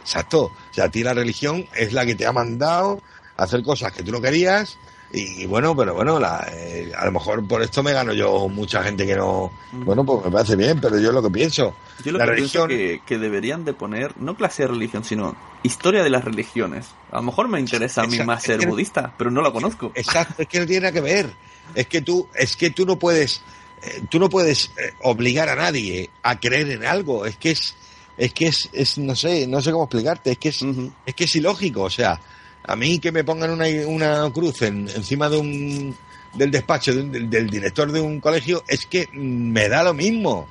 Exacto. 0.01 0.43
O 0.45 0.53
sea, 0.75 0.85
a 0.85 0.89
ti 0.91 1.03
la 1.03 1.15
religión 1.15 1.67
es 1.75 1.93
la 1.93 2.07
que 2.07 2.15
te 2.15 2.27
ha 2.27 2.33
mandado 2.33 3.01
a 3.37 3.43
hacer 3.43 3.63
cosas 3.63 3.93
que 3.93 4.03
tú 4.03 4.13
no 4.13 4.21
querías. 4.21 4.79
Y, 5.13 5.43
y 5.43 5.47
bueno, 5.47 5.75
pero 5.77 5.95
bueno, 5.95 6.19
la, 6.19 6.49
eh, 6.53 6.91
a 6.97 7.05
lo 7.07 7.13
mejor 7.13 7.47
por 7.47 7.63
esto 7.63 7.81
me 7.83 7.93
gano 7.93 8.13
yo 8.13 8.49
mucha 8.49 8.83
gente 8.83 9.07
que 9.07 9.15
no. 9.15 9.53
Bueno, 9.73 10.05
pues 10.05 10.25
me 10.25 10.31
parece 10.33 10.57
bien, 10.57 10.81
pero 10.81 10.99
yo 10.99 11.09
es 11.09 11.15
lo 11.15 11.23
que 11.23 11.31
pienso. 11.31 11.77
Yo 12.05 12.11
lo 12.13 12.19
la 12.19 12.25
que 12.25 12.31
religión. 12.33 12.69
pienso 12.69 12.85
que, 12.85 13.03
que 13.07 13.19
deberían 13.19 13.65
de 13.65 13.73
poner, 13.73 14.17
no 14.21 14.35
clase 14.37 14.63
de 14.65 14.69
religión, 14.69 15.05
sino 15.05 15.37
historia 15.63 16.03
de 16.03 16.11
las 16.11 16.25
religiones. 16.25 16.87
A 17.13 17.17
lo 17.17 17.23
mejor 17.23 17.49
me 17.49 17.61
interesa 17.61 18.03
a 18.03 18.07
mí 18.07 18.19
más 18.21 18.43
ser 18.43 18.59
que- 18.59 18.67
budista, 18.67 19.15
pero 19.17 19.31
no 19.31 19.43
la 19.43 19.53
conozco. 19.53 19.93
Exacto, 19.95 20.43
es 20.43 20.49
que 20.49 20.59
no 20.61 20.67
tiene 20.67 20.81
nada 20.83 20.93
que 20.93 21.01
ver. 21.01 21.31
Es 21.75 21.87
que 21.87 22.01
tú, 22.03 22.29
es 22.35 22.57
que 22.57 22.71
tú 22.71 22.85
no 22.85 22.99
puedes, 22.99 23.43
eh, 23.83 24.03
tú 24.11 24.19
no 24.19 24.29
puedes 24.29 24.71
eh, 24.79 24.93
obligar 25.03 25.49
a 25.49 25.55
nadie 25.57 26.11
a 26.23 26.39
creer 26.41 26.71
en 26.71 26.85
algo. 26.85 27.27
Es 27.27 27.37
que 27.37 27.51
es, 27.53 27.75
es 28.17 28.33
que 28.33 28.47
es, 28.49 28.69
es, 28.73 28.99
no 28.99 29.15
sé, 29.15 29.47
no 29.47 29.61
sé 29.63 29.71
cómo 29.73 29.85
explicarte. 29.85 30.33
Es 30.33 30.39
que 30.39 30.49
es, 30.51 30.59
es 31.05 31.15
que 31.15 31.25
es 31.25 31.37
ilógico. 31.37 31.83
O 31.83 31.91
sea, 31.91 32.21
a 32.65 32.77
mí 32.77 32.99
que 32.99 33.13
me 33.13 33.25
pongan 33.25 33.51
una, 33.51 33.67
una 33.87 34.31
cruz 34.33 34.63
en- 34.63 34.89
encima 34.89 35.29
de 35.29 35.37
un, 35.39 35.97
del 36.35 36.51
despacho 36.51 36.93
de 36.95 37.01
un- 37.03 37.13
del, 37.13 37.31
del 37.31 37.49
director 37.49 37.91
de 37.93 38.01
un 38.01 38.21
colegio, 38.21 38.65
es 38.67 38.87
que 38.87 39.09
me 39.13 39.69
da 39.69 39.83
lo 39.83 39.95
mismo. 39.95 40.49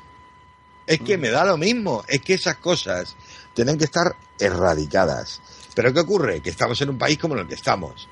Es 0.88 1.02
que 1.02 1.18
me 1.18 1.30
da 1.30 1.44
lo 1.46 1.58
mismo. 1.58 2.04
Es 2.08 2.22
que 2.22 2.36
esas 2.36 2.58
cosas 2.58 3.16
tienen 3.56 3.78
que 3.78 3.86
estar 3.86 4.16
erradicadas. 4.40 5.42
Pero 5.74 5.92
¿qué 5.94 6.00
ocurre? 6.00 6.42
Que 6.42 6.52
estamos 6.52 6.80
en 6.82 6.90
un 6.92 6.98
país 6.98 7.18
como 7.18 7.34
en 7.34 7.42
el 7.42 7.48
que 7.48 7.56
estamos. 7.56 8.08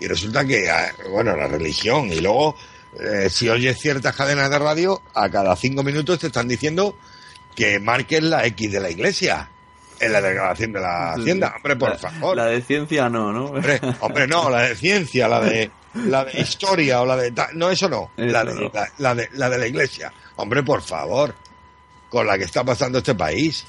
Y 0.00 0.06
resulta 0.06 0.44
que, 0.44 0.68
ah, 0.70 0.92
bueno, 1.10 1.34
la 1.36 1.48
religión, 1.48 2.12
y 2.12 2.20
luego, 2.20 2.54
eh, 2.98 3.28
si 3.30 3.48
oyes 3.48 3.78
ciertas 3.78 4.14
cadenas 4.14 4.50
de 4.50 4.58
radio, 4.58 5.02
a 5.14 5.28
cada 5.28 5.54
cinco 5.56 5.82
minutos 5.82 6.18
te 6.18 6.28
están 6.28 6.48
diciendo 6.48 6.96
que 7.54 7.80
marques 7.80 8.22
la 8.22 8.46
X 8.46 8.72
de 8.72 8.80
la 8.80 8.90
iglesia 8.90 9.50
en 10.00 10.12
la 10.12 10.20
declaración 10.20 10.72
de 10.72 10.80
la 10.80 11.12
Hacienda. 11.12 11.54
Hombre, 11.56 11.76
por 11.76 11.90
la, 11.90 11.98
favor. 11.98 12.36
La 12.36 12.46
de 12.46 12.62
ciencia 12.62 13.08
no, 13.08 13.32
¿no? 13.32 13.46
Hombre, 13.46 13.80
hombre, 14.00 14.26
no, 14.26 14.48
la 14.48 14.62
de 14.62 14.76
ciencia, 14.76 15.28
la 15.28 15.40
de 15.40 15.70
la 15.94 16.24
de 16.24 16.40
historia 16.40 17.00
o 17.00 17.06
la 17.06 17.16
de 17.16 17.32
no 17.54 17.70
eso 17.70 17.88
no, 17.88 18.10
Eso 18.16 18.32
la 18.32 18.44
de, 18.44 18.54
no. 18.54 18.70
La, 18.72 18.88
la 18.98 19.14
de 19.14 19.28
la 19.32 19.50
de 19.50 19.58
la 19.58 19.66
iglesia. 19.66 20.12
Hombre, 20.36 20.62
por 20.62 20.82
favor, 20.82 21.34
con 22.08 22.26
la 22.26 22.38
que 22.38 22.44
está 22.44 22.64
pasando 22.64 22.98
este 22.98 23.14
país, 23.14 23.64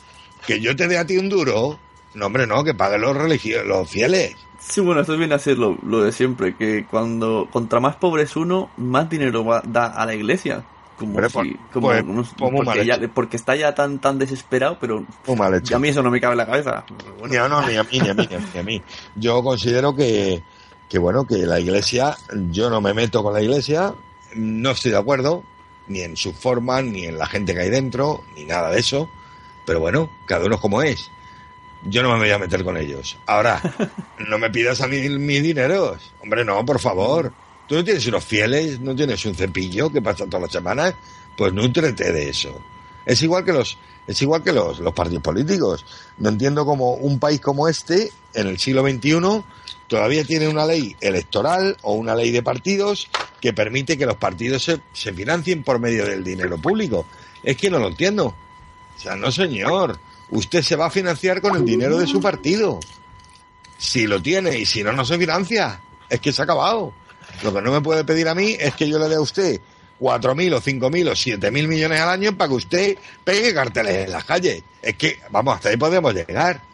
que 0.46 0.60
yo 0.60 0.76
te 0.76 0.88
dé 0.88 0.98
a 0.98 1.06
ti 1.06 1.18
un 1.18 1.30
duro, 1.30 1.80
no 2.14 2.26
hombre, 2.26 2.46
no, 2.46 2.64
que 2.64 2.74
paguen 2.74 3.02
los 3.02 3.16
religiosos, 3.16 3.66
los 3.66 3.90
fieles. 3.90 4.36
Sí, 4.60 4.81
bueno, 4.81 5.02
esto 5.02 5.18
viene 5.18 5.36
a 5.36 5.40
ser 5.40 5.57
lo, 5.57 5.77
lo 5.84 6.02
de 6.03 6.11
siempre, 6.11 6.56
que 6.56 6.86
cuando 6.86 7.48
contra 7.52 7.80
más 7.80 7.95
pobre 7.95 8.23
es 8.23 8.36
uno, 8.36 8.69
más 8.77 9.10
dinero 9.10 9.44
va, 9.45 9.61
da 9.65 9.88
a 9.88 10.06
la 10.06 10.14
iglesia. 10.15 10.64
Como 10.98 11.14
si, 11.27 11.34
pues- 11.34 11.48
como, 11.72 11.88
pues- 11.88 12.03
como- 12.03 12.23
pues 12.40 12.52
porque, 12.65 12.86
ya- 12.86 12.95
hecho. 12.95 13.10
porque 13.14 13.38
está 13.38 13.56
ya 13.56 13.73
tan 13.73 13.99
tan 13.99 14.19
desesperado, 14.19 14.77
pero 14.81 15.06
mal 15.38 15.53
hecho. 15.56 15.76
a 15.76 15.80
mí 15.80 15.88
eso 15.88 16.03
no 16.03 16.11
me 16.11 16.19
cabe 16.19 16.34
en 16.34 16.38
la 16.40 16.45
cabeza. 16.45 16.84
Bueno, 17.18 17.27
Ni 17.34 17.38
a, 17.38 17.48
no, 17.48 17.61
mí, 17.61 17.68
ni 17.72 17.77
a 17.77 17.84
mí, 17.84 17.99
ni 18.02 18.10
a 18.10 18.14
mí, 18.14 18.27
ni 18.53 18.60
a 18.60 18.64
mí. 18.64 18.81
Yo 19.15 19.41
considero 19.41 19.95
que, 19.95 20.44
que, 20.90 20.99
bueno, 20.99 21.26
que 21.26 21.38
la 21.38 21.60
iglesia, 21.60 22.18
yo 22.52 22.69
no 22.69 22.81
me 22.81 22.94
meto 22.94 23.23
con 23.23 23.34
la 23.34 23.41
iglesia, 23.41 23.94
no 24.36 24.72
estoy 24.72 24.91
de 24.91 24.98
acuerdo, 24.98 25.44
ni 25.88 26.02
en 26.02 26.18
su 26.18 26.34
forma, 26.34 26.81
ni 26.81 27.06
en 27.06 27.18
la 27.18 27.27
gente 27.27 27.53
que 27.53 27.61
hay 27.61 27.69
dentro, 27.69 28.22
ni 28.36 28.44
nada 28.44 28.69
de 28.69 28.80
eso, 28.81 29.10
pero 29.65 29.80
bueno, 29.80 30.10
cada 30.26 30.45
uno 30.45 30.56
es 30.56 30.61
como 30.61 30.81
es. 30.81 31.10
Yo 31.84 32.03
no 32.03 32.11
me 32.14 32.19
voy 32.19 32.31
a 32.31 32.38
meter 32.38 32.64
con 32.64 32.77
ellos. 32.77 33.18
Ahora, 33.26 33.61
no 34.27 34.38
me 34.38 34.49
pidas 34.49 34.81
a 34.81 34.88
mí 34.88 35.07
mis 35.10 35.43
dineros. 35.43 36.11
Hombre, 36.22 36.43
no, 36.43 36.65
por 36.65 36.80
favor. 36.80 37.31
Tú 37.68 37.76
no 37.76 37.84
tienes 37.84 38.06
unos 38.07 38.26
fieles, 38.26 38.80
no 38.80 38.95
tienes 38.95 39.23
un 39.26 39.35
cepillo 39.35 39.91
que 39.91 40.01
pasa 40.01 40.26
todas 40.26 40.41
las 40.41 40.51
semanas, 40.51 40.95
pues 41.38 41.53
nútrete 41.53 42.11
de 42.11 42.30
eso. 42.30 42.60
Es 43.06 43.22
igual 43.22 43.45
que 43.45 43.53
los, 43.53 43.77
es 44.07 44.22
igual 44.22 44.43
que 44.43 44.51
los, 44.51 44.80
los 44.80 44.93
partidos 44.93 45.23
políticos. 45.23 45.85
No 46.18 46.30
entiendo 46.30 46.65
cómo 46.65 46.95
un 46.95 47.19
país 47.19 47.39
como 47.39 47.68
este, 47.68 48.11
en 48.34 48.47
el 48.47 48.57
siglo 48.57 48.81
XXI, 48.81 49.43
todavía 49.88 50.23
tiene 50.23 50.47
una 50.47 50.65
ley 50.65 50.95
electoral 50.99 51.77
o 51.84 51.93
una 51.93 52.15
ley 52.15 52.31
de 52.31 52.43
partidos 52.43 53.07
que 53.39 53.53
permite 53.53 53.97
que 53.97 54.06
los 54.06 54.18
partidos 54.18 54.64
se, 54.64 54.81
se 54.91 55.14
financien 55.14 55.64
por 55.64 55.80
medio 55.80 56.06
del 56.06 56.23
dinero 56.23 56.57
público. 56.57 57.06
Es 57.43 57.56
que 57.56 57.69
no 57.69 57.80
lo 57.80 57.88
entiendo. 57.88 58.35
O 58.97 58.99
sea, 58.99 59.15
no 59.15 59.31
señor. 59.31 59.99
Usted 60.31 60.61
se 60.61 60.76
va 60.76 60.88
a 60.88 60.91
financiar 60.91 61.41
con 61.41 61.56
el 61.56 61.65
dinero 61.65 61.97
de 61.97 62.07
su 62.07 62.22
partido. 62.22 62.80
Si 63.77 64.06
lo 64.06 64.22
tiene 64.22 64.57
y 64.60 64.65
si 64.65 64.84
no, 64.84 64.91
no 64.91 65.06
se 65.06 65.18
financia. 65.18 65.81
Es 66.10 66.19
que 66.19 66.31
se 66.31 66.41
ha 66.41 66.43
acabado. 66.43 66.93
Lo 67.43 67.53
que 67.53 67.61
no 67.61 67.72
me 67.72 67.81
puede 67.81 68.03
pedir 68.03 68.27
a 68.27 68.35
mí 68.35 68.56
es 68.60 68.76
que 68.76 68.89
yo 68.89 68.99
le 68.99 69.07
dé 69.07 69.15
a 69.15 69.22
usted 69.22 69.61
4.000 69.99 70.53
o 70.53 70.61
5.000 70.61 71.07
o 71.09 71.11
7.000 71.11 71.67
millones 71.67 71.99
al 71.99 72.09
año 72.09 72.38
para 72.38 72.47
que 72.49 72.55
usted 72.55 72.97
pegue 73.23 73.53
carteles 73.53 74.05
en 74.05 74.11
las 74.11 74.23
calles. 74.23 74.63
Es 74.81 74.95
que, 74.95 75.19
vamos, 75.30 75.55
hasta 75.55 75.69
ahí 75.69 75.77
podemos 75.77 76.13
llegar. 76.13 76.61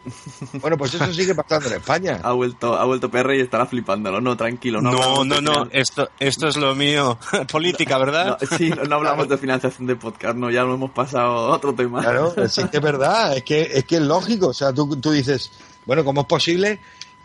Bueno, 0.60 0.76
pues 0.78 0.94
eso 0.94 1.12
sigue 1.12 1.34
pasando 1.34 1.68
en 1.68 1.76
España. 1.76 2.20
ha 2.22 2.32
vuelto 2.32 2.74
ha 2.76 2.84
vuelto 2.84 3.10
PR 3.10 3.34
y 3.34 3.40
estará 3.40 3.66
flipándolo. 3.66 4.20
No, 4.20 4.36
tranquilo. 4.36 4.80
No, 4.80 4.92
No, 4.92 5.24
no, 5.24 5.40
no, 5.40 5.68
esto, 5.72 6.08
esto 6.18 6.48
es 6.48 6.56
lo 6.56 6.74
mío. 6.74 7.18
Política, 7.50 7.98
¿verdad? 7.98 8.38
No, 8.40 8.56
sí, 8.56 8.70
no, 8.70 8.84
no 8.84 8.96
hablamos 8.96 9.28
de 9.28 9.36
financiación 9.38 9.86
de 9.86 9.96
podcast, 9.96 10.36
no, 10.36 10.50
ya 10.50 10.62
lo 10.62 10.74
hemos 10.74 10.92
pasado 10.92 11.52
a 11.52 11.56
otro 11.56 11.74
tema. 11.74 12.00
Claro, 12.00 12.34
sí 12.48 12.62
que 12.70 12.76
es 12.76 12.82
verdad, 12.82 13.36
es 13.36 13.42
que 13.42 13.62
es 13.62 13.84
que 13.84 13.96
es 13.96 14.02
lógico. 14.02 14.48
O 14.48 14.54
sea, 14.54 14.72
tú, 14.72 14.96
tú 14.96 15.10
dices, 15.10 15.50
bueno, 15.84 16.04
¿cómo 16.04 16.22
es 16.22 16.26
posible 16.26 16.78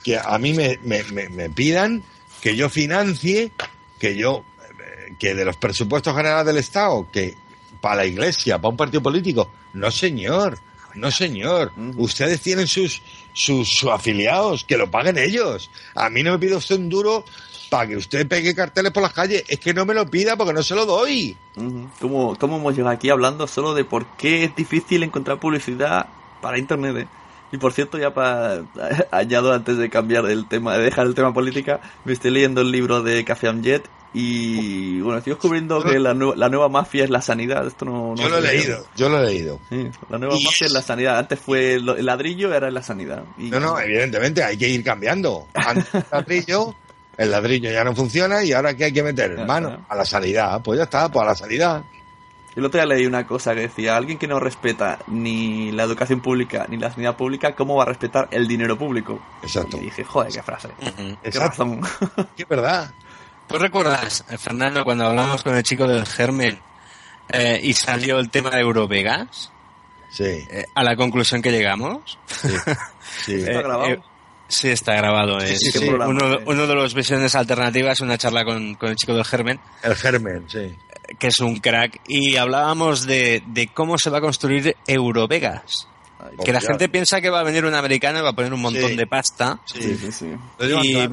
que 0.03 0.17
a 0.17 0.37
mí 0.39 0.53
me, 0.53 0.79
me, 0.83 1.03
me, 1.03 1.29
me 1.29 1.49
pidan 1.49 2.03
que 2.41 2.55
yo 2.55 2.69
financie, 2.69 3.51
que 3.99 4.15
yo, 4.15 4.43
que 5.21 5.35
de 5.35 5.45
los 5.45 5.55
presupuestos 5.55 6.15
generales 6.15 6.47
del 6.47 6.57
Estado, 6.57 7.05
que 7.11 7.35
para 7.79 7.97
la 7.97 8.05
iglesia, 8.07 8.57
para 8.57 8.69
un 8.69 8.75
partido 8.75 9.03
político? 9.03 9.51
No, 9.71 9.91
señor, 9.91 10.57
no, 10.95 11.11
señor. 11.11 11.71
Ustedes 11.95 12.41
tienen 12.41 12.65
sus, 12.65 13.03
sus, 13.31 13.69
sus 13.69 13.91
afiliados, 13.91 14.63
que 14.63 14.77
lo 14.77 14.89
paguen 14.89 15.19
ellos. 15.19 15.69
A 15.93 16.09
mí 16.09 16.23
no 16.23 16.31
me 16.31 16.39
pide 16.39 16.55
usted 16.55 16.75
un 16.75 16.89
duro 16.89 17.23
para 17.69 17.89
que 17.89 17.97
usted 17.97 18.27
pegue 18.27 18.55
carteles 18.55 18.91
por 18.91 19.03
las 19.03 19.13
calles. 19.13 19.43
Es 19.47 19.59
que 19.59 19.75
no 19.75 19.85
me 19.85 19.93
lo 19.93 20.09
pida 20.09 20.35
porque 20.35 20.53
no 20.53 20.63
se 20.63 20.73
lo 20.73 20.87
doy. 20.87 21.37
¿Cómo, 21.99 22.35
¿Cómo 22.39 22.57
hemos 22.57 22.75
llegado 22.75 22.95
aquí 22.95 23.11
hablando 23.11 23.45
solo 23.45 23.75
de 23.75 23.85
por 23.85 24.07
qué 24.17 24.45
es 24.45 24.55
difícil 24.55 25.03
encontrar 25.03 25.39
publicidad 25.39 26.07
para 26.41 26.57
Internet? 26.57 26.97
eh? 26.97 27.07
Y 27.51 27.57
por 27.57 27.73
cierto, 27.73 27.99
ya 27.99 28.11
para 28.11 28.63
añado 29.11 29.53
antes 29.53 29.77
de 29.77 29.87
cambiar 29.91 30.25
el 30.25 30.47
tema, 30.47 30.77
de 30.77 30.85
dejar 30.85 31.05
el 31.05 31.13
tema 31.13 31.31
política, 31.31 31.79
me 32.05 32.13
estoy 32.13 32.31
leyendo 32.31 32.61
el 32.61 32.71
libro 32.71 33.03
de 33.03 33.23
Café 33.23 33.49
Amjet 33.49 33.87
y 34.13 34.99
bueno, 35.01 35.19
estoy 35.19 35.33
descubriendo 35.33 35.81
que 35.83 35.97
la, 35.99 36.13
nue- 36.13 36.35
la 36.35 36.49
nueva 36.49 36.67
mafia 36.69 37.03
es 37.03 37.09
la 37.09 37.21
sanidad. 37.21 37.65
Esto 37.65 37.85
no, 37.85 38.13
no 38.13 38.15
Yo 38.15 38.29
lo 38.29 38.37
he 38.37 38.41
leído, 38.41 38.85
yo 38.95 39.09
lo 39.09 39.19
he 39.19 39.25
leído. 39.25 39.59
Sí, 39.69 39.89
la 40.09 40.17
nueva 40.17 40.35
Y 40.37 40.43
mafia 40.43 40.65
es 40.65 40.71
es- 40.71 40.73
la 40.73 40.81
sanidad. 40.81 41.17
Antes 41.17 41.39
fue 41.39 41.75
el, 41.75 42.05
ladrillo, 42.05 42.53
ahora 42.53 42.67
es 42.67 42.73
la 42.73 42.83
sanidad. 42.83 43.23
Y- 43.37 43.49
No, 43.49 43.59
no, 43.59 43.79
evidentemente 43.79 44.43
hay 44.43 44.57
que 44.57 44.67
ir 44.67 44.83
cambiando. 44.83 45.47
Antes 45.53 45.93
el 45.93 46.03
ladrillo, 46.11 46.75
el 47.17 47.31
ladrillo 47.31 47.71
ya 47.71 47.83
no 47.83 47.95
funciona 47.95 48.43
y 48.43 48.51
ahora 48.51 48.75
¿qué 48.75 48.85
hay 48.85 48.93
que 48.93 49.03
meter, 49.03 49.31
hermano? 49.31 49.69
está. 49.69 49.85
A 49.89 49.95
la 49.95 50.05
sanidad. 50.05 50.61
Pues 50.61 50.77
ya 50.77 50.83
está, 50.83 51.09
pues 51.09 51.23
a 51.23 51.27
la 51.29 51.35
sanidad. 51.35 51.83
El 52.53 52.65
otro 52.65 52.81
día 52.81 52.85
leí 52.85 53.05
una 53.05 53.25
cosa 53.25 53.55
que 53.55 53.61
decía, 53.61 53.95
alguien 53.95 54.17
que 54.17 54.27
no 54.27 54.37
respeta 54.37 54.99
ni 55.07 55.71
la 55.71 55.83
educación 55.83 56.19
pública 56.19 56.65
ni 56.67 56.75
la 56.75 56.91
sanidad 56.91 57.15
pública, 57.15 57.55
¿cómo 57.55 57.77
va 57.77 57.83
a 57.83 57.85
respetar 57.85 58.27
el 58.31 58.45
dinero 58.45 58.77
público? 58.77 59.21
Exacto. 59.41 59.77
Y 59.77 59.85
dije, 59.85 60.03
joder, 60.03 60.33
qué 60.33 60.43
frase. 60.43 60.67
Ujú. 60.67 61.17
Qué 61.23 61.29
Exacto. 61.29 61.63
razón. 61.63 61.81
Es 62.37 62.47
verdad. 62.49 62.91
¿Tú 63.51 63.57
recuerdas, 63.57 64.23
Fernando, 64.39 64.83
cuando 64.83 65.05
hablamos 65.07 65.43
con 65.43 65.55
el 65.55 65.63
chico 65.63 65.87
del 65.87 66.05
Germen 66.05 66.59
eh, 67.29 67.59
y 67.63 67.73
salió 67.73 68.19
el 68.19 68.29
tema 68.29 68.49
de 68.51 68.61
Eurovegas? 68.61 69.51
Sí. 70.09 70.23
Eh, 70.25 70.65
a 70.75 70.83
la 70.83 70.95
conclusión 70.95 71.41
que 71.41 71.51
llegamos. 71.51 72.17
Sí. 72.27 72.49
Eh, 73.27 73.35
¿Está 73.39 73.61
grabado? 73.61 73.85
eh, 73.89 73.99
sí, 74.47 74.69
está 74.69 74.95
grabado. 74.95 75.39
Sí, 75.41 75.55
sí, 75.57 75.71
sí. 75.79 75.89
Uno, 75.89 76.67
de 76.67 76.75
los 76.75 76.93
visiones 76.93 77.35
alternativas, 77.35 77.99
una 77.99 78.17
charla 78.17 78.45
con, 78.45 78.75
con 78.75 78.89
el 78.89 78.95
chico 78.95 79.13
del 79.13 79.25
Germen, 79.25 79.59
El 79.83 79.95
germen, 79.97 80.45
sí. 80.47 80.73
que 81.19 81.27
es 81.27 81.39
un 81.39 81.57
crack, 81.59 81.99
y 82.07 82.37
hablábamos 82.37 83.05
de, 83.05 83.43
de 83.47 83.67
cómo 83.67 83.97
se 83.97 84.09
va 84.09 84.19
a 84.19 84.21
construir 84.21 84.77
Eurovegas. 84.87 85.89
Que 86.45 86.53
la 86.53 86.61
gente 86.61 86.87
piensa 86.87 87.19
que 87.19 87.29
va 87.29 87.41
a 87.41 87.43
venir 87.43 87.65
un 87.65 87.73
americano 87.73 88.19
y 88.19 88.21
va 88.21 88.29
a 88.29 88.33
poner 88.33 88.53
un 88.53 88.61
montón 88.61 88.91
Sí. 88.91 88.95
de 88.95 89.07
pasta. 89.07 89.59
Sí, 89.65 89.97
sí, 89.97 90.11
sí. 90.11 90.33
Lo 90.59 90.65
digo 90.67 90.79
Y. 90.83 91.09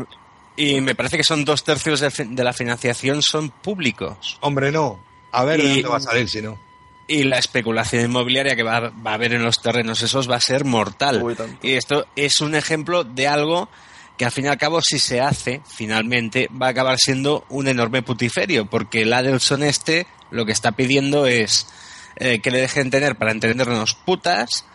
y 0.59 0.81
me 0.81 0.95
parece 0.95 1.17
que 1.17 1.25
son 1.25 1.45
dos 1.45 1.63
tercios 1.65 2.01
de, 2.01 2.11
de 2.11 2.45
la 2.45 2.53
financiación 2.53 3.23
son 3.23 3.51
públicos. 3.51 4.37
Hombre, 4.41 4.73
no. 4.73 4.99
A 5.33 5.45
ver 5.45 5.63
de 5.63 5.65
Y- 5.69 5.75
dónde 5.77 5.89
va 5.89 5.97
a 5.97 6.01
salir 6.01 6.29
si 6.29 6.43
no. 6.43 6.59
Y 7.07 7.25
la 7.25 7.39
especulación 7.39 8.05
inmobiliaria 8.05 8.55
que 8.55 8.63
va, 8.63 8.81
va 8.91 9.13
a 9.13 9.15
haber 9.15 9.33
en 9.33 9.43
los 9.43 9.63
terrenos 9.63 10.03
esos 10.03 10.29
va 10.31 10.37
a 10.37 10.41
ser 10.41 10.65
mortal. 10.67 11.23
Uy. 11.23 11.35
Y 11.63 11.73
esto 11.73 12.07
es 12.17 12.41
un 12.41 12.55
ejemplo 12.55 13.03
de 13.05 13.27
algo 13.27 13.71
que 14.19 14.27
al 14.27 14.33
fin 14.33 14.45
y 14.45 14.49
al 14.49 14.59
cabo 14.59 14.81
si 14.83 14.99
se 14.99 15.21
hace, 15.23 15.63
finalmente, 15.67 16.49
va 16.61 16.67
a 16.67 16.71
acabar 16.71 16.99
siendo 16.99 17.47
un 17.49 17.67
enorme 17.69 18.03
putiferio, 18.03 18.67
porque 18.67 19.03
el 19.03 19.13
Adelson 19.15 19.63
este 19.63 20.07
lo 20.31 20.45
que 20.45 20.53
está 20.53 20.73
pidiendo 20.73 21.25
es 21.27 21.69
eh, 22.17 22.41
que 22.41 22.51
le 22.51 22.59
dejen 22.61 22.91
tener, 22.91 23.17
para 23.17 23.31
entendernos, 23.31 23.95
putas, 23.95 24.67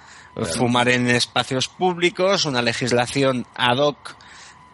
fumar 0.58 0.88
en 0.90 1.08
espacios 1.10 1.68
públicos, 1.68 2.46
una 2.46 2.62
legislación 2.64 3.46
ad 3.54 3.78
hoc 3.78 4.16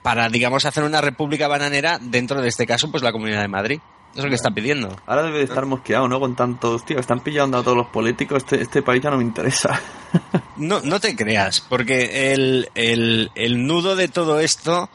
para, 0.01 0.29
digamos, 0.29 0.65
hacer 0.65 0.83
una 0.83 1.01
república 1.01 1.47
bananera 1.47 1.99
dentro 2.01 2.41
de 2.41 2.47
este 2.47 2.65
caso, 2.65 2.89
pues 2.91 3.03
la 3.03 3.11
Comunidad 3.11 3.41
de 3.41 3.47
Madrid. 3.47 3.79
Eso 4.11 4.19
es 4.19 4.23
lo 4.23 4.29
que 4.29 4.35
está 4.35 4.49
pidiendo. 4.49 4.99
Ahora 5.05 5.23
debe 5.23 5.37
de 5.37 5.43
estar 5.43 5.65
mosqueado, 5.67 6.07
¿no? 6.07 6.19
Con 6.19 6.35
tantos, 6.35 6.83
tío, 6.83 6.99
están 6.99 7.19
pillando 7.19 7.59
a 7.59 7.63
todos 7.63 7.77
los 7.77 7.87
políticos. 7.87 8.43
Este, 8.43 8.61
este 8.61 8.81
país 8.81 9.03
ya 9.03 9.11
no 9.11 9.17
me 9.17 9.23
interesa. 9.23 9.79
No, 10.57 10.81
no 10.81 10.99
te 10.99 11.15
creas, 11.15 11.61
porque 11.61 12.33
el, 12.33 12.69
el, 12.75 13.31
el 13.35 13.65
nudo 13.65 13.95
de 13.95 14.09
todo 14.09 14.41
esto 14.41 14.89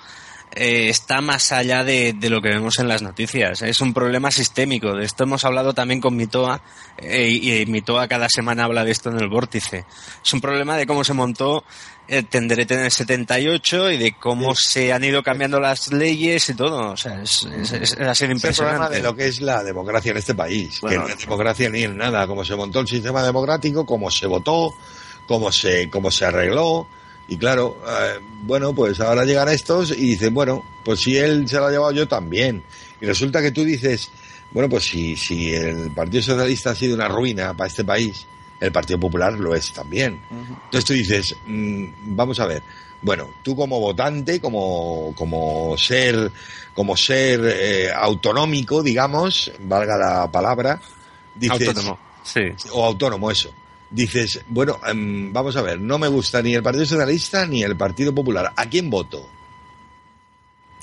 eh, 0.56 0.88
está 0.88 1.20
más 1.20 1.50
allá 1.50 1.82
de, 1.82 2.12
de 2.12 2.30
lo 2.30 2.40
que 2.40 2.50
vemos 2.50 2.78
en 2.78 2.86
las 2.86 3.02
noticias. 3.02 3.62
Es 3.62 3.80
un 3.80 3.92
problema 3.92 4.30
sistémico. 4.30 4.94
De 4.94 5.04
esto 5.04 5.24
hemos 5.24 5.44
hablado 5.44 5.72
también 5.72 6.00
con 6.00 6.14
Mitoa, 6.14 6.60
eh, 6.98 7.28
y 7.28 7.66
Mitoa 7.66 8.06
cada 8.06 8.28
semana 8.28 8.64
habla 8.64 8.84
de 8.84 8.92
esto 8.92 9.10
en 9.10 9.18
el 9.18 9.28
vórtice. 9.28 9.84
Es 10.24 10.32
un 10.32 10.40
problema 10.40 10.76
de 10.76 10.86
cómo 10.86 11.02
se 11.02 11.14
montó 11.14 11.64
el 12.06 12.26
tenderete 12.26 12.74
en 12.74 12.80
el 12.80 12.90
78 12.90 13.90
y 13.92 13.96
de 13.96 14.14
cómo 14.18 14.54
se 14.54 14.92
han 14.92 15.04
ido 15.04 15.22
cambiando 15.22 15.58
las 15.60 15.92
leyes 15.92 16.48
y 16.50 16.54
todo. 16.54 16.92
O 16.92 16.96
sea, 16.96 17.22
es, 17.22 17.44
es, 17.44 17.72
es- 17.72 17.92
ha 17.94 17.96
sido 17.96 17.96
Es 17.96 18.00
el 18.04 18.14
problema 18.14 18.34
impresionante. 18.34 18.96
de 18.96 19.02
lo 19.02 19.14
que 19.16 19.26
es 19.28 19.40
la 19.40 19.62
democracia 19.64 20.10
en 20.12 20.16
este 20.18 20.34
país. 20.34 20.80
Bueno. 20.80 21.02
que 21.04 21.08
no 21.08 21.14
es 21.14 21.20
democracia 21.20 21.70
ni 21.70 21.82
en 21.84 21.96
nada. 21.96 22.26
Cómo 22.26 22.44
se 22.44 22.54
montó 22.56 22.80
el 22.80 22.88
sistema 22.88 23.22
democrático, 23.22 23.86
cómo 23.86 24.10
se 24.10 24.26
votó, 24.26 24.74
cómo 25.26 25.50
se, 25.50 25.88
cómo 25.90 26.10
se 26.10 26.24
arregló. 26.26 26.86
Y 27.26 27.38
claro, 27.38 27.78
eh, 27.88 28.20
bueno, 28.42 28.74
pues 28.74 29.00
ahora 29.00 29.24
llegan 29.24 29.48
estos 29.48 29.90
y 29.92 30.10
dicen, 30.10 30.34
bueno, 30.34 30.62
pues 30.84 31.00
si 31.00 31.16
él 31.16 31.48
se 31.48 31.56
lo 31.56 31.66
ha 31.66 31.70
llevado 31.70 31.92
yo 31.92 32.06
también. 32.06 32.62
Y 33.00 33.06
resulta 33.06 33.40
que 33.40 33.50
tú 33.50 33.64
dices, 33.64 34.10
bueno, 34.50 34.68
pues 34.68 34.84
si, 34.84 35.16
si 35.16 35.54
el 35.54 35.90
Partido 35.92 36.22
Socialista 36.22 36.70
ha 36.70 36.74
sido 36.74 36.94
una 36.94 37.08
ruina 37.08 37.54
para 37.54 37.68
este 37.68 37.82
país, 37.82 38.26
el 38.60 38.72
Partido 38.72 38.98
Popular 39.00 39.32
lo 39.34 39.54
es 39.54 39.72
también. 39.72 40.20
Entonces 40.30 40.84
tú 40.84 40.92
dices, 40.92 41.36
mm, 41.46 41.84
vamos 42.14 42.40
a 42.40 42.46
ver, 42.46 42.62
bueno, 43.02 43.34
tú 43.42 43.54
como 43.54 43.78
votante, 43.80 44.40
como, 44.40 45.12
como 45.14 45.76
ser, 45.76 46.32
como 46.74 46.96
ser 46.96 47.40
eh, 47.44 47.90
autonómico, 47.94 48.82
digamos, 48.82 49.52
valga 49.60 49.96
la 49.96 50.30
palabra, 50.30 50.80
dices, 51.34 51.68
Autónomo. 51.68 51.98
Sí. 52.22 52.40
o 52.72 52.84
autónomo, 52.84 53.30
eso. 53.30 53.52
Dices, 53.90 54.40
bueno, 54.48 54.80
em, 54.86 55.32
vamos 55.32 55.54
a 55.56 55.62
ver, 55.62 55.78
no 55.78 55.98
me 55.98 56.08
gusta 56.08 56.40
ni 56.40 56.54
el 56.54 56.62
Partido 56.62 56.86
Socialista 56.86 57.46
ni 57.46 57.62
el 57.62 57.76
Partido 57.76 58.14
Popular. 58.14 58.52
¿A 58.56 58.66
quién 58.66 58.88
voto? 58.88 59.28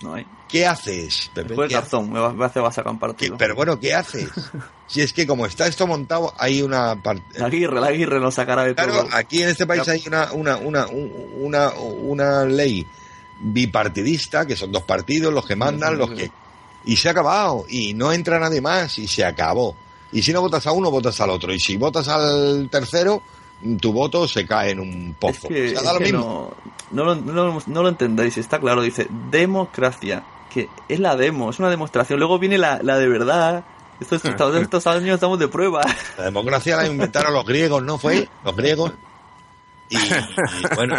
No 0.04 0.14
hay. 0.16 0.26
¿Qué 0.48 0.66
haces, 0.68 1.30
Pepe? 1.34 1.56
¿Qué 1.68 1.76
razón, 1.76 2.12
me 2.12 2.20
va, 2.20 2.34
me 2.34 2.44
hace 2.46 2.60
va 2.60 2.70
a 2.70 2.72
sacar 2.72 2.92
un 2.92 2.98
¿Qué- 2.98 3.02
partido. 3.08 3.38
pero 3.38 3.56
bueno, 3.56 3.80
¿qué 3.80 3.94
haces? 3.94 4.30
si 4.88 5.02
es 5.02 5.14
que 5.14 5.26
como 5.28 5.46
está 5.46 5.68
esto 5.68 5.88
montado, 5.88 6.34
hay 6.38 6.62
una 6.62 7.02
parte... 7.02 7.40
La 7.40 7.46
Aguirre, 7.48 7.80
la 7.80 7.88
Aguirre 7.88 8.20
nos 8.20 8.34
sacará 8.36 8.64
de 8.66 8.76
Claro, 8.76 8.94
todo. 8.94 9.08
aquí 9.14 9.42
en 9.42 9.50
este 9.50 9.66
país 9.66 9.88
hay 9.88 10.04
una, 10.08 10.32
una, 10.34 10.58
una, 10.58 10.88
un- 10.88 11.30
una, 11.40 11.70
una 11.74 12.46
ley 12.46 12.86
bipartidista, 13.40 14.46
que 14.46 14.56
son 14.56 14.72
dos 14.72 14.84
partidos 14.84 15.34
los 15.34 15.46
que 15.46 15.56
mandan, 15.56 15.98
los 15.98 16.12
que... 16.12 16.32
Y 16.86 16.96
se 16.96 17.10
ha 17.10 17.12
acabado, 17.12 17.66
y 17.70 17.94
no 17.94 18.12
entra 18.12 18.40
nadie 18.40 18.60
más, 18.62 18.98
y 18.98 19.08
se 19.08 19.24
acabó. 19.24 19.76
Y 20.12 20.24
si 20.24 20.34
no 20.34 20.42
votas 20.42 20.66
a 20.66 20.72
uno, 20.72 20.90
votas 20.90 21.20
al 21.22 21.30
otro. 21.30 21.54
Y 21.54 21.60
si 21.60 21.78
votas 21.78 22.08
al 22.08 22.68
tercero, 22.72 23.22
tu 23.80 23.94
voto 23.94 24.28
se 24.28 24.46
cae 24.46 24.72
en 24.72 24.80
un 24.80 25.10
Es 25.12 25.16
pozo. 25.38 25.48
que, 25.48 25.68
o 25.68 25.70
sea, 25.70 25.80
es 25.80 25.84
da 25.84 25.94
lo 25.94 26.00
que 26.00 26.06
mismo. 26.06 26.54
no, 26.92 27.04
no, 27.06 27.16
lo, 27.16 27.16
no, 27.22 27.34
lo- 27.46 27.64
no 27.66 27.84
lo 27.84 27.90
entendéis, 27.90 28.38
está 28.38 28.60
claro, 28.60 28.82
dice 28.82 29.08
democracia, 29.30 30.24
que 30.54 30.68
es 30.90 31.00
la 31.00 31.16
demo, 31.16 31.50
es 31.50 31.60
una 31.60 31.70
demostración, 31.70 32.20
luego 32.20 32.40
viene 32.40 32.58
la, 32.58 32.80
la 32.84 32.98
de 32.98 33.08
verdad, 33.08 33.64
estos, 34.00 34.24
estos, 34.26 34.56
estos 34.56 34.88
años 34.88 35.16
estamos 35.16 35.40
de 35.40 35.48
prueba. 35.48 35.82
La 36.18 36.26
democracia 36.26 36.76
la 36.78 36.88
inventaron 36.88 37.34
los 37.34 37.46
griegos, 37.46 37.84
¿no 37.84 37.98
fue? 37.98 38.28
Los 38.44 38.56
griegos. 38.56 38.92
Y, 39.90 39.98
y, 39.98 40.10
bueno. 40.76 40.96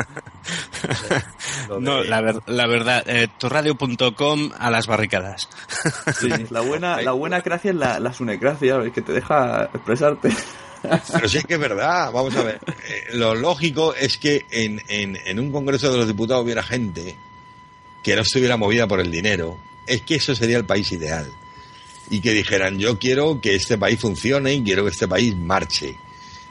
no 1.81 2.03
la, 2.05 2.21
ver- 2.21 2.43
la 2.47 2.67
verdad, 2.67 3.03
eh, 3.07 3.29
turradio.com 3.39 4.51
a 4.59 4.71
las 4.71 4.87
barricadas. 4.87 5.49
Sí, 6.21 6.29
la 6.51 6.61
buena, 6.61 7.01
la 7.01 7.13
buena 7.13 7.41
gracia 7.41 7.71
es 7.71 7.77
la, 7.77 7.99
la 8.01 8.13
sunecracia, 8.13 8.83
es 8.83 8.93
que 8.93 9.01
te 9.03 9.13
deja 9.13 9.65
expresarte. 9.73 10.31
Pero 11.13 11.29
sí 11.29 11.39
es 11.39 11.45
que 11.45 11.55
es 11.55 11.61
verdad, 11.61 12.11
vamos 12.13 12.35
a 12.37 12.43
ver. 12.43 12.61
Eh, 12.89 13.15
lo 13.15 13.35
lógico 13.35 13.95
es 13.95 14.19
que 14.19 14.47
en, 14.51 14.83
en, 14.89 15.19
en 15.25 15.39
un 15.39 15.53
Congreso 15.53 15.91
de 15.91 15.99
los 15.99 16.07
Diputados 16.07 16.45
hubiera 16.45 16.63
gente 16.63 17.17
que 18.03 18.17
no 18.17 18.23
estuviera 18.23 18.57
movida 18.57 18.87
por 18.87 19.01
el 19.01 19.11
dinero. 19.11 19.59
Es 19.87 20.03
que 20.03 20.17
eso 20.17 20.35
sería 20.35 20.57
el 20.57 20.65
país 20.65 20.91
ideal. 20.93 21.31
Y 22.11 22.21
que 22.21 22.33
dijeran, 22.33 22.79
yo 22.79 22.99
quiero 22.99 23.41
que 23.41 23.55
este 23.55 23.79
país 23.79 23.99
funcione 24.01 24.55
y 24.55 24.63
quiero 24.63 24.85
que 24.85 24.91
este 24.91 25.09
país 25.09 25.37
marche. 25.37 25.97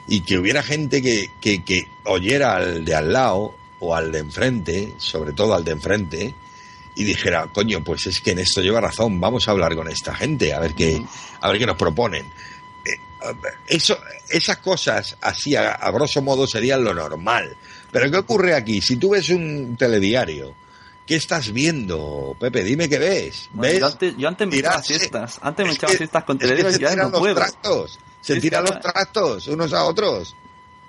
Y 0.08 0.22
que 0.22 0.38
hubiera 0.38 0.62
gente 0.62 1.02
que, 1.02 1.30
que, 1.40 1.62
que 1.62 1.88
oyera 2.04 2.56
al 2.56 2.84
de 2.84 2.94
al 2.94 3.12
lado 3.12 3.54
o 3.78 3.94
al 3.94 4.10
de 4.12 4.18
enfrente, 4.20 4.94
sobre 4.96 5.32
todo 5.32 5.54
al 5.54 5.64
de 5.64 5.72
enfrente, 5.72 6.34
y 6.94 7.04
dijera, 7.04 7.48
coño, 7.52 7.82
pues 7.82 8.06
es 8.06 8.20
que 8.20 8.32
en 8.32 8.40
esto 8.40 8.60
lleva 8.60 8.80
razón, 8.80 9.20
vamos 9.20 9.48
a 9.48 9.52
hablar 9.52 9.74
con 9.74 9.88
esta 9.88 10.14
gente, 10.14 10.52
a 10.52 10.60
ver 10.60 10.74
qué, 10.74 11.02
a 11.40 11.48
ver 11.48 11.58
qué 11.58 11.66
nos 11.66 11.76
proponen. 11.76 12.26
Eso, 13.66 13.98
esas 14.28 14.58
cosas 14.58 15.16
así 15.20 15.54
a, 15.56 15.72
a 15.72 15.90
grosso 15.90 16.22
modo 16.22 16.46
serían 16.46 16.82
lo 16.84 16.92
normal. 16.94 17.56
Pero 17.90 18.10
¿qué 18.10 18.16
ocurre 18.16 18.54
aquí? 18.54 18.80
Si 18.80 18.96
tú 18.96 19.10
ves 19.10 19.28
un 19.30 19.76
telediario, 19.78 20.54
¿qué 21.06 21.16
estás 21.16 21.52
viendo, 21.52 22.36
Pepe? 22.38 22.64
Dime 22.64 22.88
qué 22.88 22.98
ves. 22.98 23.48
Bueno, 23.52 23.72
¿Ves? 23.72 23.80
yo 23.80 23.86
antes, 23.86 24.14
yo 24.16 24.28
antes 24.28 24.48
me 24.48 24.56
echaba 24.56 24.82
siestas, 24.82 25.38
antes 25.42 25.66
me 25.66 25.72
Es 25.72 25.78
echaba 25.78 25.92
siestas 25.94 26.24
con 26.24 26.36
es 26.36 26.40
que 26.42 26.46
telediarios 26.48 26.78
y 26.78 26.82
ya 26.82 26.88
tiran 26.90 27.06
no 27.06 27.10
los 27.12 27.20
puedo. 27.20 27.34
tractos. 27.34 27.98
Se 28.20 28.34
Es 28.34 28.40
tiran 28.40 28.62
los 28.62 28.70
ahora- 28.72 28.92
tractos 28.92 29.46
unos 29.48 29.72
a 29.72 29.84
otros. 29.84 30.36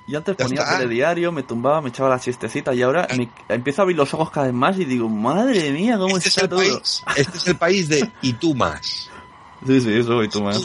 Yo 0.06 0.18
antes 0.18 0.36
ponía 0.36 0.66
telediario, 0.78 1.32
me 1.32 1.44
tumbaba, 1.44 1.80
me 1.82 1.88
echaba 1.90 2.10
la 2.10 2.20
siestecita 2.20 2.74
y 2.74 2.82
ahora 2.82 3.08
me- 3.18 3.30
empiezo 3.48 3.82
a 3.82 3.84
abrir 3.84 3.96
los 3.98 4.14
ojos 4.14 4.32
cada 4.32 4.48
vez 4.48 4.56
más 4.56 4.78
y 4.78 4.84
digo, 4.84 5.08
madre 5.08 5.72
mía, 5.72 5.98
cómo 5.98 6.18
Este 6.18 6.28
es, 6.30 6.38
está 6.38 6.42
el 6.42 6.50
todo. 6.50 6.60
país, 6.60 7.04
este 7.16 7.38
es 7.38 7.48
el 7.48 7.56
país 7.58 7.88
de 7.90 8.12
y 8.22 8.34
tú 8.34 8.54
más. 8.56 9.10
Sí, 9.66 9.80
sí, 9.80 9.94
eso 9.98 10.22
y 10.22 10.28
tú 10.28 10.42
más. 10.44 10.62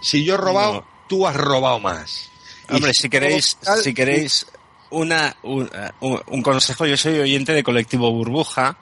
Si 0.00 0.24
yo 0.24 0.34
he 0.34 0.36
robado, 0.36 0.72
No. 0.74 0.84
Tú 1.08 1.26
has 1.26 1.36
robado 1.36 1.80
más. 1.80 2.30
Hombre, 2.70 2.92
si 2.94 3.08
queréis, 3.08 3.56
tal, 3.56 3.80
si 3.82 3.92
queréis 3.94 4.46
una, 4.90 5.36
un, 5.42 5.70
un- 6.00 6.22
un 6.26 6.42
consejo, 6.42 6.86
yo 6.86 6.96
soy 6.96 7.18
oyente 7.18 7.52
de 7.52 7.62
Colectivo 7.62 8.10
Burbuja, 8.10 8.76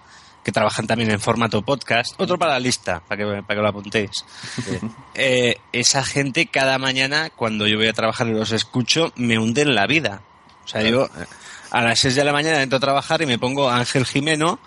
que 0.44 0.52
trabajan 0.52 0.86
también 0.86 1.10
en 1.10 1.20
formato 1.20 1.62
podcast. 1.62 2.14
Otro 2.20 2.38
para 2.38 2.52
la 2.52 2.60
lista, 2.60 3.00
para 3.06 3.18
que, 3.24 3.42
para 3.42 3.56
que 3.58 3.62
lo 3.62 3.68
apuntéis. 3.68 4.10
Eh, 5.14 5.56
esa 5.72 6.02
gente 6.04 6.46
cada 6.46 6.78
mañana, 6.78 7.30
cuando 7.30 7.66
yo 7.66 7.76
voy 7.76 7.86
a 7.88 7.92
trabajar 7.92 8.26
y 8.28 8.32
los 8.32 8.50
escucho, 8.52 9.12
me 9.16 9.38
hunden 9.38 9.74
la 9.74 9.86
vida. 9.86 10.22
O 10.64 10.68
sea, 10.68 10.82
yo 10.82 11.04
eh, 11.06 11.26
a 11.70 11.82
las 11.82 11.98
6 12.00 12.14
de 12.14 12.24
la 12.24 12.32
mañana 12.32 12.62
entro 12.62 12.78
a 12.78 12.80
trabajar 12.80 13.20
y 13.22 13.26
me 13.26 13.38
pongo 13.38 13.68
Ángel 13.70 14.06
Jimeno 14.06 14.58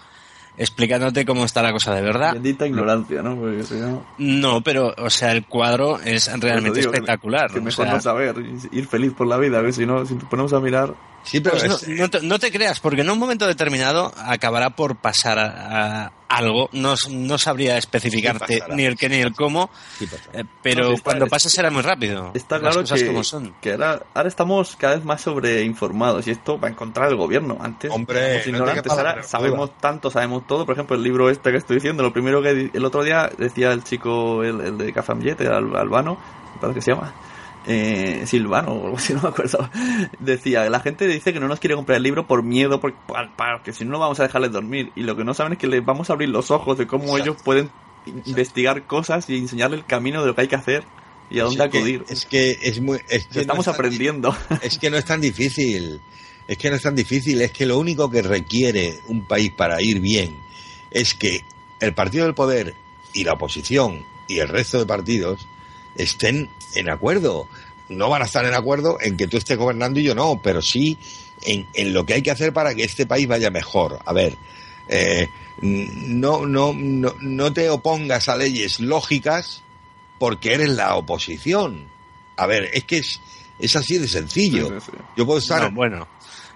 explicándote 0.58 1.26
cómo 1.26 1.46
está 1.46 1.62
la 1.62 1.72
cosa 1.72 1.94
de 1.94 2.02
verdad. 2.02 2.34
Bendita 2.34 2.66
ignorancia, 2.68 3.22
¿no? 3.22 3.36
Porque 3.36 3.64
si 3.64 3.76
no, 3.76 4.06
No, 4.18 4.62
pero, 4.62 4.94
o 4.98 5.10
sea, 5.10 5.32
el 5.32 5.46
cuadro 5.46 6.00
es 6.00 6.28
realmente 6.40 6.80
digo, 6.80 6.92
que- 6.92 6.98
espectacular. 6.98 7.52
que 7.52 7.60
o 7.60 7.62
mejor 7.64 7.86
sea, 7.86 7.94
no 7.96 8.02
saber, 8.02 8.36
ir 8.72 8.88
feliz 8.88 9.14
por 9.14 9.28
la 9.28 9.38
vida, 9.38 9.62
que 9.64 9.72
si 9.74 9.86
no, 9.86 10.06
si 10.06 10.16
nos 10.16 10.24
ponemos 10.26 10.54
a 10.54 10.60
mirar... 10.60 10.94
Sí, 11.26 11.40
pero 11.42 11.58
Pues 11.58 11.68
no, 11.68 11.76
es- 11.76 11.88
no 11.88 12.10
te, 12.10 12.22
no 12.22 12.40
te 12.40 12.52
creas, 12.52 12.80
porque 12.80 13.02
en 13.02 13.10
un 13.10 13.18
momento 13.20 13.46
determinado 13.48 14.14
acabará 14.18 14.70
por 14.70 14.96
pasar 14.96 15.40
a, 15.40 16.06
a 16.06 16.12
algo. 16.30 16.70
No, 16.72 16.94
no 17.10 17.38
sabría 17.38 17.78
especificarte 17.78 18.56
Sí 18.56 18.62
ni 18.74 18.84
el 18.86 18.96
qué 18.96 19.10
ni 19.10 19.16
el 19.18 19.34
cómo, 19.34 19.70
sí 19.98 20.06
pasa. 20.08 20.24
eh, 20.34 20.44
pero 20.62 20.84
No, 20.84 20.88
sí, 20.90 20.94
está- 20.96 21.04
cuando 21.04 21.28
pase 21.28 21.50
será 21.50 21.72
muy 21.72 21.82
rápido. 21.82 22.32
Está 22.34 22.56
Las 22.56 22.62
claro 22.62 22.82
cosas 22.82 23.00
que, 23.02 23.08
como 23.08 23.24
son. 23.24 23.56
que 23.62 23.72
ahora, 23.72 24.04
ahora 24.14 24.28
estamos 24.30 24.76
cada 24.76 24.96
vez 24.96 25.04
más 25.06 25.22
sobreinformados 25.22 26.28
y 26.28 26.32
esto 26.32 26.60
va 26.60 26.68
a 26.68 26.72
encontrar 26.72 27.10
el 27.10 27.16
gobierno. 27.16 27.58
Antes 27.60 27.92
Hombre, 27.92 28.44
ignorantes, 28.46 28.92
ahora 28.92 29.24
sabemos 29.24 29.78
tanto, 29.80 30.12
sabemos 30.12 30.46
todo. 30.48 30.66
Por 30.66 30.74
ejemplo, 30.76 30.96
el 30.96 31.04
libro 31.04 31.30
este 31.30 31.52
que 31.52 31.58
estoy 31.58 31.78
diciendo, 31.78 32.04
lo 32.04 32.14
primero 32.14 32.42
que 32.42 32.54
di- 32.54 32.72
el 32.74 32.86
otro 32.86 33.04
día 33.04 33.30
decía 33.38 33.72
el 33.72 33.84
chico, 33.84 34.44
el, 34.44 34.62
el 34.62 34.78
de 34.78 34.94
al- 35.48 35.76
albano, 35.76 36.18
me 36.56 36.62
parece 36.62 36.80
que 36.80 36.82
se 36.86 36.92
llama, 36.92 37.14
eh, 37.68 38.24
Silvano, 38.26 38.74
o 38.74 38.86
algo 38.86 38.98
así, 38.98 39.14
no 39.16 39.22
me 39.22 39.30
acuerdo, 39.30 39.70
decía, 40.20 40.70
la 40.70 40.80
gente 40.80 41.08
dice 41.08 41.34
que 41.34 41.40
no 41.40 41.48
nos 41.48 41.60
quiere 41.60 41.76
comprar 41.76 41.98
el 41.98 42.04
libro 42.04 42.28
por 42.28 42.44
miedo, 42.44 42.80
porque, 42.80 42.98
que 43.64 43.74
si 43.74 43.86
no, 43.86 43.92
no 43.92 44.00
vamos 44.00 44.20
a 44.20 44.24
dejarles 44.24 44.52
dormir. 44.52 44.92
Y 44.96 45.04
lo 45.04 45.16
que 45.16 45.24
no 45.24 45.34
saben 45.34 45.54
es 45.54 45.60
que 45.60 45.68
les 45.68 45.84
vamos 45.84 46.10
a 46.10 46.14
abrir 46.14 46.30
los 46.30 46.52
ojos 46.52 46.78
de 46.78 46.88
cómo 46.88 47.18
ellos 47.18 47.38
pueden 47.44 47.70
investigar 48.26 48.86
cosas 48.86 49.30
y 49.30 49.38
enseñarle 49.38 49.78
el 49.78 49.86
camino 49.86 50.22
de 50.22 50.28
lo 50.28 50.36
que 50.36 50.42
hay 50.42 50.48
que 50.48 50.56
hacer 50.56 50.84
y 51.30 51.40
a 51.40 51.44
dónde 51.44 51.64
acudir. 51.64 52.06
es 52.08 52.26
que 52.26 52.58
es 52.62 52.80
muy... 52.80 53.00
estamos 53.10 53.68
aprendiendo. 53.68 54.36
Es 54.62 54.78
que 54.78 54.90
no 54.90 54.98
es 54.98 55.06
tan 55.06 55.22
difícil. 55.22 56.02
Es 56.48 56.58
que 56.58 56.70
no 56.70 56.76
es 56.76 56.84
tan 56.84 56.96
difícil. 56.96 57.42
Es 57.42 57.52
que 57.52 57.66
lo 57.66 57.80
único 57.80 58.10
que 58.10 58.22
requiere 58.22 59.00
un 59.08 59.26
país 59.26 59.52
para 59.52 59.82
ir 59.82 60.00
bien 60.00 60.38
es 60.92 61.16
que 61.16 61.44
el 61.80 61.94
partido 61.94 62.26
del 62.26 62.36
poder 62.36 62.76
y 63.14 63.24
la 63.24 63.34
oposición 63.34 64.06
y 64.28 64.40
el 64.40 64.48
resto 64.48 64.80
de 64.80 64.86
partidos 64.86 65.48
estén 65.96 66.50
en 66.76 66.90
acuerdo. 66.90 67.48
No 67.90 68.10
van 68.10 68.22
a 68.22 68.26
estar 68.26 68.46
en 68.46 68.54
acuerdo 68.54 68.98
en 69.00 69.16
que 69.16 69.28
tú 69.28 69.38
estés 69.38 69.58
gobernando 69.58 70.00
y 70.00 70.04
yo 70.04 70.16
no, 70.16 70.42
pero 70.42 70.62
sí 70.62 70.98
en, 71.44 71.68
en 71.74 71.94
lo 71.94 72.06
que 72.06 72.16
hay 72.16 72.22
que 72.22 72.32
hacer 72.32 72.54
para 72.54 72.74
que 72.74 72.84
este 72.84 73.06
país 73.06 73.28
vaya 73.28 73.52
mejor. 73.52 74.00
A 74.06 74.14
ver, 74.14 74.36
eh, 74.88 75.30
no, 75.62 76.46
no, 76.46 76.74
no, 76.74 77.16
no 77.20 77.54
te 77.54 77.70
opongas 77.70 78.30
a 78.30 78.36
leyes 78.36 78.80
lógicas 78.80 79.64
porque 80.20 80.54
eres 80.54 80.70
la 80.70 80.96
oposición. 80.96 81.86
A 82.38 82.48
ver, 82.48 82.70
es 82.74 82.84
que 82.84 82.98
es, 82.98 83.20
es 83.60 83.76
así 83.76 83.98
de 83.98 84.08
sencillo. 84.08 84.78
Yo 85.16 85.26
puedo 85.26 85.40
estar. 85.40 85.72
bueno. 85.72 86.08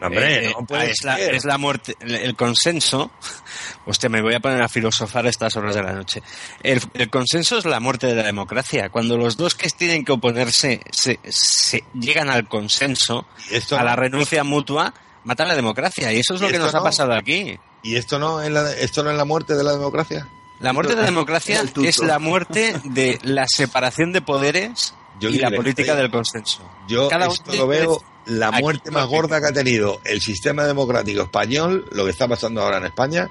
Hombre, 0.07 0.45
eh, 0.47 0.53
no 0.57 0.65
puede 0.65 0.91
es, 0.91 1.03
la, 1.03 1.15
ser. 1.17 1.35
es 1.35 1.45
la 1.45 1.57
muerte, 1.57 1.95
el 1.99 2.35
consenso. 2.35 3.11
Hostia, 3.85 4.09
me 4.09 4.21
voy 4.21 4.33
a 4.35 4.39
poner 4.39 4.61
a 4.61 4.69
filosofar 4.69 5.25
a 5.25 5.29
estas 5.29 5.55
horas 5.55 5.75
de 5.75 5.83
la 5.83 5.93
noche. 5.93 6.21
El, 6.63 6.81
el 6.93 7.09
consenso 7.09 7.57
es 7.57 7.65
la 7.65 7.79
muerte 7.79 8.07
de 8.07 8.15
la 8.15 8.23
democracia. 8.23 8.89
Cuando 8.89 9.17
los 9.17 9.35
dos 9.37 9.55
que 9.55 9.69
tienen 9.69 10.05
que 10.05 10.11
oponerse 10.11 10.81
se, 10.91 11.19
se 11.29 11.83
llegan 11.93 12.29
al 12.29 12.47
consenso, 12.47 13.25
esto 13.51 13.77
a 13.77 13.83
la 13.83 13.95
no- 13.95 14.01
renuncia 14.01 14.43
mutua, 14.43 14.93
matan 15.23 15.47
la 15.47 15.55
democracia. 15.55 16.11
Y 16.13 16.19
eso 16.19 16.35
es 16.35 16.41
¿Y 16.41 16.45
lo 16.45 16.49
que 16.51 16.59
nos 16.59 16.75
ha 16.75 16.83
pasado 16.83 17.13
aquí. 17.13 17.57
¿Y 17.81 17.95
esto 17.95 18.19
no 18.19 18.41
es 18.41 18.51
la, 18.51 18.71
esto 18.73 19.03
no 19.03 19.11
es 19.11 19.17
la 19.17 19.25
muerte 19.25 19.55
de 19.55 19.63
la 19.63 19.71
democracia? 19.71 20.27
La 20.59 20.73
muerte 20.73 20.93
de 20.95 21.01
la 21.01 21.05
democracia 21.07 21.63
es 21.83 21.99
la 21.99 22.19
muerte 22.19 22.75
de 22.83 23.19
la 23.23 23.45
separación 23.47 24.11
de 24.11 24.21
poderes 24.21 24.93
Yo 25.19 25.29
y 25.29 25.37
la 25.37 25.51
política 25.51 25.95
del 25.95 26.09
consenso. 26.09 26.61
Yo 26.87 27.09
Cada 27.09 27.27
esto 27.27 27.53
lo 27.55 27.67
veo 27.67 28.03
la 28.25 28.51
muerte 28.51 28.91
más 28.91 29.07
gorda 29.07 29.39
que 29.41 29.47
ha 29.47 29.51
tenido 29.53 30.01
el 30.05 30.21
sistema 30.21 30.65
democrático 30.65 31.23
español, 31.23 31.85
lo 31.91 32.05
que 32.05 32.11
está 32.11 32.27
pasando 32.27 32.61
ahora 32.61 32.77
en 32.77 32.85
España, 32.85 33.29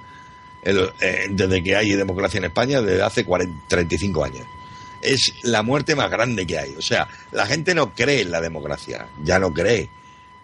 el- 0.63 0.91
eh, 1.01 1.27
desde 1.31 1.63
que 1.63 1.77
hay 1.77 1.93
democracia 1.93 2.39
en 2.39 2.45
España, 2.47 2.83
desde 2.83 3.03
hace 3.03 3.25
40, 3.25 3.65
35 3.69 4.25
años. 4.25 4.47
Es 5.01 5.33
la 5.43 5.63
muerte 5.63 5.95
más 5.95 6.11
grande 6.11 6.47
que 6.47 6.59
hay. 6.59 6.75
O 6.77 6.83
sea, 6.83 7.07
la 7.31 7.47
gente 7.47 7.75
no 7.75 7.95
cree 7.95 8.23
en 8.23 8.33
la 8.33 8.41
democracia, 8.41 9.07
ya 9.23 9.39
no 9.39 9.53
cree. 9.55 9.89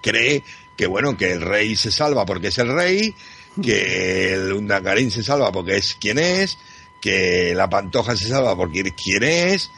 Cree 0.00 0.44
que, 0.76 0.86
bueno, 0.86 1.16
que 1.16 1.32
el 1.32 1.40
rey 1.40 1.74
se 1.76 1.90
salva 1.90 2.24
porque 2.24 2.48
es 2.48 2.58
el 2.58 2.72
rey, 2.72 3.14
que 3.60 4.34
el 4.34 4.52
Undangarín 4.52 5.10
se 5.10 5.22
salva 5.24 5.50
porque 5.50 5.76
es 5.76 5.94
quien 6.00 6.18
es, 6.18 6.58
que 7.00 7.52
la 7.54 7.68
Pantoja 7.68 8.16
se 8.16 8.28
salva 8.28 8.56
porque 8.56 8.80
es 8.80 8.92
quien 8.92 9.22
es, 9.24 9.70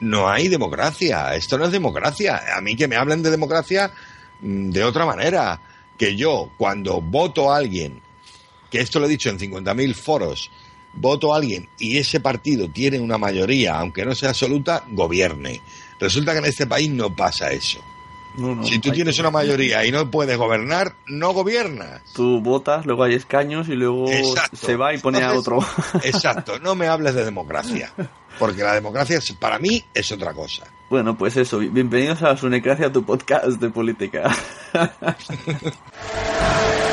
no 0.00 0.28
hay 0.28 0.48
democracia. 0.48 1.34
Esto 1.34 1.58
no 1.58 1.66
es 1.66 1.72
democracia. 1.72 2.42
A 2.56 2.60
mí 2.60 2.76
que 2.76 2.88
me 2.88 2.96
hablen 2.96 3.22
de 3.22 3.30
democracia 3.30 3.92
mm, 4.40 4.70
de 4.70 4.84
otra 4.84 5.06
manera. 5.06 5.60
Que 5.96 6.16
yo, 6.16 6.50
cuando 6.56 7.00
voto 7.00 7.52
a 7.52 7.58
alguien, 7.58 8.00
que 8.70 8.80
esto 8.80 9.00
lo 9.00 9.06
he 9.06 9.10
dicho 9.10 9.28
en 9.28 9.38
50.000 9.38 9.94
foros, 9.94 10.50
voto 10.94 11.32
a 11.32 11.36
alguien 11.36 11.68
y 11.78 11.98
ese 11.98 12.20
partido 12.20 12.70
tiene 12.70 12.98
una 12.98 13.18
mayoría, 13.18 13.78
aunque 13.78 14.04
no 14.04 14.14
sea 14.14 14.30
absoluta, 14.30 14.84
gobierne. 14.88 15.60
Resulta 15.98 16.32
que 16.32 16.38
en 16.38 16.44
este 16.46 16.66
país 16.66 16.90
no 16.90 17.14
pasa 17.14 17.52
eso. 17.52 17.80
No, 18.40 18.54
no, 18.54 18.64
si 18.64 18.78
tú 18.78 18.90
tienes 18.90 19.14
que- 19.16 19.20
una 19.20 19.30
mayoría 19.30 19.84
y 19.84 19.92
no 19.92 20.10
puedes 20.10 20.36
gobernar, 20.38 20.94
no 21.06 21.32
gobiernas. 21.32 22.02
Tú 22.14 22.40
votas, 22.40 22.86
luego 22.86 23.04
hay 23.04 23.14
escaños 23.14 23.68
y 23.68 23.74
luego 23.74 24.10
Exacto. 24.10 24.56
se 24.56 24.76
va 24.76 24.94
y 24.94 24.98
pone 24.98 25.22
a 25.22 25.34
otro. 25.34 25.58
Exacto, 26.02 26.58
no 26.58 26.74
me 26.74 26.88
hables 26.88 27.14
de 27.14 27.24
democracia. 27.24 27.92
Porque 28.38 28.62
la 28.62 28.74
democracia 28.74 29.20
para 29.38 29.58
mí 29.58 29.84
es 29.92 30.10
otra 30.12 30.32
cosa. 30.32 30.64
Bueno, 30.88 31.18
pues 31.18 31.36
eso, 31.36 31.58
bienvenidos 31.58 32.22
a 32.22 32.36
Sunecracia, 32.36 32.90
tu 32.90 33.04
podcast 33.04 33.60
de 33.60 33.70
política. 33.70 34.34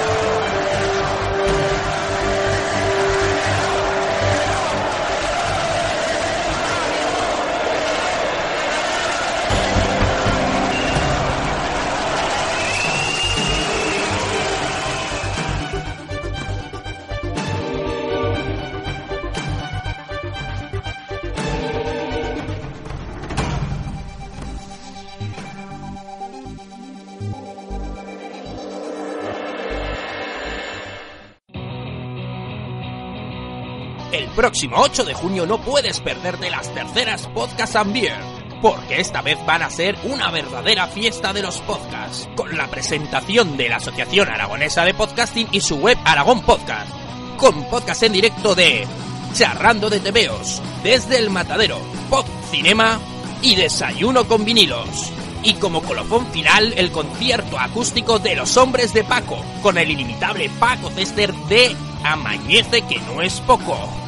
próximo 34.37 34.77
8 34.77 35.03
de 35.03 35.15
junio 35.15 35.47
no 35.47 35.59
puedes 35.59 35.99
perderte 35.99 36.51
las 36.51 36.71
terceras 36.71 37.25
Podcast 37.33 37.75
and 37.75 37.91
Beer, 37.91 38.19
porque 38.61 39.01
esta 39.01 39.23
vez 39.23 39.35
van 39.47 39.63
a 39.63 39.71
ser 39.71 39.97
una 40.03 40.29
verdadera 40.29 40.85
fiesta 40.85 41.33
de 41.33 41.41
los 41.41 41.57
podcasts, 41.61 42.29
con 42.35 42.55
la 42.55 42.67
presentación 42.67 43.57
de 43.57 43.67
la 43.67 43.77
Asociación 43.77 44.29
Aragonesa 44.29 44.85
de 44.85 44.93
Podcasting 44.93 45.47
y 45.51 45.61
su 45.61 45.77
web 45.77 45.97
Aragón 46.05 46.43
Podcast, 46.43 46.91
con 47.37 47.63
podcast 47.63 48.03
en 48.03 48.13
directo 48.13 48.53
de 48.53 48.85
Charrando 49.33 49.89
de 49.89 50.01
Tebeos, 50.01 50.61
desde 50.83 51.17
el 51.17 51.31
Matadero, 51.31 51.79
Pod 52.07 52.27
Cinema 52.51 52.99
y 53.41 53.55
Desayuno 53.55 54.27
con 54.27 54.45
vinilos. 54.45 55.11
Y 55.41 55.55
como 55.55 55.81
colofón 55.81 56.27
final, 56.27 56.75
el 56.77 56.91
concierto 56.91 57.57
acústico 57.57 58.19
de 58.19 58.35
los 58.35 58.55
hombres 58.55 58.93
de 58.93 59.03
Paco, 59.03 59.43
con 59.63 59.79
el 59.79 59.89
inimitable 59.89 60.51
Paco 60.59 60.91
Cester 60.91 61.33
de 61.49 61.75
Amañece 62.03 62.83
que 62.83 62.99
no 62.99 63.23
es 63.23 63.39
poco. 63.41 64.06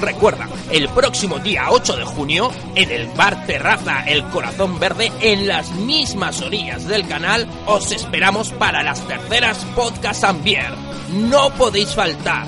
Recuerda, 0.00 0.48
el 0.70 0.88
próximo 0.88 1.38
día 1.38 1.66
8 1.70 1.96
de 1.96 2.04
junio, 2.04 2.50
en 2.74 2.90
el 2.90 3.06
bar 3.08 3.46
Terraza 3.46 4.04
El 4.06 4.24
Corazón 4.24 4.78
Verde, 4.78 5.10
en 5.20 5.46
las 5.46 5.70
mismas 5.70 6.42
orillas 6.42 6.86
del 6.86 7.06
canal, 7.06 7.46
os 7.66 7.92
esperamos 7.92 8.50
para 8.50 8.82
las 8.82 9.06
terceras 9.06 9.64
Podcast 9.76 10.24
and 10.24 10.42
Beer. 10.42 10.72
No 11.12 11.50
podéis 11.54 11.94
faltar. 11.94 12.46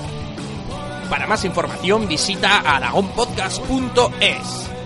Para 1.09 1.25
más 1.25 1.45
información 1.45 2.07
visita 2.07 2.59
aragonpodcast.es. 2.59 4.76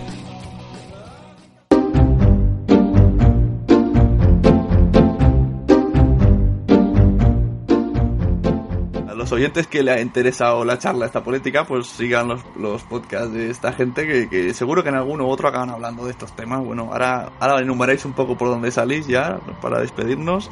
oyentes 9.32 9.68
que 9.68 9.84
le 9.84 9.92
ha 9.92 10.02
interesado 10.02 10.64
la 10.66 10.78
charla 10.80 11.06
esta 11.06 11.24
política, 11.24 11.66
pues 11.66 11.88
sigan 11.88 12.28
los, 12.28 12.42
los 12.58 12.84
podcasts 12.84 13.32
de 13.34 13.50
esta 13.50 13.72
gente 13.74 14.28
que, 14.30 14.54
seguro 14.54 14.84
que 14.84 14.90
en 14.90 14.96
alguno 14.96 15.26
u 15.26 15.30
otro 15.30 15.48
acaban 15.48 15.70
hablando 15.70 16.06
de 16.06 16.12
estos 16.12 16.36
temas. 16.36 16.64
Bueno, 16.64 16.90
ahora, 16.92 17.32
ahora 17.40 17.62
enumeráis 17.62 18.04
un 18.06 18.14
poco 18.14 18.38
por 18.38 18.50
dónde 18.50 18.72
salís 18.72 19.08
ya 19.08 19.40
para 19.62 19.80
despedirnos. 19.80 20.50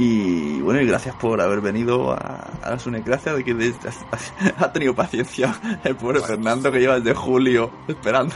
Y 0.00 0.60
bueno, 0.60 0.80
y 0.80 0.86
gracias 0.86 1.16
por 1.16 1.40
haber 1.40 1.60
venido 1.60 2.12
a, 2.12 2.16
a 2.62 2.70
la 2.70 2.78
Sunecracia, 2.78 3.34
de 3.34 3.42
que 3.42 3.52
desde- 3.52 3.88
ha 4.58 4.72
tenido 4.72 4.94
paciencia 4.94 5.52
el 5.82 5.96
pobre 5.96 6.20
Fernando 6.20 6.70
que 6.70 6.78
lleva 6.78 7.00
desde 7.00 7.14
julio 7.14 7.68
esperando. 7.88 8.32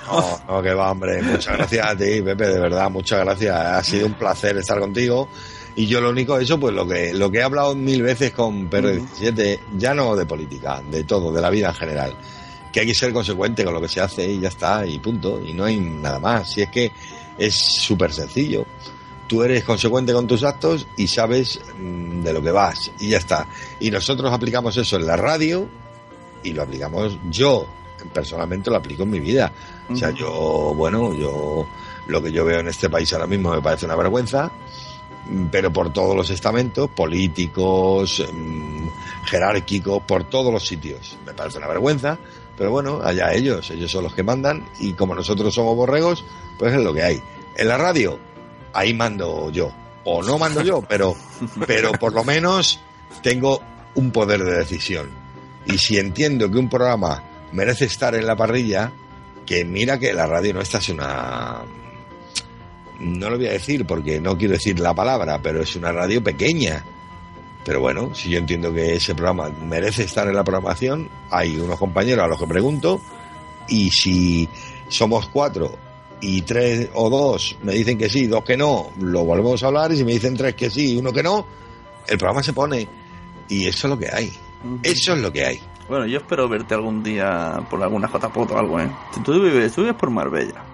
No, 0.48 0.60
que 0.60 0.74
va, 0.74 0.90
hombre. 0.90 1.22
Muchas 1.22 1.56
gracias 1.56 1.86
a 1.86 1.96
ti, 1.96 2.20
Pepe, 2.20 2.48
de 2.48 2.58
verdad, 2.60 2.90
muchas 2.90 3.20
gracias. 3.20 3.54
Ha 3.56 3.82
sido 3.84 4.06
un 4.08 4.14
placer 4.14 4.56
estar 4.56 4.80
contigo. 4.80 5.28
Y 5.74 5.86
yo 5.86 6.00
lo 6.00 6.10
único, 6.10 6.38
eso, 6.38 6.58
pues 6.60 6.74
lo 6.74 6.86
que, 6.86 7.14
lo 7.14 7.30
que 7.30 7.38
he 7.38 7.42
hablado 7.42 7.74
mil 7.74 8.02
veces 8.02 8.32
con 8.32 8.68
Pedro 8.68 8.90
17, 8.90 9.60
ya 9.78 9.94
no 9.94 10.14
de 10.14 10.26
política, 10.26 10.82
de 10.90 11.04
todo, 11.04 11.32
de 11.32 11.40
la 11.40 11.50
vida 11.50 11.68
en 11.68 11.74
general. 11.74 12.14
Que 12.72 12.80
hay 12.80 12.86
que 12.86 12.94
ser 12.94 13.12
consecuente 13.12 13.64
con 13.64 13.74
lo 13.74 13.80
que 13.80 13.88
se 13.88 14.00
hace 14.00 14.30
y 14.30 14.40
ya 14.40 14.48
está, 14.48 14.86
y 14.86 14.98
punto. 14.98 15.40
Y 15.44 15.52
no 15.54 15.64
hay 15.64 15.78
nada 15.78 16.18
más. 16.18 16.52
Si 16.52 16.62
es 16.62 16.68
que 16.68 16.92
es 17.38 17.54
súper 17.54 18.12
sencillo. 18.12 18.66
Tú 19.26 19.42
eres 19.42 19.64
consecuente 19.64 20.12
con 20.12 20.26
tus 20.26 20.44
actos 20.44 20.86
y 20.96 21.06
sabes 21.06 21.58
mm, 21.78 22.22
de 22.22 22.32
lo 22.32 22.42
que 22.42 22.50
vas, 22.50 22.90
y 23.00 23.08
ya 23.08 23.18
está. 23.18 23.48
Y 23.80 23.90
nosotros 23.90 24.30
aplicamos 24.30 24.76
eso 24.76 24.96
en 24.96 25.06
la 25.06 25.16
radio, 25.16 25.68
y 26.42 26.52
lo 26.52 26.62
aplicamos 26.62 27.18
yo 27.30 27.66
personalmente 28.12 28.70
lo 28.70 28.76
aplico 28.76 29.04
en 29.04 29.10
mi 29.10 29.20
vida 29.20 29.52
o 29.88 29.96
sea 29.96 30.10
yo 30.10 30.74
bueno 30.76 31.12
yo 31.14 31.66
lo 32.08 32.22
que 32.22 32.32
yo 32.32 32.44
veo 32.44 32.60
en 32.60 32.68
este 32.68 32.90
país 32.90 33.12
ahora 33.12 33.26
mismo 33.26 33.54
me 33.54 33.62
parece 33.62 33.86
una 33.86 33.94
vergüenza 33.96 34.50
pero 35.50 35.72
por 35.72 35.92
todos 35.92 36.16
los 36.16 36.30
estamentos 36.30 36.90
políticos 36.90 38.24
mm, 38.32 38.88
jerárquicos 39.26 40.02
por 40.02 40.24
todos 40.24 40.52
los 40.52 40.66
sitios 40.66 41.16
me 41.24 41.32
parece 41.32 41.58
una 41.58 41.68
vergüenza 41.68 42.18
pero 42.56 42.70
bueno 42.70 43.00
allá 43.02 43.32
ellos 43.32 43.70
ellos 43.70 43.90
son 43.90 44.04
los 44.04 44.14
que 44.14 44.22
mandan 44.22 44.64
y 44.80 44.92
como 44.94 45.14
nosotros 45.14 45.54
somos 45.54 45.76
borregos 45.76 46.24
pues 46.58 46.74
es 46.74 46.80
lo 46.80 46.94
que 46.94 47.02
hay 47.02 47.22
En 47.56 47.66
la 47.66 47.76
radio, 47.76 48.20
ahí 48.72 48.94
mando 48.94 49.50
yo. 49.50 49.72
O 50.04 50.22
no 50.22 50.38
mando 50.38 50.62
yo, 50.62 50.80
pero, 50.88 51.16
pero 51.66 51.90
por 51.92 52.12
lo 52.12 52.22
menos 52.22 52.80
tengo 53.20 53.60
un 53.96 54.12
poder 54.12 54.44
de 54.44 54.58
decisión. 54.58 55.10
Y 55.66 55.78
si 55.78 55.98
entiendo 55.98 56.48
que 56.50 56.58
un 56.58 56.68
programa 56.68 57.22
merece 57.52 57.86
estar 57.86 58.14
en 58.14 58.26
la 58.26 58.36
parrilla, 58.36 58.92
que 59.44 59.64
mira 59.64 59.98
que 59.98 60.12
la 60.12 60.26
radio 60.26 60.54
nuestra 60.54 60.78
es 60.78 60.88
una... 60.88 61.62
No 63.02 63.28
lo 63.28 63.36
voy 63.36 63.48
a 63.48 63.52
decir 63.52 63.84
porque 63.84 64.20
no 64.20 64.38
quiero 64.38 64.54
decir 64.54 64.78
la 64.78 64.94
palabra, 64.94 65.40
pero 65.42 65.60
es 65.60 65.74
una 65.76 65.92
radio 65.92 66.22
pequeña. 66.22 66.84
Pero 67.64 67.80
bueno, 67.80 68.14
si 68.14 68.30
yo 68.30 68.38
entiendo 68.38 68.72
que 68.72 68.94
ese 68.94 69.14
programa 69.14 69.50
merece 69.50 70.04
estar 70.04 70.26
en 70.28 70.34
la 70.34 70.44
programación, 70.44 71.08
hay 71.30 71.58
unos 71.58 71.78
compañeros 71.78 72.24
a 72.24 72.28
los 72.28 72.38
que 72.38 72.46
pregunto 72.46 73.00
y 73.68 73.90
si 73.90 74.48
somos 74.88 75.28
cuatro 75.28 75.76
y 76.20 76.42
tres 76.42 76.90
o 76.94 77.10
dos 77.10 77.56
me 77.62 77.72
dicen 77.72 77.98
que 77.98 78.08
sí, 78.08 78.26
dos 78.26 78.44
que 78.44 78.56
no, 78.56 78.90
lo 79.00 79.24
volvemos 79.24 79.62
a 79.62 79.66
hablar 79.66 79.92
y 79.92 79.96
si 79.96 80.04
me 80.04 80.12
dicen 80.12 80.36
tres 80.36 80.54
que 80.54 80.70
sí 80.70 80.94
y 80.94 80.98
uno 80.98 81.12
que 81.12 81.22
no, 81.22 81.46
el 82.06 82.18
programa 82.18 82.42
se 82.42 82.52
pone 82.52 82.88
y 83.48 83.66
eso 83.66 83.86
es 83.86 83.90
lo 83.90 83.98
que 83.98 84.08
hay. 84.12 84.32
Eso 84.82 85.14
es 85.14 85.20
lo 85.20 85.32
que 85.32 85.44
hay. 85.44 85.60
Bueno, 85.88 86.06
yo 86.06 86.18
espero 86.18 86.48
verte 86.48 86.74
algún 86.74 87.02
día 87.02 87.60
por 87.68 87.82
alguna 87.82 88.08
JPOT 88.08 88.52
o 88.52 88.58
algo, 88.58 88.80
¿eh? 88.80 88.88
Tú 89.24 89.32
vives, 89.40 89.72
tú 89.72 89.82
vives 89.82 89.96
por 89.96 90.10
Marbella. 90.10 90.71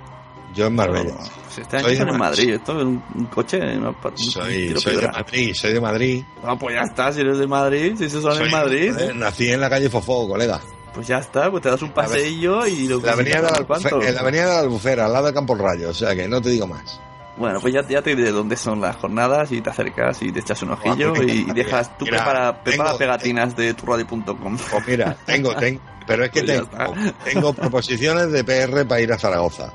Yo 0.55 0.67
en 0.67 0.75
Marbella. 0.75 1.15
Si 1.51 1.61
este 1.61 1.77
año 1.77 1.89
en 1.89 2.19
Madrid, 2.19 2.55
esto 2.55 2.79
es 2.79 2.85
un, 2.85 3.29
coche. 3.33 3.59
No, 3.77 3.95
soy, 4.17 4.75
soy 4.77 4.97
de 4.97 5.09
Madrid, 5.09 5.55
soy 5.55 5.73
de 5.73 5.81
Madrid. 5.81 6.25
No, 6.43 6.59
pues 6.59 6.75
ya 6.75 6.83
está, 6.83 7.13
si 7.13 7.21
eres 7.21 7.39
de 7.39 7.47
Madrid, 7.47 7.95
si 7.97 8.05
eso 8.05 8.21
son 8.21 8.43
en 8.43 8.51
Madrid. 8.51 8.93
Joder, 8.93 9.17
nací 9.17 9.51
en 9.51 9.61
la 9.61 9.71
calle 9.71 9.91
Fofó, 9.91 10.29
colega. 10.29 10.61
Pues 10.95 11.07
ya 11.07 11.19
está, 11.19 11.51
pues 11.51 11.63
te 11.63 11.71
das 11.71 11.83
un 11.83 11.93
paseillo 11.93 12.67
y 12.67 12.89
lo 12.89 13.01
la 13.01 13.13
avenida 13.13 13.37
de 13.37 13.43
la, 13.43 14.07
En 14.09 14.15
la 14.15 14.21
avenida 14.21 14.47
de 14.47 14.53
la 14.55 14.59
Albufera, 14.61 15.07
al 15.07 15.13
lado 15.13 15.27
del 15.27 15.35
Campo 15.35 15.55
Rayo, 15.55 15.91
o 15.91 15.95
sea 15.95 16.15
que 16.15 16.27
no 16.27 16.41
te 16.41 16.49
digo 16.51 16.67
más. 16.67 17.01
Bueno, 17.37 17.61
pues 17.61 17.73
ya, 17.73 17.87
ya 17.87 18.03
te 18.03 18.17
diré 18.17 18.33
dónde 18.33 18.57
son 18.57 18.81
las 18.81 18.97
jornadas 18.97 19.53
y 19.53 19.61
te 19.61 19.71
acercas 19.71 20.21
y 20.23 20.33
te 20.33 20.41
echas 20.41 20.61
un 20.63 20.73
ojillo 20.73 21.13
ah, 21.15 21.23
y, 21.23 21.45
dejas. 21.53 21.97
Tú 21.97 22.05
mira, 22.05 22.19
prepara, 22.19 22.65
prepara 22.65 22.89
tengo, 22.89 22.99
pegatinas 22.99 23.57
de 23.57 23.75
turradio.com. 23.75 24.59
Pues 24.71 24.89
mira, 24.89 25.17
tengo, 25.25 25.55
tengo, 25.55 25.81
pero 26.05 26.25
es 26.25 26.31
que 26.31 26.43
pues 26.43 26.69
tengo, 26.69 26.95
tengo 27.25 27.53
proposiciones 27.53 28.33
de 28.33 28.43
PR 28.43 28.85
para 28.89 29.01
ir 29.01 29.13
a 29.13 29.19
Zaragoza. 29.19 29.73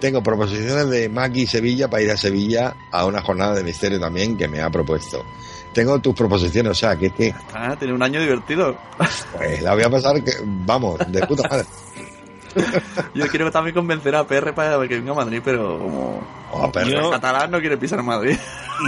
Tengo 0.00 0.22
proposiciones 0.22 0.88
de 0.90 1.08
Maki 1.08 1.46
Sevilla 1.46 1.88
para 1.88 2.02
ir 2.02 2.10
a 2.10 2.16
Sevilla 2.16 2.74
a 2.90 3.04
una 3.06 3.20
jornada 3.20 3.54
de 3.54 3.64
misterio 3.64 3.98
también 3.98 4.36
que 4.36 4.46
me 4.48 4.60
ha 4.60 4.70
propuesto. 4.70 5.24
Tengo 5.72 5.98
tus 5.98 6.14
proposiciones, 6.14 6.72
o 6.72 6.74
sea, 6.74 6.96
que 6.96 7.06
es 7.06 7.12
que. 7.12 7.34
Ah, 7.52 7.76
tiene 7.78 7.94
un 7.94 8.02
año 8.02 8.20
divertido. 8.20 8.76
Pues 9.36 9.62
la 9.62 9.74
voy 9.74 9.82
a 9.82 9.90
pasar, 9.90 10.22
que, 10.22 10.32
vamos, 10.42 10.98
de 11.08 11.26
puta 11.26 11.48
madre. 11.48 11.66
Yo 13.14 13.26
quiero 13.28 13.50
también 13.50 13.74
convencer 13.74 14.14
a 14.14 14.26
PR 14.26 14.52
para 14.54 14.80
que 14.88 14.96
venga 14.96 15.12
a 15.12 15.16
Madrid, 15.16 15.40
pero 15.44 15.78
como, 15.78 16.26
oh, 16.52 16.72
Yo... 16.84 17.10
catalán 17.10 17.50
no 17.50 17.60
quiere 17.60 17.76
pisar 17.76 18.02
Madrid. 18.02 18.36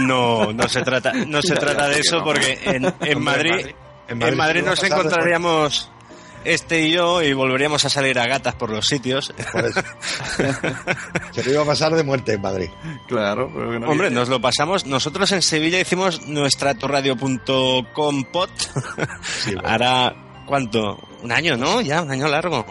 No, 0.05 0.51
no 0.53 0.67
se 0.67 0.81
trata, 0.81 1.13
no 1.13 1.41
se 1.41 1.53
trata 1.55 1.87
de 1.87 1.99
eso 1.99 2.23
porque 2.23 2.59
en, 2.63 2.85
en 3.01 3.23
Madrid, 3.23 3.73
en 4.07 4.17
Madrid, 4.17 4.33
en 4.33 4.37
Madrid 4.37 4.63
nos 4.63 4.83
encontraríamos 4.83 5.91
este 6.43 6.81
y 6.81 6.91
yo 6.91 7.21
y 7.21 7.33
volveríamos 7.33 7.83
a 7.85 7.89
salir 7.89 8.17
a 8.19 8.27
gatas 8.27 8.55
por 8.55 8.69
los 8.69 8.85
sitios. 8.85 9.33
Por 9.51 9.65
eso. 9.65 9.81
Se 11.31 11.43
lo 11.43 11.51
iba 11.51 11.63
a 11.63 11.65
pasar 11.65 11.93
de 11.95 12.03
muerte 12.03 12.33
en 12.33 12.41
Madrid. 12.41 12.69
Claro. 13.07 13.51
Pero 13.53 13.79
no 13.79 13.89
Hombre, 13.89 14.09
nos 14.09 14.29
lo 14.29 14.41
pasamos. 14.41 14.85
Nosotros 14.85 15.31
en 15.31 15.41
Sevilla 15.41 15.79
hicimos 15.79 16.27
nuestra 16.27 16.73
torradio.com 16.73 18.23
pot. 18.25 18.49
Sí, 19.21 19.53
bueno. 19.55 19.67
Hará, 19.67 20.15
¿cuánto? 20.45 20.99
Un 21.21 21.31
año, 21.31 21.57
¿no? 21.57 21.81
Ya, 21.81 22.01
un 22.01 22.11
año 22.11 22.27
largo. 22.27 22.65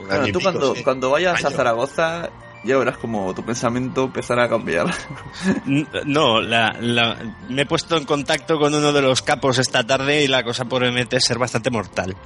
Un 0.00 0.06
bueno, 0.06 0.26
tú 0.26 0.38
pico, 0.38 0.40
cuando, 0.42 0.74
sí. 0.74 0.82
cuando 0.82 1.10
vayas 1.10 1.44
a 1.44 1.50
Zaragoza 1.50 2.30
ya 2.64 2.76
verás 2.76 2.98
como 2.98 3.34
tu 3.34 3.44
pensamiento 3.44 4.04
empezará 4.04 4.44
a 4.44 4.48
cambiar. 4.48 4.86
No, 6.04 6.40
la, 6.40 6.76
la, 6.80 7.16
me 7.48 7.62
he 7.62 7.66
puesto 7.66 7.96
en 7.96 8.04
contacto 8.04 8.58
con 8.58 8.74
uno 8.74 8.92
de 8.92 9.02
los 9.02 9.22
capos 9.22 9.58
esta 9.58 9.86
tarde 9.86 10.24
y 10.24 10.28
la 10.28 10.42
cosa 10.42 10.64
promete 10.64 11.20
ser 11.20 11.38
bastante 11.38 11.70
mortal. 11.70 12.16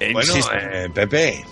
bueno, 0.12 0.34
eh, 0.60 0.90
Pepe. 0.92 1.44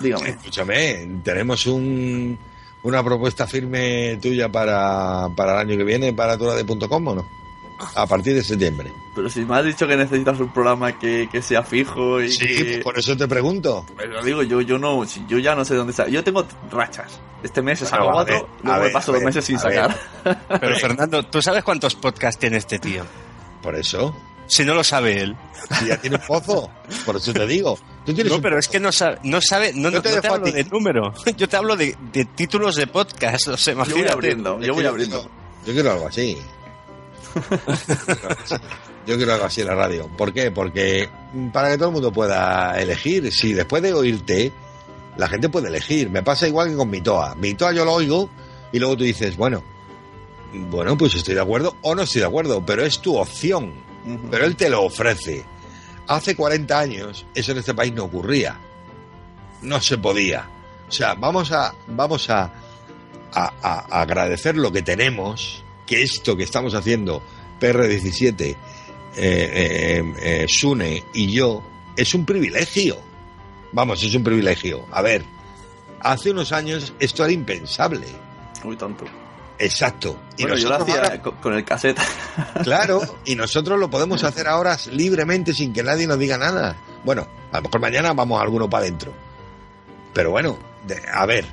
Dígame. 0.00 0.30
Escúchame, 0.30 1.20
tenemos 1.24 1.66
un, 1.66 2.38
una 2.84 3.02
propuesta 3.02 3.46
firme 3.46 4.18
tuya 4.20 4.48
para, 4.48 5.28
para 5.36 5.54
el 5.54 5.58
año 5.68 5.76
que 5.76 5.84
viene 5.84 6.12
para 6.12 6.38
turade.com 6.38 7.08
o 7.08 7.14
no? 7.14 7.28
A 7.94 8.06
partir 8.06 8.34
de 8.34 8.42
septiembre. 8.42 8.92
Pero 9.14 9.28
si 9.30 9.44
me 9.44 9.56
has 9.56 9.64
dicho 9.64 9.86
que 9.86 9.96
necesitas 9.96 10.38
un 10.40 10.52
programa 10.52 10.98
que, 10.98 11.28
que 11.30 11.40
sea 11.42 11.62
fijo 11.62 12.20
y 12.20 12.30
Sí, 12.30 12.46
que... 12.46 12.78
por 12.82 12.98
eso 12.98 13.16
te 13.16 13.28
pregunto. 13.28 13.86
Pero 13.96 14.22
digo, 14.24 14.42
yo, 14.42 14.60
yo 14.60 14.78
no, 14.78 15.04
yo 15.28 15.38
ya 15.38 15.54
no 15.54 15.64
sé 15.64 15.74
dónde 15.74 15.92
está. 15.92 16.08
Yo 16.08 16.22
tengo 16.24 16.44
rachas. 16.70 17.20
Este 17.42 17.62
mes 17.62 17.78
sacado 17.80 18.04
Bueno, 18.06 18.10
a 18.20 18.24
cuatro, 18.24 18.34
ver, 18.34 18.64
luego 18.64 18.72
a 18.72 18.78
me 18.78 18.84
ver, 18.84 18.92
paso 18.92 19.12
dos 19.12 19.22
meses 19.22 19.44
sin 19.44 19.56
ver. 19.58 19.62
sacar. 19.62 19.98
Pero 20.60 20.76
Fernando, 20.80 21.22
¿tú 21.24 21.40
sabes 21.40 21.62
cuántos 21.62 21.94
podcasts 21.94 22.38
tiene 22.40 22.56
este 22.56 22.78
tío? 22.78 23.04
Por 23.62 23.76
eso. 23.76 24.14
Si 24.48 24.64
no 24.64 24.74
lo 24.74 24.82
sabe 24.82 25.20
él. 25.20 25.36
Si 25.78 25.86
ya 25.86 25.98
tiene 25.98 26.16
un 26.16 26.22
pozo. 26.26 26.70
Por 27.04 27.16
eso 27.16 27.32
te 27.34 27.46
digo. 27.46 27.78
Tú 28.06 28.14
tienes 28.14 28.32
No, 28.32 28.40
pero 28.40 28.58
es 28.58 28.66
que 28.66 28.80
no 28.80 28.90
sabe, 28.90 29.18
no 29.22 29.40
sabe, 29.42 29.72
no, 29.74 29.90
Yo 29.90 29.96
no 29.98 30.02
te 30.02 30.20
te, 30.20 30.26
hablo 30.26 30.50
de 30.50 30.64
número. 30.64 31.12
Yo 31.36 31.48
te 31.48 31.56
hablo 31.56 31.76
de, 31.76 31.94
de 32.12 32.24
títulos 32.24 32.74
de 32.76 32.86
podcast. 32.86 33.48
O 33.48 33.56
sea, 33.58 33.74
Yo 33.74 33.96
voy 33.96 34.08
abriendo, 34.08 34.58
yo 34.60 34.72
voy 34.74 34.86
abriendo. 34.86 35.28
Yo 35.66 35.72
quiero 35.74 35.92
algo 35.92 36.06
así. 36.08 36.38
Yo 39.06 39.16
quiero 39.16 39.32
algo 39.32 39.46
así 39.46 39.62
en 39.62 39.68
la 39.68 39.74
radio. 39.74 40.06
¿Por 40.08 40.32
qué? 40.32 40.50
Porque 40.50 41.08
para 41.52 41.70
que 41.70 41.78
todo 41.78 41.88
el 41.88 41.94
mundo 41.94 42.12
pueda 42.12 42.78
elegir. 42.80 43.32
Si 43.32 43.54
después 43.54 43.82
de 43.82 43.94
oírte, 43.94 44.52
la 45.16 45.28
gente 45.28 45.48
puede 45.48 45.68
elegir. 45.68 46.10
Me 46.10 46.22
pasa 46.22 46.46
igual 46.46 46.68
que 46.68 46.76
con 46.76 46.90
mi 46.90 47.00
toa. 47.00 47.34
Mi 47.34 47.54
toa 47.54 47.72
yo 47.72 47.84
lo 47.84 47.94
oigo 47.94 48.28
y 48.70 48.78
luego 48.78 48.96
tú 48.98 49.04
dices, 49.04 49.36
bueno, 49.36 49.62
bueno, 50.52 50.96
pues 50.96 51.14
estoy 51.14 51.34
de 51.34 51.40
acuerdo 51.40 51.76
o 51.82 51.94
no 51.94 52.02
estoy 52.02 52.20
de 52.20 52.26
acuerdo, 52.26 52.64
pero 52.64 52.84
es 52.84 52.98
tu 53.00 53.16
opción. 53.16 53.72
Pero 54.30 54.44
él 54.44 54.56
te 54.56 54.68
lo 54.68 54.82
ofrece. 54.82 55.44
Hace 56.06 56.34
40 56.36 56.78
años 56.78 57.26
eso 57.34 57.52
en 57.52 57.58
este 57.58 57.74
país 57.74 57.92
no 57.92 58.04
ocurría. 58.04 58.58
No 59.62 59.80
se 59.80 59.98
podía. 59.98 60.46
O 60.88 60.92
sea, 60.92 61.14
vamos 61.14 61.50
a, 61.52 61.74
vamos 61.88 62.30
a, 62.30 62.50
a, 63.32 63.52
a 63.62 64.00
agradecer 64.00 64.56
lo 64.56 64.72
que 64.72 64.82
tenemos, 64.82 65.62
que 65.88 66.02
esto 66.02 66.36
que 66.36 66.44
estamos 66.44 66.74
haciendo, 66.74 67.22
PR17, 67.60 68.40
eh, 68.40 68.56
eh, 69.16 70.14
eh, 70.20 70.46
Sune 70.48 71.02
y 71.14 71.32
yo, 71.32 71.62
es 71.96 72.14
un 72.14 72.24
privilegio. 72.26 72.98
Vamos, 73.72 74.02
es 74.04 74.14
un 74.14 74.22
privilegio. 74.22 74.84
A 74.92 75.00
ver, 75.02 75.24
hace 76.00 76.30
unos 76.30 76.52
años 76.52 76.92
esto 77.00 77.24
era 77.24 77.32
impensable. 77.32 78.06
Uy, 78.64 78.76
tanto. 78.76 79.06
Exacto. 79.58 80.16
Y 80.36 80.42
Bueno, 80.42 80.56
yo 80.56 80.68
lo 80.68 80.78
nosotros 80.78 80.96
hacía 80.98 81.10
ahora- 81.18 81.40
con, 81.40 81.54
el 81.54 81.64
cassette. 81.64 81.98
Claro, 82.62 83.00
y 83.24 83.34
nosotros 83.34 83.78
lo 83.80 83.90
podemos 83.90 84.22
hacer 84.24 84.46
ahora 84.46 84.76
libremente 84.92 85.52
sin 85.52 85.72
que 85.72 85.82
nadie 85.82 86.06
nos 86.06 86.18
diga 86.18 86.38
nada. 86.38 86.76
Bueno, 87.04 87.26
a 87.50 87.56
lo 87.56 87.62
mejor 87.64 87.80
mañana 87.80 88.12
vamos 88.12 88.40
alguno 88.40 88.68
para 88.70 88.84
adentro. 88.84 89.12
Pero 90.14 90.30
bueno, 90.30 90.58
de- 90.86 91.02
a 91.12 91.26
ver, 91.26 91.44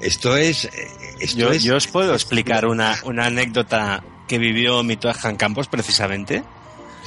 esto 0.00 0.36
es... 0.36 0.64
eh, 0.66 0.90
Esto 1.20 1.38
Yo, 1.38 1.50
es 1.50 1.62
yo 1.62 1.76
os 1.76 1.86
puedo 1.86 2.14
explicar 2.14 2.66
una, 2.66 2.96
una 3.04 3.26
anécdota 3.26 4.02
que 4.26 4.38
vivió 4.38 4.82
mi 4.82 4.96
Toajan 4.96 5.36
Campos 5.36 5.68
precisamente. 5.68 6.42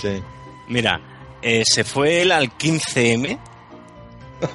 Sí. 0.01 0.21
Mira, 0.67 0.99
eh, 1.41 1.63
se 1.65 1.83
fue 1.83 2.21
él 2.21 2.31
al 2.31 2.57
15M 2.57 3.37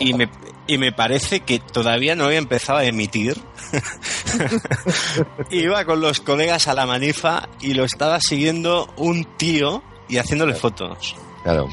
y 0.01 0.15
me, 0.15 0.29
y 0.67 0.79
me 0.79 0.93
parece 0.93 1.41
que 1.41 1.59
todavía 1.61 2.17
no 2.17 2.25
había 2.25 2.39
empezado 2.39 2.79
a 2.81 2.85
emitir. 2.85 3.41
Iba 5.51 5.85
con 5.85 6.01
los 6.01 6.21
colegas 6.21 6.69
a 6.69 6.75
la 6.75 6.87
manifa 6.87 7.49
y 7.61 7.75
lo 7.75 7.85
estaba 7.85 8.21
siguiendo 8.21 8.93
un 8.97 9.25
tío 9.37 9.83
y 10.09 10.19
haciéndole 10.19 10.55
fotos. 10.55 11.15
Claro. 11.43 11.69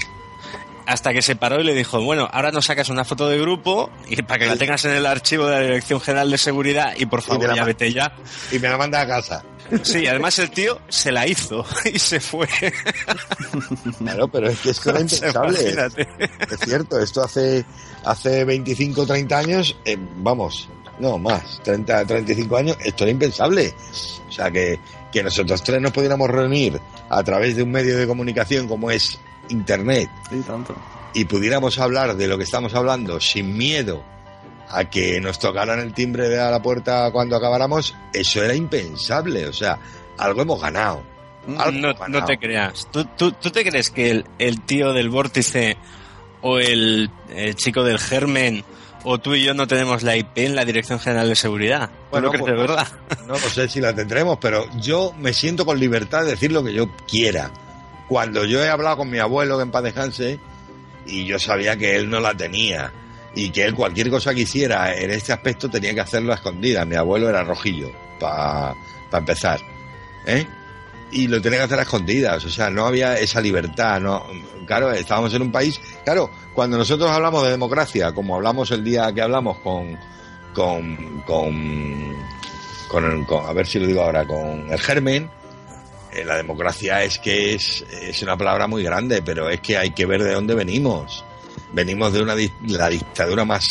Hasta 0.85 1.13
que 1.13 1.21
se 1.21 1.35
paró 1.35 1.61
y 1.61 1.63
le 1.63 1.73
dijo, 1.73 2.01
bueno, 2.01 2.27
ahora 2.31 2.51
nos 2.51 2.65
sacas 2.65 2.89
una 2.89 3.05
foto 3.05 3.29
de 3.29 3.39
grupo 3.39 3.89
y 4.07 4.21
para 4.21 4.39
que 4.39 4.45
la 4.47 4.57
tengas 4.57 4.83
en 4.85 4.91
el 4.91 5.05
archivo 5.05 5.45
de 5.45 5.51
la 5.51 5.61
Dirección 5.61 6.01
General 6.01 6.29
de 6.29 6.37
Seguridad 6.37 6.93
y 6.97 7.05
por 7.05 7.21
favor 7.21 7.47
la 7.47 7.55
ya 7.55 7.63
vete 7.63 7.93
ya. 7.93 8.13
Y 8.51 8.59
me 8.59 8.67
la 8.67 8.77
manda 8.77 9.01
a 9.01 9.07
casa. 9.07 9.43
Sí, 9.81 10.05
además 10.07 10.37
el 10.39 10.51
tío 10.51 10.79
se 10.89 11.11
la 11.11 11.25
hizo 11.25 11.65
y 11.93 11.97
se 11.97 12.19
fue. 12.19 12.47
Claro, 13.97 14.27
pero 14.27 14.49
es 14.49 14.59
que 14.59 14.69
esto 14.71 14.89
era 14.91 15.01
impensable. 15.01 15.61
Imagínate. 15.61 16.07
Es 16.51 16.59
cierto, 16.59 16.99
esto 16.99 17.23
hace, 17.23 17.65
hace 18.03 18.43
25, 18.43 19.05
30 19.05 19.37
años, 19.37 19.75
eh, 19.85 19.97
vamos, 20.17 20.69
no 20.99 21.17
más, 21.17 21.61
30, 21.63 22.05
35 22.05 22.57
años, 22.57 22.77
esto 22.83 23.03
era 23.03 23.11
impensable. 23.11 23.73
O 24.27 24.31
sea, 24.31 24.51
que, 24.51 24.79
que 25.11 25.23
nosotros 25.23 25.63
tres 25.63 25.81
nos 25.81 25.91
pudiéramos 25.91 26.29
reunir 26.29 26.79
a 27.09 27.23
través 27.23 27.55
de 27.55 27.63
un 27.63 27.71
medio 27.71 27.97
de 27.97 28.05
comunicación 28.05 28.67
como 28.67 28.91
es 28.91 29.19
Internet 29.49 30.09
Sí, 30.29 30.41
tanto. 30.47 30.75
y 31.13 31.25
pudiéramos 31.25 31.77
hablar 31.79 32.15
de 32.15 32.27
lo 32.27 32.37
que 32.37 32.43
estamos 32.43 32.73
hablando 32.75 33.19
sin 33.19 33.55
miedo 33.57 34.03
a 34.69 34.85
que 34.89 35.19
nos 35.21 35.37
tocaran 35.39 35.79
el 35.79 35.93
timbre 35.93 36.29
de 36.29 36.39
a 36.41 36.49
la 36.49 36.61
puerta 36.61 37.11
cuando 37.11 37.35
acabáramos, 37.35 37.93
eso 38.13 38.43
era 38.43 38.55
impensable. 38.55 39.45
O 39.47 39.53
sea, 39.53 39.77
algo 40.17 40.41
hemos 40.41 40.59
ganado. 40.61 41.03
Algo 41.57 41.71
No, 41.79 41.89
hemos 41.89 41.99
ganado. 41.99 42.19
no 42.21 42.25
te 42.25 42.37
creas. 42.39 42.87
¿Tú, 42.91 43.05
tú, 43.17 43.31
tú 43.33 43.51
te 43.51 43.63
crees 43.63 43.91
que 43.91 44.09
el, 44.09 44.25
el 44.39 44.61
tío 44.61 44.91
del 44.93 45.09
vórtice 45.09 45.77
o 46.41 46.57
el, 46.57 47.11
el 47.35 47.55
chico 47.55 47.83
del 47.83 47.99
germen 47.99 48.63
o 49.03 49.19
tú 49.19 49.35
y 49.35 49.43
yo 49.43 49.53
no 49.53 49.67
tenemos 49.67 50.01
la 50.01 50.15
IP 50.15 50.37
en 50.39 50.55
la 50.55 50.65
Dirección 50.65 50.97
General 50.99 51.27
de 51.29 51.35
Seguridad. 51.35 51.89
¿Tú 51.89 51.95
Bueno, 52.11 52.31
pues- 52.31 52.43
verdad? 52.57 52.87
No, 53.27 53.33
no 53.33 53.37
sé 53.37 53.67
si 53.67 53.79
la 53.81 53.93
tendremos, 53.93 54.37
pero 54.41 54.65
yo 54.79 55.13
me 55.19 55.33
siento 55.33 55.65
con 55.65 55.79
libertad 55.79 56.23
de 56.23 56.31
decir 56.31 56.51
lo 56.51 56.63
que 56.63 56.73
yo 56.73 56.89
quiera. 57.07 57.51
Cuando 58.07 58.45
yo 58.45 58.63
he 58.63 58.69
hablado 58.69 58.97
con 58.97 59.09
mi 59.09 59.19
abuelo, 59.19 59.57
que 59.57 59.63
en 59.63 59.71
paz 59.71 59.83
y 61.05 61.25
yo 61.25 61.39
sabía 61.39 61.75
que 61.77 61.95
él 61.95 62.09
no 62.09 62.19
la 62.19 62.35
tenía, 62.35 62.91
y 63.35 63.49
que 63.49 63.63
él 63.65 63.73
cualquier 63.73 64.09
cosa 64.09 64.33
que 64.33 64.41
hiciera 64.41 64.93
en 64.95 65.09
este 65.11 65.33
aspecto 65.33 65.69
tenía 65.69 65.93
que 65.93 66.01
hacerlo 66.01 66.31
a 66.31 66.35
escondidas. 66.35 66.85
Mi 66.87 66.95
abuelo 66.95 67.29
era 67.29 67.43
rojillo, 67.43 67.91
para 68.19 68.75
empezar. 69.11 69.59
¿eh? 70.25 70.45
Y 71.11 71.27
lo 71.27 71.41
tenía 71.41 71.59
que 71.59 71.65
hacer 71.65 71.79
a 71.79 71.83
escondidas, 71.83 72.43
o 72.45 72.49
sea, 72.49 72.69
no 72.69 72.85
había 72.85 73.17
esa 73.19 73.39
libertad, 73.41 73.99
no, 74.01 74.25
claro, 74.65 74.91
estábamos 74.91 75.33
en 75.33 75.43
un 75.43 75.51
país, 75.51 75.79
claro, 76.03 76.29
cuando 76.55 76.75
nosotros 76.77 77.09
hablamos 77.11 77.43
de 77.43 77.51
democracia, 77.51 78.11
como 78.13 78.35
hablamos 78.35 78.71
el 78.71 78.83
día 78.83 79.11
que 79.13 79.21
hablamos 79.21 79.57
con, 79.59 79.95
con, 80.55 81.21
con, 81.27 82.15
con, 82.87 83.25
con- 83.25 83.45
a 83.45 83.53
ver 83.53 83.67
si 83.67 83.77
lo 83.79 83.85
digo 83.85 84.01
ahora, 84.01 84.25
con 84.25 84.71
el 84.71 84.79
germen, 84.79 85.29
la 86.25 86.37
democracia 86.37 87.03
es 87.03 87.19
que 87.19 87.53
es, 87.53 87.83
es 87.89 88.21
una 88.21 88.37
palabra 88.37 88.67
muy 88.67 88.83
grande, 88.83 89.21
pero 89.21 89.49
es 89.49 89.61
que 89.61 89.77
hay 89.77 89.91
que 89.91 90.05
ver 90.05 90.23
de 90.23 90.33
dónde 90.33 90.55
venimos. 90.55 91.23
Venimos 91.71 92.13
de 92.13 92.21
una 92.21 92.35
la 92.67 92.89
dictadura 92.89 93.45
más, 93.45 93.65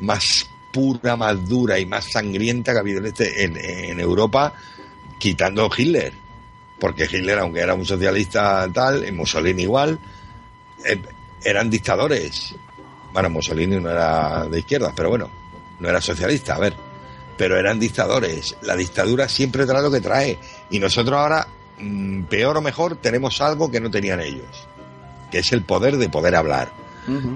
más 0.00 0.48
pura, 0.70 1.16
más 1.16 1.48
dura 1.48 1.78
y 1.78 1.86
más 1.86 2.10
sangrienta 2.12 2.72
que 2.72 2.78
ha 2.78 2.80
habido 2.80 2.98
en, 2.98 3.06
este, 3.06 3.44
en, 3.44 3.56
en 3.56 4.00
Europa, 4.00 4.52
quitando 5.18 5.70
Hitler. 5.76 6.12
Porque 6.78 7.04
Hitler, 7.04 7.38
aunque 7.38 7.60
era 7.60 7.74
un 7.74 7.84
socialista 7.84 8.68
tal, 8.72 9.06
y 9.06 9.12
Mussolini 9.12 9.62
igual, 9.62 9.98
eh, 10.84 11.00
eran 11.44 11.70
dictadores. 11.70 12.54
Bueno, 13.12 13.30
Mussolini 13.30 13.78
no 13.78 13.90
era 13.90 14.46
de 14.46 14.58
izquierdas, 14.60 14.92
pero 14.96 15.10
bueno, 15.10 15.30
no 15.78 15.88
era 15.88 16.00
socialista, 16.00 16.54
a 16.54 16.58
ver. 16.60 16.74
Pero 17.36 17.58
eran 17.58 17.78
dictadores. 17.78 18.56
La 18.62 18.76
dictadura 18.76 19.28
siempre 19.28 19.66
trae 19.66 19.82
lo 19.82 19.90
que 19.90 20.00
trae. 20.00 20.38
Y 20.70 20.78
nosotros 20.78 21.18
ahora, 21.18 21.46
mm, 21.80 22.24
peor 22.24 22.56
o 22.56 22.60
mejor, 22.60 22.96
tenemos 22.96 23.40
algo 23.40 23.70
que 23.70 23.80
no 23.80 23.90
tenían 23.90 24.20
ellos. 24.20 24.66
Que 25.30 25.38
es 25.38 25.52
el 25.52 25.62
poder 25.64 25.96
de 25.96 26.08
poder 26.08 26.34
hablar. 26.36 26.72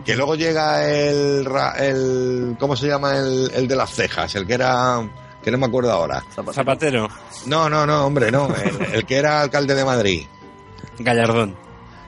Que 0.05 0.15
luego 0.15 0.37
llega 0.37 0.89
el, 0.89 1.45
ra- 1.45 1.75
el 1.79 2.55
¿cómo 2.61 2.77
se 2.77 2.87
llama? 2.87 3.17
El, 3.17 3.51
el 3.55 3.67
de 3.67 3.75
las 3.75 3.91
cejas, 3.91 4.33
el 4.37 4.47
que 4.47 4.55
era, 4.55 5.09
que 5.43 5.51
no 5.51 5.59
me 5.59 5.67
acuerdo 5.67 5.91
ahora. 5.91 6.23
Zapatero. 6.53 7.09
No, 7.47 7.69
no, 7.69 7.85
no, 7.85 8.07
hombre, 8.07 8.31
no, 8.31 8.55
el, 8.55 8.95
el 8.95 9.05
que 9.05 9.17
era 9.17 9.41
alcalde 9.41 9.75
de 9.75 9.85
Madrid. 9.85 10.27
Gallardón. 11.01 11.57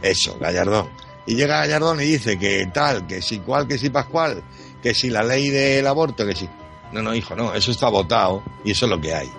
Eso, 0.00 0.38
Gallardón. 0.38 0.88
Y 1.26 1.34
llega 1.34 1.58
Gallardón 1.58 2.00
y 2.00 2.04
dice 2.04 2.38
que 2.38 2.66
tal, 2.72 3.06
que 3.06 3.20
si 3.20 3.40
cual, 3.40 3.66
que 3.66 3.78
si 3.78 3.90
pascual, 3.90 4.44
que 4.80 4.94
si 4.94 5.10
la 5.10 5.24
ley 5.24 5.48
del 5.48 5.86
aborto, 5.88 6.24
que 6.24 6.36
si... 6.36 6.48
No, 6.92 7.02
no, 7.02 7.14
hijo, 7.16 7.34
no, 7.34 7.52
eso 7.52 7.72
está 7.72 7.88
votado 7.88 8.44
y 8.64 8.70
eso 8.72 8.86
es 8.86 8.90
lo 8.90 9.00
que 9.00 9.12
hay. 9.12 9.32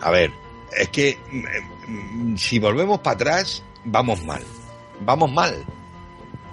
A 0.00 0.10
ver, 0.12 0.30
es 0.76 0.88
que 0.90 1.18
mm, 1.32 1.75
si 2.36 2.58
volvemos 2.58 3.00
para 3.00 3.14
atrás, 3.14 3.62
vamos 3.84 4.24
mal. 4.24 4.42
Vamos 5.00 5.32
mal. 5.32 5.64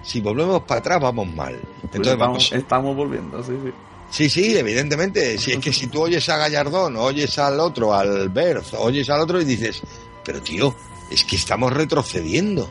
Si 0.04 0.22
volvemos 0.22 0.64
para 0.64 0.80
atrás, 0.80 1.02
vamos 1.02 1.28
mal. 1.34 1.60
Pues 1.60 1.84
Entonces 1.84 2.14
estamos, 2.14 2.20
vamos, 2.20 2.52
estamos 2.52 2.96
volviendo, 2.96 3.44
sí, 3.44 3.54
sí. 3.64 3.72
Sí, 4.10 4.30
sí, 4.30 4.56
evidentemente. 4.56 5.38
Si 5.40 5.54
es 5.54 5.58
que 5.58 5.74
si 5.74 5.88
tú 5.88 6.04
oyes 6.04 6.28
a 6.30 6.38
Gallardón, 6.38 6.98
oyes 6.98 7.40
al 7.40 7.60
otro, 7.60 7.94
al 7.94 8.30
Berth, 8.30 8.76
oyes 8.76 9.10
al 9.10 9.22
otro 9.22 9.42
y 9.42 9.46
dices, 9.46 9.82
pero 10.24 10.40
tío, 10.42 10.76
es 11.10 11.24
que 11.24 11.36
estamos 11.36 11.74
retrocediendo. 11.74 12.70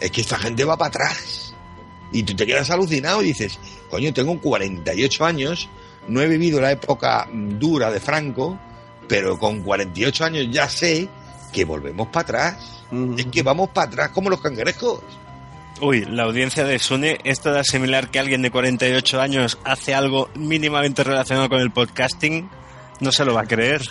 Es 0.00 0.10
que 0.10 0.22
esta 0.22 0.36
gente 0.36 0.64
va 0.64 0.76
para 0.76 0.88
atrás. 0.88 1.54
Y 2.10 2.24
tú 2.24 2.34
te 2.34 2.46
quedas 2.46 2.70
alucinado 2.70 3.22
y 3.22 3.26
dices, 3.26 3.58
coño, 3.88 4.12
tengo 4.12 4.40
48 4.40 5.24
años, 5.24 5.68
no 6.08 6.20
he 6.20 6.26
vivido 6.26 6.60
la 6.60 6.72
época 6.72 7.28
mm, 7.30 7.58
dura 7.58 7.90
de 7.90 8.00
Franco, 8.00 8.58
pero 9.06 9.38
con 9.38 9.62
48 9.62 10.24
años 10.24 10.46
ya 10.50 10.68
sé 10.68 11.08
que 11.54 11.64
volvemos 11.64 12.08
para 12.08 12.22
atrás. 12.22 12.82
Es 13.16 13.26
que 13.26 13.42
vamos 13.42 13.70
para 13.70 13.86
atrás 13.86 14.10
como 14.10 14.28
los 14.28 14.40
cangrejos. 14.40 15.00
Uy, 15.80 16.04
la 16.04 16.24
audiencia 16.24 16.64
de 16.64 16.78
Sune 16.78 17.18
es 17.24 17.40
toda 17.40 17.64
similar 17.64 18.10
que 18.10 18.18
alguien 18.18 18.42
de 18.42 18.50
48 18.50 19.20
años 19.20 19.58
hace 19.64 19.94
algo 19.94 20.28
mínimamente 20.34 21.02
relacionado 21.04 21.48
con 21.48 21.60
el 21.60 21.70
podcasting. 21.70 22.48
No 23.00 23.10
se 23.10 23.24
lo 23.24 23.34
va 23.34 23.42
a 23.42 23.46
creer. 23.46 23.82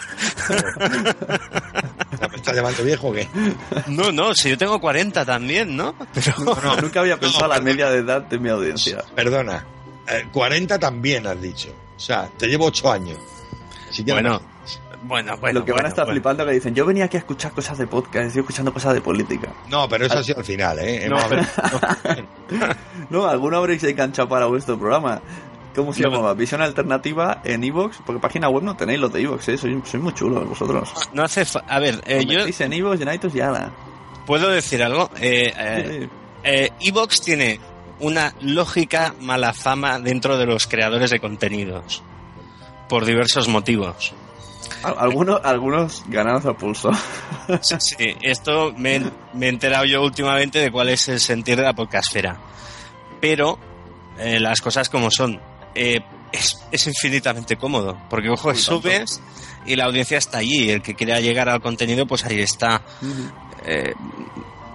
¿Me 2.20 2.36
estás 2.36 2.56
llamando 2.56 2.84
viejo 2.84 3.10
o 3.10 3.14
qué? 3.14 3.28
No, 3.88 4.12
no, 4.12 4.34
si 4.34 4.50
yo 4.50 4.58
tengo 4.58 4.80
40 4.80 5.26
también, 5.26 5.76
¿no? 5.76 5.96
Pero... 6.14 6.34
Nunca 6.82 7.02
había 7.02 7.18
pensado 7.20 7.48
la 7.48 7.60
media 7.60 7.90
de 7.90 8.00
edad 8.00 8.22
de 8.22 8.40
mi 8.40 8.50
audiencia. 8.50 9.04
Perdona, 9.14 9.66
eh, 10.08 10.26
40 10.32 10.80
también 10.80 11.28
has 11.28 11.42
dicho. 11.42 11.76
O 11.96 12.00
sea, 12.00 12.30
te 12.38 12.48
llevo 12.48 12.66
8 12.66 12.92
años. 12.92 13.20
Bueno, 14.06 14.42
bueno, 15.04 15.38
bueno. 15.38 15.60
Lo 15.60 15.66
que 15.66 15.72
van 15.72 15.86
a 15.86 15.90
estar 15.90 16.06
bueno. 16.06 16.16
flipando 16.20 16.46
que 16.46 16.52
dicen, 16.54 16.74
yo 16.76 16.86
venía 16.86 17.06
aquí 17.06 17.18
a 17.18 17.20
escuchar 17.20 17.52
cosas 17.52 17.78
de 17.78 17.88
podcast, 17.88 18.28
estoy 18.28 18.42
escuchando 18.42 18.74
cosas 18.74 18.94
de 18.94 19.02
política. 19.02 19.50
No, 19.70 19.88
pero 19.88 20.06
eso 20.06 20.18
ha 20.20 20.24
sido 20.24 20.40
al 20.40 20.46
final, 20.46 20.80
¿eh? 20.80 21.08
No, 21.10 21.18
pero- 21.30 21.44
no, 23.10 23.26
alguno 23.28 23.58
habréis 23.58 23.84
enganchado 23.84 24.28
para 24.30 24.46
vuestro 24.46 24.78
programa. 24.78 25.22
¿Cómo 25.76 25.92
se 25.92 26.04
llamaba? 26.04 26.36
Visión 26.36 26.62
alternativa 26.62 27.42
en 27.44 27.64
Evox, 27.64 27.98
porque 28.06 28.22
página 28.22 28.48
web 28.48 28.64
no 28.64 28.76
tenéis 28.78 29.00
los 29.00 29.12
de 29.12 29.22
Evox, 29.22 29.50
¿eh? 29.50 29.58
Sois, 29.58 29.74
sois 29.90 30.04
muy 30.04 30.14
chulos 30.14 30.48
vosotros. 30.48 30.94
No 31.14 31.24
hace... 31.24 31.46
fa- 31.46 31.64
A 31.68 31.80
ver, 31.80 32.00
eh, 32.06 32.24
yo 32.26 32.42
en 32.42 32.74
Evox 32.74 33.02
en 33.02 33.12
iTunes 33.14 33.36
y 33.36 33.42
ala. 33.42 33.72
puedo 34.28 34.50
decir 34.50 34.84
algo. 34.84 35.10
Eh, 35.20 35.52
eh, 35.58 36.10
eh, 36.44 36.70
Evox 36.80 37.22
tiene 37.22 37.60
una 38.02 38.36
lógica 38.42 39.16
mala 39.22 39.52
fama 39.54 39.98
dentro 40.00 40.38
de 40.38 40.46
los 40.46 40.68
creadores 40.68 41.10
de 41.10 41.20
contenidos. 41.20 42.04
Por 42.88 43.06
diversos 43.06 43.48
motivos. 43.48 44.14
Al- 44.84 44.96
Algunos, 44.98 45.40
algunos 45.44 46.04
ganados 46.08 46.46
a 46.46 46.54
pulso. 46.54 46.92
Sí, 47.62 47.76
sí, 47.80 48.16
esto 48.22 48.74
me, 48.78 49.02
me 49.34 49.48
he 49.48 49.50
enterado 49.50 49.84
yo 49.86 50.02
últimamente 50.02 50.60
de 50.60 50.72
cuál 50.72 50.88
es 50.90 51.10
el 51.10 51.20
sentir 51.20 51.58
de 51.58 51.64
la 51.64 51.74
podcastfera. 51.74 52.38
Pero 53.20 53.60
eh, 54.18 54.40
las 54.40 54.62
cosas 54.62 54.88
como 54.90 55.12
son. 55.12 55.42
Eh, 55.76 56.00
es, 56.32 56.58
es 56.72 56.88
infinitamente 56.88 57.58
cómodo. 57.58 57.98
Porque, 58.10 58.30
ojo, 58.30 58.50
tanto. 58.54 58.62
subes 58.62 59.22
y 59.66 59.76
la 59.76 59.86
audiencia 59.86 60.18
está 60.18 60.38
allí. 60.38 60.70
El 60.72 60.82
que 60.82 60.96
quiera 60.96 61.20
llegar 61.20 61.50
al 61.50 61.60
contenido, 61.62 62.06
pues 62.08 62.24
ahí 62.24 62.40
está. 62.40 62.82
Eh, 63.66 63.94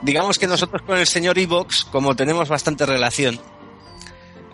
digamos 0.03 0.39
que 0.39 0.47
nosotros 0.47 0.83
con 0.83 0.99
el 0.99 1.07
señor 1.07 1.39
Evox, 1.39 1.85
como 1.87 2.15
tenemos 2.17 2.49
bastante 2.51 2.85
relación, 2.85 3.41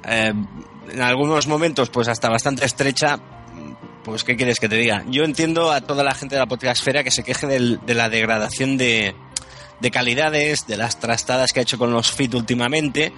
en 0.05 1.01
algunos 1.03 1.47
momentos, 1.47 1.91
pues 1.91 2.09
hasta 2.09 2.29
bastante 2.29 2.65
estrecha, 2.65 3.19
pues 4.05 4.25
¿qué 4.25 4.37
quieres 4.37 4.61
que 4.61 4.69
te 4.69 4.77
diga? 4.77 5.05
Yo 5.09 5.25
entiendo 5.25 5.71
a 5.73 5.81
toda 5.81 6.05
la 6.05 6.15
gente 6.15 6.35
de 6.35 6.41
la 6.41 6.47
podcastfera 6.47 7.03
que 7.03 7.11
se 7.11 7.23
queje 7.25 7.47
del- 7.47 7.81
de 7.85 7.95
la 7.95 8.09
degradación 8.09 8.77
de, 8.77 9.15
de 9.81 9.91
calidades, 9.91 10.67
de 10.67 10.77
las 10.77 10.99
trastadas 11.01 11.53
que 11.53 11.61
ha 11.61 11.63
hecho 11.63 11.79
con 11.79 11.93
los 11.93 12.11
feed 12.13 12.35
últimamente, 12.35 13.13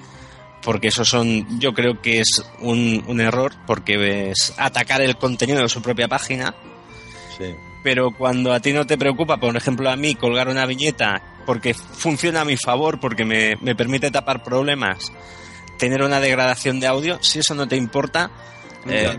porque 0.63 0.89
eso 0.89 1.05
son, 1.05 1.61
yo 1.61 1.73
creo 1.75 2.01
que 2.01 2.21
es 2.21 2.45
un, 2.61 3.05
un 3.07 3.21
error, 3.21 3.53
porque 3.67 4.31
es 4.31 4.55
atacar 4.57 5.01
el 5.03 5.17
contenido 5.17 5.61
de 5.63 5.69
su 5.69 5.83
propia 5.83 6.09
página 6.09 6.55
Sí. 7.39 7.55
pero 7.85 8.13
cuando 8.13 8.53
a 8.55 8.61
ti 8.61 8.73
no 8.73 8.87
te 8.87 8.97
preocupa, 8.97 9.37
por 9.37 9.55
ejemplo 9.57 9.91
a 9.91 9.97
mí, 9.97 10.15
colgar 10.15 10.49
una 10.49 10.65
viñeta 10.67 11.21
porque 11.45 11.75
funciona 11.75 12.41
a 12.41 12.45
mi 12.45 12.57
favor, 12.57 12.99
porque 12.99 13.25
me, 13.25 13.57
me 13.61 13.77
permite 13.77 14.11
tapar 14.11 14.43
problemas, 14.43 15.13
tener 15.79 16.03
una 16.03 16.19
degradación 16.19 16.81
de 16.81 16.87
audio, 16.87 17.19
si 17.23 17.41
eso 17.41 17.55
no 17.55 17.69
te 17.69 17.77
importa, 17.77 18.31
eh. 18.89 19.19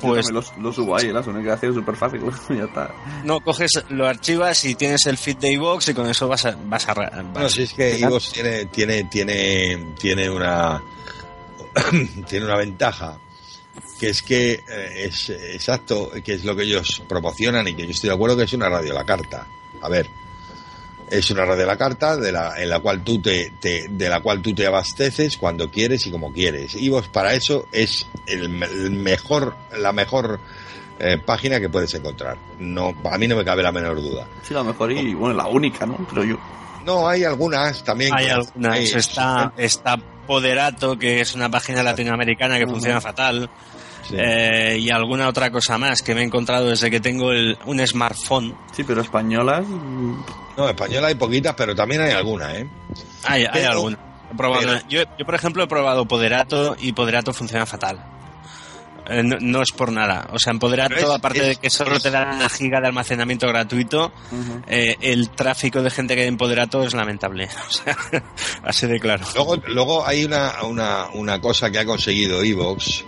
Pues 0.00 0.26
Yo 0.26 0.32
lo, 0.32 0.44
lo 0.60 0.72
subo 0.72 0.96
ahí, 0.96 1.12
la 1.12 1.22
sonificación 1.22 1.72
es 1.72 1.76
súper 1.78 1.96
fácil, 1.96 2.20
ya 2.50 2.64
está. 2.64 2.94
no 3.24 3.40
coges, 3.40 3.70
lo 3.90 4.06
archivas 4.06 4.64
y 4.64 4.74
tienes 4.74 5.06
el 5.06 5.16
feed 5.16 5.36
de 5.38 5.52
iVoox 5.52 5.88
y 5.88 5.94
con 5.94 6.06
eso 6.08 6.28
vas 6.28 6.44
a... 6.46 6.56
Vas 6.66 6.88
a, 6.88 6.94
vas- 6.94 7.10
Bueno, 7.32 7.48
si 7.48 7.62
es 7.62 7.72
que 7.72 7.98
Ivos 7.98 8.32
tiene, 8.32 8.66
tiene, 8.66 9.04
tiene, 9.04 9.94
tiene 9.98 10.28
una 10.30 10.82
tiene 12.28 12.44
una 12.46 12.56
ventaja 12.56 13.18
que 13.98 14.10
es 14.10 14.22
que 14.22 14.52
eh, 14.52 15.04
es 15.06 15.30
exacto, 15.30 16.10
que 16.24 16.34
es 16.34 16.44
lo 16.44 16.54
que 16.54 16.62
ellos 16.64 17.02
promocionan 17.08 17.66
y 17.68 17.74
que 17.74 17.84
yo 17.84 17.90
estoy 17.90 18.08
de 18.08 18.14
acuerdo 18.14 18.36
que 18.36 18.44
es 18.44 18.52
una 18.52 18.68
radio 18.68 18.92
a 18.92 18.94
la 18.96 19.04
carta. 19.04 19.46
A 19.82 19.88
ver, 19.88 20.06
es 21.18 21.30
una 21.30 21.44
radio 21.44 21.64
a 21.64 21.66
la 21.66 21.76
carta 21.76 22.16
de 22.16 22.32
la, 22.32 22.60
en 22.62 22.68
la 22.68 22.80
cual 22.80 23.02
tú 23.02 23.20
te, 23.20 23.52
te- 23.60 23.86
de 23.88 24.08
la 24.08 24.20
cual 24.20 24.42
tú 24.42 24.54
te 24.54 24.66
abasteces 24.66 25.36
cuando 25.36 25.70
quieres 25.70 26.06
y 26.06 26.10
como 26.10 26.32
quieres. 26.32 26.74
Y 26.74 26.88
vos 26.88 27.08
para 27.08 27.34
eso 27.34 27.68
es 27.72 28.06
el, 28.26 28.48
me- 28.48 28.66
el 28.66 28.90
mejor, 28.90 29.54
la 29.78 29.92
mejor 29.92 30.40
eh, 30.98 31.18
página 31.24 31.60
que 31.60 31.68
puedes 31.68 31.92
encontrar. 31.94 32.36
No, 32.58 32.94
a 33.10 33.18
mí 33.18 33.26
no 33.28 33.36
me 33.36 33.44
cabe 33.44 33.62
la 33.62 33.72
menor 33.72 34.00
duda. 34.00 34.26
Sí, 34.46 34.54
la 34.54 34.62
mejor 34.64 34.92
y, 34.92 35.14
bueno, 35.14 35.34
la 35.34 35.46
única, 35.46 35.86
¿no? 35.86 35.96
Creo 36.08 36.24
yo. 36.24 36.40
No, 36.84 37.08
hay 37.08 37.24
algunas 37.24 37.82
también. 37.82 38.12
Hay 38.14 38.26
que- 38.26 38.32
algunas, 38.32 38.78
sí, 38.78 38.92
está, 38.96 39.52
está 39.56 39.96
Poderato, 40.26 40.98
que 40.98 41.20
es 41.20 41.34
una 41.34 41.50
página 41.50 41.82
latinoamericana 41.82 42.58
que 42.58 42.66
funciona 42.66 43.00
fatal, 43.00 43.48
sí. 44.08 44.14
eh, 44.18 44.78
y 44.80 44.90
alguna 44.90 45.28
otra 45.28 45.50
cosa 45.50 45.78
más 45.78 46.02
que 46.02 46.14
me 46.14 46.20
he 46.22 46.24
encontrado 46.24 46.66
desde 46.68 46.90
que 46.90 47.00
tengo 47.00 47.30
el, 47.32 47.58
un 47.66 47.84
smartphone. 47.86 48.54
Sí, 48.72 48.84
pero 48.84 49.00
españolas. 49.02 49.64
No, 50.56 50.68
española 50.68 51.08
hay 51.08 51.14
poquitas, 51.16 51.54
pero 51.56 51.74
también 51.74 52.00
hay 52.02 52.12
algunas, 52.12 52.54
¿eh? 52.54 52.68
Hay, 53.24 53.42
hay 53.42 53.48
Pero- 53.52 53.70
alguna. 53.72 53.98
He 54.32 54.36
probado 54.36 54.60
pero- 54.62 54.72
una- 54.72 54.88
yo, 54.88 55.02
yo, 55.18 55.24
por 55.26 55.34
ejemplo, 55.34 55.62
he 55.64 55.66
probado 55.66 56.06
Poderato 56.06 56.76
y 56.80 56.92
Poderato 56.92 57.32
funciona 57.32 57.66
fatal. 57.66 58.02
eh, 59.06 59.22
no, 59.22 59.36
no 59.38 59.60
es 59.60 59.70
por 59.72 59.92
nada. 59.92 60.28
O 60.32 60.38
sea, 60.38 60.50
Empoderato, 60.52 60.94
Pero 60.94 61.08
es- 61.10 61.14
aparte 61.14 61.40
es- 61.40 61.46
de 61.48 61.56
que 61.56 61.68
solo 61.70 62.00
te 62.00 62.10
da 62.10 62.30
una 62.34 62.48
giga 62.48 62.80
de 62.80 62.86
almacenamiento 62.86 63.46
gratuito, 63.46 64.12
eh, 64.66 64.96
el 65.02 65.28
tráfico 65.28 65.82
de 65.82 65.90
gente 65.90 66.14
que 66.14 66.22
hay 66.22 66.28
en 66.28 66.34
Empoderato 66.34 66.82
es 66.82 66.94
lamentable. 66.94 67.48
O 67.68 67.70
sea, 67.70 67.96
así 68.62 68.86
de 68.86 68.98
claro. 68.98 69.24
Luego, 69.34 69.56
luego 69.66 70.06
hay 70.06 70.24
una, 70.24 70.62
una, 70.62 71.08
una 71.12 71.38
cosa 71.40 71.70
que 71.70 71.80
ha 71.80 71.84
conseguido 71.84 72.42
Evox, 72.42 73.04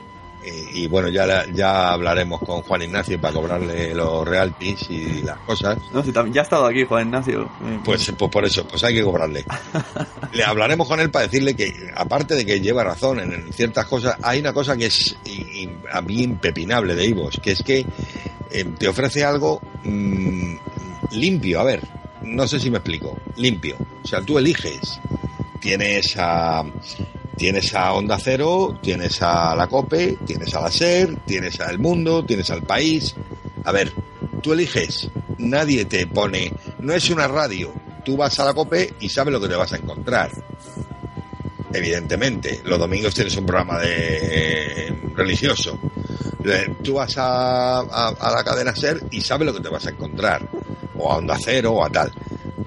y, 0.47 0.85
y 0.85 0.87
bueno, 0.87 1.09
ya, 1.09 1.45
ya 1.53 1.93
hablaremos 1.93 2.41
con 2.41 2.63
Juan 2.63 2.83
Ignacio 2.83 3.21
para 3.21 3.35
cobrarle 3.35 3.95
los 3.95 4.25
royalties 4.27 4.89
y 4.91 5.23
las 5.23 5.39
cosas. 5.41 5.79
No, 5.93 6.03
si 6.05 6.13
tam- 6.13 6.33
ya 6.33 6.43
ha 6.43 6.45
estado 6.45 6.67
aquí 6.67 6.85
Juan 6.85 7.07
Ignacio. 7.09 7.51
Pues, 7.85 8.13
pues 8.17 8.31
por 8.31 8.45
eso, 8.45 8.67
pues 8.67 8.83
hay 8.85 8.95
que 8.95 9.03
cobrarle. 9.03 9.45
Le 10.33 10.45
hablaremos 10.45 10.87
con 10.89 11.01
él 11.01 11.11
para 11.11 11.27
decirle 11.27 11.55
que, 11.57 11.91
aparte 11.95 12.35
de 12.35 12.47
que 12.47 12.61
lleva 12.61 12.85
razón 12.85 13.21
en, 13.21 13.33
en 13.33 13.53
ciertas 13.53 13.87
cosas, 13.87 14.17
hay 14.23 14.41
una 14.41 14.53
cosa 14.53 14.77
que 14.77 14.87
es 14.87 15.17
a 15.93 16.01
mí 16.01 16.23
impepinable 16.23 16.95
de 16.95 17.07
Ivos, 17.07 17.41
que 17.43 17.53
es 17.53 17.63
que 17.63 17.85
eh, 18.51 18.65
te 18.79 18.89
ofrece 18.89 19.25
algo 19.25 19.61
mm, 19.85 20.55
limpio. 21.13 21.61
A 21.61 21.65
ver, 21.65 21.81
no 22.23 22.47
sé 22.47 22.61
si 22.61 22.71
me 22.71 22.79
explico. 22.79 23.17
Limpio. 23.37 23.77
O 24.05 24.07
sea, 24.07 24.21
tú 24.23 24.39
eliges. 24.39 25.01
Tienes 25.61 26.15
a. 26.17 26.63
Tienes 27.37 27.75
a 27.75 27.93
Onda 27.93 28.19
Cero, 28.19 28.79
tienes 28.83 29.21
a 29.23 29.55
la 29.55 29.67
COPE, 29.67 30.19
tienes 30.27 30.55
a 30.55 30.61
la 30.63 30.71
SER, 30.71 31.17
tienes 31.27 31.61
a 31.61 31.71
El 31.71 31.79
Mundo, 31.79 32.25
tienes 32.25 32.49
al 32.51 32.63
País. 32.63 33.15
A 33.65 33.73
ver, 33.73 33.93
tú 34.43 34.53
eliges, 34.55 35.09
nadie 35.39 35.85
te 35.85 36.07
pone, 36.07 36.53
no 36.81 36.95
es 36.95 37.11
una 37.11 37.29
radio, 37.29 37.73
tú 38.05 38.17
vas 38.17 38.39
a 38.41 38.45
la 38.47 38.55
COPE 38.55 38.95
y 39.01 39.09
sabes 39.11 39.33
lo 39.35 39.41
que 39.41 39.49
te 39.49 39.55
vas 39.57 39.73
a 39.73 39.77
encontrar. 39.77 40.31
Evidentemente, 41.73 42.61
los 42.65 42.79
domingos 42.79 43.15
tienes 43.15 43.37
un 43.37 43.45
programa 43.45 43.79
de 43.81 44.87
eh, 44.89 45.01
religioso. 45.15 45.79
Tú 46.83 46.95
vas 46.95 47.19
a, 47.19 47.81
a- 47.81 48.09
a 48.19 48.31
la 48.31 48.45
cadena 48.45 48.75
SER 48.75 49.03
y 49.11 49.21
sabes 49.21 49.47
lo 49.47 49.53
que 49.53 49.61
te 49.61 49.69
vas 49.69 49.85
a 49.87 49.91
encontrar. 49.91 50.49
O 50.97 51.13
a 51.13 51.17
Onda 51.17 51.37
Cero 51.43 51.73
o 51.73 51.85
a 51.85 51.91
tal. 51.91 52.13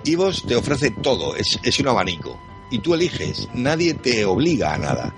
Ivos 0.03 0.43
te 0.45 0.55
ofrece 0.55 0.91
todo, 0.91 1.35
es, 1.35 1.57
es 1.63 1.79
un 1.79 1.87
abanico. 1.87 2.37
Y 2.69 2.79
tú 2.79 2.93
eliges, 2.93 3.47
nadie 3.53 3.93
te 3.93 4.25
obliga 4.25 4.73
a 4.73 4.77
nada. 4.77 5.13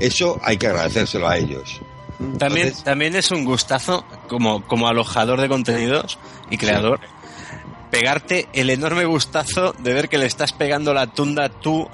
Eso 0.00 0.38
hay 0.42 0.56
que 0.56 0.66
agradecérselo 0.68 1.28
a 1.28 1.36
ellos. 1.38 1.80
También, 2.38 2.68
Entonces- 2.68 2.84
también 2.84 3.16
es 3.16 3.30
un 3.30 3.44
gustazo, 3.44 4.04
como, 4.28 4.64
como 4.66 4.88
alojador 4.88 5.40
de 5.40 5.48
contenidos 5.48 6.18
y 6.50 6.56
creador, 6.56 7.00
pegarte 7.94 8.48
el 8.52 8.70
enorme 8.70 9.04
gustazo 9.04 9.72
de 9.78 9.94
ver 9.94 10.08
que 10.08 10.18
le 10.18 10.26
estás 10.26 10.52
pegando 10.52 10.92
la 10.92 11.06
tunda 11.06 11.48
tú 11.48 11.88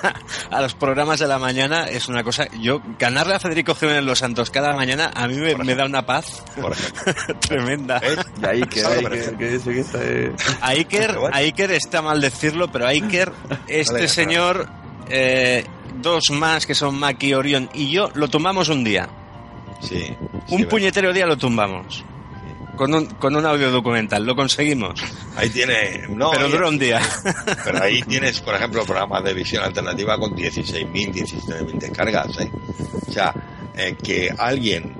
a 0.50 0.60
los 0.60 0.74
programas 0.74 1.20
de 1.20 1.28
la 1.28 1.38
mañana. 1.38 1.84
Es 1.84 2.08
una 2.08 2.24
cosa. 2.24 2.48
Yo, 2.60 2.82
ganarle 2.98 3.36
a 3.36 3.38
Federico 3.38 3.76
Jiménez 3.76 4.02
Los 4.02 4.18
Santos 4.18 4.50
cada 4.50 4.74
mañana, 4.74 5.12
a 5.14 5.28
mí 5.28 5.36
me, 5.36 5.54
me 5.54 5.76
da 5.76 5.84
una 5.84 6.04
paz 6.04 6.42
Por 6.60 6.72
ejemplo. 6.72 7.38
tremenda. 7.40 8.00
¿Ves? 8.00 8.18
Y 8.42 8.46
ahí 8.46 8.62
que, 8.62 8.80
Sale, 8.80 8.96
ahí 8.96 9.02
por 9.02 9.12
que, 9.12 9.18
ejemplo. 9.20 9.38
que 9.38 9.54
ese 9.54 9.72
que 9.72 9.80
está, 9.80 9.98
eh, 10.02 10.32
A 10.60 10.68
Iker, 10.70 11.18
a 11.32 11.36
Iker 11.36 11.70
está 11.70 12.02
mal 12.02 12.20
decirlo, 12.20 12.72
pero 12.72 12.86
a 12.86 12.88
Iker, 12.88 13.32
este 13.68 13.92
Vale, 13.92 14.08
señor, 14.08 14.68
eh, 15.08 15.64
dos 16.02 16.30
más 16.32 16.66
que 16.66 16.74
son 16.74 16.98
Maki, 16.98 17.32
Orión 17.32 17.70
y 17.74 17.92
yo, 17.92 18.10
lo 18.14 18.26
tumbamos 18.26 18.70
un 18.70 18.82
día. 18.82 19.08
Sí. 19.80 20.00
sí, 20.00 20.16
Un 20.54 20.64
puñetero 20.64 21.12
día 21.12 21.26
lo 21.26 21.36
tumbamos. 21.36 22.04
Con 22.76 22.92
un, 22.92 23.06
con 23.06 23.36
un 23.36 23.46
audio 23.46 23.70
documental, 23.70 24.24
lo 24.24 24.34
conseguimos. 24.34 25.00
Ahí 25.36 25.48
tiene. 25.50 26.06
No, 26.08 26.30
pero 26.32 26.48
dura 26.48 26.68
un 26.68 26.78
día. 26.78 27.00
Pero 27.64 27.82
ahí 27.82 28.02
tienes, 28.08 28.40
por 28.40 28.54
ejemplo, 28.54 28.84
programas 28.84 29.22
de 29.24 29.34
visión 29.34 29.62
alternativa 29.62 30.18
con 30.18 30.34
16.000, 30.34 30.90
17.000 30.90 31.78
descargas. 31.78 32.40
¿eh? 32.40 32.50
O 33.06 33.12
sea, 33.12 33.32
eh, 33.76 33.96
que 34.02 34.28
alguien, 34.36 34.94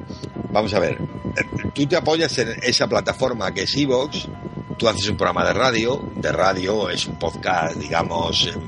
vamos 0.50 0.72
a 0.74 0.78
ver, 0.78 0.98
eh, 1.36 1.68
tú 1.74 1.86
te 1.86 1.96
apoyas 1.96 2.36
en 2.38 2.56
esa 2.62 2.86
plataforma 2.86 3.52
que 3.52 3.62
es 3.62 3.76
Evox, 3.76 4.28
tú 4.78 4.88
haces 4.88 5.08
un 5.08 5.16
programa 5.16 5.44
de 5.44 5.52
radio, 5.52 6.10
de 6.16 6.32
radio 6.32 6.90
es 6.90 7.06
un 7.06 7.18
podcast, 7.18 7.76
digamos, 7.76 8.46
em, 8.46 8.60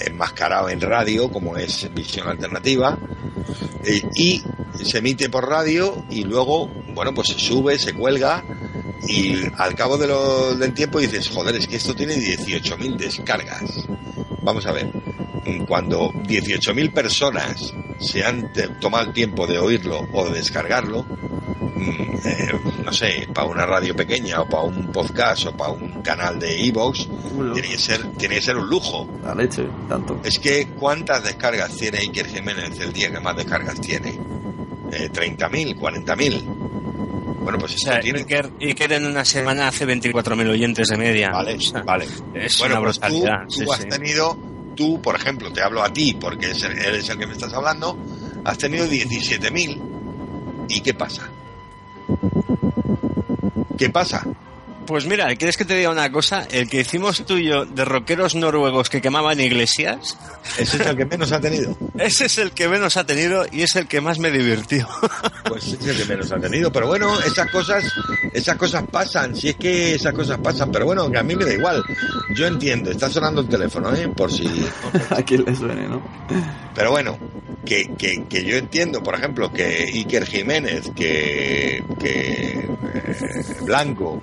enmascarado 0.00 0.68
en 0.68 0.80
radio, 0.80 1.30
como 1.30 1.56
es 1.56 1.92
visión 1.94 2.28
alternativa, 2.28 2.98
y 4.14 4.42
se 4.84 4.98
emite 4.98 5.28
por 5.28 5.48
radio 5.48 6.04
y 6.10 6.24
luego, 6.24 6.70
bueno, 6.98 7.14
pues 7.14 7.28
se 7.28 7.38
sube, 7.38 7.78
se 7.78 7.92
cuelga 7.94 8.42
y 9.06 9.36
al 9.56 9.74
cabo 9.76 9.96
de 9.96 10.08
lo- 10.08 10.56
del 10.56 10.74
tiempo 10.74 10.98
dices, 10.98 11.28
joder, 11.28 11.54
es 11.54 11.68
que 11.68 11.76
esto 11.76 11.94
tiene 11.94 12.16
18.000 12.16 12.96
descargas. 12.96 13.84
Vamos 14.42 14.66
a 14.66 14.72
ver, 14.72 14.90
cuando 15.68 16.10
18.000 16.12 16.92
personas 16.92 17.72
se 18.00 18.24
han 18.24 18.52
tomado 18.80 19.06
el 19.06 19.12
tiempo 19.12 19.46
de 19.46 19.58
oírlo 19.58 20.06
o 20.12 20.24
de 20.28 20.38
descargarlo, 20.38 21.04
mm, 21.04 22.16
eh, 22.24 22.52
no 22.84 22.92
sé, 22.92 23.28
para 23.32 23.46
una 23.46 23.64
radio 23.66 23.94
pequeña 23.94 24.40
o 24.40 24.48
para 24.48 24.64
un 24.64 24.90
podcast 24.90 25.46
o 25.46 25.56
para 25.56 25.70
un 25.70 26.02
canal 26.02 26.38
de 26.40 26.64
Evox, 26.66 27.08
tiene 27.54 27.68
que 27.68 27.78
ser, 27.78 28.04
tiene 28.16 28.34
que 28.36 28.42
ser 28.42 28.56
un 28.56 28.68
lujo. 28.68 29.08
la 29.22 29.34
leche, 29.36 29.64
tanto. 29.88 30.20
Es 30.24 30.38
que 30.40 30.66
¿cuántas 30.78 31.22
descargas 31.22 31.76
tiene 31.76 31.98
Iker 31.98 32.26
Jiménez 32.26 32.78
el 32.80 32.92
día 32.92 33.12
que 33.12 33.20
más 33.20 33.36
descargas 33.36 33.80
tiene? 33.80 34.18
Eh, 34.90 35.10
¿30.000? 35.12 35.76
¿40.000? 35.78 36.42
Bueno, 37.48 37.60
pues 37.60 37.72
O 37.72 37.76
esto 37.76 37.90
sea, 37.92 38.00
tiene... 38.00 38.18
Iker, 38.18 38.50
Iker 38.60 38.92
en 38.92 39.06
una 39.06 39.24
semana 39.24 39.68
hace 39.68 39.86
24.000 39.86 40.50
oyentes 40.50 40.88
de 40.88 40.96
media. 40.98 41.30
Vale, 41.30 41.54
O 41.54 41.60
sea, 41.62 41.80
vale. 41.82 42.06
Es 42.34 42.58
bueno, 42.58 42.74
una 42.74 42.84
pues 42.84 43.00
tú, 43.00 43.06
brutalidad. 43.06 43.44
tú 43.46 43.54
sí, 43.54 43.64
has 43.72 43.78
sí. 43.80 43.88
tenido, 43.88 44.38
tú, 44.76 45.00
por 45.00 45.16
ejemplo, 45.16 45.50
te 45.50 45.62
hablo 45.62 45.82
a 45.82 45.90
ti 45.90 46.14
porque 46.20 46.50
es 46.50 46.62
el- 46.64 46.78
eres 46.78 47.08
el 47.08 47.16
que 47.18 47.26
me 47.26 47.32
estás 47.32 47.54
hablando, 47.54 47.96
has 48.44 48.58
tenido 48.58 48.86
17.000. 48.86 49.80
¿Y 50.68 50.80
qué 50.82 50.92
pasa? 50.92 51.30
¿Qué 53.78 53.88
pasa? 53.88 54.26
Pues 54.88 55.04
mira, 55.04 55.36
¿quieres 55.36 55.58
que 55.58 55.66
te 55.66 55.76
diga 55.76 55.90
una 55.90 56.10
cosa? 56.10 56.48
El 56.50 56.66
que 56.66 56.80
hicimos 56.80 57.22
tú 57.26 57.36
y 57.36 57.44
yo 57.48 57.66
de 57.66 57.84
rockeros 57.84 58.34
noruegos 58.34 58.88
que 58.88 59.02
quemaban 59.02 59.38
iglesias, 59.38 60.16
Ese 60.58 60.78
es 60.78 60.86
el 60.86 60.96
que 60.96 61.04
menos 61.04 61.30
ha 61.30 61.40
tenido. 61.42 61.76
ese 61.98 62.24
es 62.24 62.38
el 62.38 62.52
que 62.52 62.68
menos 62.68 62.96
ha 62.96 63.04
tenido 63.04 63.44
y 63.52 63.60
es 63.60 63.76
el 63.76 63.86
que 63.86 64.00
más 64.00 64.18
me 64.18 64.30
divirtió. 64.30 64.88
Pues 65.46 65.66
es 65.74 65.86
el 65.86 65.94
que 65.98 66.04
menos 66.06 66.32
ha 66.32 66.38
tenido. 66.40 66.72
Pero 66.72 66.86
bueno, 66.86 67.20
esas 67.20 67.50
cosas, 67.50 67.84
esas 68.32 68.56
cosas 68.56 68.84
pasan. 68.90 69.36
Si 69.36 69.50
es 69.50 69.56
que 69.56 69.94
esas 69.94 70.14
cosas 70.14 70.38
pasan. 70.38 70.72
Pero 70.72 70.86
bueno, 70.86 71.10
que 71.10 71.18
a 71.18 71.22
mí 71.22 71.36
me 71.36 71.44
da 71.44 71.52
igual. 71.52 71.84
Yo 72.34 72.46
entiendo. 72.46 72.90
Está 72.90 73.10
sonando 73.10 73.42
el 73.42 73.48
teléfono, 73.48 73.94
¿eh? 73.94 74.08
Por 74.08 74.32
si. 74.32 74.48
A 75.10 75.22
quien 75.22 75.44
le 75.44 75.54
suene, 75.54 75.86
¿no? 75.86 76.02
Pero 76.74 76.92
bueno, 76.92 77.18
que, 77.64 77.90
que, 77.98 78.24
que 78.26 78.42
yo 78.42 78.56
entiendo, 78.56 79.02
por 79.02 79.14
ejemplo, 79.14 79.52
que 79.52 79.84
Iker 79.92 80.24
Jiménez, 80.26 80.90
que, 80.96 81.84
que 82.00 82.58
eh, 82.60 83.56
Blanco, 83.62 84.22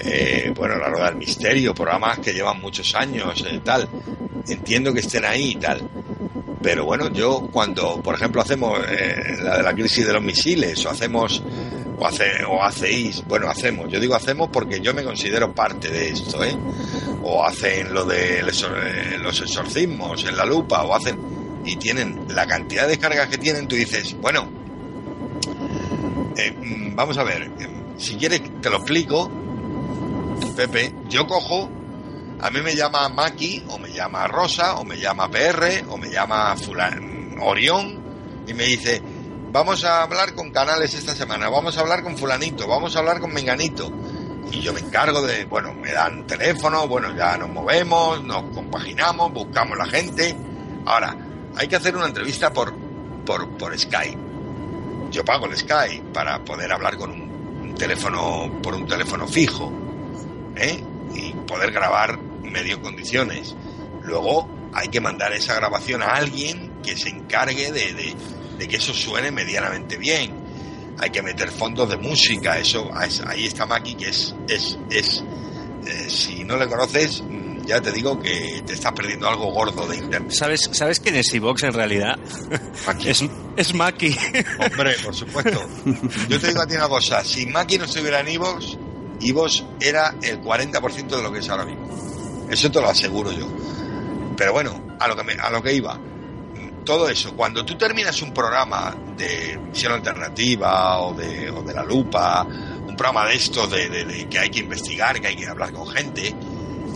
eh, 0.00 0.52
bueno, 0.54 0.76
La 0.76 0.88
Rueda 0.88 1.06
del 1.06 1.16
Misterio, 1.16 1.74
programas 1.74 2.18
que 2.20 2.32
llevan 2.32 2.60
muchos 2.60 2.94
años, 2.94 3.44
eh, 3.48 3.60
tal, 3.64 3.88
entiendo 4.48 4.92
que 4.92 5.00
estén 5.00 5.24
ahí 5.24 5.52
y 5.52 5.56
tal. 5.56 5.88
Pero 6.62 6.84
bueno, 6.84 7.12
yo 7.12 7.48
cuando, 7.52 8.00
por 8.02 8.14
ejemplo, 8.14 8.40
hacemos 8.40 8.78
eh, 8.88 9.36
la 9.42 9.58
de 9.58 9.62
la 9.62 9.72
crisis 9.74 10.06
de 10.06 10.12
los 10.12 10.22
misiles, 10.22 10.84
o 10.86 10.90
hacemos, 10.90 11.42
o, 11.98 12.06
hace, 12.06 12.44
o 12.44 12.62
hacéis, 12.62 13.24
bueno, 13.26 13.48
hacemos, 13.48 13.90
yo 13.90 14.00
digo 14.00 14.14
hacemos 14.14 14.48
porque 14.52 14.80
yo 14.80 14.92
me 14.94 15.04
considero 15.04 15.52
parte 15.52 15.88
de 15.88 16.10
esto, 16.10 16.44
¿eh? 16.44 16.56
O 17.22 17.44
hacen 17.44 17.92
lo 17.92 18.04
de 18.04 18.42
los, 18.42 18.62
eh, 18.62 19.18
los 19.20 19.40
exorcismos 19.40 20.24
en 20.24 20.36
la 20.36 20.44
lupa, 20.44 20.82
o 20.82 20.94
hacen, 20.94 21.18
y 21.64 21.76
tienen 21.76 22.24
la 22.28 22.46
cantidad 22.46 22.82
de 22.82 22.90
descargas 22.90 23.28
que 23.28 23.38
tienen, 23.38 23.68
tú 23.68 23.76
dices, 23.76 24.16
bueno, 24.20 24.44
mm, 26.34 26.94
vamos 26.94 27.18
a 27.18 27.24
ver, 27.24 27.50
si 27.98 28.16
quieres 28.16 28.42
te 28.60 28.70
lo 28.70 28.76
explico, 28.76 29.30
Pepe, 30.56 30.94
yo 31.08 31.26
cojo, 31.26 31.68
a 32.40 32.50
mí 32.50 32.60
me 32.60 32.74
llama 32.74 33.08
Maki, 33.08 33.64
o 33.68 33.78
me 33.78 33.92
llama 33.92 34.26
Rosa, 34.26 34.76
o 34.76 34.84
me 34.84 34.98
llama 34.98 35.30
PR, 35.30 35.84
o 35.88 35.96
me 35.96 36.10
llama 36.10 36.56
Fulan, 36.56 37.36
Orión, 37.40 37.98
y 38.46 38.54
me 38.54 38.64
dice, 38.64 39.02
vamos 39.52 39.84
a 39.84 40.02
hablar 40.02 40.34
con 40.34 40.50
canales 40.50 40.94
esta 40.94 41.14
semana, 41.14 41.48
vamos 41.48 41.76
a 41.76 41.80
hablar 41.80 42.02
con 42.02 42.16
fulanito, 42.16 42.66
vamos 42.66 42.96
a 42.96 43.00
hablar 43.00 43.20
con 43.20 43.32
menganito. 43.32 43.92
Y 44.50 44.60
yo 44.60 44.72
me 44.72 44.80
encargo 44.80 45.22
de, 45.22 45.44
bueno, 45.44 45.74
me 45.74 45.92
dan 45.92 46.26
teléfono, 46.26 46.88
bueno, 46.88 47.14
ya 47.14 47.36
nos 47.36 47.50
movemos, 47.50 48.24
nos 48.24 48.44
compaginamos, 48.54 49.32
buscamos 49.32 49.76
la 49.76 49.86
gente. 49.86 50.34
Ahora, 50.86 51.14
hay 51.56 51.68
que 51.68 51.76
hacer 51.76 51.94
una 51.96 52.06
entrevista 52.06 52.52
por, 52.52 52.74
por, 53.26 53.48
por 53.58 53.78
Skype. 53.78 54.18
Yo 55.10 55.24
pago 55.24 55.46
el 55.46 55.56
Skype 55.56 56.12
para 56.14 56.42
poder 56.44 56.72
hablar 56.72 56.96
con 56.96 57.10
un, 57.10 57.20
un 57.62 57.74
teléfono, 57.74 58.60
por 58.62 58.74
un 58.74 58.86
teléfono 58.86 59.26
fijo, 59.26 59.70
¿eh? 60.58 60.82
Y 61.14 61.32
poder 61.46 61.72
grabar 61.72 62.18
medio 62.42 62.80
condiciones. 62.82 63.54
Luego 64.04 64.48
hay 64.74 64.88
que 64.88 65.00
mandar 65.00 65.32
esa 65.32 65.54
grabación 65.54 66.02
a 66.02 66.14
alguien 66.14 66.72
que 66.82 66.96
se 66.96 67.08
encargue 67.08 67.72
de, 67.72 67.92
de- 67.94 68.14
de 68.58 68.68
que 68.68 68.76
eso 68.76 68.92
suene 68.92 69.30
medianamente 69.30 69.96
bien. 69.96 70.34
Hay 70.98 71.10
que 71.10 71.22
meter 71.22 71.50
fondos 71.50 71.88
de 71.88 71.96
música, 71.96 72.58
eso 72.58 72.90
ahí 72.94 73.46
está 73.46 73.66
Maki 73.66 73.94
que 73.94 74.08
es 74.08 74.34
es 74.48 74.76
es 74.90 75.22
eh, 75.86 76.10
si 76.10 76.42
no 76.44 76.56
le 76.56 76.66
conoces 76.68 77.22
ya 77.64 77.80
te 77.82 77.92
digo 77.92 78.18
que 78.18 78.62
te 78.66 78.72
estás 78.72 78.92
perdiendo 78.92 79.28
algo 79.28 79.52
gordo 79.52 79.86
de 79.86 79.98
internet. 79.98 80.32
¿Sabes, 80.32 80.68
¿sabes 80.72 80.98
quién 81.00 81.14
es 81.16 81.32
Evox 81.34 81.62
en 81.64 81.72
realidad? 81.74 82.18
Es, 83.04 83.22
es 83.56 83.74
Maki. 83.74 84.16
Hombre, 84.58 84.96
por 85.04 85.14
supuesto. 85.14 85.60
Yo 86.28 86.40
te 86.40 86.48
digo 86.48 86.62
a 86.62 86.66
ti 86.66 86.74
una 86.76 86.88
cosa, 86.88 87.22
si 87.22 87.44
Maki 87.46 87.76
no 87.78 87.84
estuviera 87.84 88.20
en 88.20 88.28
Evox, 88.28 88.78
Evox 89.20 89.64
era 89.80 90.14
el 90.22 90.40
40% 90.42 91.06
de 91.08 91.22
lo 91.22 91.32
que 91.32 91.38
es 91.40 91.48
ahora 91.48 91.64
mismo. 91.64 92.46
Eso 92.50 92.70
te 92.70 92.80
lo 92.80 92.88
aseguro 92.88 93.30
yo. 93.32 93.46
Pero 94.36 94.52
bueno, 94.52 94.80
a 95.00 95.08
lo 95.08 95.16
que, 95.16 95.24
me- 95.24 95.32
a 95.34 95.50
lo 95.50 95.62
que 95.62 95.74
iba. 95.74 95.98
Todo 96.84 97.08
eso, 97.08 97.34
cuando 97.34 97.64
tú 97.66 97.76
terminas 97.76 98.22
un 98.22 98.32
programa 98.32 98.94
de 99.16 99.58
visión 99.70 99.92
alternativa 99.92 100.98
o 101.00 101.12
de, 101.12 101.50
o 101.50 101.62
de 101.62 101.74
la 101.74 101.84
lupa, 101.84 102.44
un 102.44 102.96
programa 102.96 103.26
de 103.26 103.34
estos 103.36 103.70
de, 103.70 103.88
de- 103.90 104.04
de 104.04 104.28
que 104.28 104.38
hay 104.38 104.48
que 104.50 104.60
investigar, 104.60 105.20
que 105.20 105.26
hay 105.28 105.36
que 105.36 105.46
hablar 105.46 105.72
con 105.72 105.86
gente, 105.88 106.34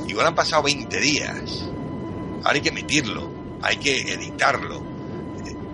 igual 0.08 0.26
han 0.28 0.34
pasado 0.34 0.62
20 0.62 0.98
días. 0.98 1.66
Ahora 2.38 2.52
hay 2.54 2.60
que 2.62 2.70
emitirlo, 2.70 3.28
hay 3.60 3.76
que 3.76 4.00
editarlo. 4.14 4.82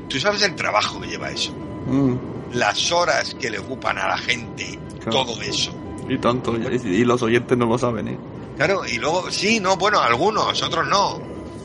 Tú 0.09 0.19
sabes 0.19 0.43
el 0.43 0.55
trabajo 0.57 1.01
que 1.01 1.07
lleva 1.09 1.31
eso, 1.31 1.53
Mm, 1.87 2.17
las 2.55 2.91
horas 2.91 3.35
que 3.39 3.51
le 3.51 3.59
ocupan 3.61 3.99
a 3.99 4.09
la 4.09 4.19
gente, 4.19 4.79
Claro. 5.01 5.25
todo 5.27 5.41
eso. 5.43 5.73
Y 6.09 6.19
tanto, 6.19 6.57
y, 6.57 7.05
los 7.05 7.23
oyentes 7.23 7.57
no 7.57 7.67
lo 7.67 7.79
saben, 7.79 8.09
¿eh? 8.09 8.19
Claro, 8.57 8.87
y 8.87 8.99
luego, 8.99 9.31
sí, 9.31 9.61
no, 9.61 9.77
bueno, 9.77 10.01
algunos, 10.01 10.63
otros 10.63 10.87
no. 10.89 11.21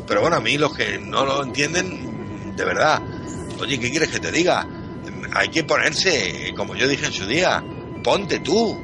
Pero 0.07 0.21
bueno, 0.21 0.35
a 0.35 0.39
mí 0.39 0.57
los 0.57 0.75
que 0.75 0.99
no 0.99 1.25
lo 1.25 1.43
entienden, 1.43 2.55
de 2.55 2.65
verdad. 2.65 3.01
Oye, 3.59 3.79
¿qué 3.79 3.89
quieres 3.89 4.09
que 4.09 4.19
te 4.19 4.31
diga? 4.31 4.67
Hay 5.33 5.49
que 5.49 5.63
ponerse, 5.63 6.53
como 6.55 6.75
yo 6.75 6.87
dije 6.87 7.05
en 7.05 7.13
su 7.13 7.25
día, 7.25 7.63
ponte 8.03 8.39
tú, 8.39 8.77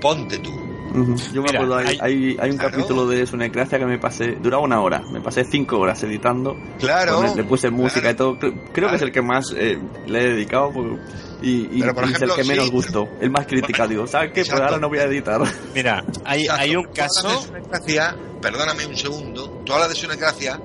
ponte 0.00 0.38
tú. 0.38 0.61
Yo 0.92 1.40
me 1.42 1.48
Mira, 1.48 1.60
acuerdo, 1.60 1.76
hay, 1.76 1.98
hay- 2.38 2.50
un 2.50 2.56
Claro. 2.58 2.70
capítulo 2.76 3.06
de 3.06 3.26
Sunecracia 3.26 3.78
que 3.78 3.86
me 3.86 3.98
pasé, 3.98 4.32
duraba 4.42 4.62
una 4.62 4.80
hora, 4.80 5.02
me 5.10 5.20
pasé 5.20 5.44
cinco 5.44 5.78
horas 5.78 6.02
editando, 6.02 6.56
Claro. 6.78 7.22
Le 7.34 7.44
puse 7.44 7.70
música 7.70 8.12
claro. 8.14 8.14
y 8.14 8.16
todo, 8.16 8.38
creo, 8.72 8.90
que 8.90 8.96
es 8.96 9.02
el 9.02 9.12
que 9.12 9.22
más 9.22 9.54
eh, 9.56 9.78
le 10.06 10.18
he 10.20 10.28
dedicado 10.34 10.70
porque- 10.72 10.98
y, 11.40 11.50
y- 11.78 11.80
Pero, 11.80 11.94
por 11.94 12.04
y 12.04 12.06
ejemplo, 12.10 12.32
es 12.34 12.38
el 12.38 12.42
que 12.44 12.48
menos 12.48 12.64
sí, 12.66 12.70
gustó, 12.70 13.08
el 13.20 13.30
más 13.30 13.46
criticado, 13.46 13.88
digo, 13.88 14.06
¿sabes 14.06 14.32
qué? 14.32 14.44
Pues 14.44 14.52
ahora 14.52 14.78
no 14.78 14.88
voy 14.88 14.98
a 14.98 15.04
editar. 15.04 15.40
Mira, 15.74 16.04
hay, 16.24 16.46
hay 16.48 16.76
un 16.76 16.84
Tú 16.84 16.90
hablas 16.90 17.22
caso. 17.22 17.40
Sunecracia, 17.42 18.16
perdóname 18.40 18.86
un 18.86 18.96
segundo, 18.96 19.62
tú 19.64 19.72
hablas 19.72 19.88
de 19.88 19.94
Sunecracia, 19.94 20.60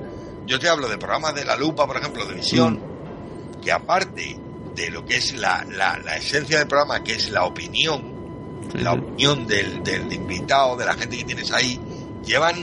yo 0.46 0.60
te 0.60 0.68
hablo 0.70 0.88
de 0.88 0.98
programas 0.98 1.34
de 1.36 1.46
La 1.46 1.56
Lupa, 1.56 1.88
por 1.88 1.98
ejemplo, 1.98 2.26
de 2.26 2.34
Visión, 2.36 2.80
que 3.64 3.72
aparte 3.72 4.38
de 4.76 4.90
lo 4.92 5.04
que 5.06 5.16
es 5.18 5.36
la, 5.36 5.66
la, 5.72 5.98
la 6.00 6.18
esencia 6.18 6.60
del 6.60 6.68
programa, 6.68 7.04
que 7.04 7.14
es 7.14 7.32
la 7.32 7.46
opinión, 7.46 8.17
Sí, 8.72 8.80
la 8.80 8.94
sí. 8.94 9.00
opinión 9.00 9.48
del, 9.48 9.84
del 9.84 10.12
invitado, 10.12 10.76
de 10.78 10.86
la 10.86 10.94
gente 10.94 11.18
que 11.18 11.24
tienes 11.24 11.52
ahí, 11.52 11.80
llevan, 12.26 12.56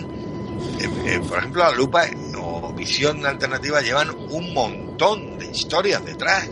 eh, 0.80 0.88
eh, 1.06 1.20
por 1.26 1.38
ejemplo, 1.38 1.64
la 1.64 1.72
lupa 1.72 2.04
o 2.38 2.72
visión 2.72 3.24
alternativa 3.24 3.80
llevan 3.80 4.10
un 4.30 4.52
montón 4.52 5.38
de 5.38 5.46
historias 5.46 6.04
detrás. 6.04 6.50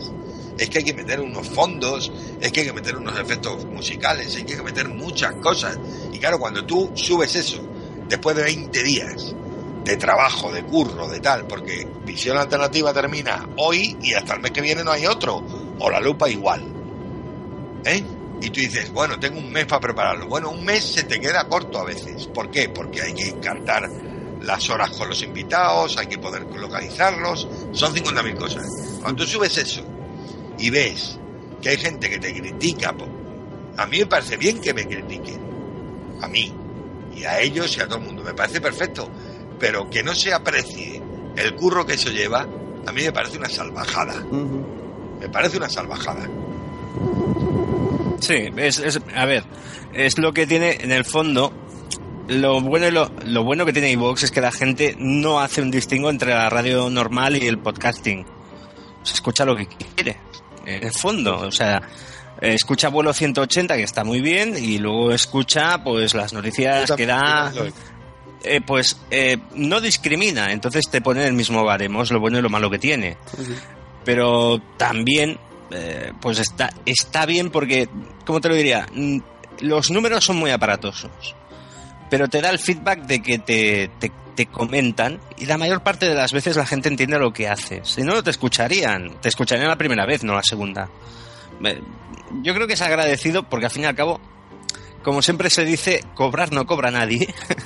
Es 0.57 0.69
que 0.69 0.79
hay 0.79 0.83
que 0.83 0.93
meter 0.93 1.19
unos 1.19 1.49
fondos, 1.49 2.11
es 2.39 2.51
que 2.51 2.61
hay 2.61 2.67
que 2.67 2.73
meter 2.73 2.95
unos 2.95 3.19
efectos 3.19 3.65
musicales, 3.65 4.35
hay 4.35 4.43
que 4.43 4.61
meter 4.61 4.87
muchas 4.87 5.33
cosas. 5.35 5.79
Y 6.11 6.19
claro, 6.19 6.39
cuando 6.39 6.63
tú 6.63 6.91
subes 6.93 7.35
eso, 7.35 7.67
después 8.07 8.35
de 8.35 8.43
20 8.43 8.83
días 8.83 9.35
de 9.83 9.97
trabajo, 9.97 10.51
de 10.51 10.63
curro, 10.63 11.07
de 11.07 11.19
tal, 11.19 11.45
porque 11.47 11.87
visión 12.05 12.37
alternativa 12.37 12.93
termina 12.93 13.49
hoy 13.57 13.97
y 14.01 14.13
hasta 14.13 14.35
el 14.35 14.41
mes 14.41 14.51
que 14.51 14.61
viene 14.61 14.83
no 14.83 14.91
hay 14.91 15.05
otro, 15.05 15.43
o 15.79 15.89
la 15.89 15.99
lupa 15.99 16.29
igual. 16.29 16.63
¿Eh? 17.85 18.03
Y 18.43 18.49
tú 18.49 18.59
dices, 18.59 18.91
bueno, 18.91 19.17
tengo 19.17 19.39
un 19.39 19.49
mes 19.53 19.65
para 19.65 19.79
prepararlo. 19.79 20.27
Bueno, 20.27 20.49
un 20.49 20.65
mes 20.65 20.83
se 20.83 21.03
te 21.03 21.17
queda 21.17 21.47
corto 21.47 21.79
a 21.79 21.85
veces. 21.85 22.27
¿Por 22.27 22.51
qué? 22.51 22.67
Porque 22.67 23.01
hay 23.01 23.13
que 23.13 23.29
encartar 23.29 23.89
las 24.41 24.69
horas 24.69 24.89
con 24.97 25.07
los 25.07 25.23
invitados, 25.23 25.97
hay 25.97 26.07
que 26.07 26.17
poder 26.17 26.43
localizarlos, 26.43 27.47
son 27.71 27.95
50.000 27.95 28.37
cosas. 28.37 28.67
Cuando 29.01 29.23
tú 29.23 29.29
subes 29.29 29.57
eso 29.57 29.81
y 30.59 30.69
ves 30.69 31.17
que 31.61 31.69
hay 31.69 31.77
gente 31.77 32.09
que 32.09 32.19
te 32.19 32.33
critica, 32.33 32.93
a 33.77 33.85
mí 33.85 33.99
me 33.99 34.05
parece 34.07 34.35
bien 34.35 34.59
que 34.59 34.73
me 34.73 34.85
critiquen. 34.85 35.39
A 36.21 36.27
mí. 36.27 36.53
Y 37.15 37.23
a 37.23 37.39
ellos 37.39 37.77
y 37.77 37.79
a 37.79 37.87
todo 37.87 37.99
el 37.99 38.03
mundo. 38.03 38.23
Me 38.23 38.33
parece 38.33 38.59
perfecto. 38.59 39.09
Pero 39.57 39.89
que 39.89 40.03
no 40.03 40.13
se 40.13 40.33
aprecie 40.33 41.01
el 41.37 41.55
curro 41.55 41.85
que 41.85 41.93
eso 41.93 42.09
lleva, 42.09 42.41
a 42.41 42.91
mí 42.91 43.03
me 43.03 43.13
parece 43.13 43.37
una 43.37 43.47
salvajada. 43.47 44.21
Me 45.21 45.29
parece 45.29 45.55
una 45.55 45.69
salvajada. 45.69 46.27
Sí, 48.23 48.49
es, 48.57 48.79
es- 48.79 48.99
a 49.15 49.25
ver, 49.25 49.43
es 49.93 50.17
lo 50.17 50.33
que 50.33 50.47
tiene 50.47 50.77
en 50.81 50.91
el 50.91 51.05
fondo. 51.05 51.53
Lo 52.27 52.61
bueno, 52.61 52.89
lo, 52.89 53.11
lo 53.25 53.43
bueno 53.43 53.65
que 53.65 53.73
tiene 53.73 53.91
iVox 53.91 54.23
es 54.23 54.31
que 54.31 54.39
la 54.39 54.51
gente 54.51 54.95
no 54.97 55.41
hace 55.41 55.61
un 55.61 55.69
distingo 55.71 56.09
entre 56.09 56.33
la 56.33 56.49
radio 56.49 56.89
normal 56.89 57.35
y 57.41 57.47
el 57.47 57.57
podcasting. 57.59 58.25
Se 59.03 59.13
escucha 59.15 59.43
lo 59.43 59.55
que 59.57 59.67
quiere, 59.67 60.17
en 60.65 60.83
el 60.85 60.91
fondo. 60.93 61.37
O 61.39 61.51
sea, 61.51 61.81
escucha 62.39 62.87
vuelo 62.87 63.11
180, 63.13 63.75
que 63.75 63.83
está 63.83 64.05
muy 64.05 64.21
bien, 64.21 64.55
y 64.57 64.77
luego 64.77 65.11
escucha 65.11 65.83
pues 65.83 66.13
las 66.13 66.31
noticias 66.31 66.89
que 66.95 67.05
da. 67.05 67.51
eh, 68.45 68.61
pues 68.65 69.01
eh, 69.11 69.37
no 69.55 69.81
discrimina, 69.81 70.53
entonces 70.53 70.85
te 70.89 71.01
pone 71.01 71.21
en 71.21 71.27
el 71.27 71.33
mismo 71.33 71.63
baremo, 71.65 72.03
es 72.03 72.11
lo 72.11 72.21
bueno 72.21 72.39
y 72.39 72.41
lo 72.41 72.49
malo 72.49 72.69
que 72.69 72.79
tiene. 72.79 73.17
Pero 74.05 74.61
también, 74.77 75.37
eh, 75.73 76.13
pues 76.21 76.39
está, 76.39 76.69
está 76.85 77.25
bien 77.25 77.49
porque, 77.49 77.89
¿cómo 78.25 78.39
te 78.41 78.49
lo 78.49 78.55
diría? 78.55 78.87
Mm, 78.93 79.19
Los 79.61 79.91
números 79.91 80.23
son 80.25 80.37
muy 80.37 80.51
aparatosos, 80.51 81.35
pero 82.09 82.27
te 82.27 82.41
da 82.41 82.49
el 82.49 82.59
feedback 82.59 83.01
de 83.03 83.21
que 83.21 83.39
te, 83.39 83.89
te, 83.99 84.11
te 84.35 84.45
comentan 84.47 85.19
y 85.37 85.45
la 85.45 85.57
mayor 85.57 85.81
parte 85.83 86.07
de 86.07 86.15
las 86.15 86.31
veces 86.33 86.55
la 86.55 86.65
gente 86.65 86.89
entiende 86.89 87.19
lo 87.19 87.33
que 87.33 87.47
haces. 87.47 87.87
Si 87.87 88.01
no, 88.01 88.13
no 88.15 88.23
te 88.23 88.31
escucharían, 88.31 89.19
te 89.21 89.29
escucharían 89.29 89.67
la 89.67 89.77
primera 89.77 90.05
vez, 90.05 90.23
no 90.23 90.33
la 90.33 90.43
segunda. 90.43 90.89
Yo 92.41 92.53
creo 92.53 92.67
que 92.67 92.73
es 92.73 92.81
agradecido 92.81 93.43
porque 93.43 93.65
al 93.67 93.71
fin 93.71 93.83
y 93.83 93.85
al 93.85 93.95
cabo, 93.95 94.19
como 95.03 95.21
siempre 95.21 95.49
se 95.49 95.65
dice, 95.65 96.03
cobrar 96.15 96.51
no 96.51 96.65
cobra 96.65 96.89
nadie. 96.91 97.33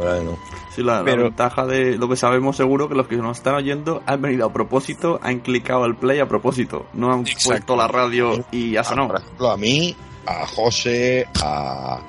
Bueno, 0.00 0.38
Sí, 0.80 0.86
la, 0.86 0.98
la 0.98 1.04
Pero- 1.04 1.24
ventaja 1.24 1.66
de 1.66 1.96
lo 1.98 2.08
que 2.08 2.16
sabemos 2.16 2.56
seguro 2.56 2.88
que 2.88 2.94
los 2.94 3.06
que 3.06 3.16
nos 3.16 3.36
están 3.38 3.54
oyendo 3.54 4.02
han 4.06 4.20
venido 4.22 4.46
a 4.46 4.52
propósito, 4.52 5.18
han 5.22 5.40
clicado 5.40 5.84
el 5.84 5.96
play 5.96 6.20
a 6.20 6.26
propósito, 6.28 6.86
no 6.94 7.12
han 7.12 7.20
Exacto. 7.20 7.48
puesto 7.50 7.76
la 7.76 7.88
radio 7.88 8.44
y 8.50 8.72
ya 8.72 8.84
sonó. 8.84 9.08
Por 9.08 9.20
ejemplo, 9.20 9.50
a 9.50 9.56
mí, 9.56 9.94
a 10.26 10.46
José, 10.46 11.26
a, 11.42 12.00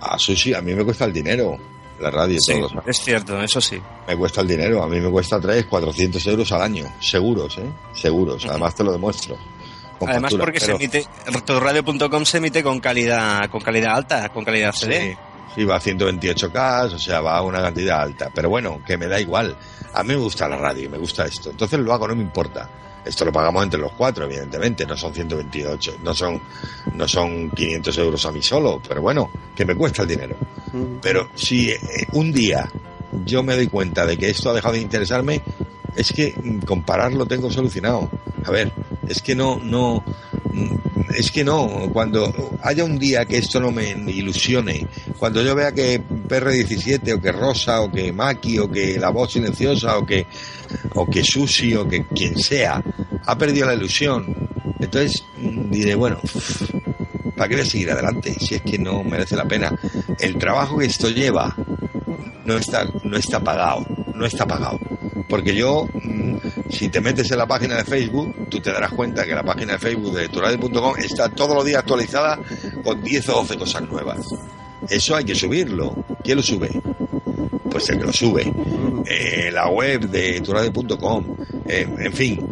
a 0.00 0.18
Susi, 0.18 0.54
a 0.54 0.60
mí 0.62 0.74
me 0.74 0.84
cuesta 0.84 1.04
el 1.04 1.12
dinero. 1.12 1.56
La 1.98 2.10
radio, 2.10 2.38
Sí, 2.38 2.52
todo. 2.60 2.82
es 2.86 2.98
cierto, 2.98 3.40
eso 3.40 3.58
sí. 3.58 3.80
Me 4.06 4.14
cuesta 4.18 4.42
el 4.42 4.48
dinero. 4.48 4.82
A 4.82 4.86
mí 4.86 5.00
me 5.00 5.10
cuesta 5.10 5.40
3, 5.40 5.64
400 5.64 6.26
euros 6.26 6.52
al 6.52 6.60
año. 6.60 6.84
Seguros, 7.00 7.56
¿eh? 7.56 7.64
Seguros. 7.94 8.44
Además 8.44 8.74
te 8.74 8.84
lo 8.84 8.92
demuestro. 8.92 9.34
con 9.98 10.10
Además 10.10 10.32
factura. 10.32 10.44
porque 10.44 10.58
Pero- 10.60 10.76
se 10.76 10.84
emite, 10.84 11.06
radio.com 11.58 12.24
se 12.26 12.36
emite 12.36 12.62
con 12.62 12.80
calidad, 12.80 13.48
con 13.48 13.62
calidad 13.62 13.96
alta, 13.96 14.28
con 14.28 14.44
calidad 14.44 14.72
CD. 14.72 15.12
Sí, 15.12 15.18
sí, 15.56 15.64
va 15.64 15.76
a 15.76 15.80
128K, 15.80 16.94
o 16.94 16.98
sea, 16.98 17.20
va 17.20 17.38
a 17.38 17.42
una 17.42 17.60
cantidad 17.60 18.00
alta. 18.00 18.30
Pero 18.32 18.48
bueno, 18.48 18.80
que 18.86 18.96
me 18.96 19.06
da 19.06 19.18
igual. 19.18 19.56
A 19.94 20.02
mí 20.02 20.10
me 20.10 20.16
gusta 20.16 20.48
la 20.48 20.56
radio, 20.56 20.88
me 20.90 20.98
gusta 20.98 21.24
esto. 21.24 21.50
Entonces 21.50 21.80
lo 21.80 21.92
hago, 21.92 22.06
no 22.06 22.14
me 22.14 22.22
importa. 22.22 22.68
Esto 23.04 23.24
lo 23.24 23.32
pagamos 23.32 23.62
entre 23.64 23.80
los 23.80 23.92
cuatro, 23.92 24.24
evidentemente. 24.24 24.84
No 24.84 24.96
son 24.96 25.14
128, 25.14 25.98
no 26.02 26.12
son, 26.12 26.40
no 26.94 27.08
son 27.08 27.50
500 27.50 27.98
euros 27.98 28.26
a 28.26 28.32
mí 28.32 28.42
solo. 28.42 28.82
Pero 28.86 29.00
bueno, 29.00 29.30
que 29.54 29.64
me 29.64 29.74
cuesta 29.74 30.02
el 30.02 30.08
dinero. 30.08 30.36
Pero 31.00 31.30
si 31.34 31.70
eh, 31.70 31.78
un 32.12 32.32
día 32.32 32.68
yo 33.24 33.42
me 33.42 33.54
doy 33.54 33.68
cuenta 33.68 34.04
de 34.04 34.18
que 34.18 34.28
esto 34.28 34.50
ha 34.50 34.54
dejado 34.54 34.74
de 34.74 34.80
interesarme, 34.80 35.40
es 35.94 36.12
que 36.12 36.34
mm, 36.36 36.66
comparar 36.66 37.12
lo 37.12 37.26
tengo 37.26 37.50
solucionado. 37.50 38.10
A 38.44 38.50
ver, 38.50 38.72
es 39.08 39.22
que 39.22 39.34
no, 39.34 39.58
no, 39.62 40.04
mm, 40.52 40.95
es 41.14 41.30
que 41.30 41.44
no. 41.44 41.90
Cuando 41.92 42.58
haya 42.62 42.84
un 42.84 42.98
día 42.98 43.24
que 43.24 43.38
esto 43.38 43.60
no 43.60 43.70
me 43.70 43.90
ilusione, 43.90 44.86
cuando 45.18 45.42
yo 45.42 45.54
vea 45.54 45.72
que 45.72 46.00
PR17 46.00 47.14
o 47.14 47.20
que 47.20 47.32
Rosa 47.32 47.80
o 47.80 47.90
que 47.90 48.12
Maki 48.12 48.58
o 48.58 48.70
que 48.70 48.98
La 48.98 49.10
Voz 49.10 49.32
Silenciosa 49.32 49.98
o 49.98 50.06
que, 50.06 50.26
o 50.94 51.06
que 51.06 51.22
Susi 51.22 51.74
o 51.74 51.88
que 51.88 52.04
quien 52.06 52.38
sea 52.38 52.82
ha 53.24 53.38
perdido 53.38 53.66
la 53.66 53.74
ilusión, 53.74 54.48
entonces 54.78 55.22
diré, 55.70 55.94
bueno, 55.94 56.20
¿para 57.36 57.48
qué 57.48 57.56
voy 57.56 57.64
a 57.64 57.68
seguir 57.68 57.90
adelante? 57.90 58.34
Si 58.38 58.54
es 58.54 58.62
que 58.62 58.78
no 58.78 59.02
merece 59.02 59.36
la 59.36 59.44
pena. 59.44 59.78
El 60.18 60.36
trabajo 60.38 60.78
que 60.78 60.86
esto 60.86 61.08
lleva 61.10 61.54
no 62.44 62.56
está, 62.56 62.84
no 63.04 63.16
está 63.16 63.40
pagado, 63.40 63.84
no 64.14 64.24
está 64.24 64.46
pagado. 64.46 64.78
Porque 65.28 65.54
yo, 65.54 65.88
mm, 65.92 66.35
si 66.70 66.88
te 66.88 67.00
metes 67.00 67.30
en 67.30 67.38
la 67.38 67.46
página 67.46 67.76
de 67.76 67.84
Facebook, 67.84 68.48
tú 68.48 68.60
te 68.60 68.72
darás 68.72 68.92
cuenta 68.92 69.24
que 69.24 69.34
la 69.34 69.42
página 69.42 69.72
de 69.74 69.78
Facebook 69.78 70.14
de 70.14 70.28
turadio.com 70.28 70.94
está 70.98 71.28
todos 71.28 71.54
los 71.54 71.64
días 71.64 71.80
actualizada 71.80 72.38
con 72.82 73.02
10 73.02 73.28
o 73.30 73.32
12 73.34 73.56
cosas 73.56 73.82
nuevas. 73.82 74.26
Eso 74.88 75.16
hay 75.16 75.24
que 75.24 75.34
subirlo. 75.34 76.04
¿Quién 76.22 76.36
lo 76.36 76.42
sube? 76.42 76.70
Pues 77.70 77.88
el 77.90 77.98
que 77.98 78.04
lo 78.04 78.12
sube. 78.12 78.52
Eh, 79.06 79.50
la 79.52 79.68
web 79.68 80.08
de 80.08 80.40
turadio.com. 80.40 81.36
Eh, 81.66 81.88
en 81.98 82.12
fin, 82.12 82.46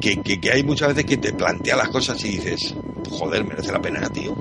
que, 0.00 0.20
que, 0.22 0.40
que 0.40 0.50
hay 0.50 0.62
muchas 0.62 0.88
veces 0.88 1.04
que 1.04 1.16
te 1.16 1.32
plantea 1.32 1.76
las 1.76 1.88
cosas 1.88 2.22
y 2.24 2.30
dices, 2.30 2.74
joder, 3.10 3.44
merece 3.44 3.72
la 3.72 3.80
pena, 3.80 4.08
tío. 4.08 4.34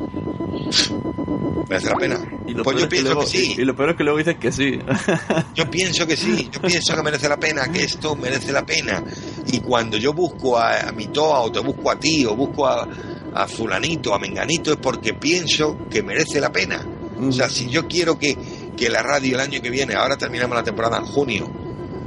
¿Merece 1.68 1.90
la 1.90 1.95
pena? 1.95 2.29
Y 2.50 2.54
lo, 2.54 2.64
Pues 2.64 2.76
peor 2.76 2.78
yo 2.78 2.84
es 2.84 2.90
que 2.90 2.90
pienso 2.90 3.14
luego, 3.14 3.22
que 3.22 3.38
sí. 3.38 3.56
y 3.58 3.64
lo 3.66 3.76
peor 3.76 3.90
es 3.92 3.96
que 3.96 4.04
luego 4.04 4.18
dices 4.18 4.38
que 4.38 4.52
sí. 4.52 4.80
Yo 5.56 5.70
pienso 5.70 6.08
que 6.08 6.18
sí, 6.18 6.50
yo 6.52 6.62
pienso 6.62 6.96
que 6.96 7.04
merece 7.04 7.30
la 7.30 7.38
pena, 7.40 7.72
que 7.72 7.84
esto 7.84 8.16
merece 8.16 8.52
la 8.52 8.66
pena. 8.66 9.04
Y 9.48 9.60
cuando 9.60 9.98
yo 9.98 10.14
busco 10.14 10.58
a, 10.58 10.80
a 10.88 10.92
mi 10.92 11.08
toa, 11.08 11.42
o 11.42 11.52
te 11.52 11.60
busco 11.60 11.92
a 11.92 12.00
ti, 12.00 12.26
o 12.26 12.36
busco 12.36 12.66
a, 12.68 12.88
a 13.36 13.48
fulanito, 13.48 14.14
a 14.14 14.20
menganito, 14.20 14.72
es 14.72 14.78
porque 14.78 15.14
pienso 15.14 15.78
que 15.90 16.02
merece 16.04 16.40
la 16.40 16.52
pena. 16.52 16.86
O 17.22 17.32
sea, 17.32 17.50
si 17.50 17.70
yo 17.70 17.88
quiero 17.88 18.18
que, 18.18 18.38
que 18.78 18.90
la 18.90 19.02
radio 19.04 19.36
el 19.36 19.42
año 19.42 19.62
que 19.62 19.70
viene, 19.70 19.94
ahora 19.96 20.18
terminamos 20.18 20.56
la 20.56 20.64
temporada 20.64 20.98
en 20.98 21.06
junio, 21.06 21.52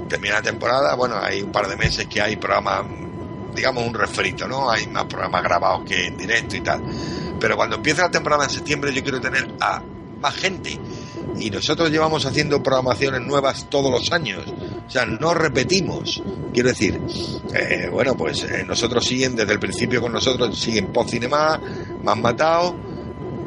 termina 0.09 0.37
la 0.37 0.43
temporada, 0.43 0.95
bueno, 0.95 1.17
hay 1.21 1.43
un 1.43 1.53
par 1.53 1.69
de 1.69 1.77
meses 1.77 2.07
que 2.07 2.21
hay 2.21 2.37
programas, 2.37 2.87
digamos 3.55 3.87
un 3.87 3.93
refrito, 3.95 4.49
¿no? 4.49 4.71
Hay 4.71 4.87
más 4.87 5.05
programas 5.05 5.43
grabados 5.43 5.85
que 5.87 6.07
en 6.07 6.17
directo 6.17 6.57
y 6.57 6.61
tal. 6.63 6.83
Pero 7.39 7.57
cuando 7.57 7.77
empiece 7.77 8.01
la 8.01 8.11
temporada 8.11 8.45
en 8.45 8.51
septiembre 8.51 8.93
yo 8.95 9.03
quiero 9.03 9.21
tener 9.21 9.53
a 9.61 9.83
más 10.23 10.35
gente. 10.35 10.79
Y 11.39 11.51
nosotros 11.51 11.91
llevamos 11.91 12.25
haciendo 12.25 12.63
programaciones 12.63 13.21
nuevas 13.21 13.69
todos 13.69 13.91
los 13.91 14.13
años. 14.13 14.45
O 14.87 14.91
sea, 14.91 15.05
no 15.05 15.35
repetimos. 15.35 16.23
Quiero 16.53 16.69
decir, 16.69 17.01
eh, 17.55 17.89
bueno, 17.91 18.17
pues 18.17 18.45
eh, 18.45 18.65
nosotros 18.67 19.05
siguen 19.05 19.35
desde 19.35 19.53
el 19.53 19.59
principio 19.59 20.01
con 20.01 20.13
nosotros, 20.13 20.59
siguen 20.59 20.93
Post 20.93 21.11
Cinema, 21.11 21.61
Más 22.03 22.19
Matado, 22.19 22.75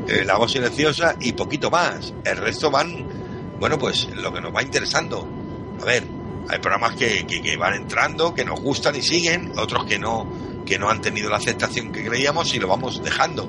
eh, 0.07 0.23
La 0.25 0.37
Voz 0.37 0.51
Silenciosa 0.51 1.15
y 1.19 1.33
poquito 1.33 1.71
más. 1.71 2.13
El 2.23 2.37
resto 2.37 2.69
van, 2.69 3.07
bueno, 3.59 3.77
pues 3.77 4.07
lo 4.15 4.33
que 4.33 4.41
nos 4.41 4.53
va 4.53 4.61
interesando. 4.61 5.27
A 5.81 5.85
ver, 5.85 6.03
hay 6.49 6.59
programas 6.59 6.95
que, 6.95 7.25
que, 7.25 7.41
que 7.41 7.57
van 7.57 7.75
entrando, 7.75 8.33
que 8.33 8.45
nos 8.45 8.59
gustan 8.59 8.95
y 8.95 9.01
siguen, 9.01 9.53
otros 9.57 9.85
que 9.85 9.99
no, 9.99 10.27
que 10.65 10.77
no 10.79 10.89
han 10.89 11.01
tenido 11.01 11.29
la 11.29 11.37
aceptación 11.37 11.91
que 11.91 12.03
creíamos 12.03 12.53
y 12.53 12.59
lo 12.59 12.67
vamos 12.67 13.03
dejando. 13.03 13.47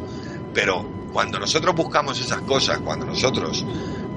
Pero 0.53 0.96
cuando 1.13 1.39
nosotros 1.39 1.75
buscamos 1.75 2.21
esas 2.21 2.41
cosas, 2.43 2.79
cuando 2.81 3.07
nosotros 3.07 3.65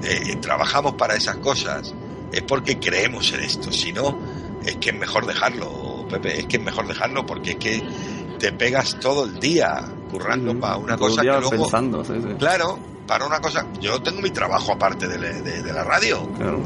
eh, 0.02 0.36
trabajamos 0.40 0.94
para 0.94 1.14
esas 1.14 1.36
cosas, 1.38 1.94
es 2.32 2.42
porque 2.42 2.78
creemos 2.78 3.32
en 3.32 3.40
esto. 3.40 3.72
Si 3.72 3.92
no, 3.92 4.18
es 4.64 4.76
que 4.76 4.90
es 4.90 4.96
mejor 4.98 5.26
dejarlo, 5.26 6.06
Pepe, 6.08 6.40
es 6.40 6.46
que 6.46 6.56
es 6.58 6.62
mejor 6.62 6.86
dejarlo 6.86 7.24
porque 7.26 7.50
es 7.52 7.56
que 7.56 7.82
te 8.38 8.52
pegas 8.52 8.98
todo 9.00 9.24
el 9.24 9.38
día 9.40 9.84
currando 10.10 10.58
para 10.58 10.76
una 10.76 10.96
Todo 10.96 11.06
el 11.08 11.10
cosa 11.12 11.22
día 11.22 11.32
que 11.34 11.40
luego... 11.40 11.62
pensando, 11.64 12.04
sí, 12.04 12.14
sí. 12.20 12.28
Claro, 12.38 12.78
para 13.06 13.26
una 13.26 13.40
cosa... 13.40 13.66
Yo 13.80 14.00
tengo 14.02 14.20
mi 14.20 14.30
trabajo 14.30 14.72
aparte 14.72 15.06
de, 15.08 15.18
la- 15.18 15.40
de- 15.40 15.62
de 15.62 15.72
la 15.72 15.84
radio. 15.84 16.28
Claro, 16.36 16.60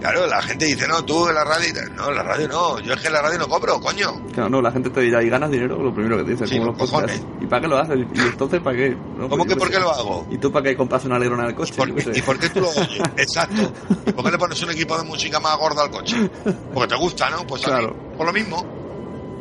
la 0.00 0.42
gente 0.42 0.64
dice, 0.64 0.88
no, 0.88 1.04
tú 1.04 1.28
en 1.28 1.34
la 1.34 1.44
radio... 1.44 1.72
No, 1.94 2.10
la 2.10 2.22
radio 2.22 2.48
no, 2.48 2.80
yo 2.80 2.94
es 2.94 3.00
que 3.00 3.08
en 3.08 3.12
la 3.12 3.22
radio 3.22 3.38
no 3.38 3.48
cobro, 3.48 3.80
coño. 3.80 4.20
Claro, 4.32 4.48
no, 4.48 4.62
la 4.62 4.72
gente 4.72 4.88
te 4.90 5.00
dirá, 5.02 5.22
¿y 5.22 5.28
ganas 5.28 5.50
dinero? 5.50 5.82
Lo 5.82 5.92
primero 5.92 6.16
que 6.18 6.24
te 6.24 6.30
dice, 6.32 6.46
Sí, 6.46 6.58
como 6.58 6.72
los 6.72 6.90
podcasts. 6.90 7.22
¿Y 7.40 7.46
para 7.46 7.62
qué 7.62 7.68
lo 7.68 7.78
haces? 7.78 7.98
¿Y 8.14 8.18
entonces 8.20 8.60
para 8.60 8.76
qué? 8.76 8.90
No, 9.16 9.28
¿Cómo 9.28 9.44
pues 9.44 9.54
que 9.54 9.56
por 9.56 9.70
qué 9.70 9.78
lo 9.78 9.90
hago? 9.90 10.26
¿Y 10.30 10.38
tú 10.38 10.50
para 10.50 10.62
qué 10.64 10.76
compras 10.76 11.04
una 11.04 11.16
alegrona 11.16 11.44
al 11.44 11.54
coche? 11.54 11.74
Qué. 11.76 12.18
¿Y 12.18 12.22
por 12.22 12.38
qué 12.38 12.48
tú 12.48 12.60
lo 12.60 12.68
oyes? 12.70 13.00
Exacto. 13.16 13.72
¿Y 14.06 14.12
por 14.12 14.24
qué 14.24 14.30
le 14.30 14.38
pones 14.38 14.62
un 14.62 14.70
equipo 14.70 14.96
de 14.96 15.04
música 15.04 15.38
más 15.40 15.56
gordo 15.58 15.82
al 15.82 15.90
coche? 15.90 16.30
Porque 16.72 16.94
te 16.94 16.96
gusta, 17.00 17.28
¿no? 17.30 17.46
Pues 17.46 17.60
mí, 17.62 17.66
Claro. 17.68 17.94
por 18.16 18.26
lo 18.26 18.32
mismo. 18.32 18.64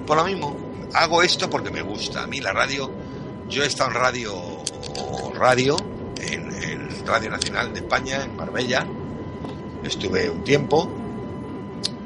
Por 0.06 0.18
lo 0.18 0.26
mismo. 0.26 0.58
Hago 0.94 1.22
esto 1.24 1.50
porque 1.50 1.70
me 1.72 1.82
gusta. 1.82 2.24
A 2.24 2.28
mí 2.28 2.42
la 2.42 2.52
radio... 2.52 2.92
Yo 3.48 3.64
he 3.64 3.68
estado 3.68 3.92
en 3.92 3.96
radio... 3.96 4.34
Radio... 5.36 5.78
En, 6.22 6.52
en 6.64 7.08
Radio 7.08 7.30
Nacional 7.30 7.72
de 7.74 7.80
España, 7.80 8.24
en 8.26 8.36
Marbella. 8.36 8.86
Estuve 9.84 10.30
un 10.30 10.44
tiempo. 10.44 10.90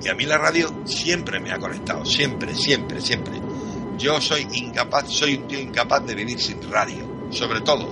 Y 0.03 0.09
a 0.09 0.15
mí 0.15 0.25
la 0.25 0.37
radio 0.37 0.73
siempre 0.85 1.39
me 1.39 1.51
ha 1.51 1.59
conectado. 1.59 2.05
Siempre, 2.05 2.53
siempre, 2.55 3.01
siempre. 3.01 3.33
Yo 3.97 4.19
soy 4.19 4.47
incapaz, 4.53 5.09
soy 5.09 5.35
un 5.35 5.47
tío 5.47 5.59
incapaz 5.59 6.05
de 6.05 6.15
vivir 6.15 6.39
sin 6.39 6.61
radio. 6.71 7.05
Sobre 7.31 7.61
todo. 7.61 7.87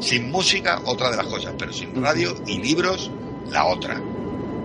Sin 0.00 0.30
música, 0.30 0.80
otra 0.84 1.10
de 1.10 1.16
las 1.16 1.26
cosas. 1.26 1.54
Pero 1.58 1.72
sin 1.72 2.00
radio 2.02 2.34
y 2.46 2.58
libros, 2.58 3.10
la 3.50 3.66
otra. 3.66 4.00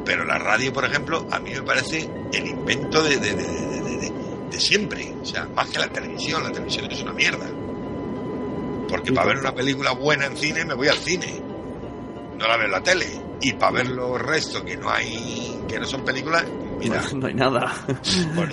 Pero 0.06 0.26
la 0.26 0.38
radio, 0.38 0.72
por 0.72 0.85
ejemplo, 0.85 1.26
a 1.31 1.40
mí 1.40 1.52
me 1.52 1.61
parece 1.64 2.10
el 2.31 2.48
invento 2.48 3.02
de, 3.02 3.18
de, 3.18 3.34
de, 3.35 4.11
de- 4.52 4.60
siempre. 4.60 5.14
O 5.22 5.26
sea, 5.26 5.48
más 5.56 5.68
que 5.69 5.80
la 5.80 5.88
televisión. 5.88 6.44
La 6.44 6.52
televisión 6.52 6.91
es 6.91 7.02
una 7.02 7.14
mierda. 7.14 7.49
Porque 8.88 9.11
para 9.11 9.27
ver 9.27 9.38
una 9.40 9.56
película 9.56 9.91
buena 9.91 10.27
en 10.27 10.38
cine 10.38 10.64
me 10.65 10.76
voy 10.76 10.88
al 10.90 10.98
cine. 10.98 11.41
No 12.38 12.48
la 12.48 12.58
veo 12.58 12.66
en 12.66 12.72
la 12.72 12.82
tele. 12.82 13.06
Y 13.42 13.54
para 13.54 13.74
ver 13.74 13.90
los 13.90 14.22
restos 14.22 14.62
que 14.64 14.78
no 14.78 14.90
hay, 14.90 15.60
que 15.68 15.78
no 15.80 15.86
son 15.86 16.04
películas, 16.06 16.46
mira. 16.80 17.02
No, 17.12 17.20
no 17.20 17.28
hay 17.28 17.34
nada. 17.34 17.74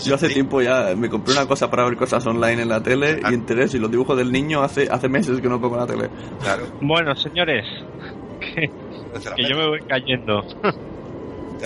Yo 0.04 0.14
hace 0.16 0.28
tiempo 0.30 0.60
ya 0.60 0.94
me 0.96 1.08
compré 1.08 1.32
una 1.34 1.46
cosa 1.46 1.70
para 1.70 1.84
ver 1.84 1.96
cosas 1.96 2.26
online 2.26 2.62
en 2.62 2.68
la 2.68 2.82
tele 2.82 3.20
Ah. 3.22 3.30
y 3.30 3.34
interés 3.34 3.74
y 3.74 3.78
los 3.78 3.90
dibujos 3.90 4.16
del 4.16 4.32
niño 4.32 4.62
hace 4.62 4.88
hace 4.90 5.08
meses 5.08 5.40
que 5.40 5.48
no 5.48 5.60
pongo 5.60 5.76
en 5.76 5.80
la 5.80 5.86
tele. 5.86 6.10
Claro. 6.42 6.64
Bueno, 6.80 7.14
señores, 7.14 7.64
que, 8.40 8.68
yo 9.48 9.56
me 9.56 9.68
voy 9.68 9.80
cayendo. 9.88 10.42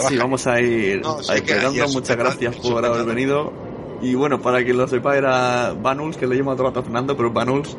Sí, 0.09 0.19
vamos 0.19 0.47
a 0.47 0.61
ir 0.61 1.03
No, 1.03 1.19
a 1.19 1.86
Muchas 1.93 2.16
gracias 2.16 2.57
por 2.57 2.85
haber 2.85 3.07
venido. 3.07 3.53
Y 4.05 4.14
bueno, 4.14 4.40
para 4.40 4.62
quien 4.64 4.76
lo 4.76 4.86
sepa, 4.86 5.16
era 5.16 5.72
Banuls, 5.72 6.16
que 6.16 6.26
le 6.26 6.36
llamo 6.36 6.52
el 6.52 6.59
rato 6.59 6.81
a 6.81 6.82
Fernando, 6.82 7.16
pero 7.16 7.31
Banuls. 7.32 7.76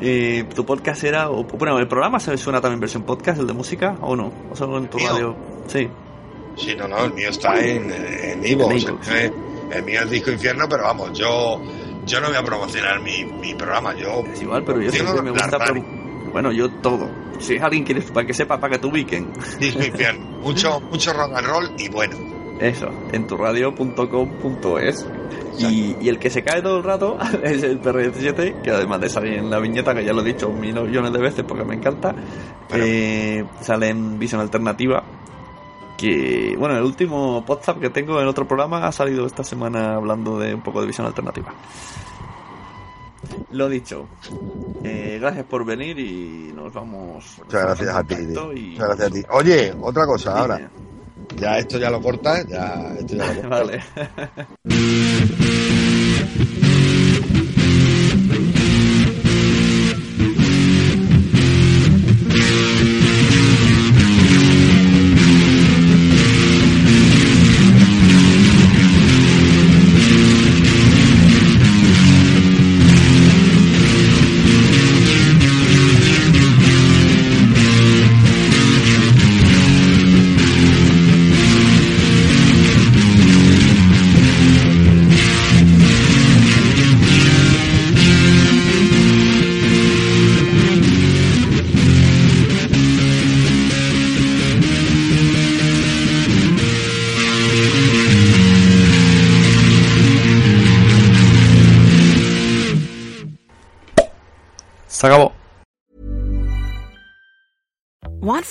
Eh, 0.00 0.44
tu 0.54 0.64
podcast 0.66 1.02
era. 1.04 1.30
o- 1.30 1.44
Bueno, 1.44 1.78
el 1.78 1.86
programa 1.88 2.18
se 2.20 2.36
suena 2.36 2.60
también 2.60 2.80
versión 2.80 3.04
podcast, 3.04 3.38
el 3.40 3.46
de 3.46 3.52
música, 3.52 3.96
o 4.00 4.16
no? 4.16 4.32
O 4.50 4.56
solo 4.56 4.78
en 4.78 4.88
tu 4.88 4.98
¿Mío? 4.98 5.08
radio. 5.10 5.36
Sí. 5.68 5.88
Sí, 6.56 6.74
no, 6.76 6.86
no, 6.88 7.04
el 7.04 7.14
mío 7.14 7.28
está 7.30 7.58
en, 7.58 7.90
en. 7.90 8.44
En 8.44 8.46
iVoox. 8.46 9.08
El, 9.08 9.32
el 9.72 9.82
mío 9.84 10.00
es 10.02 10.10
Disco 10.10 10.30
Infierno, 10.32 10.66
pero 10.68 10.82
vamos, 10.82 11.16
yo 11.18 11.60
yo 12.04 12.20
no 12.20 12.26
voy 12.28 12.36
a 12.36 12.42
promocionar 12.44 13.00
mi, 13.00 13.24
mi 13.24 13.54
programa. 13.54 13.94
Yo 13.94 14.22
Es 14.32 14.42
igual, 14.42 14.64
pero 14.64 14.80
yo 14.82 14.90
siempre 14.90 15.22
me 15.22 15.30
gusta. 15.30 15.56
Bueno, 16.32 16.50
yo 16.52 16.68
todo. 16.82 17.08
Si 17.38 17.58
alguien 17.58 17.84
quiere, 17.84 18.02
para 18.02 18.26
que 18.26 18.34
sepa, 18.34 18.58
para 18.58 18.78
que 18.78 18.86
ubiquen. 18.86 19.32
Disco 19.60 19.82
Infierno. 19.84 20.26
Mucho, 20.42 20.80
mucho 20.80 21.12
rock 21.12 21.32
and 21.36 21.46
roll 21.46 21.70
y 21.78 21.88
bueno. 21.88 22.16
Eso, 22.62 22.88
en 23.12 23.26
turradio.com.es. 23.26 25.06
Y, 25.58 25.96
y 26.00 26.08
el 26.08 26.18
que 26.18 26.30
se 26.30 26.42
cae 26.42 26.62
todo 26.62 26.78
el 26.78 26.84
rato 26.84 27.18
es 27.42 27.62
el 27.62 27.80
PR17, 27.82 28.62
que 28.62 28.70
además 28.70 29.00
de 29.00 29.08
salir 29.08 29.34
en 29.34 29.50
la 29.50 29.58
viñeta, 29.58 29.94
que 29.94 30.04
ya 30.04 30.12
lo 30.12 30.22
he 30.22 30.24
dicho 30.24 30.48
millones 30.50 31.12
de 31.12 31.18
veces 31.18 31.44
porque 31.46 31.64
me 31.64 31.74
encanta, 31.74 32.14
eh, 32.74 33.44
sale 33.60 33.88
en 33.88 34.18
Visión 34.18 34.40
Alternativa. 34.40 35.02
Que, 35.98 36.56
bueno, 36.58 36.76
el 36.76 36.82
último 36.84 37.44
podcast 37.44 37.78
que 37.78 37.90
tengo 37.90 38.20
en 38.20 38.26
otro 38.26 38.46
programa 38.48 38.86
ha 38.86 38.92
salido 38.92 39.24
esta 39.26 39.44
semana 39.44 39.94
hablando 39.96 40.38
de 40.38 40.54
un 40.54 40.62
poco 40.62 40.80
de 40.80 40.86
Visión 40.86 41.06
Alternativa. 41.06 41.52
Lo 43.52 43.68
dicho, 43.68 44.06
eh, 44.82 45.18
gracias 45.20 45.44
por 45.46 45.64
venir 45.64 45.98
y 45.98 46.52
nos 46.54 46.72
vamos. 46.72 47.38
Muchas 47.44 47.62
gracias 47.62 47.94
a 47.94 48.02
ti. 48.02 48.14
y- 48.14 48.70
Muchas 48.72 48.86
gracias 48.88 49.08
a 49.08 49.10
ti. 49.10 49.22
Oye, 49.30 49.74
otra 49.80 50.06
cosa 50.06 50.38
ahora. 50.38 50.70
Ya 51.36 51.58
esto 51.58 51.78
ya 51.78 51.90
lo 51.90 52.00
cortas, 52.00 52.46
ya 52.48 52.94
esto 52.98 53.16
ya 53.16 53.32
lo 53.32 53.42
cortas. 53.48 53.48
Vale. 53.48 53.82